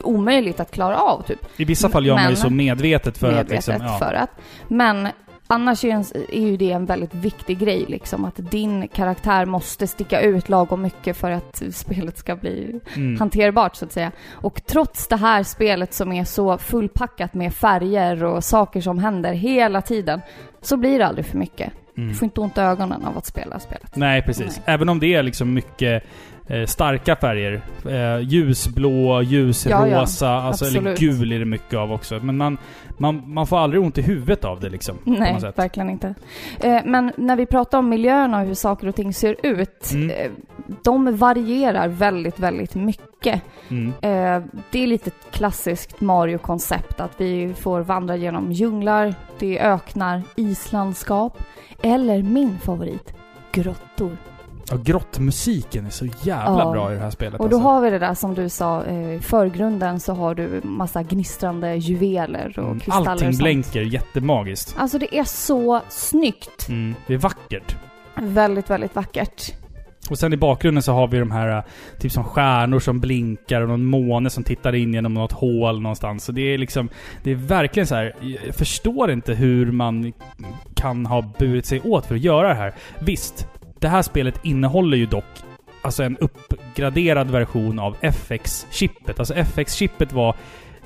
omöjligt 0.00 0.60
att 0.60 0.70
klara 0.70 0.98
av, 0.98 1.22
typ. 1.22 1.38
I 1.56 1.64
vissa 1.64 1.88
fall 1.88 2.06
gör 2.06 2.14
man 2.14 2.30
ju 2.30 2.36
så 2.36 2.50
medvetet 2.50 3.18
för 3.18 3.32
medvetet 3.32 3.58
att 3.58 3.68
liksom... 3.68 3.86
Ja. 3.86 3.98
för 3.98 4.14
att. 4.14 4.30
Men 4.68 5.08
annars 5.46 5.84
är 5.84 5.88
ju, 5.88 5.94
en, 5.94 6.04
är 6.32 6.46
ju 6.50 6.56
det 6.56 6.72
en 6.72 6.86
väldigt 6.86 7.14
viktig 7.14 7.58
grej 7.58 7.84
liksom. 7.88 8.24
Att 8.24 8.50
din 8.50 8.88
karaktär 8.88 9.46
måste 9.46 9.86
sticka 9.86 10.20
ut 10.20 10.48
lagom 10.48 10.82
mycket 10.82 11.16
för 11.16 11.30
att 11.30 11.62
spelet 11.72 12.18
ska 12.18 12.36
bli 12.36 12.80
Mm. 12.96 13.18
hanterbart 13.18 13.76
så 13.76 13.84
att 13.84 13.92
säga. 13.92 14.12
Och 14.32 14.66
trots 14.66 15.08
det 15.08 15.16
här 15.16 15.42
spelet 15.42 15.94
som 15.94 16.12
är 16.12 16.24
så 16.24 16.58
fullpackat 16.58 17.34
med 17.34 17.54
färger 17.54 18.24
och 18.24 18.44
saker 18.44 18.80
som 18.80 18.98
händer 18.98 19.32
hela 19.32 19.82
tiden 19.82 20.20
så 20.60 20.76
blir 20.76 20.98
det 20.98 21.06
aldrig 21.06 21.26
för 21.26 21.38
mycket. 21.38 21.72
Mm. 21.96 22.08
Du 22.08 22.14
får 22.14 22.26
inte 22.26 22.40
ont 22.40 22.58
i 22.58 22.60
ögonen 22.60 23.04
av 23.04 23.18
att 23.18 23.26
spela 23.26 23.60
spelet. 23.60 23.96
Nej, 23.96 24.22
precis. 24.22 24.56
Nej. 24.56 24.74
Även 24.74 24.88
om 24.88 25.00
det 25.00 25.14
är 25.14 25.22
liksom 25.22 25.54
mycket 25.54 26.04
eh, 26.52 26.66
starka 26.66 27.16
färger. 27.16 27.60
Eh, 27.88 28.20
ljusblå, 28.20 29.22
ljusrosa, 29.22 30.26
Ja, 30.26 30.32
ja. 30.32 30.42
alltså, 30.42 30.64
eller 30.64 30.96
gul 30.96 31.32
är 31.32 31.38
det 31.38 31.44
mycket 31.44 31.74
av 31.78 31.92
också. 31.92 32.18
Men 32.22 32.36
man, 32.36 32.58
man, 32.98 33.22
man 33.26 33.46
får 33.46 33.58
aldrig 33.58 33.82
ont 33.82 33.98
i 33.98 34.02
huvudet 34.02 34.44
av 34.44 34.60
det 34.60 34.68
liksom. 34.68 34.98
Nej, 35.04 35.36
verkligen 35.56 35.90
inte. 35.90 36.14
Eh, 36.60 36.80
men 36.84 37.12
när 37.16 37.36
vi 37.36 37.46
pratar 37.46 37.78
om 37.78 37.88
miljöerna 37.88 38.40
och 38.40 38.46
hur 38.46 38.54
saker 38.54 38.88
och 38.88 38.94
ting 38.94 39.14
ser 39.14 39.36
ut, 39.42 39.90
Mm. 39.92 40.10
eh, 40.10 40.30
de 40.84 41.16
varierar 41.16 41.88
väldigt, 41.88 42.38
väldigt 42.38 42.74
mycket. 42.74 43.42
Mm. 43.68 43.88
Eh, 43.88 44.42
det 44.70 44.82
är 44.82 44.86
lite 44.86 45.10
klassiskt 45.30 46.00
Mario-koncept 46.00 47.00
att 47.00 47.12
vi 47.16 47.54
får 47.60 47.80
vandra 47.80 48.16
genom 48.16 48.52
djunglar, 48.52 49.14
det 49.38 49.58
är 49.58 49.72
öknar, 49.74 50.22
islandskap 50.36 51.38
eller 51.82 52.22
min 52.22 52.58
favorit, 52.58 53.14
grottor. 53.52 54.16
Ja, 54.70 54.76
grottmusiken 54.84 55.86
är 55.86 55.90
så 55.90 56.06
jävla 56.22 56.58
Ja. 56.64 56.70
bra 56.72 56.92
i 56.92 56.94
det 56.94 57.00
här 57.02 57.10
spelet. 57.10 57.40
Och 57.40 57.48
då 57.48 57.56
alltså. 57.56 57.68
har 57.68 57.80
vi 57.80 57.90
det 57.90 57.98
där 57.98 58.14
som 58.14 58.34
du 58.34 58.48
sa, 58.48 58.84
eh, 58.84 59.14
i 59.14 59.18
förgrunden 59.22 60.00
så 60.00 60.12
har 60.14 60.34
du 60.34 60.60
massa 60.64 61.02
gnistrande 61.02 61.74
juveler 61.76 62.58
och 62.58 62.64
Mm, 62.64 62.80
kristaller 62.80 63.10
Allting 63.10 63.28
och 63.28 63.34
sånt. 63.34 63.42
blänker 63.42 63.80
jättemagiskt. 63.80 64.74
Alltså 64.78 64.98
det 64.98 65.18
är 65.18 65.24
så 65.24 65.80
snyggt. 65.88 66.68
Mm. 66.68 66.94
Det 67.06 67.14
är 67.14 67.18
vackert. 67.18 67.76
Väldigt, 68.16 68.70
väldigt 68.70 68.94
vackert. 68.94 69.52
Och 70.10 70.18
sen 70.18 70.32
i 70.32 70.36
bakgrunden 70.36 70.82
så 70.82 70.92
har 70.92 71.08
vi 71.08 71.18
de 71.18 71.30
här 71.30 71.56
eh, 71.56 71.62
typ 71.98 72.12
som 72.12 72.24
stjärnor 72.24 72.80
som 72.80 73.00
blinkar 73.00 73.60
och 73.60 73.68
någon 73.68 73.84
måne 73.84 74.30
som 74.30 74.44
tittar 74.44 74.74
in 74.74 74.94
genom 74.94 75.14
något 75.14 75.32
hål 75.32 75.80
någonstans. 75.80 76.24
Så 76.24 76.32
det 76.32 76.40
är 76.54 76.58
liksom... 76.58 76.88
Det 77.22 77.30
är 77.30 77.34
verkligen 77.34 77.86
så 77.86 77.94
här. 77.94 78.14
Jag 78.46 78.54
förstår 78.54 79.10
inte 79.10 79.34
hur 79.34 79.72
man 79.72 80.12
kan 80.74 81.06
ha 81.06 81.22
burit 81.38 81.66
sig 81.66 81.80
åt 81.80 82.06
för 82.06 82.14
att 82.14 82.20
göra 82.20 82.48
det 82.48 82.54
här. 82.54 82.74
Visst, 82.98 83.46
det 83.82 83.88
här 83.88 84.02
spelet 84.02 84.40
innehåller 84.42 84.96
ju 84.96 85.06
dock 85.06 85.24
alltså 85.82 86.02
en 86.02 86.16
uppgraderad 86.16 87.30
version 87.30 87.78
av 87.78 87.96
FX-chippet. 88.00 89.18
Alltså 89.18 89.34
FX-chippet 89.34 90.12
var 90.12 90.36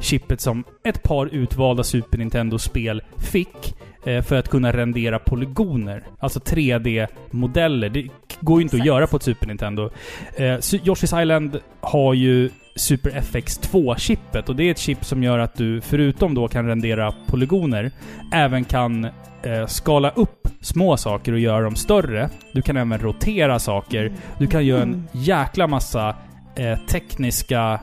chippet 0.00 0.40
som 0.40 0.64
ett 0.84 1.02
par 1.02 1.26
utvalda 1.26 1.84
Super 1.84 2.18
Nintendo-spel 2.18 3.02
fick 3.16 3.76
eh, 4.04 4.22
för 4.22 4.36
att 4.36 4.48
kunna 4.48 4.72
rendera 4.72 5.18
polygoner. 5.18 6.04
Alltså 6.18 6.38
3D-modeller. 6.38 7.88
Det 7.88 8.08
går 8.40 8.58
ju 8.60 8.62
inte 8.62 8.76
att 8.76 8.80
Exakt. 8.80 8.86
göra 8.86 9.06
på 9.06 9.16
ett 9.16 9.22
Super 9.22 9.46
Nintendo. 9.46 9.90
Eh, 10.36 10.42
Yoshi's 10.42 11.22
Island 11.22 11.60
har 11.80 12.14
ju 12.14 12.50
Super 12.74 13.10
FX 13.10 13.60
2-chippet 13.60 14.48
och 14.48 14.56
det 14.56 14.64
är 14.64 14.70
ett 14.70 14.78
chip 14.78 15.04
som 15.04 15.22
gör 15.22 15.38
att 15.38 15.54
du 15.54 15.80
förutom 15.80 16.34
då 16.34 16.48
kan 16.48 16.66
rendera 16.66 17.14
polygoner 17.26 17.90
även 18.32 18.64
kan 18.64 19.04
eh, 19.42 19.66
skala 19.66 20.10
upp 20.10 20.45
små 20.60 20.96
saker 20.96 21.32
och 21.32 21.38
göra 21.38 21.60
dem 21.64 21.76
större. 21.76 22.30
Du 22.52 22.62
kan 22.62 22.76
även 22.76 22.98
rotera 22.98 23.58
saker. 23.58 24.12
Du 24.38 24.46
kan 24.46 24.66
göra 24.66 24.82
en 24.82 24.88
Mm. 24.88 25.04
jäkla 25.12 25.66
massa 25.66 26.14
eh, 26.54 26.78
tekniska 26.88 27.80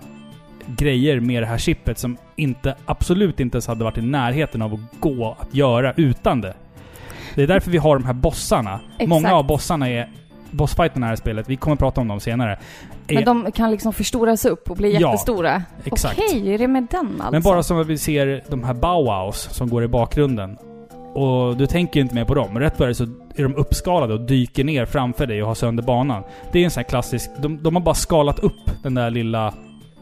grejer 0.67 1.19
med 1.19 1.43
det 1.43 1.47
här 1.47 1.57
chippet 1.57 1.97
som 1.97 2.17
inte, 2.35 2.75
absolut 2.85 3.39
inte 3.39 3.55
ens 3.55 3.67
hade 3.67 3.83
varit 3.83 3.97
i 3.97 4.01
närheten 4.01 4.61
av 4.61 4.73
att 4.73 4.99
gå 4.99 5.37
att 5.39 5.55
göra 5.55 5.93
utan 5.97 6.41
det. 6.41 6.53
Det 7.35 7.43
är 7.43 7.47
därför 7.47 7.71
vi 7.71 7.77
har 7.77 7.95
de 7.95 8.05
här 8.05 8.13
bossarna. 8.13 8.79
Exakt. 8.93 9.09
Många 9.09 9.33
av 9.35 9.47
bossarna 9.47 9.89
är... 9.89 10.09
Bossfighterna 10.51 11.05
i 11.05 11.07
det 11.07 11.09
här 11.09 11.15
spelet, 11.15 11.49
vi 11.49 11.55
kommer 11.55 11.73
att 11.73 11.79
prata 11.79 12.01
om 12.01 12.07
dem 12.07 12.19
senare. 12.19 12.59
Är, 13.07 13.13
Men 13.15 13.23
de 13.25 13.51
kan 13.51 13.71
liksom 13.71 13.93
förstoras 13.93 14.45
upp 14.45 14.69
och 14.69 14.77
bli 14.77 14.93
Ja, 14.93 14.99
jättestora. 15.11 15.63
exakt. 15.83 16.19
Okej, 16.27 16.53
är 16.53 16.57
det 16.57 16.67
med 16.67 16.87
den 16.91 17.07
alltså? 17.17 17.31
Men 17.31 17.41
bara 17.41 17.63
som 17.63 17.79
att 17.81 17.87
vi 17.87 17.97
ser 17.97 18.43
de 18.49 18.63
här 18.63 18.73
Bauhaus 18.73 19.41
som 19.51 19.69
går 19.69 19.83
i 19.83 19.87
bakgrunden. 19.87 20.57
Och 21.13 21.57
du 21.57 21.67
tänker 21.67 21.99
inte 21.99 22.15
mer 22.15 22.25
på 22.25 22.35
dem. 22.35 22.59
Rätt 22.59 22.79
vad 22.79 22.89
det 22.89 22.95
så 22.95 23.03
är 23.35 23.43
de 23.43 23.55
uppskalade 23.55 24.13
och 24.13 24.21
dyker 24.21 24.63
ner 24.63 24.85
framför 24.85 25.25
dig 25.25 25.41
och 25.41 25.47
har 25.47 25.55
sönder 25.55 25.83
banan. 25.83 26.23
Det 26.51 26.59
är 26.59 26.65
en 26.65 26.71
sån 26.71 26.81
här 26.81 26.89
klassisk... 26.89 27.29
De, 27.37 27.63
de 27.63 27.75
har 27.75 27.83
bara 27.83 27.95
skalat 27.95 28.39
upp 28.39 28.83
den 28.83 28.93
där 28.93 29.09
lilla 29.09 29.53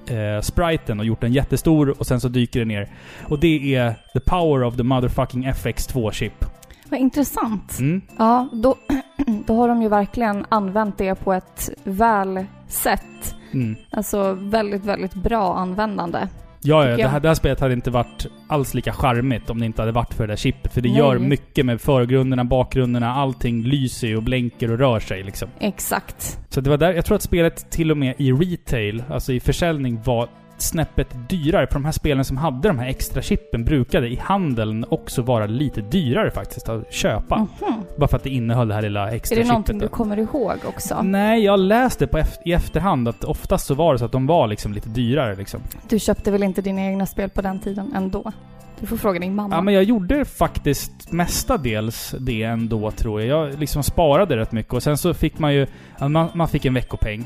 eh, 0.08 0.41
spriten 0.41 1.00
och 1.00 1.06
gjort 1.06 1.21
den 1.21 1.34
jättestor 1.34 2.00
och 2.00 2.08
sen 2.08 2.21
så 2.21 2.28
dyker 2.28 2.60
det 2.60 2.65
ner. 2.65 2.89
Och 3.28 3.39
det 3.39 3.76
är 3.76 3.95
the 4.13 4.19
power 4.19 4.63
of 4.63 4.78
the 4.78 4.84
motherfucking 4.84 5.47
FX2-chip. 5.47 6.45
Vad 6.89 7.00
intressant. 7.00 7.80
Mm. 7.80 8.02
Ja, 8.17 8.47
då, 8.54 8.76
då 9.45 9.56
har 9.56 9.67
de 9.67 9.82
ju 9.82 9.89
verkligen 9.89 10.45
använt 10.50 10.97
det 10.97 11.15
på 11.15 11.34
ett 11.34 11.69
väl 11.84 12.45
sätt. 12.67 13.36
Mm. 13.54 13.76
Alltså 13.89 14.34
väldigt, 14.34 14.86
väldigt 14.86 15.13
bra 15.13 15.56
användande. 15.56 16.28
Ja, 16.63 16.89
ja 16.89 16.97
det, 16.97 17.08
här, 17.08 17.19
det 17.19 17.28
här 17.28 17.36
spelet 17.36 17.60
hade 17.60 17.74
inte 17.74 17.91
varit 17.91 18.28
alls 18.47 18.74
lika 18.74 18.93
charmigt 18.93 19.50
om 19.50 19.60
det 19.60 19.65
inte 19.65 19.82
hade 19.82 19.91
varit 19.91 20.13
för 20.13 20.28
det 20.28 20.32
där 20.32 20.38
chippet. 20.38 20.74
För 20.74 20.82
det 20.82 20.89
Nej. 20.89 20.97
gör 20.97 21.19
mycket 21.19 21.65
med 21.65 21.82
förgrunderna, 21.82 22.43
bakgrunderna, 22.43 23.13
allting 23.13 23.63
lyser 23.63 24.08
ju 24.08 24.17
och 24.17 24.24
blänker 24.24 24.71
och 24.71 24.78
rör 24.78 25.00
sig 25.00 25.24
liksom. 25.24 25.50
Exakt. 25.60 26.39
Så 26.50 26.62
det 26.62 26.69
var 26.69 26.78
där, 26.78 26.93
jag 26.93 27.06
tror 27.06 27.15
att 27.15 27.21
spelet 27.21 27.71
till 27.71 27.91
och 27.91 27.97
med 27.97 28.15
i 28.17 28.32
retail, 28.32 29.04
alltså 29.10 29.34
i 29.34 29.39
försäljning, 29.39 30.02
var 30.06 30.30
snäppet 30.62 31.08
dyrare. 31.30 31.67
För 31.67 31.74
de 31.74 31.86
här 31.86 31.91
spelen 31.91 32.26
som 32.26 32.38
hade 32.38 32.67
de 32.67 32.80
här 32.80 32.88
extra 32.88 33.21
chippen 33.21 33.65
brukade 33.65 34.08
i 34.08 34.15
handeln 34.15 34.86
också 34.89 35.21
vara 35.21 35.45
lite 35.45 35.82
dyrare 35.82 36.31
faktiskt 36.31 36.69
att 36.69 36.94
köpa. 36.94 37.38
Mhm. 37.38 37.83
Bara 37.98 38.08
för 38.08 38.17
att 38.17 38.23
det 38.23 38.29
innehöll 38.29 38.67
det 38.67 38.73
här 38.73 38.81
lilla 38.81 39.12
extra 39.12 39.35
Är 39.35 39.38
det 39.38 39.42
chippet. 39.44 39.50
någonting 39.52 39.79
då. 39.79 39.85
du 39.85 39.90
kommer 39.90 40.17
ihåg 40.19 40.58
också? 40.67 41.02
Nej, 41.02 41.44
jag 41.44 41.60
läste 41.60 42.08
på 42.08 42.19
i 42.46 42.54
efterhand 42.54 43.08
att 43.08 43.23
oftast 43.23 43.65
så 43.67 43.73
var 43.73 43.94
det 43.94 44.00
så 44.00 44.06
att 44.06 44.12
de 44.12 44.27
var 44.27 44.48
liksom 44.48 44.73
lite 44.73 44.90
dyrare 44.90 45.35
liksom. 45.35 45.62
Du 45.90 46.00
köpte 46.00 46.31
väl 46.31 46.44
inte 46.44 46.62
dina 46.62 46.81
egna 46.81 47.06
spel 47.06 47.29
på 47.29 47.42
den 47.42 47.60
tiden 47.60 47.94
ändå? 47.96 48.31
Du 48.79 48.88
får 48.88 48.98
fråga 48.98 49.19
din 49.19 49.35
mamma. 49.35 49.56
Ja, 49.56 49.62
men 49.62 49.73
jag 49.73 49.83
gjorde 49.83 50.25
faktiskt 50.25 51.12
mestadels 51.12 52.15
det 52.19 52.44
ändå 52.44 52.92
tror 52.92 53.21
jag. 53.21 53.50
Jag 53.50 53.60
liksom 53.60 53.83
sparade 53.83 54.38
rätt 54.38 54.52
mycket 54.52 54.73
och 54.73 54.83
sen 54.83 54.98
så 54.98 55.13
fick 55.13 55.40
man 55.40 55.54
ju... 55.54 55.67
Man, 56.00 56.27
man 56.33 56.48
fick 56.48 56.65
en 56.65 56.73
veckopeng. 56.73 57.25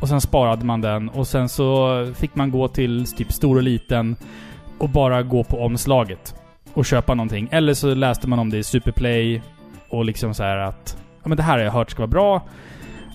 Och 0.00 0.08
sen 0.08 0.20
sparade 0.20 0.64
man 0.64 0.80
den 0.80 1.08
och 1.08 1.26
sen 1.26 1.48
så 1.48 2.06
fick 2.14 2.34
man 2.34 2.50
gå 2.50 2.68
till 2.68 3.06
typ 3.12 3.32
stor 3.32 3.56
och 3.56 3.62
liten 3.62 4.16
och 4.78 4.88
bara 4.88 5.22
gå 5.22 5.44
på 5.44 5.64
omslaget 5.64 6.34
och 6.74 6.84
köpa 6.86 7.14
någonting. 7.14 7.48
Eller 7.52 7.74
så 7.74 7.94
läste 7.94 8.28
man 8.28 8.38
om 8.38 8.50
det 8.50 8.58
i 8.58 8.62
Superplay 8.62 9.42
och 9.88 10.04
liksom 10.04 10.34
så 10.34 10.42
här 10.42 10.56
att 10.56 10.96
ja 11.22 11.28
men 11.28 11.36
det 11.36 11.42
här 11.42 11.52
har 11.52 11.64
jag 11.64 11.72
hört 11.72 11.90
ska 11.90 11.98
vara 12.02 12.10
bra. 12.10 12.42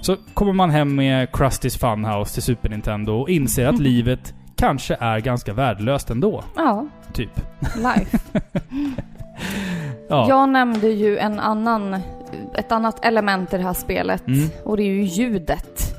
Så 0.02 0.18
kommer 0.34 0.54
man 0.54 0.70
hem 0.70 0.96
med 0.96 1.32
Krusties 1.32 1.78
Funhouse 1.78 2.34
till 2.34 2.44
Super 2.44 2.70
Nintendo 2.70 3.14
och 3.14 3.30
inser 3.30 3.68
att 3.68 3.80
livet 3.80 4.34
kanske 4.56 4.98
är 5.00 5.20
ganska 5.20 5.54
värdelöst 5.54 6.10
ändå. 6.10 6.44
Ja, 6.56 6.88
Typ. 7.14 7.42
life. 7.76 8.20
Ja. 10.10 10.30
Jag 10.30 10.50
nämnde 10.50 10.88
ju 10.88 11.18
en 11.18 11.40
annan, 11.40 11.94
ett 12.56 12.72
annat 12.72 13.06
element 13.06 13.54
i 13.54 13.58
det 13.58 13.64
här 13.64 13.74
spelet. 13.74 14.28
Mm. 14.28 14.50
Och 14.64 14.78
det 14.78 14.84
är 14.84 14.94
ju 14.94 15.04
ljudet. 15.04 15.95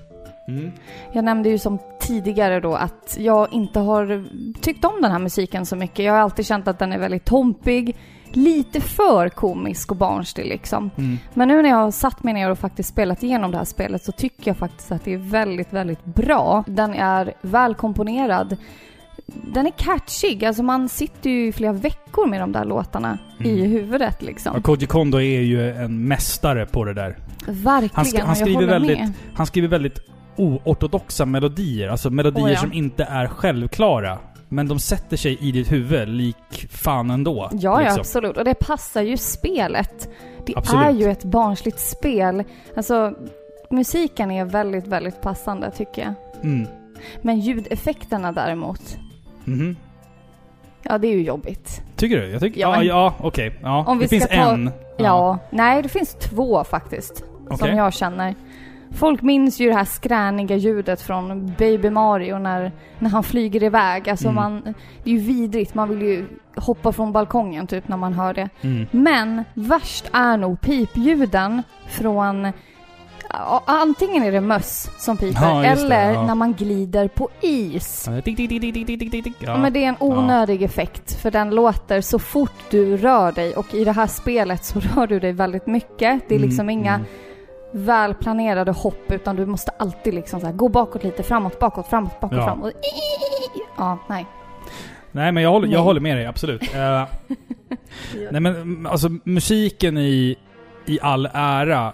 Mm. 0.49 0.72
Jag 1.12 1.24
nämnde 1.24 1.49
ju 1.49 1.59
som 1.59 1.78
tidigare 2.01 2.61
då 2.61 2.74
att 2.74 3.16
jag 3.20 3.53
inte 3.53 3.80
har 3.80 4.24
tyckt 4.61 4.84
om 4.84 5.03
den 5.03 5.12
här 5.12 5.18
musiken 5.18 5.66
så 5.66 5.76
mycket. 5.76 6.05
Jag 6.05 6.12
har 6.12 6.20
alltid 6.20 6.47
känt 6.47 6.68
att 6.68 6.78
den 6.78 6.92
är 6.92 6.99
väldigt 6.99 7.24
tompig. 7.24 7.97
Lite 8.32 8.80
för 8.80 9.28
komisk 9.28 9.90
och 9.90 9.97
barnslig 9.97 10.47
liksom. 10.47 10.90
Mm. 10.99 11.18
Men 11.34 11.49
nu 11.49 11.62
när 11.62 11.68
jag 11.70 11.76
har 11.76 11.90
satt 11.90 12.22
mig 12.22 12.34
ner 12.34 12.51
och 12.51 12.59
faktiskt 12.59 12.88
spelat 12.88 13.22
igenom 13.22 13.51
det 13.51 13.57
här 13.59 13.64
spelet 13.64 14.05
så 14.05 14.12
tycker 14.12 14.49
jag 14.51 14.57
faktiskt 14.57 14.92
att 14.92 15.05
det 15.05 15.12
är 15.14 15.18
väldigt, 15.18 15.72
väldigt 15.72 16.05
bra. 16.05 16.64
Den 16.66 16.94
är 16.94 17.32
välkomponerad. 17.40 18.57
Den 19.26 19.66
är 19.66 19.70
catchig, 19.70 20.44
alltså 20.44 20.62
man 20.62 20.88
sitter 20.88 21.30
ju 21.30 21.47
i 21.47 21.53
flera 21.53 21.72
veckor 21.72 22.26
med 22.26 22.40
de 22.40 22.53
där 22.53 22.64
låtarna 22.64 23.18
i 23.44 23.51
Mm. 23.59 23.70
huvudet 23.70 24.22
liksom. 24.22 24.57
Och 24.57 24.64
Koji 24.64 24.86
Kondo 24.86 25.18
är 25.20 25.40
ju 25.40 25.70
en 25.70 26.05
mästare 26.09 26.66
på 26.66 26.84
det 26.84 26.94
där. 26.94 27.16
Verkligen, 27.47 27.90
Han 27.94 28.05
sk- 28.05 28.18
han 28.20 28.28
jag 28.28 28.36
skriver 28.36 28.55
håller 28.55 28.68
väldigt- 28.68 28.99
med. 28.99 29.12
Han 29.34 29.47
skriver 29.47 29.68
väldigt 29.68 29.99
oortodoxa 30.37 31.26
melodier. 31.26 31.89
Alltså 31.89 32.11
melodier 32.11 32.45
Oh 32.47 32.51
ja. 32.53 32.59
som 32.59 32.72
inte 32.72 33.05
är 33.05 33.26
självklara. 33.26 34.18
Men 34.49 34.68
de 34.68 34.78
sätter 34.78 35.16
sig 35.16 35.39
i 35.41 35.53
ditt 35.53 35.72
huvud 35.72 36.09
lik 36.09 36.66
fan 36.70 37.11
ändå. 37.11 37.49
Ja, 37.53 37.59
ja 37.61 37.78
liksom. 37.80 38.01
absolut. 38.01 38.37
Och 38.37 38.45
det 38.45 38.55
passar 38.55 39.03
ju 39.03 39.16
spelet. 39.16 40.09
Det 40.47 40.53
Absolut. 40.57 40.84
är 40.87 40.91
ju 40.91 41.11
ett 41.11 41.24
barnsligt 41.24 41.80
spel. 41.80 42.45
Alltså, 42.76 43.14
musiken 43.70 44.30
är 44.30 44.45
väldigt, 44.45 44.87
väldigt 44.87 45.20
passande 45.20 45.70
tycker 45.70 46.03
jag. 46.03 46.14
Mm. 46.45 46.66
Men 47.22 47.41
ljudeffekterna 47.41 48.32
däremot, 48.32 48.97
Mhm. 49.45 49.76
ja 50.82 50.99
det 50.99 51.09
är 51.09 51.12
ju 51.12 51.22
jobbigt. 51.22 51.82
Tycker 51.97 52.20
du? 52.20 52.28
Jag 52.30 52.41
tycker... 52.41 52.61
Ja, 52.61 52.70
Ja, 52.72 52.78
men- 52.78 52.87
ja 52.87 53.14
okej. 53.20 53.59
Ja. 53.62 53.84
Om 53.87 53.99
det 53.99 54.05
vi 54.05 54.09
finns 54.09 54.26
ta- 54.28 54.34
en. 54.34 54.70
Ja. 54.97 55.39
nej 55.51 55.82
det 55.82 55.89
finns 55.89 56.14
två 56.14 56.64
faktiskt. 56.64 57.24
Okej. 57.47 57.59
Som 57.59 57.76
jag 57.78 57.93
känner. 57.95 58.34
Folk 58.97 59.22
minns 59.22 59.61
ju 59.61 59.68
det 59.68 59.74
här 59.74 59.84
skräniga 59.84 60.57
ljudet 60.57 61.03
från 61.03 61.55
Baby 61.59 61.90
Mario 61.90 62.38
när, 62.38 62.72
när 62.99 63.11
han 63.11 63.22
flyger 63.22 63.62
iväg. 63.62 64.09
Alltså 64.09 64.28
mm. 64.28 64.34
man, 64.34 64.74
det 65.05 65.11
är 65.11 65.14
ju 65.14 65.18
vidrigt, 65.18 65.74
man 65.74 65.88
vill 65.88 66.03
ju 66.03 66.26
hoppa 66.57 66.92
från 66.92 67.12
balkongen 67.12 67.66
typ 67.66 67.88
när 67.88 67.97
man 67.97 68.12
hör 68.12 68.34
det. 68.34 68.49
Mm. 68.61 68.86
Men 68.90 69.44
värst 69.55 70.11
är 70.12 70.36
nog 70.36 70.61
pipljuden 70.61 71.62
från 71.88 72.53
Antingen 73.66 74.22
är 74.22 74.32
det 74.32 74.40
möss 74.40 74.90
som 74.99 75.16
piper, 75.16 75.42
ja, 75.42 75.64
eller 75.64 75.88
det, 75.88 76.12
ja. 76.12 76.26
när 76.26 76.34
man 76.34 76.53
glider 76.53 77.09
på 77.09 77.28
is. 77.40 78.09
Ja. 79.38 79.57
Men 79.57 79.72
det 79.72 79.84
är 79.84 79.88
en 79.88 79.97
onödig 80.01 80.62
effekt, 80.62 81.20
för 81.22 81.30
den 81.30 81.51
låter 81.51 82.01
så 82.01 82.18
fort 82.18 82.70
du 82.70 82.97
rör 82.97 83.32
dig. 83.32 83.55
Och 83.55 83.74
i 83.74 83.84
det 83.84 83.92
här 83.92 84.07
spelet 84.07 84.64
så 84.64 84.80
rör 84.80 85.07
du 85.07 85.20
dig 85.20 85.32
väldigt 85.32 85.66
mycket. 85.66 86.28
Det 86.28 86.34
är 86.34 86.38
liksom 86.38 86.70
inga 86.70 86.94
mm 86.94 87.07
välplanerade 87.73 88.73
hopp 88.73 89.11
utan 89.12 89.37
du 89.37 89.47
måste 89.47 89.71
alltid 89.79 90.14
liksom 90.14 90.41
så 90.41 90.47
här, 90.47 90.53
gå 90.55 90.69
bakåt 90.69 91.05
lite, 91.05 91.23
framåt, 91.23 91.59
bakåt, 91.59 91.87
framåt, 91.87 92.21
bakåt, 92.21 92.39
Ja. 92.39 92.45
framåt. 92.45 92.73
Ja, 93.79 93.99
nej. 94.09 94.27
Nej, 95.12 95.33
men 95.33 95.43
jag 95.43 95.51
håller, 95.51 95.69
jag 95.69 95.83
håller 95.83 96.01
med 96.01 96.17
dig, 96.17 96.27
absolut. 96.27 96.62
Eh, 96.75 97.05
nej, 98.31 98.41
men 98.41 98.47
mm, 98.57 98.87
alltså 98.87 99.09
musiken 99.25 99.99
i, 99.99 100.37
i 100.87 100.99
all 101.03 101.29
ära, 101.35 101.93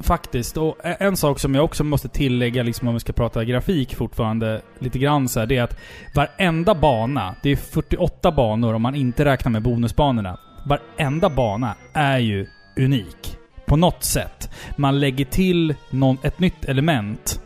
faktiskt. 0.00 0.56
Och 0.56 0.76
e- 0.84 0.96
en 1.00 1.16
sak 1.16 1.38
som 1.38 1.54
jag 1.54 1.64
också 1.64 1.84
måste 1.84 2.08
tillägga, 2.08 2.62
liksom 2.62 2.88
om 2.88 2.94
vi 2.94 3.00
ska 3.00 3.12
prata 3.12 3.44
grafik 3.44 3.94
fortfarande, 3.94 4.60
lite 4.78 4.98
grann 4.98 5.28
så 5.28 5.40
här, 5.40 5.46
det 5.46 5.56
är 5.56 5.62
att 5.62 5.76
varenda 6.14 6.74
bana, 6.74 7.34
det 7.42 7.50
är 7.50 7.56
48 7.56 8.32
banor 8.32 8.74
om 8.74 8.82
man 8.82 8.94
inte 8.94 9.24
räknar 9.24 9.52
med 9.52 9.62
bonusbanorna. 9.62 10.38
Varenda 10.66 11.28
bana 11.30 11.74
är 11.92 12.18
ju 12.18 12.46
unik. 12.78 13.36
På 13.66 13.76
något 13.76 14.04
sätt. 14.04 14.50
Man 14.76 15.00
lägger 15.00 15.24
till 15.24 15.74
någon, 15.90 16.18
ett 16.22 16.38
nytt 16.38 16.64
element 16.64 17.40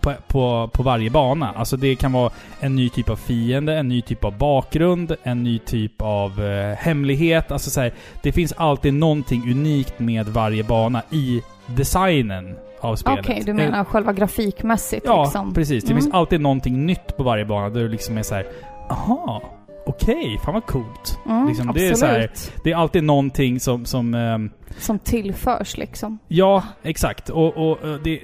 på, 0.00 0.12
på, 0.28 0.70
på 0.72 0.82
varje 0.82 1.10
bana. 1.10 1.52
Alltså 1.56 1.76
det 1.76 1.94
kan 1.96 2.12
vara 2.12 2.30
en 2.60 2.76
ny 2.76 2.88
typ 2.88 3.08
av 3.10 3.16
fiende, 3.16 3.76
en 3.78 3.88
ny 3.88 4.02
typ 4.02 4.24
av 4.24 4.38
bakgrund, 4.38 5.16
en 5.22 5.42
ny 5.42 5.58
typ 5.58 6.02
av 6.02 6.44
eh, 6.44 6.76
hemlighet. 6.76 7.52
Alltså 7.52 7.70
så 7.70 7.80
här, 7.80 7.92
det 8.22 8.32
finns 8.32 8.52
alltid 8.52 8.94
någonting 8.94 9.42
unikt 9.50 9.98
med 9.98 10.26
varje 10.28 10.64
bana 10.64 11.02
i 11.10 11.42
designen 11.66 12.56
av 12.80 12.96
spelet. 12.96 13.20
Okej, 13.24 13.42
du 13.44 13.50
Eh, 13.50 13.56
menar 13.56 13.84
själva 13.84 14.12
grafikmässigt 14.12 15.06
Ja, 15.06 15.24
liksom? 15.24 15.54
precis. 15.54 15.84
Det 15.84 15.90
Mm. 15.92 16.02
finns 16.02 16.14
alltid 16.14 16.40
någonting 16.40 16.86
nytt 16.86 17.16
på 17.16 17.22
varje 17.22 17.44
bana 17.44 17.68
där 17.70 17.80
du 17.80 17.88
liksom 17.88 18.18
är 18.18 18.22
så 18.22 18.34
här. 18.34 18.46
aha, 18.90 19.42
okej, 19.90 20.38
fan 20.44 20.54
vad 20.54 20.66
coolt. 20.66 21.18
Mm, 21.26 21.48
liksom, 21.48 21.72
det 21.74 21.88
är 21.88 21.94
så 21.94 22.06
här- 22.06 22.30
Det 22.64 22.72
är 22.72 22.76
alltid 22.76 23.04
någonting 23.04 23.60
som, 23.60 23.84
som 23.84 24.14
ehm, 24.14 24.50
Som 24.78 24.98
tillförs 24.98 25.76
liksom. 25.76 26.18
Ja, 26.28 26.62
exakt. 26.82 27.28
Och, 27.28 27.56
och 27.70 27.84
eh, 27.88 27.94
det, 28.04 28.20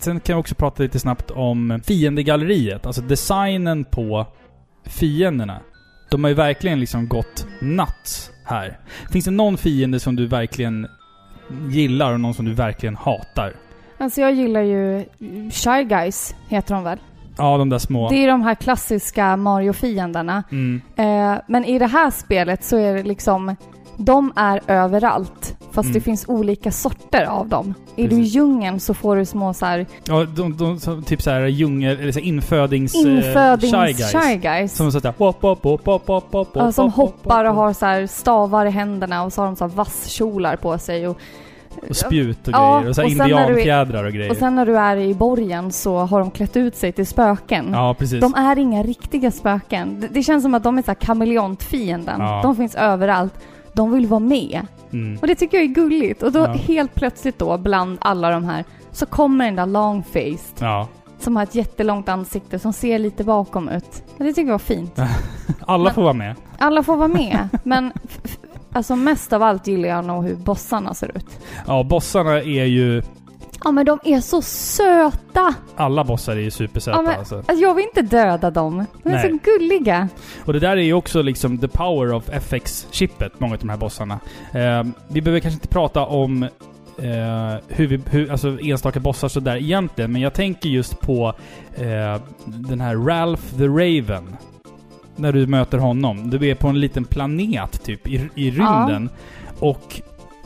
sen 0.00 0.20
kan 0.20 0.32
jag 0.32 0.40
också 0.40 0.54
prata 0.54 0.82
lite 0.82 0.98
snabbt 0.98 1.30
om 1.30 1.80
fiendegalleriet. 1.84 2.86
Alltså 2.86 3.02
designen 3.02 3.84
på 3.84 4.26
fienderna. 4.86 5.60
De 6.10 6.24
har 6.24 6.28
ju 6.28 6.34
verkligen 6.34 6.80
liksom 6.80 7.08
gått 7.08 7.46
nuts 7.60 8.30
här. 8.44 8.78
Finns 9.12 9.24
det 9.24 9.30
någon 9.30 9.56
fiende 9.56 10.00
som 10.00 10.16
du 10.16 10.26
verkligen 10.26 10.86
gillar 11.70 12.12
och 12.12 12.20
någon 12.20 12.34
som 12.34 12.44
du 12.44 12.52
verkligen 12.54 12.96
hatar? 12.96 13.52
Alltså 13.98 14.20
jag 14.20 14.32
gillar 14.32 14.60
ju 14.62 15.04
Shy 15.50 15.84
Guys, 15.84 16.34
heter 16.48 16.74
de 16.74 16.84
väl? 16.84 16.98
Ja, 17.40 17.58
de 17.58 17.68
där 17.68 17.78
små. 17.78 18.08
Det 18.08 18.24
är 18.24 18.28
de 18.28 18.42
här 18.42 18.54
klassiska 18.54 19.36
Mario-fienderna. 19.36 20.42
Mm. 20.50 20.80
Eh, 20.96 21.40
men 21.48 21.64
i 21.64 21.78
det 21.78 21.86
här 21.86 22.10
spelet 22.10 22.64
så 22.64 22.76
är 22.76 22.94
det 22.94 23.02
liksom, 23.02 23.56
de 23.96 24.32
är 24.36 24.60
överallt. 24.66 25.56
Fast 25.72 25.86
Mm. 25.86 25.92
det 25.92 26.00
finns 26.00 26.24
olika 26.28 26.72
sorter 26.72 27.24
av 27.24 27.48
dem. 27.48 27.74
Är 27.96 28.08
du 28.08 28.16
i 28.16 28.22
djungeln 28.22 28.80
så 28.80 28.94
får 28.94 29.16
du 29.16 29.24
små 29.24 29.54
så 29.54 29.66
här 29.66 29.86
Ja, 30.04 30.24
de, 30.24 30.56
de, 30.56 30.80
som 30.80 31.02
typ 31.02 31.22
såhär 31.22 31.46
djungel... 31.46 32.00
Eller 32.00 32.12
så 32.12 32.18
här 32.18 32.26
infödings... 32.26 32.94
eh, 32.94 33.00
infödings 33.00 33.72
shy 33.72 33.92
guys. 33.92 34.12
Shy 34.12 34.36
Guys. 34.36 34.76
Som 34.76 34.92
såhär... 34.92 35.14
Hop, 35.18 35.42
hop, 35.42 35.62
hop, 35.62 35.86
hop, 35.86 36.06
hop, 36.06 36.24
hop, 36.32 36.48
Ja, 36.54 36.72
som 36.72 36.84
hop, 36.84 36.94
hop, 36.96 37.14
hoppar 37.24 37.44
och 37.44 37.54
har 37.54 37.72
så 37.72 37.86
här 37.86 38.06
stavar 38.06 38.66
i 38.66 38.70
händerna 38.70 39.22
och 39.24 39.32
så 39.32 39.40
har 39.42 39.46
de 39.46 39.56
så 39.56 39.64
här 39.68 39.74
vasskjolar 39.74 40.56
på 40.56 40.78
sig. 40.78 41.08
Och, 41.08 41.18
Och 41.88 41.96
spjut 41.96 42.48
och 42.48 42.54
Ja, 42.54 42.76
grejer. 42.78 42.88
Och 42.90 42.96
så 42.96 43.02
och 43.02 43.08
indianfjädrar 43.08 44.04
och 44.04 44.12
grejer. 44.12 44.30
och 44.30 44.36
sen 44.36 44.54
när 44.54 44.66
du 44.66 44.78
är 44.78 44.96
i 44.96 45.14
borgen 45.14 45.72
så 45.72 45.98
har 45.98 46.20
de 46.20 46.30
klätt 46.30 46.56
ut 46.56 46.76
sig 46.76 46.92
till 46.92 47.06
spöken. 47.06 47.70
ja, 47.72 47.94
precis. 47.98 48.20
De 48.20 48.34
är 48.34 48.58
inga 48.58 48.82
riktiga 48.82 49.30
spöken. 49.30 50.00
Det, 50.00 50.06
det 50.06 50.22
känns 50.22 50.42
som 50.42 50.54
att 50.54 50.62
de 50.62 50.78
är 50.78 50.82
så 50.82 50.86
här 50.86 50.94
kameleontfienden. 50.94 52.20
Ja. 52.20 52.40
De 52.42 52.56
finns 52.56 52.74
överallt. 52.74 53.34
De 53.72 53.92
vill 53.92 54.06
vara 54.06 54.20
med. 54.20 54.66
Mm. 54.92 55.18
Och 55.20 55.26
det 55.26 55.34
tycker 55.34 55.56
jag 55.56 55.64
är 55.64 55.68
gulligt. 55.74 56.22
Och 56.22 56.32
då 56.32 56.38
Ja. 56.38 56.52
helt 56.52 56.94
plötsligt 56.94 57.38
då, 57.38 57.58
bland 57.58 57.98
alla 58.00 58.30
de 58.30 58.44
här, 58.44 58.64
så 58.92 59.06
kommer 59.06 59.44
den 59.44 59.56
där 59.56 59.66
long-faced 59.66 60.54
Ja. 60.60 60.88
som 61.18 61.36
har 61.36 61.42
ett 61.42 61.54
jättelångt 61.54 62.08
ansikte 62.08 62.58
som 62.58 62.72
ser 62.72 62.98
lite 62.98 63.24
bakom 63.24 63.68
ut. 63.68 64.02
Det 64.18 64.24
tycker 64.24 64.42
jag 64.42 64.52
var 64.52 64.58
fint. 64.58 64.98
Alla 65.66 65.84
Men- 65.84 65.94
får 65.94 66.02
vara 66.02 66.12
med. 66.12 66.34
Alla 66.58 66.82
får 66.82 66.96
vara 66.96 67.08
med, 67.08 67.48
men 67.64 67.92
alltså 68.72 68.96
mest 68.96 69.32
av 69.32 69.42
allt 69.42 69.66
gillar 69.66 69.88
jag 69.88 70.04
nog 70.04 70.24
hur 70.24 70.36
bossarna 70.36 70.94
ser 70.94 71.16
ut. 71.16 71.26
Ja, 71.66 71.82
bossarna 71.82 72.36
är 72.42 72.64
ju... 72.64 73.02
Ja 73.64 73.70
men 73.70 73.86
de 73.86 73.98
är 74.04 74.20
så 74.20 74.42
söta! 74.42 75.54
Alla 75.76 76.04
bossar 76.04 76.32
är 76.32 76.40
ju 76.40 76.50
supersöta 76.50 76.96
Ja, 76.98 77.02
men- 77.02 77.18
alltså. 77.18 77.36
Alltså 77.36 77.54
jag 77.54 77.74
vill 77.74 77.84
inte 77.84 78.02
döda 78.02 78.50
dem. 78.50 78.84
De 79.02 79.08
är 79.08 79.12
Nej. 79.12 79.30
så 79.30 79.38
gulliga. 79.50 80.08
Och 80.44 80.52
det 80.52 80.58
där 80.58 80.76
är 80.76 80.80
ju 80.82 80.92
också 80.92 81.22
liksom 81.22 81.58
the 81.58 81.68
power 81.68 82.12
of 82.12 82.28
FX-chippet, 82.30 83.30
många 83.38 83.54
av 83.54 83.60
de 83.60 83.68
här 83.68 83.76
bossarna. 83.76 84.20
Eh, 84.52 84.84
vi 85.08 85.20
behöver 85.20 85.40
kanske 85.40 85.56
inte 85.56 85.68
prata 85.68 86.04
om 86.06 86.42
eh, 86.42 87.54
hur 87.68 87.86
vi, 87.86 88.00
hur, 88.10 88.30
alltså 88.32 88.58
enstaka 88.62 89.00
bossar 89.00 89.28
sådär 89.28 89.56
egentligen, 89.56 90.12
men 90.12 90.22
jag 90.22 90.34
tänker 90.34 90.68
just 90.68 91.00
på 91.00 91.34
eh, 91.74 92.20
den 92.44 92.80
här 92.80 92.96
Ralph 92.96 93.42
the 93.58 93.66
Raven. 93.66 94.36
När 95.20 95.32
du 95.32 95.46
möter 95.46 95.78
honom. 95.78 96.30
Du 96.30 96.48
är 96.48 96.54
på 96.54 96.68
en 96.68 96.80
liten 96.80 97.04
planet 97.04 97.84
typ 97.84 98.08
i, 98.08 98.28
i 98.34 98.50
rymden. 98.50 99.10
Och 99.58 100.00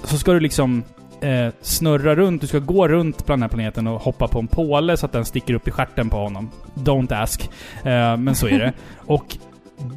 så 0.05 0.18
ska 0.18 0.33
du 0.33 0.41
liksom 0.41 0.83
eh, 1.20 1.53
snurra 1.61 2.14
runt, 2.14 2.41
du 2.41 2.47
ska 2.47 2.59
gå 2.59 2.89
runt 2.89 3.27
på 3.27 3.33
den 3.33 3.43
här 3.43 3.49
planeten 3.49 3.87
och 3.87 4.01
hoppa 4.01 4.29
på 4.29 4.39
en 4.39 4.49
påle 4.49 4.97
så 4.97 5.07
att 5.07 5.12
den 5.12 5.25
sticker 5.25 5.55
upp 5.55 5.68
i 5.68 5.70
stjärten 5.70 6.11
på 6.11 6.16
honom. 6.16 6.51
Don't 6.75 7.22
ask. 7.22 7.51
Eh, 7.85 8.16
men 8.16 8.35
så 8.35 8.49
är 8.49 8.59
det. 8.59 8.72
och 8.99 9.37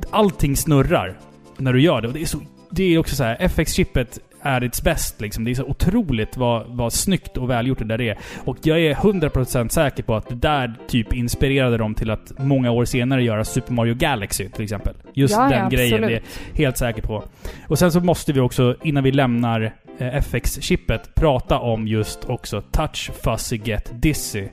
allting 0.09 0.57
snurrar 0.57 1.19
när 1.57 1.73
du 1.73 1.82
gör 1.82 2.01
det. 2.01 2.07
Och 2.07 2.13
det 2.13 2.21
är 2.21 2.25
så... 2.25 2.39
Det 2.69 2.84
är 2.84 2.97
också 2.97 3.15
så 3.15 3.23
här, 3.23 3.38
FX-chippet 3.39 4.19
är 4.41 4.63
its 4.63 4.81
bäst 4.81 5.21
liksom. 5.21 5.43
Det 5.43 5.51
är 5.51 5.55
så 5.55 5.63
otroligt 5.63 6.38
vad, 6.38 6.65
vad 6.67 6.93
snyggt 6.93 7.38
och 7.38 7.49
välgjort 7.49 7.79
det 7.79 7.85
där 7.85 8.01
är. 8.01 8.17
Och 8.45 8.57
jag 8.61 8.79
är 8.79 8.93
100% 8.93 9.69
säker 9.69 10.03
på 10.03 10.15
att 10.15 10.29
det 10.29 10.35
där 10.35 10.73
typ 10.88 11.13
inspirerade 11.13 11.77
dem 11.77 11.95
till 11.95 12.09
att 12.09 12.31
många 12.38 12.71
år 12.71 12.85
senare 12.85 13.23
göra 13.23 13.45
Super 13.45 13.73
Mario 13.73 13.93
Galaxy 13.93 14.49
till 14.49 14.63
exempel. 14.63 14.93
Just 15.13 15.33
Ja, 15.33 15.51
ja, 15.51 15.59
den 15.59 15.69
grejen, 15.69 16.01
det 16.01 16.13
är 16.13 16.21
helt 16.53 16.77
säker 16.77 17.01
på. 17.01 17.23
Och 17.67 17.79
sen 17.79 17.91
så 17.91 17.99
måste 17.99 18.33
vi 18.33 18.39
också, 18.39 18.75
innan 18.83 19.03
vi 19.03 19.11
lämnar 19.11 19.73
eh, 19.97 20.15
FX-chippet, 20.15 21.15
prata 21.15 21.59
om 21.59 21.88
just 21.88 22.25
också 22.25 22.61
Touch 22.61 23.11
Fuzzy 23.23 23.57
Get 23.63 23.91
Dizzy. 23.93 24.43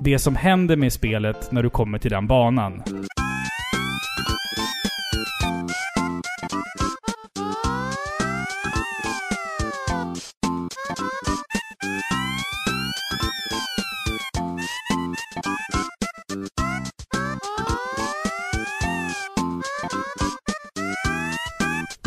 Det 0.00 0.18
som 0.18 0.36
händer 0.36 0.76
med 0.76 0.92
spelet 0.92 1.52
när 1.52 1.62
du 1.62 1.70
kommer 1.70 1.98
till 1.98 2.10
den 2.10 2.26
banan. 2.26 2.82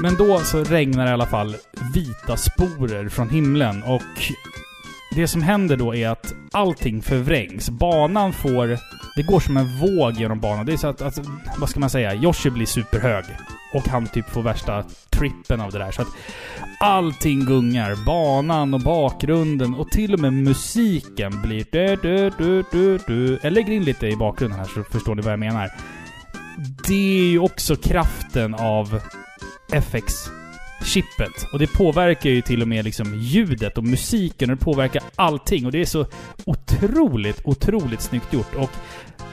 Men 0.05 0.15
då 0.15 0.39
så 0.39 0.63
regnar 0.63 1.05
det 1.05 1.09
i 1.09 1.13
alla 1.13 1.25
fall 1.25 1.55
vita 1.93 2.37
sporer 2.37 3.09
från 3.09 3.29
himlen 3.29 3.83
och 3.83 4.33
det 5.15 5.27
som 5.27 5.41
händer 5.41 5.77
då 5.77 5.95
är 5.95 6.09
att 6.09 6.33
allting 6.51 7.01
förvrängs. 7.01 7.69
Banan 7.69 8.33
får... 8.33 8.67
Det 9.15 9.23
går 9.23 9.39
som 9.39 9.57
en 9.57 9.79
våg 9.79 10.13
genom 10.13 10.39
banan. 10.39 10.65
Det 10.65 10.73
är 10.73 10.77
så 10.77 10.87
att, 10.87 11.01
alltså, 11.01 11.21
vad 11.57 11.69
ska 11.69 11.79
man 11.79 11.89
säga? 11.89 12.15
Yoshi 12.15 12.49
blir 12.49 12.65
superhög. 12.65 13.23
Och 13.73 13.87
han 13.87 14.07
typ 14.07 14.29
får 14.29 14.41
värsta 14.41 14.83
trippen 15.09 15.61
av 15.61 15.71
det 15.71 15.79
där. 15.79 15.91
Så 15.91 16.01
att 16.01 16.07
allting 16.79 17.45
gungar. 17.45 18.05
Banan 18.05 18.73
och 18.73 18.81
bakgrunden 18.81 19.75
och 19.75 19.91
till 19.91 20.13
och 20.13 20.19
med 20.19 20.33
musiken 20.33 21.41
blir 21.41 21.65
du, 21.71 21.95
du, 21.95 22.31
du, 22.37 22.63
du, 22.71 22.97
du. 23.07 23.39
Jag 23.43 23.53
lägger 23.53 23.73
in 23.73 23.83
lite 23.83 24.07
i 24.07 24.15
bakgrunden 24.15 24.59
här 24.59 24.67
så 24.67 24.83
förstår 24.83 25.15
ni 25.15 25.21
vad 25.21 25.31
jag 25.31 25.39
menar. 25.39 25.69
Det 26.87 27.23
är 27.23 27.29
ju 27.29 27.39
också 27.39 27.75
kraften 27.75 28.55
av 28.55 29.01
FX-chippet. 29.71 31.47
Och 31.53 31.59
det 31.59 31.67
påverkar 31.67 32.29
ju 32.29 32.41
till 32.41 32.61
och 32.61 32.67
med 32.67 32.85
liksom 32.85 33.15
ljudet 33.15 33.77
och 33.77 33.83
musiken 33.83 34.49
och 34.49 34.57
det 34.57 34.63
påverkar 34.63 35.03
allting. 35.15 35.65
Och 35.65 35.71
det 35.71 35.81
är 35.81 35.85
så 35.85 36.05
otroligt, 36.45 37.41
otroligt 37.43 38.01
snyggt 38.01 38.33
gjort. 38.33 38.55
Och 38.55 38.71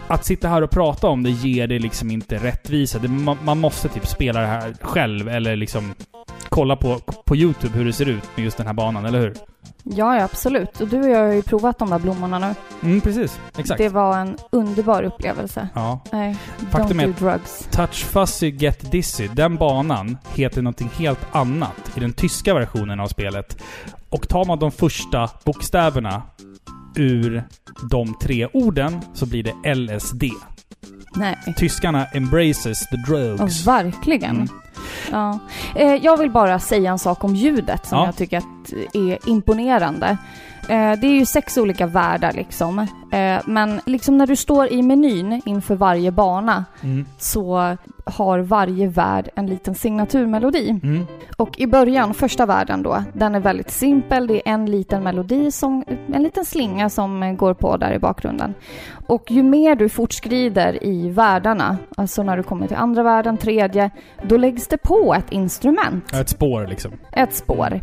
att 0.08 0.24
sitta 0.24 0.48
här 0.48 0.62
och 0.62 0.70
prata 0.70 1.08
om 1.08 1.22
det 1.22 1.30
ger 1.30 1.66
det 1.66 1.78
liksom 1.78 2.10
inte 2.10 2.36
rättvisa. 2.36 2.98
Det, 2.98 3.08
man, 3.08 3.38
man 3.44 3.58
måste 3.58 3.88
typ 3.88 4.06
spela 4.06 4.40
det 4.40 4.46
här 4.46 4.74
själv 4.80 5.28
eller 5.28 5.56
liksom 5.56 5.94
kolla 6.48 6.76
på, 6.76 6.98
på 6.98 7.36
YouTube 7.36 7.78
hur 7.78 7.84
det 7.84 7.92
ser 7.92 8.08
ut 8.08 8.24
med 8.36 8.44
just 8.44 8.56
den 8.56 8.66
här 8.66 8.74
banan, 8.74 9.04
eller 9.04 9.20
hur? 9.20 9.34
Ja, 9.82 10.16
ja, 10.16 10.24
absolut. 10.24 10.80
Och 10.80 10.88
du 10.88 11.00
och 11.00 11.08
jag 11.08 11.18
har 11.18 11.32
ju 11.32 11.42
provat 11.42 11.78
de 11.78 11.90
där 11.90 11.98
blommorna 11.98 12.38
nu. 12.38 12.54
Mm, 12.82 13.00
precis. 13.00 13.40
Exakt. 13.58 13.78
Det 13.78 13.88
var 13.88 14.18
en 14.18 14.36
underbar 14.50 15.02
upplevelse. 15.02 15.68
Ja. 15.74 16.00
Nej, 16.12 16.36
Faktum 16.70 17.00
don't 17.00 17.06
do 17.06 17.26
drugs. 17.26 17.68
Touch 17.70 18.04
Fuzzy 18.04 18.50
Get 18.50 18.90
Dizzy, 18.92 19.28
den 19.28 19.56
banan 19.56 20.18
heter 20.34 20.62
någonting 20.62 20.90
helt 20.96 21.26
annat 21.32 21.92
i 21.96 22.00
den 22.00 22.12
tyska 22.12 22.54
versionen 22.54 23.00
av 23.00 23.06
spelet. 23.06 23.62
Och 24.08 24.28
tar 24.28 24.44
man 24.44 24.58
de 24.58 24.72
första 24.72 25.30
bokstäverna 25.44 26.22
ur 26.96 27.44
de 27.90 28.14
tre 28.22 28.48
orden 28.52 29.00
så 29.14 29.26
blir 29.26 29.42
det 29.42 29.74
LSD. 29.74 30.24
Nej. 31.16 31.36
Tyskarna 31.56 32.06
embraces 32.12 32.86
the 32.86 32.96
Ja, 32.96 33.02
drugs. 33.06 33.66
verkligen. 33.66 34.36
Mm. 34.36 34.48
Ja. 35.10 35.38
Eh, 35.74 35.94
jag 35.94 36.16
vill 36.16 36.30
bara 36.30 36.58
säga 36.58 36.90
en 36.90 36.98
sak 36.98 37.24
om 37.24 37.34
ljudet 37.36 37.86
som 37.86 37.98
Ja. 37.98 38.06
jag 38.06 38.16
tycker 38.16 38.42
är 38.94 39.28
imponerande. 39.28 40.16
Eh, 40.68 40.92
det 41.00 41.06
är 41.06 41.18
ju 41.18 41.26
sex 41.26 41.58
olika 41.58 41.86
världar 41.86 42.32
liksom. 42.32 42.78
Eh, 43.12 43.40
men 43.46 43.80
liksom 43.86 44.18
när 44.18 44.26
du 44.26 44.36
står 44.36 44.66
i 44.72 44.82
menyn 44.82 45.42
inför 45.44 45.74
varje 45.74 46.10
bana 46.10 46.64
Mm. 46.82 47.06
så 47.18 47.76
har 48.04 48.38
varje 48.38 48.88
värld 48.88 49.28
en 49.34 49.46
liten 49.46 49.74
signaturmelodi. 49.74 50.70
Mm. 50.82 51.06
Och 51.36 51.60
i 51.60 51.66
början, 51.66 52.14
första 52.14 52.46
världen 52.46 52.82
då, 52.82 53.02
den 53.12 53.34
är 53.34 53.40
väldigt 53.40 53.70
simpel. 53.70 54.26
Det 54.26 54.48
är 54.48 54.52
en 54.54 54.66
liten 54.66 55.02
melodi, 55.02 55.50
som, 55.50 55.84
en 56.14 56.22
liten 56.22 56.44
slinga 56.44 56.90
som 56.90 57.36
går 57.36 57.54
på 57.54 57.76
där 57.76 57.92
i 57.92 57.98
bakgrunden. 57.98 58.54
Och 59.06 59.30
ju 59.30 59.42
mer 59.42 59.74
du 59.76 59.88
fortskrider 59.88 60.84
i 60.84 61.10
världarna, 61.10 61.76
alltså 61.96 62.22
när 62.22 62.36
du 62.36 62.42
kommer 62.42 62.66
till 62.66 62.76
andra 62.76 63.02
världen, 63.02 63.36
tredje, 63.36 63.90
då 64.22 64.36
läggs 64.36 64.68
det 64.68 64.76
på 64.78 65.14
ett 65.18 65.32
instrument, 65.32 66.12
Ett 66.14 66.28
spår 66.28 66.66
liksom. 66.66 66.92
ett 67.12 67.34
spår. 67.34 67.80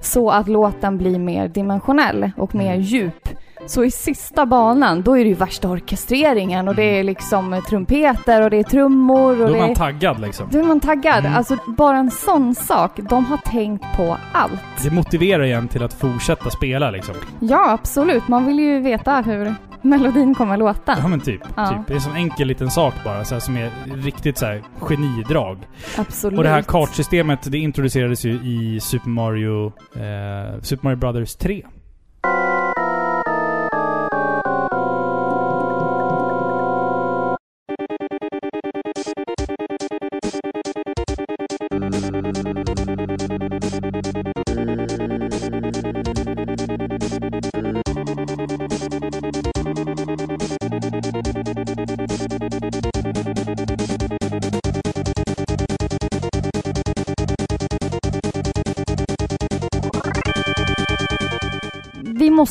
Så 0.00 0.30
att 0.30 0.48
låten 0.48 0.98
blir 0.98 1.18
mer 1.18 1.48
dimensionell 1.48 2.30
och 2.36 2.54
mer 2.54 2.74
djup. 2.74 3.28
Så 3.66 3.84
i 3.84 3.90
sista 3.90 4.46
banan, 4.46 5.02
då 5.02 5.18
är 5.18 5.24
det 5.24 5.28
ju 5.28 5.34
värsta 5.34 5.68
orkestreringen 5.68 6.68
och 6.68 6.74
det 6.74 6.98
är 6.98 7.04
liksom 7.04 7.62
trumpeter 7.68 8.42
och 8.42 8.50
det 8.50 8.56
är 8.56 8.62
trummor 8.62 9.36
Då 9.36 9.42
och 9.42 9.48
är 9.48 9.52
det 9.52 9.60
man 9.60 9.70
är... 9.70 9.74
taggad 9.74 10.20
liksom. 10.20 10.48
Då 10.50 10.58
är 10.58 10.62
man 10.62 10.80
taggad. 10.80 11.18
Mm. 11.18 11.34
Alltså 11.34 11.56
bara 11.66 11.96
en 11.96 12.10
sån 12.10 12.54
sak. 12.54 12.90
De 12.96 13.24
har 13.24 13.36
tänkt 13.36 13.84
på 13.96 14.16
allt. 14.32 14.60
Det 14.82 14.90
motiverar 14.90 15.42
igen 15.42 15.68
till 15.68 15.82
att 15.82 15.94
fortsätta 15.94 16.50
spela 16.50 16.90
liksom. 16.90 17.14
Ja, 17.40 17.70
absolut. 17.70 18.28
Man 18.28 18.46
vill 18.46 18.58
ju 18.58 18.80
veta 18.80 19.20
hur 19.20 19.54
melodin 19.84 20.34
kommer 20.34 20.56
låta. 20.56 20.96
Ja 21.02 21.08
men 21.08 21.20
typ. 21.20 21.40
Ja. 21.56 21.68
typ. 21.68 21.86
Det 21.86 21.92
är 21.92 21.94
en 21.94 22.00
sån 22.00 22.16
enkel 22.16 22.48
liten 22.48 22.70
sak 22.70 22.94
bara, 23.04 23.24
så 23.24 23.34
här, 23.34 23.40
som 23.40 23.56
är 23.56 23.70
riktigt 23.96 24.38
så 24.38 24.46
här, 24.46 24.62
genidrag. 24.80 25.58
Absolut. 25.98 26.38
Och 26.38 26.44
det 26.44 26.50
här 26.50 26.62
kartsystemet, 26.62 27.52
det 27.52 27.58
introducerades 27.58 28.24
ju 28.24 28.32
i 28.32 28.80
Super 28.80 29.08
Mario... 29.10 29.66
Eh, 29.94 30.60
Super 30.62 30.84
Mario 30.84 30.96
Brothers 30.96 31.36
3. 31.36 31.62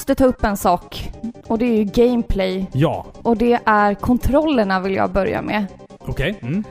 Måste 0.03 0.15
ta 0.15 0.25
upp 0.25 0.43
en 0.43 0.57
sak. 0.57 1.11
Och 1.47 1.57
det 1.57 1.65
är 1.65 1.77
ju 1.77 1.83
gameplay. 1.83 2.67
Ja. 2.73 3.05
Och 3.21 3.37
det 3.37 3.59
är 3.65 3.93
kontrollerna 3.93 4.79
vill 4.79 4.95
jag 4.95 5.11
börja 5.11 5.41
med. 5.41 5.65
Okej. 5.99 6.39
Mm. 6.41 6.63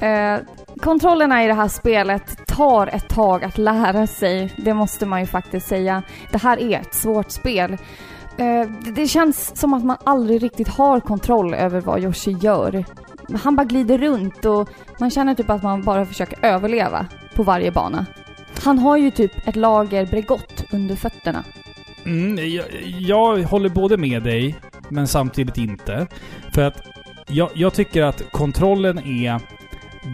Eh, 0.00 0.40
kontrollerna 0.80 1.44
i 1.44 1.46
det 1.46 1.54
här 1.54 1.68
spelet 1.68 2.46
tar 2.46 2.86
ett 2.86 3.08
tag 3.08 3.44
att 3.44 3.58
lära 3.58 4.06
sig. 4.06 4.52
Det 4.56 4.74
måste 4.74 5.06
man 5.06 5.20
ju 5.20 5.26
faktiskt 5.26 5.68
säga. 5.68 6.02
Det 6.32 6.38
här 6.38 6.60
är 6.60 6.80
ett 6.80 6.94
svårt 6.94 7.30
spel. 7.30 7.72
Eh, 8.36 8.70
det, 8.84 8.90
det 8.94 9.06
känns 9.06 9.60
som 9.60 9.74
att 9.74 9.84
man 9.84 9.96
aldrig 10.04 10.42
riktigt 10.42 10.68
har 10.68 11.00
kontroll 11.00 11.54
över 11.54 11.80
vad 11.80 12.02
Yoshi 12.02 12.32
gör. 12.32 12.84
Han 13.42 13.56
bara 13.56 13.64
glider 13.64 13.98
runt 13.98 14.44
och 14.44 14.68
man 14.98 15.10
känner 15.10 15.34
typ 15.34 15.50
att 15.50 15.62
man 15.62 15.82
bara 15.82 16.06
försöker 16.06 16.44
överleva 16.44 17.06
på 17.34 17.42
varje 17.42 17.70
bana. 17.70 18.06
Han 18.64 18.78
har 18.78 18.96
ju 18.96 19.10
typ 19.10 19.48
ett 19.48 19.56
lager 19.56 20.06
Bregott 20.06 20.64
under 20.72 20.96
fötterna. 20.96 21.44
Mm, 22.04 22.54
jag, 22.54 22.64
jag 22.98 23.42
håller 23.42 23.68
både 23.68 23.96
med 23.96 24.22
dig, 24.22 24.56
men 24.88 25.08
samtidigt 25.08 25.58
inte. 25.58 26.06
För 26.54 26.62
att 26.62 26.82
jag, 27.28 27.50
jag 27.54 27.74
tycker 27.74 28.02
att 28.02 28.22
kontrollen 28.30 28.98
är... 28.98 29.40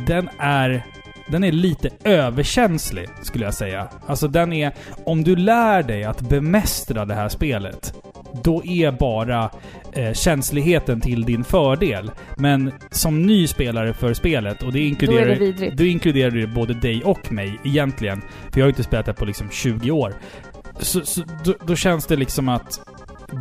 Den 0.07 0.29
är... 0.39 0.83
Den 1.29 1.45
är 1.45 1.53
lite 1.53 1.91
överkänslig, 2.05 3.09
skulle 3.23 3.45
jag 3.45 3.55
säga. 3.55 3.89
Alltså 4.07 4.29
den 4.29 4.53
är... 4.53 4.73
Om 5.05 5.25
du 5.25 5.37
lär 5.37 5.83
dig 5.83 6.05
att 6.05 6.21
bemästra 6.21 7.05
det 7.05 7.15
här 7.15 7.29
spelet, 7.29 7.95
då 8.43 8.65
är 8.65 8.93
bara 8.93 9.51
eh, 9.93 10.13
känsligheten 10.13 11.01
till 11.01 11.23
din 11.25 11.45
fördel. 11.45 12.11
Men 12.37 12.73
som 12.91 13.23
ny 13.23 13.47
spelare 13.47 13.95
för 13.95 14.15
spelet, 14.15 14.63
och 14.63 14.73
det 14.73 14.79
Då 14.79 14.85
är 14.85 14.89
inkluderar... 14.89 15.27
det 15.27 15.35
vidrigt. 15.35 15.77
Då 15.77 15.85
inkluderar 15.85 16.31
det 16.31 16.47
både 16.47 16.75
dig 16.75 17.03
och 17.05 17.33
mig 17.33 17.59
egentligen. 17.65 18.23
För 18.53 18.61
jag 18.61 18.65
har 18.65 18.69
inte 18.69 18.83
spelat 18.83 19.07
det 19.07 19.15
på 19.15 19.25
liksom 19.25 19.51
20 19.51 19.91
år. 19.91 20.15
Så, 20.79 21.05
så 21.05 21.23
då, 21.45 21.55
då 21.65 21.77
känns 21.77 22.07
det 22.07 22.17
liksom 22.17 22.49
att 22.49 22.81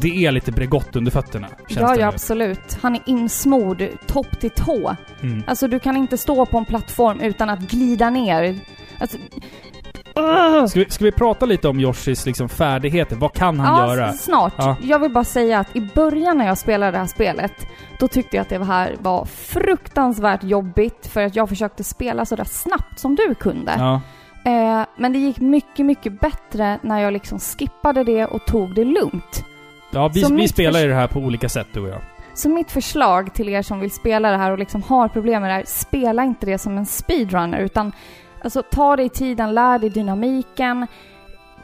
det 0.01 0.25
är 0.25 0.31
lite 0.31 0.51
Bregott 0.51 0.95
under 0.95 1.11
fötterna. 1.11 1.47
Ja, 1.67 1.95
ja 1.95 2.07
absolut. 2.07 2.77
Han 2.81 2.95
är 2.95 3.01
insmord 3.05 3.83
topp 4.07 4.39
till 4.39 4.49
tå. 4.49 4.95
Mm. 5.21 5.43
Alltså 5.47 5.67
du 5.67 5.79
kan 5.79 5.97
inte 5.97 6.17
stå 6.17 6.45
på 6.45 6.57
en 6.57 6.65
plattform 6.65 7.19
utan 7.19 7.49
att 7.49 7.59
glida 7.59 8.09
ner. 8.09 8.59
Alltså... 8.99 9.17
Ska, 10.69 10.79
vi, 10.79 10.86
ska 10.89 11.05
vi 11.05 11.11
prata 11.11 11.45
lite 11.45 11.67
om 11.67 11.79
Yoshis 11.79 12.25
liksom 12.25 12.49
färdigheter? 12.49 13.15
Vad 13.15 13.33
kan 13.33 13.59
han 13.59 13.79
ja, 13.79 13.95
göra? 13.95 14.13
snart. 14.13 14.53
Ja. 14.57 14.75
Jag 14.81 14.99
vill 14.99 15.11
bara 15.11 15.23
säga 15.23 15.59
att 15.59 15.75
i 15.75 15.81
början 15.95 16.38
när 16.38 16.45
jag 16.45 16.57
spelade 16.57 16.91
det 16.91 16.97
här 16.97 17.07
spelet, 17.07 17.67
då 17.99 18.07
tyckte 18.07 18.38
jag 18.38 18.41
att 18.41 18.49
det 18.49 18.63
här 18.63 18.95
var 18.99 19.25
fruktansvärt 19.25 20.43
jobbigt 20.43 21.07
för 21.07 21.23
att 21.23 21.36
jag 21.36 21.49
försökte 21.49 21.83
spela 21.83 22.25
så 22.25 22.36
där 22.36 22.43
snabbt 22.43 22.99
som 22.99 23.15
du 23.15 23.36
kunde. 23.36 23.75
Ja. 23.77 24.01
Eh, 24.46 24.86
men 24.98 25.14
det 25.14 25.20
gick 25.20 25.39
mycket, 25.39 25.86
mycket 25.86 26.20
bättre 26.22 26.80
när 26.82 27.00
jag 27.00 27.14
liksom 27.14 27.39
skippade 27.39 28.04
det 28.04 28.26
och 28.26 28.46
tog 28.46 28.76
det 28.76 28.84
lugnt. 28.84 29.46
Ja, 29.91 30.12
vi, 30.14 30.24
vi 30.32 30.48
spelar 30.48 30.80
ju 30.80 30.88
det 30.88 30.96
här 30.96 31.08
på 31.08 31.20
olika 31.20 31.50
sätt 31.50 31.68
du 31.74 31.80
och 31.80 31.89
jag. 31.89 32.02
Så 32.34 32.50
mitt 32.50 32.72
förslag 32.72 33.34
till 33.34 33.50
er 33.50 33.62
som 33.62 33.80
vill 33.80 33.91
spela 33.91 34.32
det 34.32 34.38
här 34.38 34.52
och 34.52 34.60
liksom 34.60 34.84
har 34.84 35.08
problem 35.08 35.41
med 35.41 35.52
det 35.52 35.56
här, 35.56 35.64
spela 35.68 36.24
inte 36.24 36.46
det 36.46 36.58
som 36.58 36.78
en 36.78 36.86
speedrunner 36.86 37.60
utan 37.60 37.91
alltså 38.43 38.64
ta 38.72 38.96
dig 38.96 39.10
tiden, 39.10 39.54
lär 39.54 39.80
dig 39.80 39.89
dynamiken, 39.89 40.88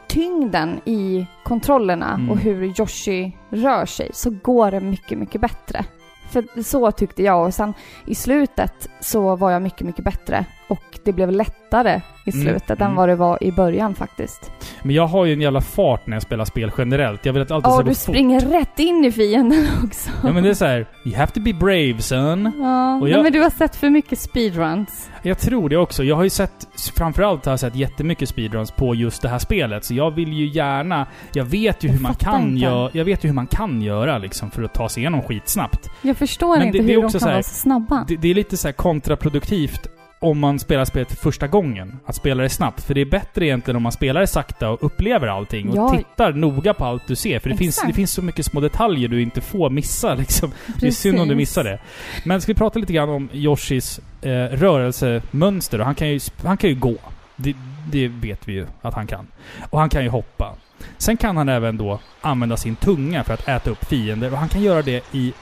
tyngden 0.08 0.80
i 0.84 1.26
kontrollerna 1.44 2.14
Mm. 2.14 2.30
och 2.30 2.38
hur 2.38 2.80
Yoshi 2.80 3.32
rör 3.50 3.86
sig 3.86 4.10
så 4.12 4.30
går 4.30 4.70
det 4.70 4.80
mycket, 4.80 5.18
mycket 5.18 5.40
bättre. 5.40 5.84
För 6.30 6.62
så 6.62 6.92
tyckte 6.92 7.22
jag 7.22 7.46
och 7.46 7.54
sen 7.54 7.74
i 8.06 8.14
slutet 8.14 8.88
så 9.00 9.36
var 9.36 9.50
jag 9.50 9.62
mycket, 9.62 9.86
mycket 9.86 10.04
bättre 10.04 10.44
och 10.72 10.98
det 11.04 11.12
blev 11.12 11.30
lättare 11.32 12.00
i 12.24 12.30
Mm, 12.30 12.42
slutet 12.46 12.70
mm. 12.80 12.90
än 12.90 12.96
vad 12.96 13.08
det 13.08 13.14
var 13.16 13.42
i 13.44 13.52
början 13.52 13.94
faktiskt. 13.94 14.50
Men 14.82 14.94
jag 14.94 15.06
har 15.06 15.24
ju 15.24 15.32
en 15.32 15.40
jävla 15.40 15.60
fart 15.60 16.06
när 16.06 16.16
jag 16.16 16.22
spelar 16.22 16.44
spel 16.44 16.70
generellt. 16.78 17.26
Jag 17.26 17.32
vill 17.32 17.42
att 17.42 17.50
allt 17.50 17.64
Ja, 17.66 17.70
ska 17.72 17.82
du 17.82 17.88
gå 17.88 17.94
fort. 17.94 18.02
springer 18.02 18.40
rätt 18.40 18.78
in 18.78 19.04
i 19.04 19.12
fienden 19.12 19.66
också. 19.84 20.10
Ja 20.24 20.32
men 20.32 20.42
det 20.42 20.48
är 20.50 20.54
så 20.54 20.64
här, 20.64 20.86
you 21.04 21.16
have 21.16 21.32
to 21.32 21.40
be 21.40 21.52
brave 21.52 21.98
son. 21.98 22.52
Ja, 22.58 22.94
Och 22.94 23.02
nej, 23.02 23.10
jag- 23.12 23.22
men 23.22 23.32
du 23.32 23.40
har 23.40 23.50
sett 23.50 23.76
för 23.76 23.90
mycket 23.90 24.18
speedruns. 24.18 25.10
Jag 25.22 25.38
tror 25.38 25.68
det 25.68 25.76
också. 25.76 26.04
Jag 26.04 26.16
har 26.16 26.22
ju 26.24 26.30
sett, 26.30 26.68
framförallt 26.96 27.44
har 27.44 27.52
jag 27.52 27.60
sett 27.60 27.76
jättemycket 27.76 28.28
speedruns 28.28 28.70
på 28.70 28.94
just 28.94 29.22
det 29.22 29.28
här 29.28 29.38
spelet. 29.38 29.84
Så 29.84 29.94
jag 29.94 30.10
vill 30.10 30.32
ju 30.32 30.46
gärna, 30.46 31.06
jag 31.32 31.44
vet 31.44 31.84
ju 31.84 31.88
Jag 31.88 31.94
hur 31.94 32.02
man 32.02 32.14
kan 32.14 32.56
göra, 32.56 32.90
jag 32.92 33.04
vet 33.04 33.24
ju 33.24 33.28
hur 33.28 33.34
man 33.34 33.46
kan 33.46 33.82
göra 33.82 34.18
liksom 34.18 34.50
för 34.50 34.62
att 34.62 34.74
ta 34.74 34.88
sig 34.88 35.00
igenom 35.02 35.22
skitsnabbt. 35.22 35.90
Jag 36.02 36.16
förstår 36.16 36.56
Men 36.58 36.66
inte 36.66 36.78
det- 36.78 36.84
det 36.84 36.92
är 36.92 36.94
hur 36.94 37.00
de 37.02 37.06
också 37.06 37.18
kan 37.18 37.20
så 37.20 37.26
här- 37.26 37.34
vara 37.34 37.42
så 37.42 37.54
snabba. 37.54 38.04
Det, 38.08 38.16
det 38.16 38.30
är 38.30 38.34
lite 38.34 38.56
så 38.56 38.68
här 38.68 38.72
kontraproduktivt 38.72 39.86
om 40.22 40.38
man 40.38 40.58
spelar 40.58 40.84
spelet 40.84 41.08
för 41.08 41.16
första 41.16 41.46
gången. 41.46 41.98
Att 42.06 42.14
spela 42.16 42.42
det 42.42 42.48
snabbt. 42.48 42.82
För 42.84 42.94
det 42.94 43.00
är 43.00 43.04
bättre 43.04 43.46
egentligen 43.46 43.76
om 43.76 43.82
man 43.82 43.92
spelar 43.92 44.20
det 44.20 44.26
sakta 44.26 44.70
och 44.70 44.84
upplever 44.84 45.26
allting. 45.28 45.68
Och 45.70 45.76
Ja. 45.76 45.88
tittar 45.98 46.32
noga 46.32 46.74
på 46.74 46.84
allt 46.84 47.06
du 47.06 47.16
ser. 47.16 47.38
För 47.38 47.50
det 47.50 47.56
finns, 47.56 47.82
det 47.86 47.92
finns 47.92 48.12
så 48.12 48.22
mycket 48.22 48.46
små 48.46 48.60
detaljer 48.60 49.08
du 49.08 49.22
inte 49.22 49.40
får 49.40 49.70
missa 49.70 50.14
liksom. 50.18 50.52
Det 50.80 50.86
är 50.86 50.90
synd 50.90 51.20
om 51.20 51.28
du 51.28 51.34
missar 51.34 51.64
det. 51.64 51.78
Men 52.24 52.40
ska 52.40 52.52
vi 52.52 52.56
prata 52.58 52.78
lite 52.78 52.92
grann 52.92 53.08
om 53.08 53.28
Yoshis 53.32 54.00
eh, 54.22 54.30
rörelsemönster? 54.32 55.78
Han 55.78 55.94
kan 55.94 56.08
ju, 56.08 56.20
han 56.44 56.56
kan 56.56 56.70
ju 56.70 56.76
gå. 56.76 56.94
Det, 57.36 57.54
det 57.92 58.08
vet 58.08 58.48
vi 58.48 58.52
ju 58.52 58.66
att 58.82 58.94
han 58.94 59.06
kan. 59.06 59.26
Och 59.70 59.78
han 59.80 59.88
kan 59.88 60.02
ju 60.02 60.08
hoppa. 60.08 60.54
Sen 60.98 61.16
kan 61.16 61.36
han 61.36 61.48
även 61.48 61.76
då 61.76 62.00
använda 62.20 62.56
sin 62.56 62.76
tunga 62.76 63.24
för 63.24 63.34
att 63.34 63.48
äta 63.48 63.70
upp 63.70 63.84
fiender. 63.84 64.32
Och 64.32 64.38
han 64.38 64.48
kan 64.48 64.62
göra 64.62 64.82
det 64.82 65.04
i... 65.12 65.32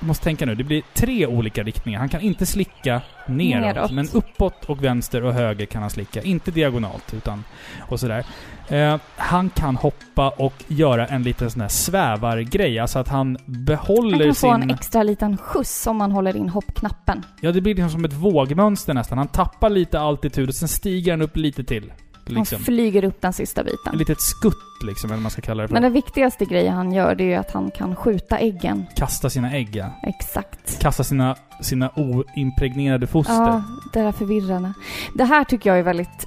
Du 0.00 0.06
måste 0.06 0.24
tänka 0.24 0.46
nu, 0.46 0.54
det 0.54 0.64
blir 0.64 0.82
tre 0.94 1.26
olika 1.26 1.62
riktningar. 1.62 1.98
Han 1.98 2.08
kan 2.08 2.20
inte 2.20 2.46
slicka 2.46 3.00
neråt, 3.26 3.74
Neråt. 3.74 3.90
men 3.90 4.08
uppåt 4.12 4.64
och 4.64 4.84
vänster 4.84 5.24
och 5.24 5.32
höger 5.34 5.66
kan 5.66 5.80
han 5.82 5.90
slicka. 5.90 6.22
Inte 6.22 6.50
diagonalt, 6.50 7.14
utan... 7.14 7.44
Och 7.88 8.00
sådär. 8.00 8.24
Eh, 8.68 8.96
han 9.16 9.50
kan 9.50 9.76
hoppa 9.76 10.28
och 10.28 10.54
göra 10.68 11.06
en 11.06 11.22
liten 11.22 11.50
sån 11.50 11.60
här 11.60 11.68
svävargrej. 11.68 12.78
Alltså 12.78 12.98
att 12.98 13.08
han 13.08 13.38
behåller 13.46 14.10
Han 14.10 14.20
kan 14.20 14.34
sin... 14.34 14.50
få 14.50 14.54
en 14.54 14.70
extra 14.70 15.02
liten 15.02 15.36
skjuts 15.36 15.86
om 15.86 15.96
man 15.96 16.12
håller 16.12 16.36
in 16.36 16.48
hoppknappen. 16.48 17.22
Ja, 17.40 17.52
det 17.52 17.60
blir 17.60 17.74
liksom 17.74 17.90
som 17.90 18.04
ett 18.04 18.12
vågmönster 18.12 18.94
nästan. 18.94 19.18
Han 19.18 19.28
tappar 19.28 19.70
lite 19.70 20.00
altitud 20.00 20.48
och 20.48 20.54
sen 20.54 20.68
stiger 20.68 21.12
han 21.12 21.22
upp 21.22 21.36
lite 21.36 21.64
till. 21.64 21.92
Liksom. 22.28 22.56
Han 22.56 22.64
flyger 22.64 23.04
upp 23.04 23.20
den 23.20 23.32
sista 23.32 23.60
Ett 23.60 23.66
biten. 23.66 23.98
litet 23.98 24.20
skutt 24.20 24.82
liksom, 24.86 25.10
eller 25.10 25.16
vad 25.16 25.22
man 25.22 25.30
ska 25.30 25.42
kalla 25.42 25.62
det 25.62 25.68
för. 25.68 25.72
Men 25.72 25.82
den 25.82 25.92
viktigaste 25.92 26.44
grejen 26.44 26.74
han 26.74 26.92
gör, 26.92 27.14
det 27.14 27.24
är 27.24 27.28
ju 27.28 27.34
att 27.34 27.50
han 27.50 27.70
kan 27.70 27.96
skjuta 27.96 28.38
äggen. 28.38 28.86
Kasta 28.96 29.30
sina 29.30 29.52
ägg, 29.52 29.76
ja. 29.76 29.90
Exakt. 30.02 30.78
Kasta 30.80 31.04
sina, 31.04 31.36
sina 31.60 31.90
oimpregnerade 31.96 33.06
foster. 33.06 33.34
Ja, 33.34 33.62
det 33.92 34.00
är 34.00 34.12
förvirrande. 34.12 34.72
Det 35.14 35.24
här 35.24 35.44
tycker 35.44 35.70
jag 35.70 35.78
är 35.78 35.82
väldigt 35.82 36.26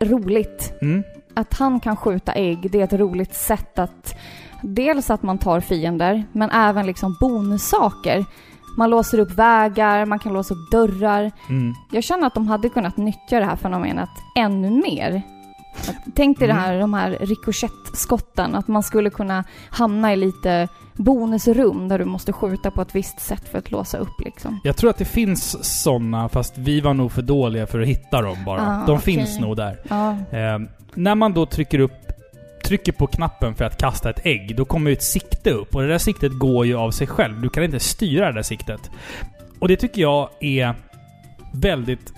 eh, 0.00 0.08
roligt. 0.08 0.72
Mm. 0.82 1.02
Att 1.34 1.54
han 1.54 1.80
kan 1.80 1.96
skjuta 1.96 2.32
ägg, 2.32 2.70
det 2.70 2.80
är 2.80 2.84
ett 2.84 2.92
roligt 2.92 3.34
sätt 3.34 3.78
att... 3.78 4.14
Dels 4.64 5.10
att 5.10 5.22
man 5.22 5.38
tar 5.38 5.60
fiender, 5.60 6.24
men 6.32 6.50
även 6.50 6.86
liksom 6.86 7.16
bonussaker. 7.20 8.24
Man 8.76 8.90
låser 8.90 9.18
upp 9.18 9.30
vägar, 9.30 10.06
man 10.06 10.18
kan 10.18 10.32
låsa 10.32 10.54
upp 10.54 10.70
dörrar. 10.70 11.30
Mm. 11.48 11.74
Jag 11.92 12.04
känner 12.04 12.26
att 12.26 12.34
de 12.34 12.48
hade 12.48 12.68
kunnat 12.68 12.96
nyttja 12.96 13.38
det 13.40 13.44
här 13.46 13.56
fenomenet 13.56 14.10
ännu 14.38 14.70
mer. 14.70 15.22
Tänk 16.14 16.38
dig 16.38 16.48
det 16.48 16.52
Mm. 16.54 16.64
här, 16.64 16.78
de 16.78 16.94
här 16.94 17.10
rikoschettskotten, 17.20 18.54
att 18.54 18.68
man 18.68 18.82
skulle 18.82 19.10
kunna 19.10 19.44
hamna 19.70 20.12
i 20.12 20.16
lite 20.16 20.68
bonusrum 20.94 21.88
där 21.88 21.98
du 21.98 22.04
måste 22.04 22.32
skjuta 22.32 22.70
på 22.70 22.82
ett 22.82 22.94
visst 22.94 23.20
sätt 23.20 23.48
för 23.48 23.58
att 23.58 23.70
låsa 23.70 23.98
upp 23.98 24.20
liksom. 24.24 24.60
Jag 24.64 24.76
tror 24.76 24.90
att 24.90 24.98
det 24.98 25.04
finns 25.04 25.64
såna, 25.82 26.28
fast 26.28 26.58
vi 26.58 26.80
var 26.80 26.94
nog 26.94 27.12
för 27.12 27.22
dåliga 27.22 27.66
för 27.66 27.80
att 27.80 27.88
hitta 27.88 28.22
dem 28.22 28.36
bara. 28.46 28.60
Ah, 28.60 28.86
De 28.86 28.92
okej. 28.96 29.14
finns 29.14 29.40
nog 29.40 29.56
där. 29.56 29.78
Ja, 29.88 30.10
Eh, 30.12 30.58
när 30.94 31.14
man 31.14 31.32
då 31.32 31.46
trycker 31.46 31.78
upp 31.78 31.92
trycker 32.72 32.92
på 32.92 33.06
knappen 33.06 33.54
för 33.54 33.64
att 33.64 33.78
kasta 33.78 34.10
ett 34.10 34.20
ägg, 34.26 34.56
då 34.56 34.64
kommer 34.64 34.90
ju 34.90 34.92
ett 34.96 35.02
sikte 35.02 35.50
upp. 35.50 35.74
Och 35.74 35.82
det 35.82 35.88
där 35.88 35.98
siktet 35.98 36.32
går 36.38 36.66
ju 36.66 36.76
av 36.76 36.90
sig 36.90 37.06
själv. 37.06 37.40
Du 37.40 37.48
kan 37.48 37.64
inte 37.64 37.80
styra 37.80 38.26
det 38.26 38.32
där 38.32 38.42
siktet. 38.42 38.90
Och 39.58 39.68
det 39.68 39.76
tycker 39.76 40.02
jag 40.02 40.28
är 40.40 40.74
väldigt 41.54 42.12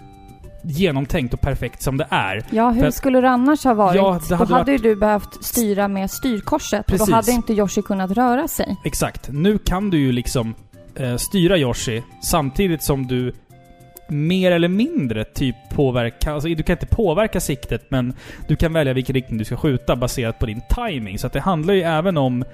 genomtänkt 0.63 1.35
och 1.35 1.41
perfekt 1.41 1.83
som 1.83 1.97
det 1.97 2.07
är. 2.11 2.43
ja 2.51 2.71
hur 2.71 2.85
att- 2.87 2.95
skulle 2.95 3.21
det 3.21 3.29
annars 3.31 3.65
ha 3.65 3.75
varit? 3.75 3.97
Ja, 3.97 4.11
hade 4.13 4.29
då 4.29 4.37
hade 4.37 4.53
varit- 4.73 4.83
du 4.83 4.97
behövt 4.97 5.45
styra 5.45 5.89
med 5.89 6.11
styrkorset 6.11 6.81
och 6.81 6.87
Precis. 6.87 7.07
då 7.09 7.15
hade 7.15 7.31
inte 7.33 7.53
Yoshi 7.53 7.83
kunnat 7.83 8.11
röra 8.11 8.49
sig. 8.49 8.77
Exakt. 8.85 9.29
Nu 9.33 9.59
kan 9.59 9.91
du 9.91 9.99
ju 9.99 10.13
liksom 10.13 10.55
eh, 10.97 11.17
styra 11.17 11.59
Yoshi 11.59 12.03
samtidigt 12.23 12.83
som 12.83 13.07
du 13.07 13.33
mer 14.09 14.53
eller 14.53 14.69
mindre 14.69 15.25
typ 15.25 15.57
påverka... 15.71 16.33
Alltså 16.33 16.49
du 16.49 16.63
kan 16.63 16.73
inte 16.73 16.87
påverka 16.87 17.41
siktet 17.41 17.85
men 17.89 18.15
du 18.49 18.57
kan 18.57 18.73
välja 18.73 18.93
vilken 18.93 19.15
riktning 19.15 19.39
du 19.39 19.45
ska 19.45 19.57
skjuta 19.57 19.97
baserat 19.97 20.39
på 20.39 20.47
din 20.47 20.61
timing. 20.75 21.19
Så 21.19 21.27
att 21.27 21.33
det 21.33 21.41
handlar 21.41 21.75
ju 21.75 21.83
även 21.83 22.17
om... 22.17 22.45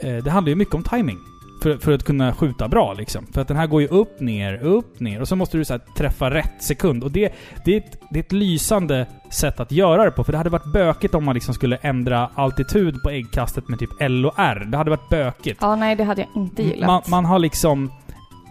Eh, 0.00 0.16
det 0.16 0.30
handlar 0.30 0.50
ju 0.50 0.56
mycket 0.56 0.74
om 0.74 0.82
timing. 0.82 1.18
För, 1.62 1.76
för 1.76 1.92
att 1.92 2.04
kunna 2.04 2.32
skjuta 2.32 2.68
bra 2.68 2.92
liksom. 2.94 3.26
För 3.32 3.40
att 3.40 3.48
den 3.48 3.56
här 3.56 3.66
går 3.66 3.80
ju 3.80 3.88
upp, 3.88 4.20
ner, 4.20 4.62
upp, 4.62 5.00
ner. 5.00 5.20
Och 5.20 5.28
så 5.28 5.36
måste 5.36 5.58
du 5.58 5.64
så 5.64 5.72
här, 5.72 5.80
träffa 5.96 6.30
rätt 6.30 6.62
sekund. 6.62 7.04
Och 7.04 7.10
det, 7.10 7.32
det, 7.64 7.74
är 7.74 7.78
ett, 7.78 8.00
det 8.10 8.18
är 8.18 8.22
ett 8.22 8.32
lysande 8.32 9.06
sätt 9.30 9.60
att 9.60 9.72
göra 9.72 10.04
det 10.04 10.10
på. 10.10 10.24
För 10.24 10.32
det 10.32 10.38
hade 10.38 10.50
varit 10.50 10.72
bökigt 10.72 11.14
om 11.14 11.24
man 11.24 11.34
liksom 11.34 11.54
skulle 11.54 11.76
ändra 11.76 12.30
altitud 12.34 13.02
på 13.02 13.10
äggkastet 13.10 13.68
med 13.68 13.78
typ 13.78 13.90
L 14.00 14.26
och 14.26 14.34
R. 14.36 14.66
Det 14.70 14.76
hade 14.76 14.90
varit 14.90 15.08
bökigt. 15.08 15.58
Ja, 15.60 15.76
nej 15.76 15.96
det 15.96 16.04
hade 16.04 16.20
jag 16.20 16.42
inte 16.42 16.62
gillat. 16.62 16.86
Man, 16.86 17.02
man 17.08 17.24
har 17.24 17.38
liksom 17.38 17.92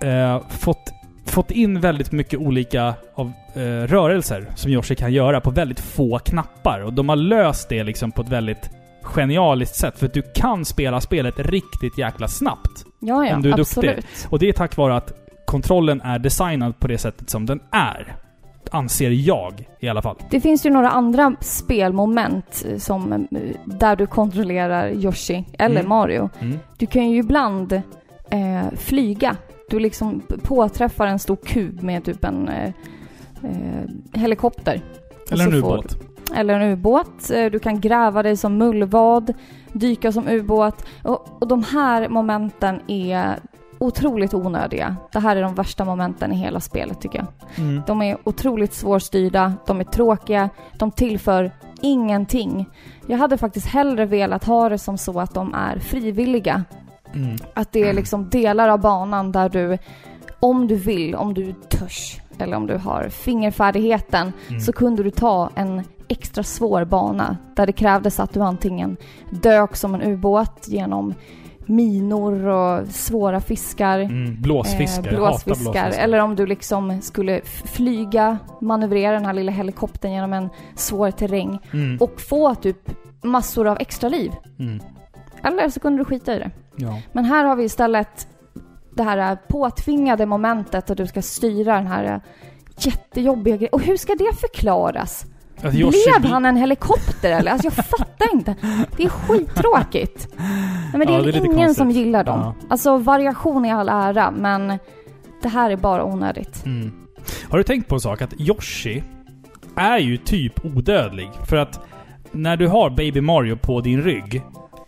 eh, 0.02 0.42
fått, 0.50 0.94
fått 1.30 1.52
in 1.52 1.80
väldigt 1.80 2.12
mycket 2.12 2.40
olika 2.40 2.94
av, 3.16 3.32
eh, 3.54 3.62
rörelser 3.88 4.46
som 4.56 4.72
Yoshi 4.72 4.96
kan 4.96 5.14
göra 5.14 5.42
på 5.42 5.52
väldigt 5.52 5.80
få 5.80 6.20
knappar. 6.20 6.82
Och 6.84 6.94
de 6.94 7.10
har 7.10 7.16
löst 7.16 7.70
det 7.70 7.84
liksom 7.84 8.12
på 8.12 8.22
ett 8.22 8.30
väldigt 8.30 8.70
genialiskt 9.04 9.76
sätt. 9.76 10.00
För 10.00 10.06
att 10.06 10.14
du 10.14 10.22
kan 10.22 10.66
spela 10.66 11.02
spelet 11.02 11.40
riktigt 11.40 11.98
jäkla 11.98 12.28
snabbt. 12.28 12.86
ja, 13.00 13.26
ja, 13.26 13.36
om 13.36 13.42
du 13.42 13.52
är 13.52 13.58
duktig. 13.58 13.90
absolut. 13.90 14.28
Och 14.30 14.40
det 14.40 14.50
är 14.50 14.54
tack 14.54 14.78
vare 14.78 14.96
att 14.96 15.14
kontrollen 15.46 16.02
är 16.02 16.20
designad 16.20 16.80
på 16.80 16.88
det 16.88 16.98
sättet 16.98 17.30
som 17.30 17.46
den 17.46 17.60
är. 17.72 18.16
Anser 18.72 19.10
jag 19.10 19.68
i 19.80 19.90
alla 19.90 20.02
fall. 20.02 20.16
Det 20.30 20.42
finns 20.42 20.66
ju 20.66 20.70
några 20.70 20.90
andra 20.90 21.36
spelmoment 21.42 22.66
eh, 22.72 22.78
som, 22.78 23.14
eh, 23.14 23.20
där 23.66 23.96
du 23.96 24.08
kontrollerar 24.08 24.90
Yoshi 24.90 25.44
eller 25.60 25.76
Mm. 25.80 25.90
Mario. 25.90 26.30
Mm. 26.40 26.60
Du 26.78 26.86
kan 26.86 27.10
ju 27.10 27.18
ibland 27.20 27.74
eh, 28.32 28.62
flyga. 28.78 29.36
Du 29.70 29.80
liksom 29.80 30.22
påträffar 30.44 31.08
en 31.08 31.20
stor 31.20 31.36
kub 31.36 31.84
med 31.84 32.04
typ 32.04 32.24
en 32.24 32.50
eh, 32.50 32.72
eh, 33.44 33.84
helikopter. 34.14 34.82
Eller 35.32 35.48
en 35.48 35.54
ubåt. 35.54 35.98
Eller 36.36 36.60
en 36.60 36.72
ubåt. 36.72 37.30
Eh, 37.32 37.46
Du 37.46 37.60
kan 37.60 37.80
gräva 37.82 38.24
dig 38.24 38.38
som 38.38 38.58
mullvad, 38.58 39.34
dyka 39.74 40.12
som 40.12 40.28
ubåt. 40.28 40.86
Och, 41.04 41.28
och 41.42 41.48
de 41.48 41.64
här 41.64 42.10
momenten 42.10 42.80
är 42.88 43.40
otroligt 43.80 44.34
onödiga. 44.34 44.96
Det 45.12 45.20
här 45.20 45.36
är 45.36 45.42
de 45.42 45.56
värsta 45.56 45.86
momenten 45.86 46.32
i 46.34 46.36
hela 46.36 46.60
spelet 46.60 47.02
tycker 47.02 47.18
jag. 47.20 47.28
Mm. 47.66 47.82
De 47.88 48.02
är 48.02 48.18
otroligt 48.24 48.74
svårstyrda, 48.74 49.54
de 49.68 49.80
är 49.80 49.84
tråkiga, 49.84 50.50
de 50.78 50.92
tillför 50.92 51.52
ingenting. 51.82 52.70
Jag 53.08 53.18
hade 53.18 53.38
faktiskt 53.38 53.68
hellre 53.68 54.06
velat 54.06 54.44
ha 54.44 54.70
det 54.70 54.78
som 54.78 54.98
så 54.98 55.20
att 55.20 55.34
de 55.34 55.54
är 55.54 55.80
frivilliga. 55.80 56.64
Mm. 57.16 57.36
Att 57.54 57.72
det 57.72 57.90
är 57.90 57.94
liksom 57.94 58.30
delar 58.30 58.70
av 58.70 58.80
banan 58.82 59.32
där 59.32 59.50
du, 59.50 59.78
om 60.40 60.68
du 60.68 60.76
vill, 60.76 61.16
om 61.16 61.34
du 61.34 61.54
törs, 61.54 62.22
eller 62.40 62.58
om 62.58 62.68
du 62.68 62.78
har 62.78 63.10
fingerfärdigheten, 63.10 64.34
Mm. 64.50 64.60
så 64.62 64.74
kunde 64.74 65.04
du 65.04 65.12
ta 65.12 65.50
en 65.56 65.84
extra 66.08 66.44
svår 66.44 66.86
bana 66.86 67.38
där 67.56 67.66
det 67.66 67.72
krävdes 67.74 68.20
att 68.20 68.34
du 68.34 68.42
antingen 68.42 68.98
dök 69.32 69.76
som 69.76 69.96
en 69.96 70.02
ubåt 70.02 70.66
genom 70.68 71.14
minor 71.66 72.48
och 72.48 72.88
svåra 72.88 73.42
fiskar, 73.42 74.00
Mm. 74.00 74.42
Blåsfiskar. 74.42 75.12
eh, 75.14 75.18
blåsfiskar, 75.18 75.64
blåsfiskar. 75.64 76.04
eller 76.04 76.20
om 76.20 76.36
du 76.36 76.46
liksom 76.46 77.02
skulle 77.02 77.42
flyga, 77.66 78.38
manövrera 78.62 79.12
den 79.14 79.26
här 79.26 79.34
lilla 79.34 79.52
helikoptern 79.52 80.12
genom 80.12 80.34
en 80.34 80.50
svår 80.76 81.12
terräng 81.12 81.60
Mm. 81.74 81.98
och 82.00 82.22
få 82.22 82.56
typ 82.56 82.92
massor 83.24 83.68
av 83.68 83.78
extra 83.80 84.10
liv. 84.10 84.32
Mm. 84.60 84.80
Eller 85.44 85.70
så 85.70 85.80
kunde 85.80 86.00
du 86.02 86.06
skita 86.06 86.36
i 86.36 86.40
det. 86.40 86.52
Ja. 86.80 87.02
Men 87.14 87.26
här 87.26 87.46
har 87.46 87.56
vi 87.56 87.64
istället 87.64 88.28
det 88.96 89.04
här 89.04 89.38
påtvingade 89.48 90.26
momentet 90.26 90.90
att 90.90 90.98
du 90.98 91.08
ska 91.08 91.22
styra 91.22 91.76
den 91.76 91.88
här 91.88 92.22
jättejobbiga 92.78 93.56
grejen. 93.56 93.70
Och 93.72 93.82
hur 93.82 93.98
ska 93.98 94.16
det 94.16 94.36
förklaras? 94.36 95.26
Alltså, 95.64 95.80
Yoshi 95.80 96.20
Blev 96.20 96.32
han 96.32 96.46
en 96.46 96.56
helikopter 96.56 97.32
eller? 97.32 97.52
Alltså 97.52 97.68
jag 97.68 97.74
fattar 98.00 98.34
inte. 98.34 98.56
Det 98.98 99.04
är 99.04 99.10
skittråkigt. 99.10 100.28
Nej, 100.38 100.92
men 100.94 101.08
det 101.08 101.14
Ja, 101.14 101.20
är, 101.20 101.24
det 101.24 101.38
är 101.38 101.46
ingen 101.46 101.76
som 101.76 101.92
gillar 101.92 102.24
dem. 102.24 102.40
Ja. 102.40 102.56
Alltså 102.70 102.98
variation 102.98 103.66
i 103.66 103.72
all 103.72 103.90
ära, 103.90 104.32
men 104.32 104.80
det 105.42 105.50
här 105.50 105.72
är 105.72 105.78
bara 105.78 106.04
onödigt. 106.04 106.66
Mm. 106.66 106.92
Har 107.50 107.58
du 107.58 107.64
tänkt 107.64 107.88
på 107.88 107.96
en 107.96 108.02
sak? 108.02 108.22
Att 108.22 108.34
Yoshi 108.40 109.04
är 109.76 109.98
ju 109.98 110.18
typ 110.18 110.66
odödlig. 110.66 111.30
För 111.50 111.56
att 111.58 111.80
när 112.32 112.58
du 112.58 112.68
har 112.68 112.90
Baby 112.90 113.22
Mario 113.22 113.56
på 113.56 113.82
din 113.82 114.02
rygg, 114.02 114.42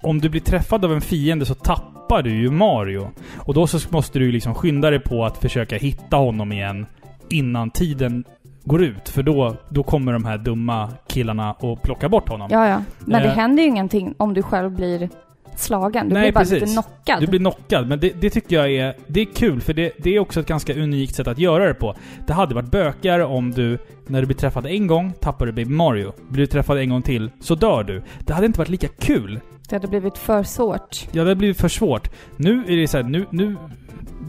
om 0.03 0.19
du 0.21 0.29
blir 0.29 0.41
träffad 0.41 0.85
av 0.85 0.93
en 0.93 1.01
fiende 1.01 1.45
så 1.45 1.53
tappar 1.53 2.21
du 2.21 2.29
ju 2.29 2.49
Mario. 2.51 3.07
Och 3.37 3.53
då 3.53 3.67
så 3.67 3.79
måste 3.89 4.19
du 4.19 4.31
liksom 4.31 4.55
skynda 4.55 4.89
dig 4.89 4.99
på 4.99 5.25
att 5.25 5.37
försöka 5.37 5.75
hitta 5.77 6.17
honom 6.17 6.51
igen 6.51 6.85
innan 7.29 7.69
tiden 7.71 8.23
går 8.63 8.83
ut. 8.83 9.09
För 9.09 9.23
då, 9.23 9.55
då 9.69 9.83
kommer 9.83 10.13
de 10.13 10.25
här 10.25 10.37
dumma 10.37 10.89
killarna 11.07 11.53
och 11.53 11.81
plocka 11.81 12.09
bort 12.09 12.29
honom. 12.29 12.47
Ja, 12.51 12.67
ja. 12.67 12.83
Men 12.99 13.21
det 13.21 13.27
Eh. 13.29 13.35
händer 13.35 13.63
ju 13.63 13.69
ingenting 13.69 14.13
om 14.17 14.33
du 14.33 14.41
själv 14.43 14.71
blir 14.71 15.09
slagen. 15.55 16.07
Du 16.09 16.13
Nej, 16.13 16.23
blir 16.23 16.31
bara 16.31 16.39
precis. 16.39 16.61
lite 16.61 16.71
knockad. 16.73 17.19
Du 17.21 17.27
blir 17.27 17.39
knockad, 17.39 17.87
men 17.87 17.99
det, 17.99 18.21
det 18.21 18.29
tycker 18.29 18.55
jag 18.55 18.71
är, 18.71 18.95
det 19.07 19.21
är 19.21 19.25
kul 19.25 19.61
för 19.61 19.73
det, 19.73 19.91
det 19.97 20.15
är 20.15 20.19
också 20.19 20.39
ett 20.39 20.45
ganska 20.47 20.73
unikt 20.73 21.15
sätt 21.15 21.27
att 21.27 21.39
göra 21.39 21.67
det 21.67 21.73
på. 21.73 21.95
Det 22.27 22.33
hade 22.33 22.55
varit 22.55 22.71
bökigare 22.71 23.25
om 23.25 23.51
du, 23.51 23.77
när 24.07 24.21
du 24.21 24.25
blir 24.27 24.37
träffad 24.37 24.65
en 24.65 24.87
gång, 24.87 25.13
tappar 25.21 25.45
du 25.45 25.51
Baby 25.51 25.71
Mario. 25.73 26.11
Blir 26.29 26.41
du 26.43 26.47
träffad 26.47 26.77
en 26.77 26.89
gång 26.89 27.01
till, 27.01 27.31
så 27.39 27.55
dör 27.55 27.83
du. 27.83 28.03
Det 28.19 28.33
hade 28.33 28.45
inte 28.45 28.59
varit 28.59 28.69
lika 28.69 28.87
kul. 28.87 29.39
Det 29.71 29.75
hade 29.75 29.87
blivit 29.87 30.17
för 30.17 30.43
svårt. 30.43 31.05
Ja, 31.05 31.09
det 31.11 31.19
hade 31.19 31.35
blivit 31.35 31.57
för 31.57 31.67
svårt. 31.67 32.09
Nu 32.37 32.63
är 32.67 32.77
det 32.77 32.87
så 32.87 32.97
här, 32.97 33.03
nu, 33.03 33.25
nu... 33.29 33.57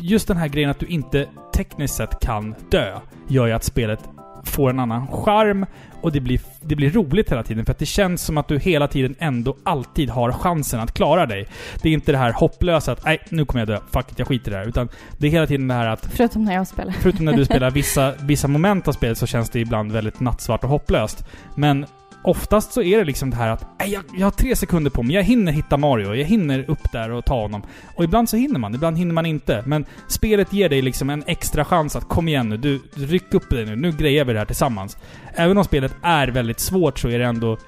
Just 0.00 0.28
den 0.28 0.36
här 0.36 0.48
grejen 0.48 0.70
att 0.70 0.78
du 0.78 0.86
inte 0.86 1.28
tekniskt 1.54 1.94
sett 1.94 2.20
kan 2.20 2.54
dö, 2.70 2.98
gör 3.28 3.46
ju 3.46 3.52
att 3.52 3.64
spelet 3.64 4.00
får 4.44 4.70
en 4.70 4.78
annan 4.78 5.06
charm 5.06 5.66
och 6.00 6.12
det 6.12 6.20
blir, 6.20 6.40
det 6.60 6.76
blir 6.76 6.90
roligt 6.90 7.30
hela 7.30 7.42
tiden. 7.42 7.64
För 7.64 7.72
att 7.72 7.78
det 7.78 7.86
känns 7.86 8.22
som 8.22 8.38
att 8.38 8.48
du 8.48 8.58
hela 8.58 8.88
tiden 8.88 9.14
ändå 9.18 9.56
alltid 9.64 10.10
har 10.10 10.32
chansen 10.32 10.80
att 10.80 10.94
klara 10.94 11.26
dig. 11.26 11.48
Det 11.82 11.88
är 11.88 11.92
inte 11.92 12.12
det 12.12 12.18
här 12.18 12.32
hopplösa 12.32 12.92
att 12.92 13.04
nej, 13.04 13.20
nu 13.28 13.44
kommer 13.44 13.60
jag 13.60 13.68
dö. 13.68 13.78
Fuck 13.90 14.12
it, 14.12 14.18
jag 14.18 14.28
skiter 14.28 14.50
i 14.50 14.54
det 14.54 14.58
här. 14.58 14.68
Utan 14.68 14.88
det 15.18 15.26
är 15.26 15.30
hela 15.30 15.46
tiden 15.46 15.68
det 15.68 15.74
här 15.74 15.86
att 15.86 16.08
Förutom 16.12 16.44
när 16.44 16.54
jag 16.54 16.66
spelar. 16.66 16.92
Förutom 16.92 17.24
när 17.24 17.32
du 17.32 17.44
spelar 17.44 17.70
vissa, 17.80 18.12
vissa 18.20 18.48
moment 18.48 18.88
av 18.88 18.92
spelet 18.92 19.18
så 19.18 19.26
känns 19.26 19.50
det 19.50 19.60
ibland 19.60 19.92
väldigt 19.92 20.20
nattsvart 20.20 20.64
och 20.64 20.70
hopplöst. 20.70 21.24
Men 21.54 21.86
oftast 22.24 22.72
så 22.72 22.82
är 22.82 22.98
det 22.98 23.04
liksom 23.04 23.30
det 23.30 23.36
här 23.36 23.48
att 23.48 23.66
jag, 23.86 24.04
jag 24.16 24.26
har 24.26 24.30
tre 24.30 24.56
sekunder 24.56 24.90
på 24.90 25.02
mig, 25.02 25.14
jag 25.14 25.22
hinner 25.22 25.52
hitta 25.52 25.76
Mario, 25.76 26.14
jag 26.14 26.24
hinner 26.24 26.70
upp 26.70 26.92
där 26.92 27.10
och 27.10 27.24
ta 27.24 27.42
honom. 27.42 27.62
Och 27.96 28.04
ibland 28.04 28.28
så 28.28 28.36
hinner 28.36 28.58
man, 28.58 28.74
ibland 28.74 28.98
hinner 28.98 29.14
man 29.14 29.26
inte. 29.26 29.62
Men 29.66 29.84
spelet 30.08 30.52
ger 30.52 30.68
dig 30.68 30.82
liksom 30.82 31.10
en 31.10 31.24
extra 31.26 31.64
chans 31.64 31.96
att 31.96 32.08
kom 32.08 32.28
igen 32.28 32.48
nu, 32.48 32.56
du, 32.56 32.80
ryck 32.94 33.34
upp 33.34 33.50
dig 33.50 33.66
nu, 33.66 33.76
nu 33.76 33.92
grejar 33.92 34.24
vi 34.24 34.32
det 34.32 34.38
här 34.38 34.46
tillsammans. 34.46 34.96
Även 35.34 35.58
om 35.58 35.64
spelet 35.64 35.94
är 36.02 36.28
väldigt 36.28 36.60
svårt 36.60 36.98
så 36.98 37.08
är 37.08 37.18
det 37.18 37.24
ändå 37.24 37.58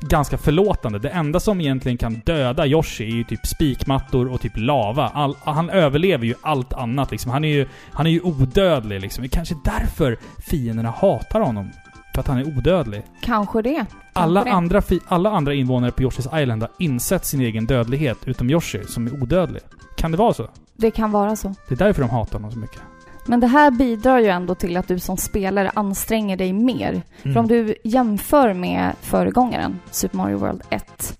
ganska 0.00 0.38
förlåtande. 0.38 0.98
Det 0.98 1.08
enda 1.08 1.40
som 1.40 1.60
egentligen 1.60 1.98
kan 1.98 2.22
döda 2.24 2.66
Yoshi 2.66 3.04
är 3.04 3.14
ju 3.14 3.24
typ 3.24 3.46
spikmattor 3.46 4.32
och 4.32 4.40
typ 4.40 4.52
lava. 4.56 5.08
All, 5.08 5.36
han 5.40 5.70
överlever 5.70 6.26
ju 6.26 6.34
allt 6.42 6.72
annat 6.72 7.10
liksom. 7.10 7.30
Han 7.30 7.44
är 7.44 7.48
ju, 7.48 7.68
han 7.92 8.06
är 8.06 8.10
ju 8.10 8.20
odödlig 8.20 9.00
liksom. 9.00 9.22
Det 9.22 9.26
är 9.26 9.36
kanske 9.36 9.54
därför 9.64 10.18
fienderna 10.50 10.90
hatar 10.90 11.40
honom. 11.40 11.70
För 12.14 12.20
att 12.20 12.28
han 12.28 12.38
är 12.38 12.58
odödlig. 12.58 13.02
Kanske 13.20 13.62
det. 13.62 13.74
Kanske 13.74 13.96
Alla 14.12 14.44
det. 14.44 14.50
andra, 14.50 14.82
alla 15.06 15.30
andra 15.30 15.54
invånare 15.54 15.90
på 15.90 16.02
Yoshis 16.02 16.28
Island 16.34 16.62
har 16.62 16.70
insett 16.78 17.26
sin 17.26 17.40
egen 17.40 17.66
dödlighet, 17.66 18.18
utom 18.24 18.50
Yoshi, 18.50 18.84
som 18.84 19.06
är 19.06 19.22
odödlig. 19.22 19.62
Kan 19.96 20.10
det 20.10 20.16
vara 20.16 20.34
så? 20.34 20.48
Det 20.76 20.90
kan 20.90 21.10
vara 21.10 21.36
så. 21.36 21.54
Det 21.68 21.74
är 21.74 21.78
därför 21.78 22.02
de 22.02 22.10
hatar 22.10 22.38
honom 22.38 22.52
så 22.52 22.58
mycket. 22.58 22.80
Men 23.26 23.40
det 23.40 23.46
här 23.46 23.70
bidrar 23.70 24.18
ju 24.18 24.26
ändå 24.28 24.54
till 24.54 24.76
att 24.76 24.88
du 24.88 24.98
som 24.98 25.16
spelare 25.16 25.70
anstränger 25.74 26.36
dig 26.36 26.52
mer. 26.52 27.02
För 27.22 27.38
om 27.38 27.48
du 27.48 27.74
jämför 27.84 28.52
med 28.52 28.92
föregångaren, 29.00 29.80
Super 29.90 30.16
Mario 30.16 30.38
World 30.38 30.62
1, 30.70 31.18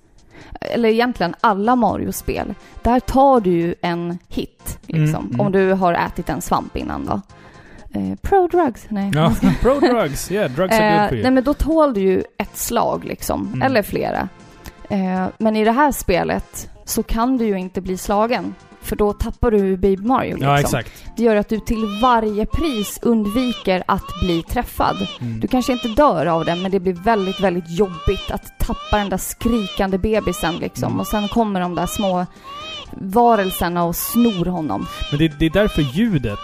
eller 0.61 0.89
egentligen 0.89 1.35
alla 1.41 1.77
Mario-spel, 1.77 2.55
där 2.83 3.01
tar 3.01 3.41
du 3.41 3.51
ju 3.51 3.75
en 3.81 4.19
hit, 4.29 4.79
liksom. 4.87 5.25
Mm, 5.25 5.35
mm. 5.35 5.41
Om 5.41 5.53
du 5.53 5.73
har 5.73 5.93
ätit 5.95 6.29
en 6.29 6.41
svamp 6.43 6.77
innan 6.77 7.07
då. 7.07 7.21
Eh, 7.95 8.15
pro 8.23 8.47
drugs? 8.47 8.87
Nej. 8.89 9.11
Ja, 9.15 9.33
pro 9.61 9.81
drugs. 9.81 10.31
Yeah, 10.33 10.51
drugs 10.51 10.75
are 10.75 10.85
Eh, 10.95 11.01
good 11.01 11.09
for 11.09 11.15
you. 11.17 11.23
nej 11.23 11.33
men 11.33 11.45
då 11.45 11.55
tål 11.55 11.95
du 11.95 12.01
ju 12.01 12.23
ett 12.39 12.57
slag 12.57 13.05
liksom, 13.05 13.47
Mm. 13.47 13.63
eller 13.63 13.83
flera. 13.83 14.29
Eh, 14.91 15.27
men 15.39 15.57
i 15.57 15.65
det 15.65 15.73
här 15.73 15.93
spelet 15.93 16.71
så 16.85 17.03
kan 17.03 17.37
du 17.37 17.45
ju 17.47 17.59
inte 17.59 17.81
bli 17.81 17.97
slagen. 17.97 18.55
För 18.83 18.97
då 18.97 19.13
tappar 19.13 19.51
du 19.51 19.77
Baby 19.77 19.97
Mario 20.07 20.35
liksom. 20.35 20.49
Ja, 20.51 20.61
exakt. 20.61 21.05
Det 21.17 21.23
gör 21.23 21.37
att 21.37 21.49
du 21.49 21.61
till 21.61 21.99
varje 22.03 22.47
pris 22.47 22.99
undviker 23.03 23.83
att 23.89 24.21
bli 24.23 24.43
träffad. 24.43 24.97
Mm. 25.21 25.41
Du 25.41 25.49
kanske 25.49 25.73
inte 25.73 25.89
dör 25.89 26.27
av 26.27 26.45
det, 26.45 26.57
men 26.57 26.71
det 26.71 26.81
blir 26.81 26.93
väldigt, 26.93 27.41
väldigt 27.41 27.71
jobbigt 27.71 28.31
att 28.31 28.59
tappa 28.59 28.99
den 28.99 29.09
där 29.09 29.17
skrikande 29.17 29.99
bebisen 29.99 30.57
liksom. 30.57 30.87
Mm. 30.89 31.01
Och 31.01 31.07
sen 31.07 31.29
kommer 31.29 31.61
de 31.61 31.75
där 31.75 31.87
små 31.87 32.27
varelserna 32.93 33.85
och 33.85 33.97
snor 33.97 34.47
honom. 34.47 34.87
Men 35.11 35.19
det, 35.19 35.29
det 35.39 35.47
är 35.47 35.51
därför 35.51 35.83
ljudet 35.83 36.39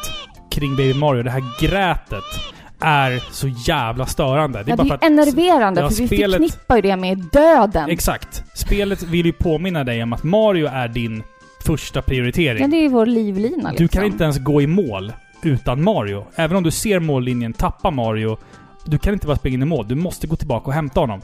kring 0.51 0.76
Baby 0.76 0.94
Mario, 0.94 1.22
det 1.22 1.30
här 1.30 1.42
grätet, 1.61 2.24
är 2.82 3.22
så 3.32 3.48
jävla 3.48 4.07
störande. 4.07 4.62
Det 4.62 4.70
är, 4.70 4.72
ja, 4.72 4.76
bara 4.76 4.82
det 4.82 4.88
för 4.88 4.94
är 4.94 5.22
att- 5.22 5.34
enerverande, 5.34 5.80
Ja, 5.80 5.88
för 5.90 5.96
vi 5.96 6.07
spelet- 6.07 6.40
förknippar 6.40 6.76
ju 6.76 6.82
det 6.82 6.96
med 6.96 7.18
döden. 7.32 7.90
Exakt. 7.90 8.44
Spelet 8.55 9.03
vill 9.03 9.26
ju 9.26 9.32
påminna 9.32 9.84
dig 9.84 10.03
om 10.03 10.12
att 10.12 10.22
Mario 10.22 10.66
är 10.66 10.88
din 10.88 11.22
första 11.66 12.03
prioritering. 12.03 12.62
Ja, 12.62 12.68
det 12.68 12.76
är 12.84 12.88
vår 12.88 13.07
livlina 13.07 13.70
liksom. 13.70 13.86
Du 13.86 13.88
kan 13.88 14.05
inte 14.05 14.24
ens 14.24 14.38
gå 14.38 14.62
i 14.62 14.66
mål 14.66 15.12
utan 15.42 15.82
Mario. 15.84 16.26
Även 16.34 16.57
om 16.57 16.62
du 16.62 16.70
ser 16.70 17.01
mållinjen 17.01 17.53
tappa 17.53 17.90
Mario, 17.90 18.38
du 18.84 18.98
kan 18.98 19.12
inte 19.12 19.26
bara 19.26 19.36
springa 19.36 19.55
in 19.55 19.62
i 19.62 19.66
mål. 19.66 19.88
Du 19.88 19.94
måste 19.94 20.26
gå 20.26 20.36
tillbaka 20.36 20.66
och 20.66 20.72
hämta 20.72 21.01
honom. 21.01 21.20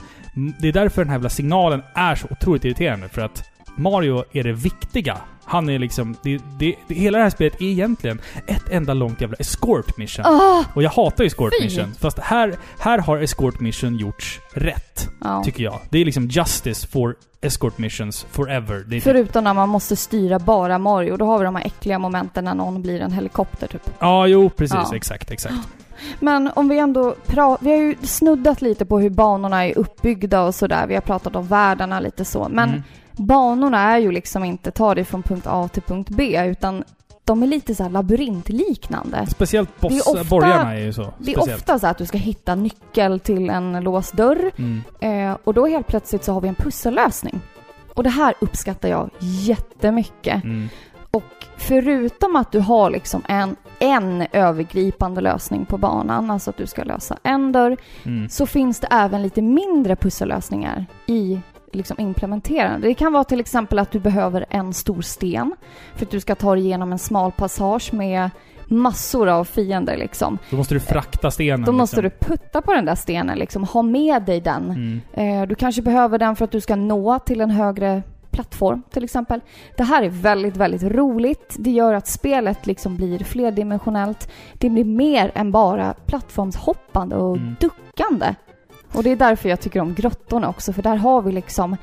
Det 0.60 0.68
är 0.68 0.72
därför 0.72 1.02
den 1.02 1.08
här 1.08 1.16
jävla 1.16 1.28
signalen 1.28 1.82
är 1.94 2.14
så 2.14 2.26
otroligt 2.30 2.64
irriterande. 2.64 3.08
För 3.08 3.22
att 3.22 3.44
Mario 3.76 4.24
är 4.32 4.44
det 4.44 4.52
viktiga. 4.52 5.16
Han 5.46 5.68
är 5.68 5.78
liksom... 5.78 6.16
Det, 6.22 6.40
det, 6.58 6.74
det, 6.88 6.94
hela 6.94 7.18
det 7.18 7.24
här 7.24 7.30
spelet 7.30 7.60
är 7.60 7.64
egentligen 7.66 8.20
ett 8.46 8.68
enda 8.70 8.94
långt 8.94 9.20
jävla 9.20 9.36
escort 9.36 9.96
mission. 9.96 10.24
Ah, 10.26 10.64
Och 10.74 10.82
jag 10.82 10.90
hatar 10.90 11.24
escort 11.24 11.52
Fy! 11.60 11.64
mission. 11.64 11.94
Fast 12.00 12.18
här, 12.18 12.56
här 12.78 12.98
har 12.98 13.18
escort 13.18 13.60
mission 13.60 13.96
gjorts 13.96 14.40
rätt, 14.52 15.08
ja. 15.20 15.42
tycker 15.44 15.64
jag. 15.64 15.80
Det 15.90 15.98
är 15.98 16.04
liksom 16.04 16.26
justice 16.26 16.86
for 16.86 17.16
escort 17.40 17.78
missions 17.78 18.26
forever. 18.30 18.84
Typ, 18.90 19.02
Förutom 19.02 19.44
när 19.44 19.54
man 19.54 19.68
måste 19.68 19.96
styra 19.96 20.38
bara 20.38 20.78
Mario. 20.78 21.16
Då 21.16 21.26
har 21.26 21.38
vi 21.38 21.44
de 21.44 21.56
här 21.56 21.66
äckliga 21.66 21.98
momenten 21.98 22.44
när 22.44 22.54
någon 22.54 22.82
blir 22.82 23.00
en 23.00 23.12
helikopter 23.12 23.66
typ. 23.66 23.90
ja, 23.98 24.26
jo, 24.26 24.50
precis. 24.50 24.76
Ja. 24.90 24.96
Exakt, 24.96 25.30
exakt. 25.30 25.54
Men 26.20 26.50
om 26.54 26.68
vi 26.68 26.78
ändå 26.78 27.14
pratar... 27.26 27.64
Vi 27.64 27.70
har 27.70 27.78
ju 27.78 27.96
snuddat 28.02 28.62
lite 28.62 28.84
på 28.86 28.98
hur 29.00 29.10
banorna 29.10 29.66
är 29.66 29.78
uppbyggda 29.78 30.42
och 30.42 30.54
sådär. 30.54 30.86
Vi 30.86 30.94
har 30.94 31.00
pratat 31.00 31.36
om 31.36 31.46
världarna 31.46 32.00
lite 32.00 32.24
så. 32.24 32.48
Men 32.48 32.68
Mm. 32.68 32.82
Banorna 33.16 33.78
är 33.80 33.98
ju 33.98 34.12
liksom 34.12 34.44
inte 34.44 34.70
ta 34.70 34.94
dig 34.94 35.04
från 35.04 35.22
punkt 35.22 35.46
A 35.46 35.68
till 35.72 35.82
punkt 35.82 36.08
B, 36.10 36.42
utan 36.46 36.84
de 37.24 37.42
är 37.42 37.46
lite 37.46 37.74
så 37.74 37.82
här 37.82 37.90
labyrintliknande. 37.90 39.26
Speciellt 39.26 39.80
boss, 39.80 39.92
är 39.92 40.10
ofta- 40.12 40.24
borgarna 40.24 40.74
är 40.74 40.80
ju 40.80 40.92
så. 40.92 41.02
Det 41.02 41.06
är 41.08 41.34
speciellt. 41.36 41.60
ofta 41.60 41.78
så 41.78 41.86
att 41.86 41.98
du 41.98 42.06
ska 42.06 42.18
hitta 42.18 42.54
nyckel 42.54 43.20
till 43.20 43.50
en 43.50 43.72
låst 43.84 44.12
dörr 44.12 44.50
Mm. 44.58 44.82
eh, 45.30 45.36
och 45.44 45.54
då 45.54 45.66
helt 45.66 45.86
plötsligt 45.86 46.24
så 46.24 46.32
har 46.32 46.40
vi 46.40 46.48
en 46.48 46.54
pussellösning. 46.54 47.40
Och 47.94 48.02
det 48.02 48.10
här 48.10 48.34
uppskattar 48.40 48.88
jag 48.88 49.10
jättemycket. 49.20 50.44
Mm. 50.44 50.68
Och 51.10 51.22
förutom 51.56 52.36
att 52.36 52.52
du 52.52 52.60
har 52.60 52.90
liksom 52.90 53.22
en, 53.28 53.56
en 53.78 54.26
övergripande 54.32 55.20
lösning 55.20 55.66
på 55.66 55.78
banan, 55.78 56.30
alltså 56.30 56.50
att 56.50 56.56
du 56.56 56.66
ska 56.66 56.84
lösa 56.84 57.16
en 57.22 57.52
dörr, 57.52 57.76
Mm. 58.04 58.28
så 58.28 58.46
finns 58.46 58.80
det 58.80 58.86
även 58.90 59.22
lite 59.22 59.42
mindre 59.42 59.96
pussellösningar 59.96 60.86
i 61.06 61.40
liksom 61.72 61.96
implementerande. 62.00 62.88
Det 62.88 62.94
kan 62.94 63.12
vara 63.12 63.24
till 63.24 63.40
exempel 63.40 63.78
att 63.78 63.90
du 63.90 63.98
behöver 63.98 64.46
en 64.50 64.72
stor 64.74 65.02
sten 65.02 65.54
för 65.94 66.04
att 66.06 66.10
du 66.10 66.20
ska 66.20 66.34
ta 66.34 66.54
dig 66.54 66.64
igenom 66.64 66.92
en 66.92 66.98
smal 66.98 67.32
passage 67.32 67.92
med 67.92 68.30
massor 68.68 69.28
av 69.28 69.44
fiender 69.44 69.96
liksom. 69.96 70.38
Då 70.50 70.56
måste 70.56 70.74
du 70.74 70.80
frakta 70.80 71.30
stenen. 71.30 71.64
Då 71.66 71.72
måste 71.72 72.02
liksom. 72.02 72.18
du 72.20 72.26
putta 72.36 72.62
på 72.62 72.72
den 72.74 72.84
där 72.84 72.94
stenen 72.94 73.38
liksom, 73.38 73.64
ha 73.64 73.82
med 73.82 74.22
dig 74.22 74.40
den. 74.40 74.70
Mm. 74.70 75.00
Eh, 75.42 75.48
Du 75.48 75.54
kanske 75.54 75.82
behöver 75.82 76.18
den 76.18 76.36
för 76.36 76.44
att 76.44 76.50
du 76.50 76.60
ska 76.60 76.76
nå 76.76 77.18
till 77.18 77.40
en 77.40 77.50
högre 77.50 78.02
plattform 78.30 78.82
till 78.90 79.04
exempel. 79.04 79.40
Det 79.76 79.82
här 79.84 80.02
är 80.02 80.08
väldigt, 80.08 80.56
väldigt 80.56 80.82
roligt. 80.82 81.56
Det 81.58 81.70
gör 81.70 81.94
att 81.94 82.06
spelet 82.08 82.66
liksom 82.66 82.96
blir 82.96 83.18
flerdimensionellt. 83.18 84.30
Det 84.54 84.70
blir 84.70 84.84
mer 84.84 85.32
än 85.34 85.52
bara 85.52 85.94
plattformshoppande 86.06 87.16
och 87.16 87.36
Mm. 87.36 87.56
duckande. 87.60 88.34
Och 88.92 89.02
det 89.02 89.10
är 89.10 89.16
därför 89.16 89.48
jag 89.48 89.60
tycker 89.60 89.80
om 89.80 89.94
grottorna 89.94 90.48
också, 90.48 90.72
för 90.72 90.82
där 90.82 90.96
har 90.96 91.22
vi 91.22 91.32
liksom 91.32 91.76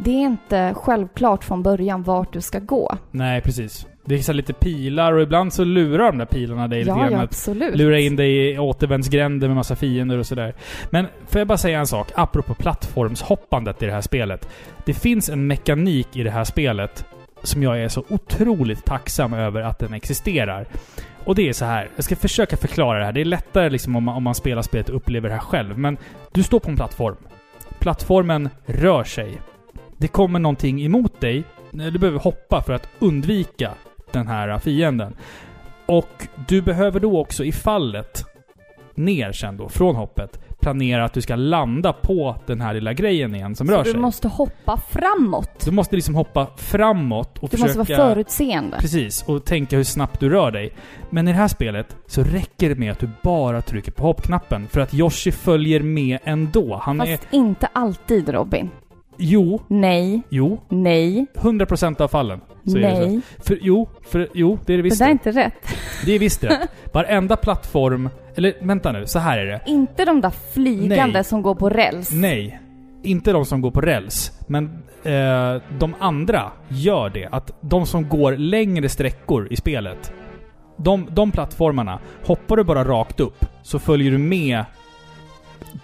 det 0.00 0.10
är 0.10 0.24
inte 0.24 0.74
självklart 0.76 1.44
från 1.44 1.62
början 1.62 2.02
vart 2.02 2.32
du 2.32 2.40
ska 2.40 2.58
gå. 2.58 2.96
Nej, 3.10 3.40
precis. 3.40 3.86
Det 4.04 4.14
är 4.14 4.18
så 4.18 4.32
lite 4.32 4.52
pilar 4.52 5.12
och 5.12 5.22
ibland 5.22 5.52
så 5.52 5.64
lurar 5.64 6.06
de 6.06 6.18
där 6.18 6.26
pilarna 6.26 6.68
dig 6.68 6.78
lite 6.78 6.90
Ja, 6.90 6.96
grann 6.96 7.12
ja, 7.12 7.22
absolut. 7.22 7.76
lura 7.76 7.98
in 7.98 8.16
dig 8.16 8.50
i 8.52 8.58
återvändsgränder 8.58 9.48
med 9.48 9.56
massa 9.56 9.76
fiender 9.76 10.18
och 10.18 10.26
sådär. 10.26 10.54
Men 10.90 11.06
får 11.26 11.38
jag 11.38 11.48
bara 11.48 11.58
säga 11.58 11.78
en 11.78 11.86
sak, 11.86 12.08
apropå 12.14 12.54
plattformshoppandet 12.54 13.82
i 13.82 13.86
det 13.86 13.92
här 13.92 14.00
spelet. 14.00 14.48
Det 14.84 14.94
finns 14.94 15.28
en 15.28 15.46
mekanik 15.46 16.16
i 16.16 16.22
det 16.22 16.30
här 16.30 16.44
spelet 16.44 17.04
som 17.42 17.62
jag 17.62 17.80
är 17.82 17.88
så 17.88 18.04
otroligt 18.08 18.84
tacksam 18.84 19.32
över 19.32 19.62
att 19.62 19.78
den 19.78 19.92
existerar. 19.94 20.66
Och 21.24 21.34
det 21.34 21.48
är 21.48 21.52
så 21.52 21.64
här. 21.64 21.88
Jag 21.96 22.04
ska 22.04 22.16
försöka 22.16 22.56
förklara 22.56 22.98
det 22.98 23.04
här. 23.04 23.12
Det 23.12 23.20
är 23.20 23.24
lättare 23.24 23.70
liksom 23.70 23.96
om 23.96 24.04
man, 24.04 24.16
om 24.16 24.22
man 24.22 24.34
spelar 24.34 24.62
spelet 24.62 24.88
och 24.88 24.96
upplever 24.96 25.28
det 25.28 25.34
här 25.34 25.40
själv. 25.40 25.78
Men 25.78 25.96
du 26.32 26.42
står 26.42 26.60
på 26.60 26.70
en 26.70 26.76
plattform. 26.76 27.16
Plattformen 27.78 28.48
rör 28.66 29.04
sig. 29.04 29.38
Det 29.96 30.08
kommer 30.08 30.38
någonting 30.38 30.84
emot 30.84 31.20
dig. 31.20 31.44
Du 31.70 31.98
behöver 31.98 32.18
hoppa 32.18 32.62
för 32.62 32.72
att 32.72 32.88
undvika 32.98 33.70
den 34.12 34.26
här 34.26 34.58
fienden. 34.58 35.16
Och 35.86 36.26
du 36.48 36.62
behöver 36.62 37.00
då 37.00 37.20
också 37.20 37.44
i 37.44 37.52
fallet 37.52 38.24
ner 38.94 39.32
sen 39.32 39.56
då, 39.56 39.68
från 39.68 39.96
hoppet, 39.96 40.40
planera 40.60 41.04
att 41.04 41.12
du 41.12 41.20
ska 41.22 41.36
landa 41.36 41.92
på 41.92 42.36
den 42.46 42.60
här 42.60 42.74
lilla 42.74 42.92
grejen 42.92 43.34
igen 43.34 43.54
som 43.56 43.70
rör 43.70 43.78
Så 43.78 43.84
sig. 43.84 43.92
du 43.92 43.98
måste 44.00 44.28
hoppa 44.28 44.76
framåt. 44.90 45.64
Du 45.64 45.70
måste 45.70 45.96
liksom 45.96 46.14
hoppa 46.14 46.46
framåt 46.56 47.38
och 47.38 47.48
Du 47.48 47.56
försöka... 47.56 47.78
måste 47.78 47.94
vara 47.96 48.08
förutseende. 48.14 48.76
Precis, 48.80 49.22
och 49.22 49.44
tänka 49.44 49.76
hur 49.76 49.84
snabbt 49.84 50.20
du 50.20 50.28
rör 50.30 50.50
dig. 50.50 50.72
Men 51.10 51.28
i 51.28 51.32
det 51.32 51.38
här 51.38 51.48
spelet 51.48 51.96
så 52.06 52.22
räcker 52.22 52.68
det 52.68 52.74
med 52.74 52.92
att 52.92 52.98
du 52.98 53.08
bara 53.22 53.62
trycker 53.62 53.92
på 53.92 54.02
hoppknappen. 54.02 54.68
För 54.68 54.80
att 54.80 54.94
Yoshi 54.94 55.32
följer 55.32 55.80
med 55.80 56.18
ändå. 56.24 56.80
Han 56.82 57.00
är... 57.00 57.16
Fast 57.16 57.28
inte 57.32 57.66
alltid 57.72 58.28
Robin. 58.28 58.70
Jo, 59.18 59.60
Nej, 59.68 60.22
jo. 60.28 60.60
nej, 60.68 61.26
100% 61.34 62.00
av 62.00 62.08
fallen. 62.08 62.40
Så 62.64 62.76
är 62.76 62.80
det 62.80 62.96
så. 62.96 63.06
nej. 63.06 63.20
För, 63.38 63.58
jo, 63.62 63.88
för, 64.10 64.28
jo, 64.34 64.58
det 64.66 64.72
är 64.72 64.76
det 64.76 64.82
Det 64.82 64.82
visst. 64.82 64.98
där 64.98 65.04
är 65.06 65.08
Det, 65.08 65.12
inte 65.12 65.30
rätt. 65.32 65.54
det 66.06 66.12
är 66.12 66.18
visst 66.18 66.44
rätt. 66.44 66.70
Varenda 66.92 67.36
plattform... 67.36 68.08
Eller 68.34 68.54
vänta 68.60 68.92
nu, 68.92 69.06
så 69.06 69.18
här 69.18 69.38
är 69.38 69.46
det. 69.46 69.60
Inte 69.66 70.04
de 70.04 70.20
där 70.20 70.32
flygande 70.54 71.12
Nej. 71.12 71.24
som 71.24 71.42
går 71.42 71.54
på 71.54 71.68
räls. 71.68 72.10
Nej. 72.12 72.60
Inte 73.02 73.32
de 73.32 73.44
som 73.44 73.60
går 73.60 73.70
på 73.70 73.80
räls. 73.80 74.32
Men 74.46 74.64
eh, 75.04 75.62
de 75.78 75.94
andra 75.98 76.52
gör 76.68 77.10
det. 77.10 77.28
Att 77.32 77.52
de 77.60 77.86
som 77.86 78.08
går 78.08 78.36
längre 78.36 78.88
sträckor 78.88 79.48
i 79.50 79.56
spelet. 79.56 80.12
De, 80.76 81.06
de 81.10 81.30
plattformarna, 81.32 81.98
hoppar 82.24 82.56
du 82.56 82.64
bara 82.64 82.84
rakt 82.84 83.20
upp 83.20 83.44
så 83.62 83.78
följer 83.78 84.10
du 84.10 84.18
med. 84.18 84.64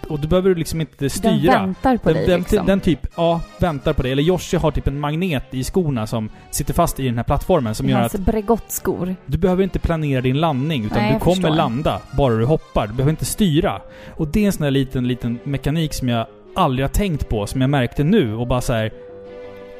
Och 0.09 0.19
du 0.19 0.27
behöver 0.27 0.55
liksom 0.55 0.81
inte 0.81 0.95
Den 0.99 1.09
styra. 1.09 1.51
väntar 1.51 1.97
på 1.97 2.09
den, 2.09 2.17
dig 2.17 2.27
den, 2.27 2.39
liksom. 2.39 2.65
den 2.65 2.79
typ, 2.79 3.07
ja, 3.15 3.41
väntar 3.59 3.93
på 3.93 4.01
dig. 4.03 4.11
Eller 4.11 4.23
Yoshi 4.23 4.57
har 4.57 4.71
typ 4.71 4.87
en 4.87 4.99
magnet 4.99 5.43
i 5.51 5.63
skorna 5.63 6.07
som 6.07 6.29
sitter 6.51 6.73
fast 6.73 6.99
i 6.99 7.05
den 7.05 7.17
här 7.17 7.23
plattformen 7.23 7.75
som 7.75 7.87
I 7.89 7.91
gör 7.91 7.99
hans 7.99 8.15
att 8.15 8.21
Bregottskor. 8.21 9.15
du 9.25 9.37
behöver 9.37 9.63
inte 9.63 9.79
planera 9.79 10.21
din 10.21 10.39
landning, 10.39 10.85
utan 10.85 10.97
Nej, 10.97 11.13
du 11.13 11.19
kommer 11.19 11.35
förstår. 11.35 11.55
landa 11.55 12.01
bara 12.17 12.35
du 12.35 12.45
hoppar. 12.45 12.87
Du 12.87 12.93
behöver 12.93 13.11
inte 13.11 13.25
styra. 13.25 13.81
Och 14.15 14.27
det 14.27 14.39
är 14.43 14.45
en 14.45 14.51
sån 14.53 14.63
här 14.63 14.71
liten, 14.71 15.07
liten 15.07 15.39
mekanik 15.43 15.93
som 15.93 16.09
jag 16.09 16.27
aldrig 16.55 16.83
har 16.83 16.89
tänkt 16.93 17.29
på, 17.29 17.47
som 17.47 17.61
jag 17.61 17.69
märkte 17.69 18.03
nu 18.03 18.35
och 18.35 18.47
bara 18.47 18.61
så 18.61 18.73
här. 18.73 18.91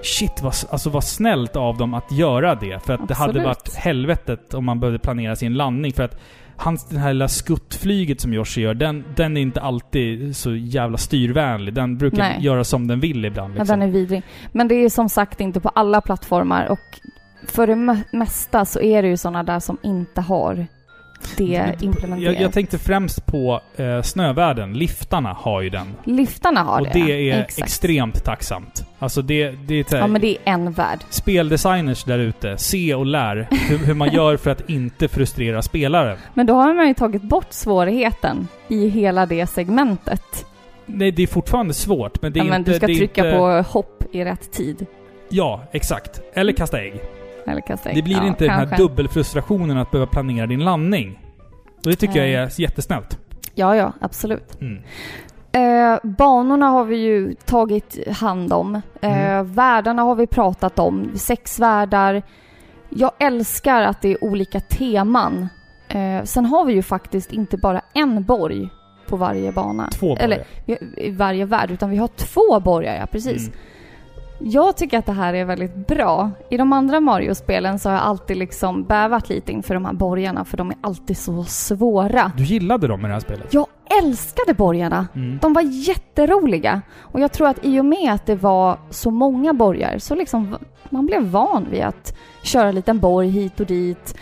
Shit, 0.04 0.42
vad, 0.42 0.54
alltså 0.70 0.90
vad 0.90 1.04
snällt 1.04 1.56
av 1.56 1.78
dem 1.78 1.94
att 1.94 2.12
göra 2.12 2.56
det. 2.56 2.86
För 2.86 2.94
att 2.94 3.08
det 3.08 3.14
hade 3.14 3.30
Absolut. 3.30 3.46
varit 3.46 3.76
helvetet 3.76 4.54
om 4.54 4.66
man 4.66 4.80
behövde 4.80 5.00
planera 5.00 5.36
sin 5.36 5.54
landning. 5.54 5.94
För 5.94 6.04
att 6.04 6.18
hans, 6.58 6.86
den 6.90 6.98
här 7.00 7.14
lilla 7.14 7.28
skuttflyget 7.28 8.22
som 8.22 8.34
Yoshi 8.34 8.62
gör, 8.62 8.74
den, 8.74 9.04
den 9.16 9.38
är 9.38 9.42
inte 9.42 9.62
alltid 9.62 10.36
så 10.36 10.56
jävla 10.56 10.98
styrvänlig. 10.98 11.74
Den 11.74 11.98
brukar 11.98 12.18
Nej. 12.18 12.38
göra 12.42 12.64
som 12.64 12.88
den 12.88 13.00
vill 13.00 13.26
ibland. 13.26 13.54
Ja, 13.56 13.60
Liksom. 13.60 13.80
den 13.80 13.90
är 13.90 13.94
vidrig. 13.94 14.24
Men 14.52 14.68
det 14.68 14.76
är 14.76 14.90
som 14.90 15.10
sagt 15.10 15.42
inte 15.42 15.60
på 15.60 15.70
alla 15.70 16.02
plattformar 16.02 16.68
och 16.68 16.80
för 17.48 17.68
det 17.68 17.74
me- 17.74 18.04
mesta 18.12 18.66
så 18.66 18.80
är 18.82 19.02
det 19.02 19.08
ju 19.08 19.18
sådana 19.18 19.44
där 19.44 19.60
som 19.60 19.78
inte 19.84 20.22
har 20.22 20.68
det 21.38 21.76
implementerat. 21.82 22.34
jag, 22.34 22.42
jag 22.44 22.54
tänkte 22.54 22.78
främst 22.78 23.26
på 23.26 23.62
eh, 23.76 24.02
snövärlden. 24.02 24.74
Liftarna 24.74 25.34
har 25.34 25.62
ju 25.62 25.70
den. 25.70 25.88
Liftarna 26.04 26.64
har 26.64 26.82
och 26.82 26.88
det. 26.94 27.06
det 27.06 27.32
är 27.32 27.42
Exakt. 27.42 27.68
extremt 27.68 28.24
tacksamt. 28.24 28.86
Alltså 29.00 29.22
det, 29.22 29.52
det 29.52 29.94
är 29.94 29.98
Ja, 29.98 30.08
men 30.08 30.22
det 30.22 30.28
är 30.28 30.38
en 30.44 30.72
värld. 30.72 31.00
Speldesigners 31.10 32.04
där 32.04 32.20
ute, 32.20 32.58
se 32.58 32.96
och 32.96 33.06
lär 33.06 33.48
hur, 33.52 33.78
hur 33.78 33.94
man 33.94 34.14
gör 34.14 34.38
för 34.38 34.52
att 34.52 34.70
inte 34.70 35.08
frustrera 35.08 35.62
spelaren. 35.62 36.18
Men 36.34 36.46
då 36.46 36.54
har 36.54 36.74
man 36.74 36.88
ju 36.88 36.94
tagit 36.94 37.22
bort 37.22 37.54
svårigheten 37.54 38.48
i 38.68 38.88
hela 38.90 39.26
det 39.26 39.48
segmentet. 39.48 40.46
Nej, 40.86 41.12
det 41.12 41.24
är 41.24 41.28
fortfarande 41.28 41.74
svårt, 41.74 42.22
men 42.22 42.34
det 42.34 42.40
är 42.40 42.44
ja, 42.44 42.50
men 42.50 42.62
inte... 42.62 42.72
du 42.72 42.78
ska 42.78 42.88
trycka 42.88 43.26
inte, 43.26 43.38
på 43.38 43.64
hopp 43.80 44.04
i 44.12 44.24
rätt 44.24 44.52
tid. 44.52 44.86
Ja, 45.30 45.64
exakt. 45.72 46.22
Eller 46.34 46.54
kasta 46.54 46.82
ägg. 46.82 46.94
Eller 47.48 47.62
kasta 47.62 47.90
ägg. 47.90 47.96
Det 47.96 48.02
blir 48.02 48.16
ja, 48.18 48.28
inte 48.28 48.44
den 48.44 48.54
här 48.54 48.66
kanske. 48.66 48.78
dubbelfrustrationen 48.78 49.78
att 49.78 49.92
behöva 49.92 50.12
planera 50.12 50.48
din 50.48 50.64
landning. 50.64 51.20
Och 51.78 51.90
det 51.92 51.96
tycker 51.96 52.20
Nej. 52.22 52.32
jag 52.32 52.44
är 52.44 52.62
jättesnällt. 52.62 53.20
Ja, 53.56 53.76
ja, 53.76 53.94
absolut. 54.02 54.62
Mm. 54.62 54.82
Eh, 55.52 56.00
banorna 56.04 56.68
har 56.68 56.86
vi 56.86 56.96
ju 56.98 57.34
tagit 57.46 58.08
hand 58.18 58.54
om. 58.54 58.76
Eh, 58.76 58.82
Mm. 59.30 59.54
Världarna 59.54 60.02
har 60.02 60.16
vi 60.16 60.28
pratat 60.28 60.80
om. 60.80 61.12
Sex 61.16 61.60
världar. 61.60 62.22
Jag 62.90 63.12
älskar 63.20 63.82
att 63.82 64.02
det 64.02 64.12
är 64.12 64.24
olika 64.24 64.60
teman. 64.60 65.48
Eh, 65.90 66.24
sen 66.24 66.46
har 66.46 66.66
vi 66.66 66.74
ju 66.74 66.82
faktiskt 66.82 67.32
inte 67.32 67.58
bara 67.58 67.82
en 67.94 68.24
borg 68.24 68.70
på 69.08 69.16
varje 69.18 69.52
bana. 69.52 69.88
Två 69.92 70.16
bara. 70.16 70.20
Eller 70.20 70.44
i 70.98 71.12
varje 71.12 71.46
värld, 71.46 71.72
utan 71.72 71.90
vi 71.90 71.98
har 71.98 72.08
två 72.08 72.60
borgar, 72.60 72.96
ja 73.00 73.06
precis. 73.06 73.48
Mm. 73.48 73.60
Jag 74.40 74.78
tycker 74.78 75.00
att 75.00 75.06
det 75.06 75.12
här 75.12 75.34
är 75.34 75.46
väldigt 75.46 75.88
bra. 75.88 76.32
I 76.50 76.58
de 76.58 76.74
andra 76.74 77.00
Mario-spelen 77.00 77.80
så 77.80 77.90
har 77.90 77.96
jag 77.96 78.04
alltid 78.04 78.38
liksom 78.38 78.84
bävat 78.84 79.30
lite 79.30 79.52
inför 79.52 79.74
de 79.74 79.86
här 79.86 79.94
borgarna, 79.94 80.46
för 80.46 80.58
de 80.58 80.70
är 80.70 80.78
alltid 80.82 81.18
så 81.18 81.44
svåra. 81.44 82.32
Du 82.38 82.44
gillade 82.44 82.88
dem 82.88 83.00
i 83.00 83.08
det 83.08 83.14
här 83.14 83.20
spelet? 83.20 83.54
Jag 83.54 83.68
älskade 84.04 84.54
borgarna! 84.54 85.08
Mm. 85.16 85.40
De 85.42 85.54
var 85.54 85.62
jätteroliga. 85.62 86.82
Och 86.98 87.20
jag 87.20 87.32
tror 87.32 87.48
att 87.48 87.66
i 87.66 87.80
och 87.80 87.86
med 87.86 88.14
att 88.14 88.26
det 88.26 88.36
var 88.36 88.78
så 88.90 89.12
många 89.12 89.54
borgar 89.54 89.98
så 89.98 90.16
liksom 90.16 90.58
man 90.90 91.06
blev 91.06 91.24
van 91.24 91.68
vid 91.72 91.82
att 91.82 92.18
köra 92.44 92.68
en 92.68 92.76
liten 92.76 93.00
borg 93.00 93.30
hit 93.30 93.60
och 93.60 93.66
dit. 93.66 94.16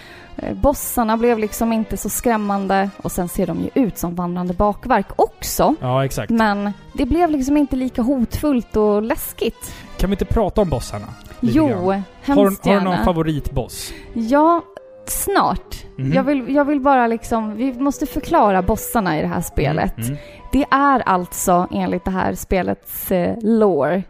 Eh, 0.48 0.54
Bossarna 0.54 1.18
blev 1.18 1.40
liksom 1.40 1.74
inte 1.74 1.98
så 1.98 2.10
skrämmande 2.10 2.90
och 3.02 3.12
sen 3.12 3.30
ser 3.30 3.48
de 3.48 3.60
ju 3.62 3.70
ut 3.84 3.98
som 3.98 4.16
vandrande 4.16 4.54
bakverk 4.54 5.08
också. 5.16 5.76
Ja, 5.82 6.06
exakt. 6.06 6.30
Men 6.30 6.72
det 6.94 7.06
blev 7.06 7.30
liksom 7.30 7.58
inte 7.58 7.76
lika 7.76 8.02
hotfullt 8.02 8.76
och 8.76 9.02
läskigt. 9.02 9.76
Kan 9.98 10.10
vi 10.10 10.14
inte 10.14 10.26
prata 10.26 10.62
om 10.62 10.70
bossarna? 10.70 11.08
Jo, 11.40 11.68
grann? 11.68 12.04
hemskt 12.22 12.66
Har, 12.66 12.74
har 12.74 12.80
du 12.80 12.86
någon 12.86 13.06
favoritboss? 13.06 13.94
Ja, 14.14 14.64
snart. 15.06 15.86
Mhm. 15.98 16.14
Jag, 16.14 16.24
vill, 16.24 16.56
jag 16.56 16.66
vill 16.66 16.80
bara 16.80 17.08
liksom, 17.08 17.56
vi 17.56 17.74
måste 17.74 18.06
förklara 18.06 18.62
bossarna 18.62 19.20
i 19.20 19.22
det 19.22 19.28
här 19.28 19.42
spelet. 19.42 19.98
Mm. 19.98 20.18
Det 20.52 20.66
är 20.72 21.00
alltså, 21.00 21.68
enligt 21.72 22.06
det 22.06 22.12
här 22.12 22.34
spelets 22.36 23.12
eh, 23.12 23.36
lore, 23.42 24.04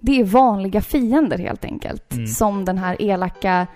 det 0.00 0.20
är 0.20 0.24
vanliga 0.24 0.80
fiender 0.80 1.38
helt 1.38 1.64
enkelt. 1.64 2.12
Mm. 2.12 2.26
Som 2.26 2.64
den 2.64 2.78
här 2.78 3.02
elaka 3.02 3.66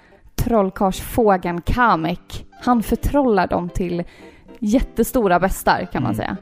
trollkarlsfågeln 0.50 1.60
Kamek. 1.60 2.46
Han 2.62 2.82
förtrollar 2.82 3.46
dem 3.46 3.68
till 3.68 4.04
jättestora 4.58 5.40
bestar 5.40 5.88
kan 5.92 6.02
man 6.02 6.14
Mm. 6.14 6.16
säga. 6.16 6.36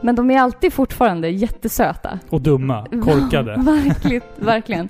Men 0.00 0.14
de 0.16 0.30
är 0.30 0.40
alltid 0.40 0.72
fortfarande 0.72 1.28
jättesöta. 1.28 2.18
Och 2.30 2.40
dumma. 2.40 2.86
Korkade. 2.90 3.54
verkligen, 3.56 4.22
verkligen. 4.36 4.88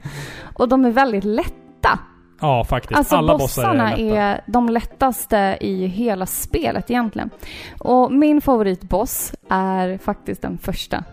Och 0.54 0.68
de 0.68 0.84
är 0.84 0.90
väldigt 0.90 1.24
lätta. 1.24 1.98
Ja, 2.40 2.64
faktiskt. 2.64 2.98
Alltså 2.98 3.16
Alla 3.16 3.32
bossar 3.38 3.62
bossarna 3.62 3.92
är 3.92 3.96
lätta. 4.04 4.16
är 4.20 4.40
de 4.46 4.68
lättaste 4.68 5.58
i 5.60 5.86
hela 5.86 6.26
spelet 6.26 6.90
egentligen. 6.90 7.30
Och 7.78 8.12
min 8.12 8.40
favoritboss 8.40 9.32
är 9.50 9.98
faktiskt 9.98 10.42
den 10.42 10.58
första. 10.58 11.04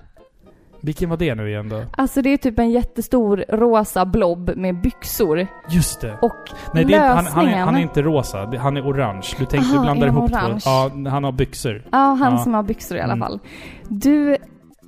Vilken 0.82 1.10
var 1.10 1.18
det 1.18 1.36
nu 1.36 1.50
igen 1.50 1.70
då? 1.70 1.84
Alltså 1.98 2.22
det 2.22 2.30
är 2.30 2.38
typ 2.38 2.60
en 2.60 2.72
jättestor 2.72 3.46
rosa 3.50 4.06
blob 4.06 4.52
med 4.56 4.82
byxor. 4.82 5.48
Just 5.70 6.02
det. 6.02 6.18
Och 6.22 6.32
Nej, 6.74 6.86
det 6.86 6.94
är, 6.94 6.98
inte- 6.98 7.08
han, 7.08 7.24
lösningen... 7.26 7.50
han, 7.54 7.60
är, 7.60 7.66
han 7.66 7.76
är 7.76 7.82
inte 7.82 8.02
rosa. 8.02 8.54
Han 8.60 8.78
är 8.78 8.82
orange. 8.92 9.28
Du, 9.40 9.46
tänkte, 9.46 9.58
Aha, 9.70 9.74
du 9.78 9.82
blandar 9.82 10.08
ihop 10.08 10.30
två. 10.32 10.38
Ja, 10.66 10.92
han 11.10 11.24
har 11.24 11.32
byxor. 11.32 11.84
Ja, 11.92 11.98
han 11.98 12.32
Ja. 12.34 12.38
som 12.38 12.54
har 12.54 12.64
byxor 12.64 12.98
i 12.98 13.02
alla 13.02 13.14
Mm. 13.14 13.28
fall. 13.28 13.40
Du 13.88 14.38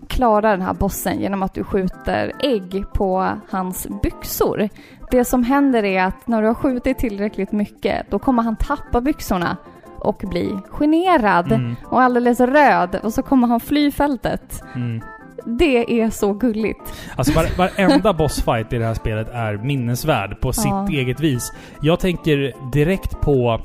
klarar 0.07 0.51
den 0.51 0.61
här 0.61 0.73
bossen 0.73 1.19
genom 1.19 1.43
att 1.43 1.53
du 1.53 1.63
skjuter 1.63 2.31
ägg 2.39 2.83
på 2.93 3.27
hans 3.49 3.87
byxor. 4.03 4.69
Det 5.11 5.25
som 5.25 5.43
händer 5.43 5.83
är 5.83 6.03
att 6.03 6.27
när 6.27 6.41
du 6.41 6.47
har 6.47 6.53
skjutit 6.55 6.97
tillräckligt 6.97 7.51
mycket, 7.51 8.05
då 8.11 8.19
kommer 8.19 8.43
han 8.43 8.55
tappa 8.55 9.01
byxorna 9.01 9.57
och 9.99 10.23
bli 10.29 10.57
generad 10.69 11.51
Mm, 11.51 11.75
och 11.85 12.01
alldeles 12.01 12.39
röd 12.39 12.99
och 13.03 13.13
så 13.13 13.21
kommer 13.23 13.47
han 13.47 13.59
fly 13.59 13.91
fältet. 13.91 14.63
mm. 14.75 15.01
Det 15.45 16.01
är 16.01 16.09
så 16.09 16.33
gulligt. 16.33 16.81
Alltså 17.15 17.33
var, 17.33 17.45
varenda 17.57 18.13
bossfight 18.13 18.73
i 18.73 18.77
det 18.77 18.85
här 18.85 18.93
spelet 18.93 19.29
är 19.33 19.57
minnesvärd 19.57 20.41
på 20.41 20.47
Ja. 20.47 20.53
sitt 20.87 20.97
eget 20.99 21.19
vis. 21.19 21.51
Jag 21.81 21.99
tänker 21.99 22.53
direkt 22.71 23.21
på 23.21 23.61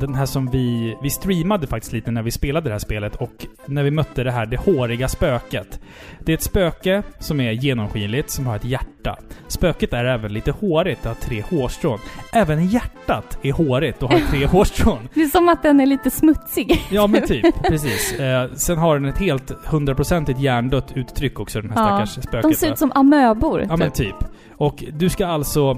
den 0.00 0.14
här 0.14 0.26
som 0.26 0.50
vi... 0.50 0.96
Vi 1.02 1.10
streamade 1.10 1.66
faktiskt 1.66 1.92
lite 1.92 2.10
när 2.10 2.22
vi 2.22 2.30
spelade 2.30 2.68
det 2.68 2.74
här 2.74 2.78
spelet 2.78 3.16
och 3.16 3.46
när 3.66 3.82
vi 3.82 3.90
mötte 3.90 4.24
det 4.24 4.30
här, 4.30 4.46
det 4.46 4.56
håriga 4.56 5.08
spöket. 5.08 5.80
Det 6.20 6.32
är 6.32 6.36
ett 6.36 6.42
spöke 6.42 7.02
som 7.18 7.40
är 7.40 7.52
genomskinligt, 7.52 8.30
som 8.30 8.46
har 8.46 8.56
ett 8.56 8.64
hjärta. 8.64 9.16
Spöket 9.48 9.92
är 9.92 10.04
även 10.04 10.32
lite 10.32 10.50
hårigt, 10.50 11.02
det 11.02 11.08
har 11.08 11.16
tre 11.16 11.42
hårstrån. 11.50 11.98
Även 12.32 12.66
hjärtat 12.66 13.38
är 13.42 13.52
hårigt 13.52 14.02
och 14.02 14.12
har 14.12 14.20
tre 14.20 14.46
hårstrån. 14.52 15.08
Det 15.14 15.22
är 15.22 15.26
som 15.26 15.48
att 15.48 15.62
den 15.62 15.80
är 15.80 15.86
lite 15.86 16.10
smutsig. 16.10 16.80
Ja 16.90 17.06
men 17.06 17.26
typ, 17.26 17.62
precis. 17.68 18.12
Eh, 18.20 18.50
sen 18.54 18.78
har 18.78 18.94
den 18.94 19.04
ett 19.04 19.18
helt 19.18 19.50
hundraprocentigt 19.64 20.40
hjärndött 20.40 20.92
uttryck 20.96 21.40
också, 21.40 21.60
den 21.60 21.70
här 21.70 22.00
Ja, 22.00 22.06
stackars 22.06 22.24
spöket. 22.28 22.50
De 22.50 22.56
ser 22.56 22.72
ut 22.72 22.78
som 22.78 22.92
amöbor. 22.94 23.66
Ja 23.68 23.76
men 23.76 23.90
typ. 23.90 24.18
typ. 24.18 24.28
Och 24.56 24.84
du 24.92 25.08
ska 25.08 25.26
alltså... 25.26 25.70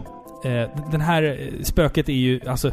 Eh, 0.44 0.90
den 0.90 1.00
här 1.00 1.22
eh, 1.22 1.62
spöket 1.62 2.08
är 2.08 2.12
ju 2.12 2.40
alltså... 2.46 2.72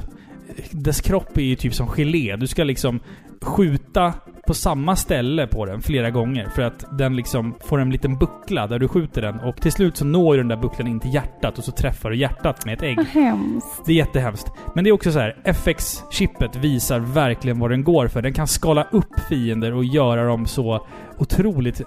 Dess 0.71 1.01
kropp 1.01 1.37
är 1.37 1.41
ju 1.41 1.55
typ 1.55 1.73
som 1.73 1.87
gelé. 1.87 2.35
Du 2.35 2.47
ska 2.47 2.63
liksom 2.63 2.99
skjuta 3.41 4.13
på 4.47 4.53
samma 4.53 4.95
ställe 4.95 5.47
på 5.47 5.65
den 5.65 5.81
flera 5.81 6.09
gånger 6.09 6.49
för 6.55 6.61
att 6.61 6.85
den 6.97 7.15
liksom 7.15 7.55
får 7.65 7.79
en 7.79 7.89
liten 7.89 8.17
buckla 8.17 8.67
där 8.67 8.79
du 8.79 8.87
skjuter 8.87 9.21
den 9.21 9.39
och 9.39 9.61
till 9.61 9.71
slut 9.71 9.97
så 9.97 10.05
når 10.05 10.35
ju 10.35 10.41
den 10.41 10.47
där 10.47 10.57
bucklan 10.57 10.87
in 10.87 10.99
till 10.99 11.13
hjärtat 11.13 11.57
och 11.57 11.63
så 11.63 11.71
träffar 11.71 12.09
du 12.09 12.17
hjärtat 12.17 12.65
med 12.65 12.73
ett 12.73 12.83
ägg. 12.83 12.97
Vad 12.97 13.05
hemskt. 13.05 13.81
Det 13.85 13.91
är 13.91 13.95
jättehemskt. 13.95 14.47
Men 14.75 14.83
det 14.83 14.89
är 14.89 14.91
också 14.91 15.11
så 15.11 15.19
här, 15.19 15.35
FX-chippet 15.43 16.55
visar 16.55 16.99
verkligen 16.99 17.59
vad 17.59 17.69
den 17.71 17.83
går 17.83 18.07
för. 18.07 18.21
Den 18.21 18.33
kan 18.33 18.47
skala 18.47 18.87
upp 18.91 19.19
fiender 19.29 19.73
och 19.73 19.83
göra 19.85 20.27
dem 20.27 20.45
så 20.45 20.87
otroligt... 21.17 21.81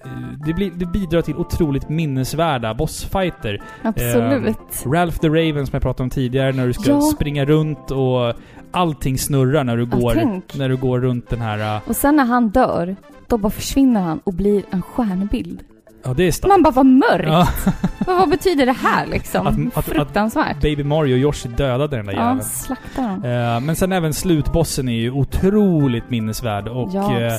Det, 0.47 0.53
blir, 0.55 0.71
det 0.71 0.87
bidrar 0.87 1.23
till 1.23 1.37
otroligt 1.37 1.89
minnesvärda 1.89 2.75
bossfighter. 2.75 3.63
Absolut. 3.83 4.57
Ralph 4.87 5.19
the 5.19 5.29
Raven 5.29 5.67
som 5.67 5.71
jag 5.73 5.83
pratade 5.83 6.03
om 6.03 6.11
tidigare, 6.11 6.53
när 6.53 6.67
du 6.67 6.73
ska 6.73 6.91
Ja. 6.91 7.01
springa 7.01 7.45
runt 7.45 7.91
och 7.91 8.35
allting 8.71 9.19
snurrar 9.19 9.65
när 9.65 9.77
du 9.77 9.89
Ja, 9.93 9.99
går, 9.99 10.15
tänk. 10.15 10.55
när 10.59 10.69
du 10.69 10.77
går 10.77 11.01
runt 11.01 11.29
den 11.29 11.41
här... 11.41 11.77
äh, 11.77 11.81
Och 11.89 11.97
sen 11.97 12.17
när 12.17 12.25
han 12.25 12.49
dör, 12.49 12.97
då 13.27 13.39
bara 13.39 13.51
försvinner 13.51 14.01
han 14.01 14.19
och 14.25 14.35
blir 14.35 14.63
en 14.71 14.83
stjärnbild. 14.83 15.61
Ja, 16.03 16.15
det 16.15 16.27
är 16.27 16.33
starkt. 16.33 16.51
Man 16.51 16.63
bara, 16.63 16.71
vad 16.71 16.87
mörkt! 16.87 17.27
Ja, 17.29 17.49
Vad, 18.07 18.17
vad 18.19 18.29
betyder 18.31 18.67
det 18.67 18.73
här 18.73 19.07
liksom? 19.07 19.47
Att- 19.47 19.55
att- 19.59 19.79
att- 19.79 19.85
Fruktansvärt. 19.85 20.61
Baby 20.63 20.85
Mario 20.85 21.15
och 21.15 21.19
Yoshi 21.19 21.49
dödade 21.49 21.97
den 21.97 22.07
där 22.07 22.13
ja, 22.13 22.21
jäveln. 22.21 22.43
slaktar 22.45 23.03
dem. 23.03 23.25
Eh, 23.25 23.61
men 23.61 23.77
sen 23.77 23.93
även 23.93 24.15
slutbossen 24.15 24.89
är 24.89 24.93
ju 24.93 25.11
otroligt 25.11 26.11
minnesvärd 26.11 26.69
och... 26.69 26.89
ja, 26.93 27.21
eh. 27.21 27.33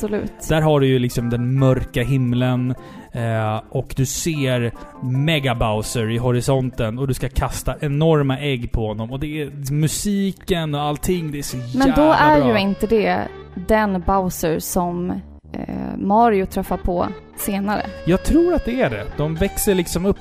Där 0.49 0.61
har 0.61 0.79
du 0.79 0.87
ju 0.87 0.99
liksom 0.99 1.29
den 1.29 1.59
mörka 1.59 2.03
himlen 2.03 2.75
eh, 3.11 3.61
och 3.69 3.93
du 3.97 4.05
ser 4.05 4.71
Mega 5.03 5.55
Bowser 5.55 6.09
i 6.09 6.17
horisonten 6.17 6.99
och 6.99 7.07
du 7.07 7.13
ska 7.13 7.29
kasta 7.29 7.75
enorma 7.79 8.39
ägg 8.39 8.71
på 8.71 8.87
honom. 8.87 9.11
Och 9.11 9.19
det 9.19 9.41
är 9.41 9.71
musiken 9.73 10.75
och 10.75 10.81
allting, 10.81 11.31
det 11.31 11.37
är 11.37 11.43
så 11.43 11.57
Men 11.57 11.67
jävla 11.87 11.95
då 11.95 12.11
är 12.11 12.39
bra. 12.41 12.49
ju 12.59 12.59
inte 12.59 12.87
det 12.87 13.27
den 13.67 14.03
Bowser 14.07 14.59
som 14.59 15.13
eh, 15.53 15.97
Mario 15.97 16.45
träffar 16.45 16.77
på 16.77 17.07
senare. 17.37 17.85
Jag 18.05 18.23
tror 18.23 18.53
att 18.53 18.65
det 18.65 18.81
är 18.81 18.89
det. 18.89 19.05
De 19.17 19.35
växer 19.35 19.75
liksom 19.75 20.05
upp 20.05 20.17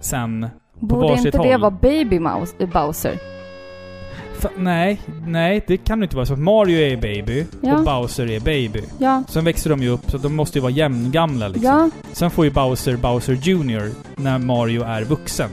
sen. 0.00 0.48
Borde 0.80 1.08
varsitt 1.08 1.24
inte 1.26 1.38
det 1.38 1.52
håll. 1.52 1.60
vara 1.60 1.70
Baby 1.70 2.18
Mouse, 2.18 2.54
eh, 2.58 2.68
Bowser? 2.68 3.18
F- 4.38 4.50
nej, 4.56 5.00
nej 5.26 5.64
det 5.66 5.76
kan 5.76 6.00
det 6.00 6.04
inte 6.04 6.16
vara. 6.16 6.26
Så 6.26 6.32
att 6.32 6.38
Mario 6.38 6.78
är 6.80 6.96
baby 6.96 7.44
Ja. 7.60 7.78
och 7.78 7.84
Bowser 7.84 8.30
är 8.30 8.40
baby. 8.40 8.82
Ja. 8.98 9.22
Sen 9.28 9.44
växer 9.44 9.70
de 9.70 9.82
ju 9.82 9.88
upp, 9.88 10.10
så 10.10 10.18
de 10.18 10.36
måste 10.36 10.58
ju 10.58 10.62
vara 10.62 10.72
jämngamla 10.72 11.48
liksom. 11.48 11.64
Ja, 11.70 11.90
Sen 12.12 12.30
får 12.30 12.44
ju 12.44 12.50
Bowser 12.50 12.96
Bowser 12.96 13.32
Junior 13.32 13.90
när 14.16 14.38
Mario 14.38 14.82
är 14.82 15.02
vuxen. 15.04 15.50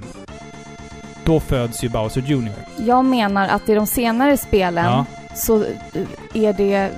Då 1.25 1.39
föds 1.39 1.83
ju 1.83 1.89
Bowser 1.89 2.21
Junior. 2.21 2.55
jag 2.77 3.05
menar 3.05 3.47
att 3.47 3.69
i 3.69 3.73
de 3.73 3.87
senare 3.87 4.37
spelen 4.37 4.85
Ja. 4.85 5.05
så 5.35 5.63
eh, 5.63 5.67
är 6.33 6.53
det 6.53 6.89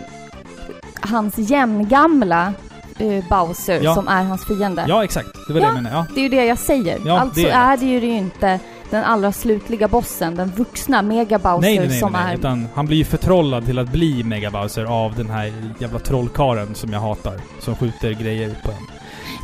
hans 1.02 1.38
jämngamla 1.38 2.54
eh, 2.98 3.24
Bowser 3.30 3.80
Ja. 3.84 3.96
som 3.96 4.08
är 4.08 4.24
hans 4.24 4.46
fiende. 4.46 4.86
Ja, 4.88 5.04
exakt. 5.04 5.30
Det 5.48 5.54
var 5.54 5.60
Ja. 5.62 5.66
det 5.68 5.74
jag 5.76 5.84
menade. 5.84 5.96
Ja. 5.96 6.06
Det 6.16 6.20
är 6.20 6.24
ju 6.24 6.30
det 6.30 6.46
jag 6.46 6.58
säger. 6.58 6.98
Ja, 7.06 7.20
alltså 7.20 7.42
det 7.42 7.50
är, 7.50 7.74
är 7.74 7.78
det 7.78 7.86
ju 7.86 8.18
inte 8.18 8.60
den 8.90 9.04
allra 9.04 9.32
slutliga 9.32 9.88
bossen, 9.88 10.36
den 10.36 10.52
vuxna 10.56 11.02
Mega 11.02 11.40
Bowser 11.40 11.62
Nej, 11.62 11.80
nej, 11.80 11.88
nej, 11.88 12.00
som 12.00 12.12
nej, 12.12 12.34
är... 12.34 12.38
Utan 12.38 12.68
han 12.76 12.86
blir 12.86 12.98
ju 12.98 13.04
förtrollad 13.06 13.66
till 13.66 13.80
att 13.80 13.90
bli 13.92 14.24
Mega 14.24 14.52
Bowser 14.52 14.86
av 14.86 15.16
den 15.16 15.30
här 15.30 15.54
jävla 15.80 16.00
trollkaren 16.00 16.76
som 16.76 16.94
jag 16.94 17.00
hatar. 17.00 17.34
Som 17.60 17.76
skjuter 17.76 18.12
grejer 18.12 18.56
på 18.64 18.72
en. 18.72 18.78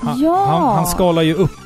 Han, 0.08 0.20
Ja! 0.20 0.45
han, 0.45 0.76
han 0.76 0.86
skalar 0.86 1.22
ju 1.22 1.34
upp 1.34 1.64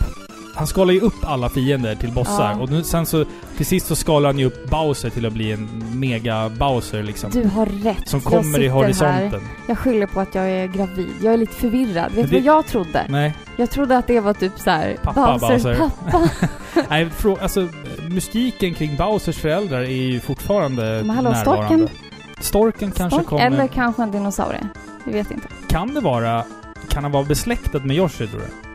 han 0.56 0.68
skalar 0.68 0.94
ju 0.94 1.00
upp 1.00 1.14
alla 1.24 1.50
fiender 1.50 1.96
till 1.96 2.12
bossar. 2.12 2.52
Ja. 2.52 2.60
Och 2.60 2.70
nu, 2.72 2.84
sen 2.84 3.06
så... 3.06 3.26
Till 3.58 3.66
sist 3.66 3.88
så 3.88 3.96
skalar 3.96 4.30
han 4.30 4.40
ju 4.40 4.46
upp 4.46 4.70
Bowser 4.70 5.10
till 5.10 5.26
att 5.26 5.34
bli 5.34 5.52
en 5.52 5.84
Mega 6.00 6.50
Bowser 6.50 7.04
liksom. 7.04 7.30
Du 7.32 7.48
har 7.48 7.66
rätt. 7.66 8.08
som 8.10 8.20
Jag 8.24 8.32
kommer 8.34 8.50
i 8.60 8.62
sitter 8.62 8.70
horisonten. 8.70 9.32
Här. 9.32 9.42
Jag 9.68 9.78
skyller 9.78 10.08
på 10.08 10.20
att 10.20 10.36
jag 10.36 10.50
är 10.50 10.68
gravid. 10.68 11.10
Jag 11.24 11.34
är 11.34 11.38
lite 11.38 11.56
förvirrad. 11.56 12.12
Vet 12.12 12.16
du 12.16 12.22
det- 12.22 12.36
vad 12.36 12.58
jag 12.58 12.66
trodde? 12.68 13.06
Nej. 13.10 13.34
Jag 13.58 13.70
trodde 13.72 13.98
att 13.98 14.08
det 14.08 14.20
var 14.20 14.34
typ 14.34 14.60
så 14.60 14.70
här. 14.70 14.98
Pappa 15.04 15.38
Bowser, 15.38 15.48
Bowser. 15.50 15.76
pappa. 15.76 16.30
Nej, 16.90 17.06
frå- 17.06 17.42
alltså 17.42 17.68
mystiken 18.10 18.74
kring 18.74 18.96
Bowsers 18.98 19.38
föräldrar 19.38 19.82
är 19.82 19.86
ju 19.90 20.20
fortfarande 20.20 20.82
Men 21.06 21.10
hallå, 21.10 21.30
närvarande. 21.30 21.68
storken? 21.68 21.90
Storken 22.42 22.92
kanske 22.92 23.16
Stork, 23.16 23.28
kommer... 23.28 23.46
Eller 23.46 23.68
kanske 23.68 24.04
en 24.04 24.12
dinosaurie. 24.12 24.68
Vi 25.04 25.12
vet 25.14 25.32
inte. 25.32 25.48
Kan 25.68 25.94
det 25.94 26.02
vara... 26.02 26.44
Kan 26.90 27.04
han 27.04 27.12
vara 27.12 27.24
besläktad 27.24 27.80
med 27.80 27.98
Yoshi 27.98 28.28
tror 28.28 28.40
du? 28.40 28.69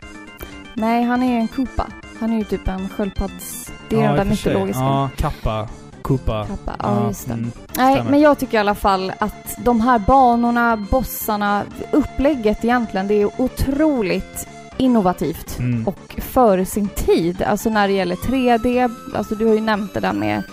Nej, 0.75 1.03
han 1.03 1.23
är 1.23 1.27
ju 1.31 1.37
en 1.39 1.47
Koopa. 1.47 1.87
Han 2.19 2.33
är 2.33 2.37
ju 2.37 2.43
typ 2.43 2.67
en 2.67 2.89
sköldpadds... 2.89 3.71
Det 3.89 3.95
är 3.95 4.01
Ja, 4.01 4.07
den 4.07 4.17
där 4.17 4.25
mytologiska. 4.25 4.83
Ja, 4.83 5.09
Kappa. 5.17 5.67
Koopa. 6.01 6.45
Kappa. 6.47 6.75
Ja, 6.83 7.07
just 7.07 7.27
det. 7.27 7.33
mm. 7.33 7.51
Nej, 7.77 8.03
men 8.09 8.19
jag 8.19 8.39
tycker 8.39 8.57
i 8.57 8.59
alla 8.59 8.75
fall 8.75 9.13
att 9.19 9.55
de 9.57 9.81
här 9.81 9.99
banorna, 9.99 10.77
bossarna, 10.91 11.63
upplägget 11.91 12.63
egentligen, 12.65 13.07
det 13.07 13.13
är 13.21 13.41
otroligt 13.41 14.47
innovativt 14.77 15.59
Mm. 15.59 15.87
och 15.87 16.15
för 16.17 16.63
sin 16.65 16.87
tid. 16.87 17.41
Alltså 17.43 17.69
när 17.69 17.87
det 17.87 17.93
gäller 17.93 18.15
3D, 18.15 18.95
alltså 19.15 19.35
du 19.35 19.45
har 19.47 19.53
ju 19.53 19.61
nämnt 19.61 19.93
det 19.93 19.99
där 19.99 20.13
med 20.13 20.43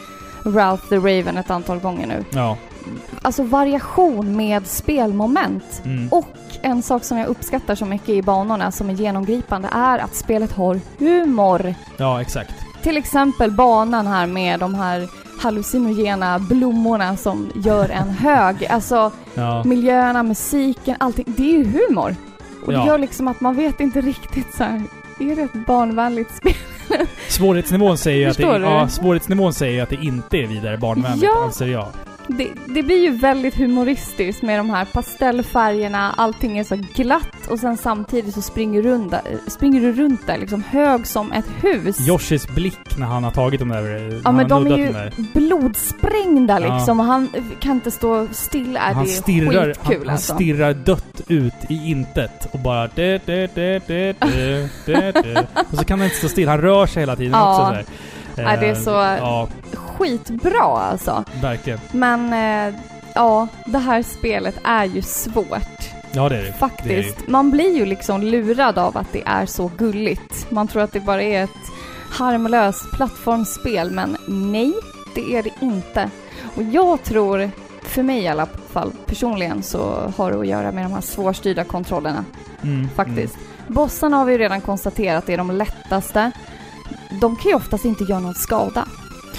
Ralph 0.45 0.89
the 0.89 0.97
Raven 0.97 1.37
ett 1.37 1.51
antal 1.51 1.79
gånger 1.79 2.07
nu. 2.07 2.25
Ja. 2.31 2.57
Alltså 3.22 3.43
variation 3.43 4.37
med 4.37 4.66
spelmoment. 4.66 5.83
Mm. 5.85 6.09
Och 6.09 6.28
en 6.62 6.83
sak 6.83 7.05
som 7.05 7.18
jag 7.18 7.28
uppskattar 7.28 7.74
så 7.74 7.85
mycket 7.85 8.09
i 8.09 8.22
banorna 8.22 8.72
som 8.72 8.91
är 8.91 8.95
genomgripande 8.95 9.68
är 9.72 9.99
att 9.99 10.14
spelet 10.14 10.53
har 10.53 10.80
humor. 10.99 11.74
Ja, 11.97 12.20
exakt. 12.20 12.53
Till 12.83 12.97
exempel 12.97 13.51
banan 13.51 14.07
här 14.07 14.26
med 14.26 14.61
de 14.61 14.74
här 14.74 15.09
hallucinogena 15.41 16.39
blommorna 16.39 17.16
som 17.16 17.51
gör 17.55 17.89
en 17.89 18.09
hög. 18.20 18.66
Alltså 18.66 19.11
Ja. 19.35 19.64
miljöerna, 19.64 20.22
musiken, 20.22 20.97
allting. 21.01 21.24
Det 21.37 21.43
är 21.55 21.59
ju 21.59 21.64
humor. 21.64 22.16
Och 22.66 22.72
det 22.72 22.78
Ja. 22.78 22.87
gör 22.87 22.99
liksom 22.99 23.28
att 23.28 23.41
man 23.41 23.57
vet 23.57 23.80
inte 23.80 24.01
riktigt 24.01 24.55
så 24.57 24.64
här. 24.64 24.83
Är 25.20 25.37
det 25.37 25.43
ett 25.43 25.66
barnvänligt 25.66 26.37
spel? 26.37 26.55
Svårighetsnivån 27.28 27.99
säger 27.99 28.18
ju 28.18 28.30
att 28.30 28.37
det, 28.37 28.43
ja, 28.70 28.89
svårighetsnivån 28.89 29.53
säger 29.55 29.83
att 29.83 29.89
det 29.89 29.97
inte 29.97 30.37
är 30.37 30.47
vidare 30.47 30.78
barnvänligt, 30.78 31.24
Ja. 31.24 31.45
anser 31.45 31.66
jag. 31.66 31.87
Det, 32.29 32.49
det 32.75 32.83
blir 32.83 33.03
ju 33.03 33.11
väldigt 33.11 33.55
humoristiskt 33.55 34.43
med 34.43 34.59
de 34.59 34.70
här 34.70 34.85
pastellfärgerna, 34.85 36.14
allting 36.16 36.59
är 36.59 36.64
så 36.64 36.77
glatt 36.95 37.47
och 37.49 37.59
sen 37.59 37.77
samtidigt 37.77 38.35
så 38.35 38.43
springer, 38.43 38.83
runt, 38.83 39.14
springer 39.47 39.81
du 39.81 39.93
runt 39.93 40.27
där 40.27 40.39
liksom 40.39 40.62
hög 40.62 41.07
som 41.07 41.33
ett 41.33 41.45
hus. 41.62 42.09
Yoshis 42.09 42.49
blick 42.49 42.99
när 42.99 43.07
han 43.07 43.25
har 43.25 43.31
tagit 43.31 43.61
de 43.61 43.68
där... 43.68 43.83
när 43.83 44.20
Ja 44.25 44.33
men 44.33 44.49
de 44.49 44.66
är 44.66 44.77
ju 44.77 45.11
blodsprängda 45.35 46.61
Ja. 46.61 46.75
liksom 46.77 47.01
och 47.01 47.07
han 47.07 47.29
kan 47.61 47.73
inte 47.73 47.91
stå 47.91 48.29
still. 48.33 48.77
Äh, 48.77 48.83
Han 48.83 49.05
det 49.05 49.11
är 49.11 49.14
stirrar, 49.14 49.66
skitkul 49.66 49.97
han, 49.99 50.07
han 50.07 50.11
alltså. 50.14 50.35
stirrar 50.35 50.75
dött 50.75 51.20
ut 51.29 51.53
i 51.68 51.91
intet 51.91 52.49
och 52.53 52.59
bara... 52.59 52.89
Det, 52.95 53.27
det, 53.27 53.55
det. 53.57 55.47
Och 55.70 55.79
så 55.79 55.85
kan 55.85 55.99
han 55.99 56.05
inte 56.05 56.16
stå 56.18 56.29
still. 56.29 56.49
Han 56.49 56.61
rör 56.61 56.87
sig 56.87 57.03
hela 57.03 57.16
tiden 57.16 57.33
Ja. 57.33 57.51
också 57.51 57.66
så 57.66 57.75
här. 57.75 57.85
Ja, 58.37 58.57
det 58.61 58.66
är 58.68 58.74
så- 58.74 58.91
Ja, 58.91 59.49
Skitbra 59.74 60.62
alltså. 60.62 61.24
verkligen. 61.43 61.78
Men 61.93 62.33
eh, 62.33 62.74
ja, 63.14 63.47
det 63.66 63.78
här 63.78 64.03
spelet 64.03 64.55
är 64.64 64.85
ju 64.85 65.03
svårt. 65.03 65.80
Ja, 66.12 66.28
det 66.28 66.37
är 66.39 66.43
det. 66.43 66.53
Faktiskt. 66.53 67.28
Man 67.28 67.51
blir 67.51 67.76
ju 67.76 67.87
liksom 67.87 68.22
lurad 68.22 68.78
av 68.78 68.97
att 68.99 69.12
det 69.12 69.22
är 69.26 69.47
så 69.47 69.70
gulligt. 69.76 70.51
Man 70.51 70.68
tror 70.68 70.83
att 70.83 70.93
det 70.93 71.01
bara 71.01 71.22
är 71.22 71.45
ett 71.45 71.51
harmlöst 72.11 72.91
plattformsspel, 72.93 73.91
men 73.91 74.16
nej, 74.28 74.72
det 75.14 75.35
är 75.37 75.43
det 75.43 75.51
inte. 75.61 76.11
Och 76.57 76.62
jag 76.62 77.03
tror, 77.03 77.51
för 77.83 78.03
mig 78.03 78.20
i 78.22 78.28
alla 78.28 78.47
fall 78.72 78.93
personligen, 79.07 79.62
så 79.62 80.12
har 80.16 80.30
det 80.33 80.39
att 80.41 80.47
göra 80.47 80.72
med 80.72 80.85
de 80.85 80.93
här 80.93 81.01
svårstyrda 81.01 81.64
kontrollerna. 81.64 82.24
Mm, 82.62 82.89
Faktiskt. 82.97 83.37
Bossarna 83.66 84.16
har 84.16 84.24
vi 84.24 84.33
ju 84.33 84.39
redan 84.39 84.61
konstaterat 84.61 85.28
är 85.28 85.37
de 85.37 85.51
lättaste. 85.51 86.30
De 87.20 87.36
kan 87.36 87.49
ju 87.51 87.55
oftast 87.55 87.84
inte 87.84 88.05
göra 88.05 88.20
någon 88.20 88.34
skada. 88.34 88.88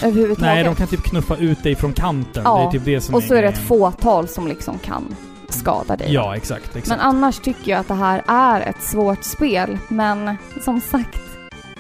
Överhuvudtaget. 0.04 0.54
Nej, 0.56 0.64
de 0.64 0.76
kan 0.76 0.88
typ 0.88 1.04
knuffa 1.04 1.36
ut 1.38 1.64
dig 1.64 1.76
från 1.76 1.94
kanten. 1.94 2.42
Ja, 2.46 2.58
Det 2.58 2.64
är 2.64 2.72
typ 2.72 2.86
det 2.86 3.02
som 3.02 3.16
Och 3.16 3.24
så 3.24 3.34
är 3.36 3.42
det 3.42 3.48
ett 3.48 3.68
fåtal 3.68 4.28
som 4.28 4.48
liksom 4.48 4.80
kan 4.80 5.16
skada 5.50 5.96
dig. 5.96 6.14
Ja, 6.14 6.36
exakt. 6.36 6.66
exakt. 6.76 6.88
Men 6.88 7.00
annars 7.00 7.40
tycker 7.40 7.72
jag 7.72 7.80
att 7.80 7.88
det 7.88 7.94
här 7.94 8.24
är 8.28 8.62
ett 8.62 8.82
svårt 8.84 9.24
spel. 9.24 9.78
Men 9.88 10.36
som 10.64 10.82
sagt, 10.82 11.20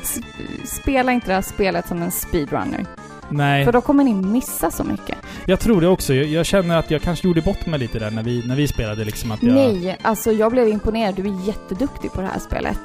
s- 0.01 0.19
spela 0.65 1.11
inte 1.11 1.27
det 1.27 1.33
här 1.33 1.41
spelet 1.41 1.87
som 1.87 2.01
en 2.01 2.11
speedrunner. 2.11 2.85
Nej, 3.29 3.65
För 3.65 3.71
då 3.71 3.81
kommer 3.81 4.03
ni 4.03 4.13
missa 4.13 4.71
så 4.71 4.83
mycket. 4.83 5.17
jag 5.45 5.59
tror 5.59 5.81
det 5.81 5.87
också. 5.87 6.13
Jag, 6.13 6.25
jag 6.25 6.45
känner 6.45 6.77
att 6.77 6.91
jag 6.91 7.01
kanske 7.01 7.27
gjorde 7.27 7.41
bort 7.41 7.65
mig 7.65 7.79
lite 7.79 7.99
där 7.99 8.11
när 8.11 8.23
vi, 8.23 8.43
när 8.47 8.55
vi 8.55 8.67
spelade 8.67 9.05
liksom 9.05 9.31
att 9.31 9.43
jag... 9.43 9.53
Nej, 9.53 9.97
alltså 10.01 10.31
jag 10.31 10.51
blev 10.51 10.67
imponerad. 10.67 11.15
Du 11.15 11.21
är 11.27 11.47
jätteduktig 11.47 12.11
på 12.11 12.21
det 12.21 12.27
här 12.27 12.39
spelet. 12.39 12.79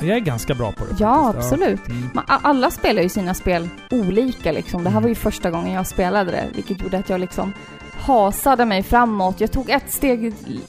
Jag 0.00 0.08
är 0.16 0.20
ganska 0.20 0.54
bra 0.54 0.72
på 0.72 0.84
det 0.84 0.94
Ja, 0.98 1.24
faktiskt. 1.32 1.52
absolut. 1.52 1.88
Mm. 1.88 2.10
Men 2.14 2.24
a- 2.28 2.40
alla 2.42 2.70
spelar 2.70 3.02
ju 3.02 3.08
sina 3.08 3.34
spel 3.34 3.68
olika 3.90 4.52
liksom. 4.52 4.84
Det 4.84 4.90
här 4.90 4.96
Mm. 4.96 5.02
var 5.02 5.08
ju 5.08 5.14
första 5.14 5.50
gången 5.50 5.72
jag 5.72 5.86
spelade 5.86 6.30
det, 6.30 6.44
vilket 6.54 6.80
gjorde 6.82 6.98
att 6.98 7.08
jag 7.08 7.20
liksom 7.20 7.52
hasade 8.00 8.64
mig 8.64 8.82
framåt. 8.82 9.40
Jag 9.40 9.52
tog 9.52 9.70
ett 9.70 9.92
steg 9.92 10.24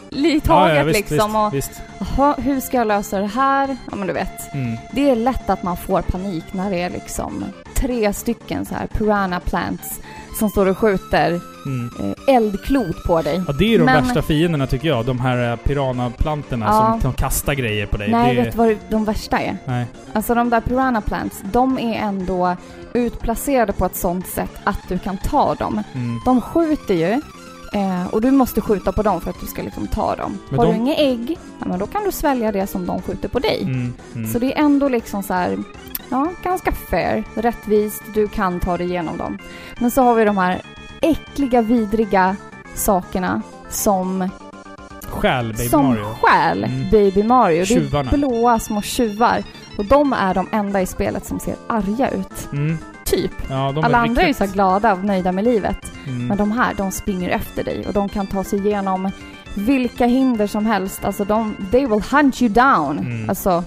i- 0.09 0.39
taget 0.39 0.45
ja, 0.47 0.73
ja, 0.75 0.83
visst, 0.83 0.99
liksom 0.99 1.17
visst, 1.17 1.35
och 1.35 1.53
visst. 1.53 1.81
jaha, 2.17 2.35
hur 2.37 2.59
ska 2.59 2.77
jag 2.77 2.87
lösa 2.87 3.19
det 3.19 3.27
här? 3.27 3.77
Ja 3.91 3.95
men 3.95 4.07
du 4.07 4.13
vet. 4.13 4.53
Mm. 4.53 4.77
Det 4.91 5.09
är 5.09 5.15
lätt 5.15 5.49
att 5.49 5.63
man 5.63 5.77
får 5.77 6.01
panik 6.01 6.43
när 6.51 6.69
det 6.71 6.81
är 6.81 6.89
liksom 6.89 7.45
tre 7.75 8.13
stycken 8.13 8.65
så 8.65 8.75
här 8.75 8.87
piranha 8.87 9.39
plants 9.39 9.99
som 10.39 10.49
står 10.49 10.65
och 10.65 10.77
skjuter 10.77 11.41
Mm. 11.65 11.89
eh, 11.99 12.35
eldklot 12.35 13.03
på 13.03 13.21
dig. 13.21 13.43
Ja, 13.47 13.53
det 13.53 13.73
är 13.73 13.79
de 13.79 13.85
Men- 13.85 14.03
värsta 14.03 14.21
fienderna 14.21 14.67
tycker 14.67 14.87
jag. 14.87 15.05
De 15.05 15.19
här 15.19 15.51
eh, 15.51 15.55
piranaplantorna 15.57 16.65
Ja. 16.65 16.91
som, 16.91 17.01
som 17.01 17.13
kastar 17.13 17.53
grejer 17.53 17.85
på 17.85 17.97
dig. 17.97 18.11
Nej, 18.11 18.35
det, 18.35 18.41
vet 18.41 18.51
du 18.51 18.57
vad 18.57 18.77
de 18.89 19.05
värsta 19.05 19.39
är? 19.39 19.57
Nej. 19.65 19.85
Alltså 20.13 20.35
de 20.35 20.49
där 20.49 20.61
piranha 20.61 21.01
plants, 21.01 21.41
de 21.51 21.79
är 21.79 21.93
ändå 21.95 22.55
utplacerade 22.93 23.73
på 23.73 23.85
ett 23.85 23.95
sånt 23.95 24.27
sätt 24.27 24.51
att 24.63 24.79
du 24.89 24.99
kan 24.99 25.17
ta 25.17 25.55
dem. 25.55 25.83
Mm. 25.93 26.19
De 26.25 26.41
skjuter 26.41 26.93
ju 26.93 27.11
eh, 27.73 28.07
och 28.11 28.21
du 28.21 28.31
måste 28.31 28.61
skjuta 28.61 28.91
på 28.91 29.01
dem 29.03 29.21
för 29.21 29.29
att 29.29 29.39
du 29.41 29.47
ska 29.47 29.61
liksom 29.61 29.87
ta 29.87 30.15
dem. 30.15 30.37
Men 30.49 30.59
Har 30.59 30.65
de- 30.65 30.71
du 30.71 30.77
inga 30.77 30.95
ägg, 30.95 31.37
ja, 31.59 31.65
men 31.67 31.79
då 31.79 31.87
kan 31.87 32.03
du 32.03 32.11
svälja 32.11 32.51
det 32.51 32.67
som 32.67 32.85
de 32.85 33.01
skjuter 33.01 33.29
på 33.29 33.39
dig. 33.39 33.59
Mm. 33.63 33.93
Mm. 34.15 34.27
Så 34.33 34.39
det 34.39 34.53
är 34.53 34.59
ändå 34.65 34.89
liksom 34.89 35.23
så 35.23 35.33
här, 35.33 35.57
ja, 36.09 36.27
ganska 36.43 36.71
fair, 36.71 37.23
rättvist, 37.35 38.03
du 38.13 38.27
kan 38.27 38.59
ta 38.59 38.77
dig 38.77 38.87
igenom 38.87 39.17
dem. 39.17 39.37
Men 39.79 39.91
så 39.91 40.01
har 40.03 40.15
vi 40.15 40.25
de 40.25 40.37
här 40.37 40.61
äckliga, 41.01 41.61
vidriga 41.61 42.35
sakerna 42.75 43.41
som, 43.69 44.29
Stjäl 45.09 45.53
Baby 45.53 45.69
som 45.69 45.85
Mario. 45.85 46.03
stjäl 46.21 46.63
Mm. 46.63 46.89
Baby 46.91 47.23
Mario. 47.23 47.65
Det 47.65 47.97
är 47.97 48.17
blåa 48.17 48.59
små 48.59 48.81
tjuvar. 48.81 49.43
Och 49.77 49.85
de 49.85 50.13
är 50.13 50.33
de 50.33 50.47
enda 50.51 50.81
i 50.81 50.85
spelet 50.85 51.25
som 51.25 51.39
ser 51.39 51.55
arga 51.67 52.09
ut. 52.09 52.49
Mm. 52.53 52.77
Typ. 53.05 53.31
Ja, 53.49 53.67
Alla 53.67 53.97
är 53.97 54.01
andra 54.03 54.21
är 54.21 54.25
ju 54.25 54.31
riktigt- 54.33 54.49
så 54.49 54.53
glada 54.53 54.93
och 54.93 55.03
nöjda 55.05 55.31
med 55.31 55.43
livet. 55.43 55.77
Mm. 56.07 56.27
Men 56.27 56.37
de 56.37 56.51
här, 56.51 56.73
de 56.73 56.91
springer 56.91 57.29
efter 57.29 57.63
dig 57.63 57.83
och 57.87 57.93
de 57.93 58.09
kan 58.09 58.27
ta 58.27 58.43
sig 58.43 58.59
igenom 58.67 59.11
vilka 59.55 60.05
hinder 60.05 60.47
som 60.47 60.65
helst. 60.65 61.05
Alltså 61.05 61.25
de, 61.25 61.55
they 61.71 61.85
will 61.87 62.01
hunt 62.11 62.41
you 62.41 62.49
down. 62.51 62.99
Mm. 62.99 63.29
Alltså, 63.29 63.63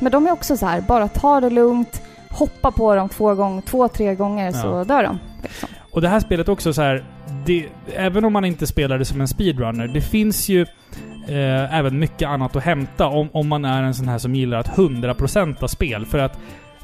men 0.00 0.12
de 0.12 0.26
är 0.26 0.32
också 0.32 0.56
så 0.56 0.66
här, 0.66 0.80
bara 0.80 1.08
ta 1.08 1.40
det 1.40 1.50
lugnt, 1.50 2.02
hoppa 2.30 2.70
på 2.70 2.94
dem 2.94 3.08
två, 3.08 3.34
gång, 3.34 3.62
två 3.62 3.88
tre 3.88 4.14
gånger 4.14 4.52
så 4.52 4.66
Ja. 4.66 4.84
dör 4.84 5.02
de. 5.02 5.18
Liksom. 5.42 5.68
Och 5.92 6.00
det 6.00 6.08
här 6.08 6.20
spelet 6.20 6.48
också 6.48 6.72
så 6.72 6.82
här, 6.82 7.04
det, 7.46 7.66
även 7.96 8.24
om 8.24 8.32
man 8.32 8.44
inte 8.44 8.66
spelar 8.66 8.98
det 8.98 9.04
som 9.04 9.20
en 9.20 9.28
speedrunner, 9.28 9.88
det 9.88 10.00
finns 10.00 10.48
ju 10.48 10.62
eh, 11.28 11.74
även 11.78 11.98
mycket 11.98 12.28
annat 12.28 12.56
att 12.56 12.62
hämta 12.64 13.06
om, 13.06 13.28
om 13.32 13.48
man 13.48 13.64
är 13.64 13.82
en 13.82 13.94
sån 13.94 14.08
här 14.08 14.18
som 14.18 14.34
gillar 14.34 14.58
att 14.58 14.68
100% 14.76 15.64
av 15.64 15.68
spel. 15.68 16.06
För 16.06 16.18
att 16.18 16.38